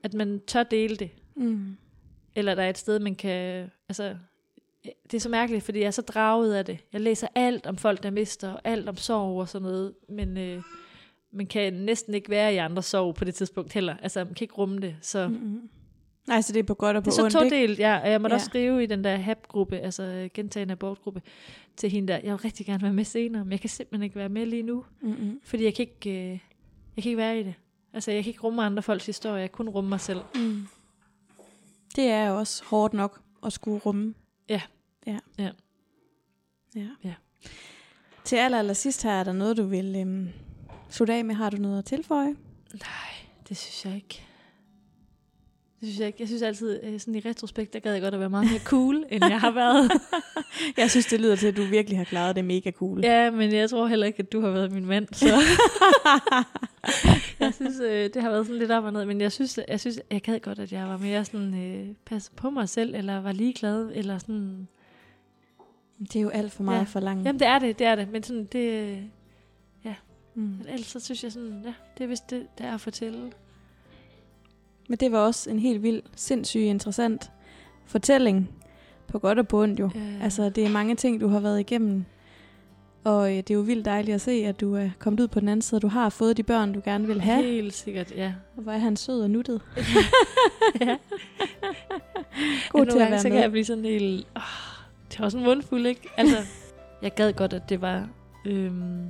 at 0.02 0.14
man 0.14 0.40
tør 0.46 0.62
dele 0.62 0.96
det, 0.96 1.10
Mm. 1.36 1.76
eller 2.34 2.54
der 2.54 2.62
er 2.62 2.70
et 2.70 2.78
sted, 2.78 2.98
man 2.98 3.14
kan... 3.14 3.70
Altså, 3.88 4.16
det 4.84 5.14
er 5.14 5.20
så 5.20 5.28
mærkeligt, 5.28 5.64
fordi 5.64 5.78
jeg 5.80 5.86
er 5.86 5.90
så 5.90 6.02
draget 6.02 6.54
af 6.54 6.64
det. 6.64 6.78
Jeg 6.92 7.00
læser 7.00 7.26
alt 7.34 7.66
om 7.66 7.76
folk, 7.76 8.02
der 8.02 8.10
mister, 8.10 8.52
og 8.52 8.60
alt 8.64 8.88
om 8.88 8.96
sorg 8.96 9.40
og 9.40 9.48
sådan 9.48 9.68
noget, 9.68 9.94
men 10.08 10.36
øh, 10.38 10.62
man 11.32 11.46
kan 11.46 11.72
næsten 11.72 12.14
ikke 12.14 12.30
være 12.30 12.54
i 12.54 12.56
andres 12.56 12.86
sorg 12.86 13.14
på 13.14 13.24
det 13.24 13.34
tidspunkt 13.34 13.72
heller. 13.72 13.96
Altså, 14.02 14.24
man 14.24 14.34
kan 14.34 14.44
ikke 14.44 14.54
rumme 14.54 14.78
det. 14.80 14.96
Så 15.00 15.28
Mm. 15.28 15.68
Nej, 16.26 16.40
så 16.40 16.52
det 16.52 16.58
er 16.58 16.64
på 16.64 16.74
godt 16.74 16.96
og 16.96 17.02
på 17.04 17.10
det 17.10 17.12
er 17.12 17.14
så 17.16 17.22
ondt, 17.22 17.34
ikke? 17.34 17.56
todelt, 17.56 17.78
ja. 17.78 17.98
Og 18.02 18.10
jeg 18.10 18.20
måtte 18.20 18.34
Ja. 18.34 18.36
også 18.36 18.46
skrive 18.46 18.82
i 18.82 18.86
den 18.86 19.04
der 19.04 19.16
HAP-gruppe, 19.16 19.78
altså 19.78 20.02
øh, 20.02 20.30
gentagende 20.34 20.72
abortgruppe, 20.72 21.22
til 21.76 21.90
hende 21.90 22.08
der, 22.12 22.14
jeg 22.24 22.32
vil 22.32 22.36
rigtig 22.40 22.66
gerne 22.66 22.82
være 22.82 22.92
med 22.92 23.04
senere, 23.04 23.44
men 23.44 23.52
jeg 23.52 23.60
kan 23.60 23.70
simpelthen 23.70 24.02
ikke 24.02 24.16
være 24.16 24.28
med 24.28 24.46
lige 24.46 24.62
nu, 24.62 24.84
Mm-mm. 25.00 25.40
fordi 25.44 25.64
jeg 25.64 25.74
kan 25.74 25.86
ikke, 25.86 26.10
øh, 26.10 26.26
jeg 26.96 27.02
kan 27.02 27.10
ikke 27.10 27.16
være 27.16 27.40
i 27.40 27.42
det. 27.42 27.54
Altså, 27.92 28.10
jeg 28.10 28.24
kan 28.24 28.30
ikke 28.30 28.40
rumme 28.40 28.62
andre 28.62 28.82
folks 28.82 29.06
historie, 29.06 29.40
jeg 29.40 29.50
kan 29.50 29.56
kun 29.56 29.68
rumme 29.68 29.90
mig 29.90 30.00
selv. 30.00 30.20
Mm. 30.34 30.66
Det 31.96 32.04
er 32.04 32.30
også 32.30 32.64
hårdt 32.64 32.94
nok 32.94 33.20
at 33.46 33.52
skulle 33.52 33.78
rumme. 33.86 34.14
Ja. 34.48 34.60
Ja. 35.06 35.18
Ja. 35.38 35.50
ja. 36.76 36.88
Ja. 37.04 37.14
Til 38.24 38.36
aller, 38.36 38.58
aller 38.58 38.74
sidst 38.74 39.02
her, 39.02 39.10
er 39.10 39.24
der 39.24 39.32
noget, 39.32 39.56
du 39.56 39.64
vil 39.64 39.96
øhm, 39.96 40.28
slutte 40.90 41.14
af 41.14 41.24
med? 41.24 41.34
Har 41.34 41.50
du 41.50 41.56
noget 41.56 41.78
at 41.78 41.84
tilføje? 41.84 42.36
Nej, 42.74 43.12
det 43.48 43.56
synes 43.56 43.84
jeg 43.84 43.94
ikke. 43.94 44.22
Det 45.82 45.88
synes 45.88 45.98
jeg 46.00 46.06
ikke. 46.06 46.16
Jeg 46.20 46.28
synes 46.28 46.42
altid, 46.42 46.80
øh, 46.82 47.00
sådan 47.00 47.14
i 47.14 47.20
retrospekt, 47.20 47.72
der 47.72 47.78
gad 47.78 47.92
jeg 47.92 48.02
godt 48.02 48.14
at 48.14 48.20
være 48.20 48.30
meget 48.30 48.50
mere 48.50 48.60
cool, 48.60 49.04
end 49.10 49.24
jeg 49.24 49.40
har 49.40 49.50
været. 49.50 49.92
Jeg 50.76 50.90
synes, 50.90 51.06
det 51.06 51.20
lyder 51.20 51.36
til, 51.36 51.46
at 51.46 51.56
du 51.56 51.64
virkelig 51.64 51.98
har 51.98 52.04
klaret 52.04 52.36
det 52.36 52.44
mega 52.44 52.70
cool. 52.70 53.00
ja, 53.04 53.30
men 53.30 53.52
jeg 53.52 53.70
tror 53.70 53.86
heller 53.86 54.06
ikke, 54.06 54.18
at 54.18 54.32
du 54.32 54.40
har 54.40 54.50
været 54.50 54.72
min 54.72 54.86
mand, 54.86 55.06
så 55.12 55.26
jeg 57.40 57.54
synes, 57.54 57.80
øh, 57.80 58.10
det 58.14 58.22
har 58.22 58.30
været 58.30 58.46
sådan 58.46 58.58
lidt 58.58 58.70
op 58.70 58.84
og 58.84 58.92
ned. 58.92 59.04
Men 59.04 59.20
jeg 59.20 59.32
synes, 59.32 59.58
jeg, 59.68 59.80
synes, 59.80 60.00
jeg 60.10 60.22
gad 60.22 60.40
godt, 60.40 60.58
at 60.58 60.72
jeg 60.72 60.86
var 60.88 60.96
mere 60.98 61.24
sådan, 61.24 61.54
øh, 61.54 61.86
passe 62.06 62.30
på 62.36 62.50
mig 62.50 62.68
selv, 62.68 62.94
eller 62.94 63.20
var 63.20 63.32
ligeglad, 63.32 63.90
eller 63.94 64.18
sådan... 64.18 64.68
Det 65.98 66.16
er 66.16 66.20
jo 66.20 66.28
alt 66.28 66.52
for 66.52 66.62
meget 66.62 66.76
Ja. 66.76 66.80
ja. 66.80 66.84
for 66.84 67.00
langt. 67.00 67.26
Jamen, 67.26 67.40
det 67.40 67.48
er 67.48 67.58
det, 67.58 67.78
det 67.78 67.86
er 67.86 67.94
det. 67.94 68.08
Men 68.12 68.22
sådan, 68.22 68.44
det... 68.52 68.90
øh, 68.92 68.98
Mm. 70.34 70.42
Men 70.42 70.66
ellers 70.68 70.86
så 70.86 71.00
synes 71.00 71.24
jeg 71.24 71.32
sådan, 71.32 71.62
ja, 71.64 71.72
det 71.98 72.04
er 72.04 72.08
vist 72.08 72.30
det, 72.30 72.46
der 72.58 72.64
er 72.64 72.74
at 72.74 72.80
fortælle. 72.80 73.32
Men 74.92 74.98
det 74.98 75.12
var 75.12 75.18
også 75.18 75.50
en 75.50 75.58
helt 75.58 75.82
vild, 75.82 76.02
sindssygt 76.16 76.62
interessant 76.62 77.30
fortælling. 77.86 78.50
På 79.08 79.18
godt 79.18 79.38
og 79.38 79.48
på 79.48 79.62
ondt 79.62 79.80
jo. 79.80 79.90
Øh, 79.96 80.24
Altså, 80.24 80.48
det 80.48 80.64
er 80.64 80.68
mange 80.68 80.94
ting, 80.94 81.20
du 81.20 81.28
har 81.28 81.40
været 81.40 81.60
igennem. 81.60 82.04
Og 83.04 83.30
øh, 83.30 83.36
det 83.36 83.50
er 83.50 83.54
jo 83.54 83.60
vildt 83.60 83.84
dejligt 83.84 84.14
at 84.14 84.20
se, 84.20 84.32
at 84.32 84.60
du 84.60 84.74
er 84.74 84.88
kommet 84.98 85.20
ud 85.20 85.28
på 85.28 85.40
den 85.40 85.48
anden 85.48 85.62
side. 85.62 85.80
Du 85.80 85.88
har 85.88 86.08
fået 86.08 86.36
de 86.36 86.42
børn, 86.42 86.72
du 86.72 86.80
gerne 86.84 87.06
vil 87.06 87.20
have. 87.20 87.42
Helt 87.42 87.74
sikkert, 87.74 88.12
ja. 88.16 88.34
Og 88.56 88.62
hvor 88.62 88.72
er 88.72 88.78
han 88.78 88.96
sød 88.96 89.22
og 89.22 89.30
nuttet. 89.30 89.60
ja. 90.80 90.96
God 92.68 92.86
til 92.86 92.98
at 92.98 93.10
være 93.10 93.20
så 93.20 93.28
med. 93.28 93.32
kan 93.32 93.42
jeg 93.42 93.50
blive 93.50 93.64
sådan 93.64 93.84
helt... 93.84 94.26
Oh, 94.36 94.42
det 95.10 95.18
var 95.18 95.24
også 95.24 95.38
en 95.38 95.44
mundfuld, 95.44 95.86
ikke? 95.86 96.08
Altså, 96.16 96.36
jeg 97.02 97.14
gad 97.14 97.32
godt, 97.32 97.52
at 97.52 97.62
det 97.68 97.80
var... 97.80 98.08
Øhm, 98.46 99.02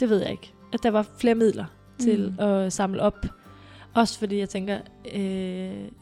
det 0.00 0.08
ved 0.10 0.18
jeg 0.22 0.30
ikke. 0.30 0.52
At 0.72 0.82
der 0.82 0.90
var 0.90 1.06
flere 1.18 1.34
midler 1.34 1.64
til 1.98 2.20
Mm. 2.20 2.32
mm. 2.32 2.40
at 2.44 2.72
samle 2.72 3.02
op. 3.02 3.26
Også 3.94 4.18
fordi 4.18 4.38
jeg 4.38 4.48
tænker, 4.48 4.78
øh, 5.14 5.20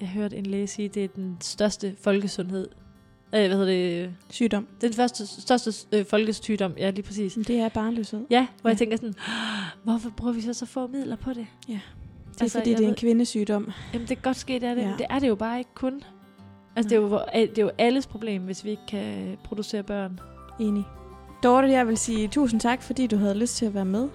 jeg 0.00 0.08
hørte 0.14 0.36
en 0.36 0.46
læge 0.46 0.66
sige, 0.66 0.86
at 0.88 0.94
det 0.94 1.04
er 1.04 1.08
den 1.08 1.36
største 1.40 1.94
folkesundhed. 2.02 2.68
Øh, 3.34 3.46
hvad 3.46 3.48
hedder 3.50 3.66
det? 3.66 4.14
Sygdom. 4.30 4.66
Den 4.80 4.92
første, 4.92 5.26
største 5.26 5.72
øh, 5.92 6.04
folkesygdom, 6.06 6.72
ja 6.78 6.90
lige 6.90 7.02
præcis. 7.02 7.36
Men 7.36 7.44
Det 7.44 7.56
er 7.58 7.68
barnløshed. 7.68 8.20
Ja, 8.30 8.46
hvor 8.60 8.68
ja. 8.68 8.68
Ja. 8.68 8.68
jeg 8.68 8.78
tænker 8.78 8.96
sådan, 8.96 9.14
hvorfor 9.84 10.10
bruger 10.10 10.32
vi 10.32 10.40
så 10.40 10.52
så 10.52 10.66
få 10.66 10.86
midler 10.86 11.16
på 11.16 11.30
det? 11.32 11.46
Det 11.66 11.74
er 11.74 11.78
Altså, 12.40 12.58
fordi, 12.58 12.70
det 12.70 12.78
er 12.80 12.82
en 12.84 12.88
ved- 12.90 12.96
kvindesygdom. 12.96 13.70
Jamen 13.92 14.08
det 14.08 14.16
kan 14.16 14.22
godt 14.22 14.36
ske, 14.36 14.52
det 14.54 14.62
er 14.62 14.74
det. 14.74 14.80
Ja. 14.80 14.86
Ja. 14.86 14.88
Men 14.90 14.98
det 14.98 15.06
er 15.10 15.18
det 15.18 15.28
jo 15.28 15.34
bare 15.34 15.58
ikke 15.58 15.70
kun. 15.74 16.02
Altså 16.76 16.88
det 16.88 16.96
er, 16.96 17.00
jo, 17.00 17.20
det 17.34 17.58
er 17.58 17.62
jo 17.62 17.70
alles 17.78 18.06
problem, 18.06 18.42
hvis 18.42 18.64
vi 18.64 18.70
ikke 18.70 18.82
kan 18.88 19.36
producere 19.44 19.82
børn. 19.82 20.20
Enig. 20.60 20.84
Dorte, 21.42 21.68
jeg 21.70 21.88
vil 21.88 21.96
sige 21.96 22.28
tusind 22.28 22.60
tak, 22.60 22.82
fordi 22.82 23.06
du 23.06 23.16
havde 23.16 23.34
lyst 23.34 23.56
til 23.56 23.66
at 23.66 23.74
være 23.74 23.84
med. 23.84 24.08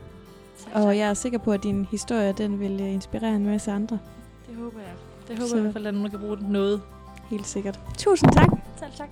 Og 0.73 0.97
jeg 0.97 1.09
er 1.09 1.13
sikker 1.13 1.37
på, 1.39 1.51
at 1.51 1.63
din 1.63 1.85
historie 1.91 2.33
den 2.37 2.59
vil 2.59 2.81
øh, 2.81 2.93
inspirere 2.93 3.35
en 3.35 3.45
masse 3.45 3.71
andre. 3.71 3.99
Det 4.47 4.55
håber 4.55 4.79
jeg. 4.79 4.93
Det 5.27 5.37
håber 5.37 5.47
Så- 5.49 5.55
jeg 5.55 5.59
i 5.59 5.61
hvert 5.61 5.73
fald, 5.73 5.87
at 5.87 5.93
nogen 5.93 6.09
kan 6.09 6.19
bruge 6.19 6.37
den 6.37 6.47
noget. 6.49 6.81
Helt 7.29 7.47
sikkert. 7.47 7.79
Tusind 7.97 8.31
tak. 8.31 8.49
Selv 8.79 8.91
tak. 8.97 9.09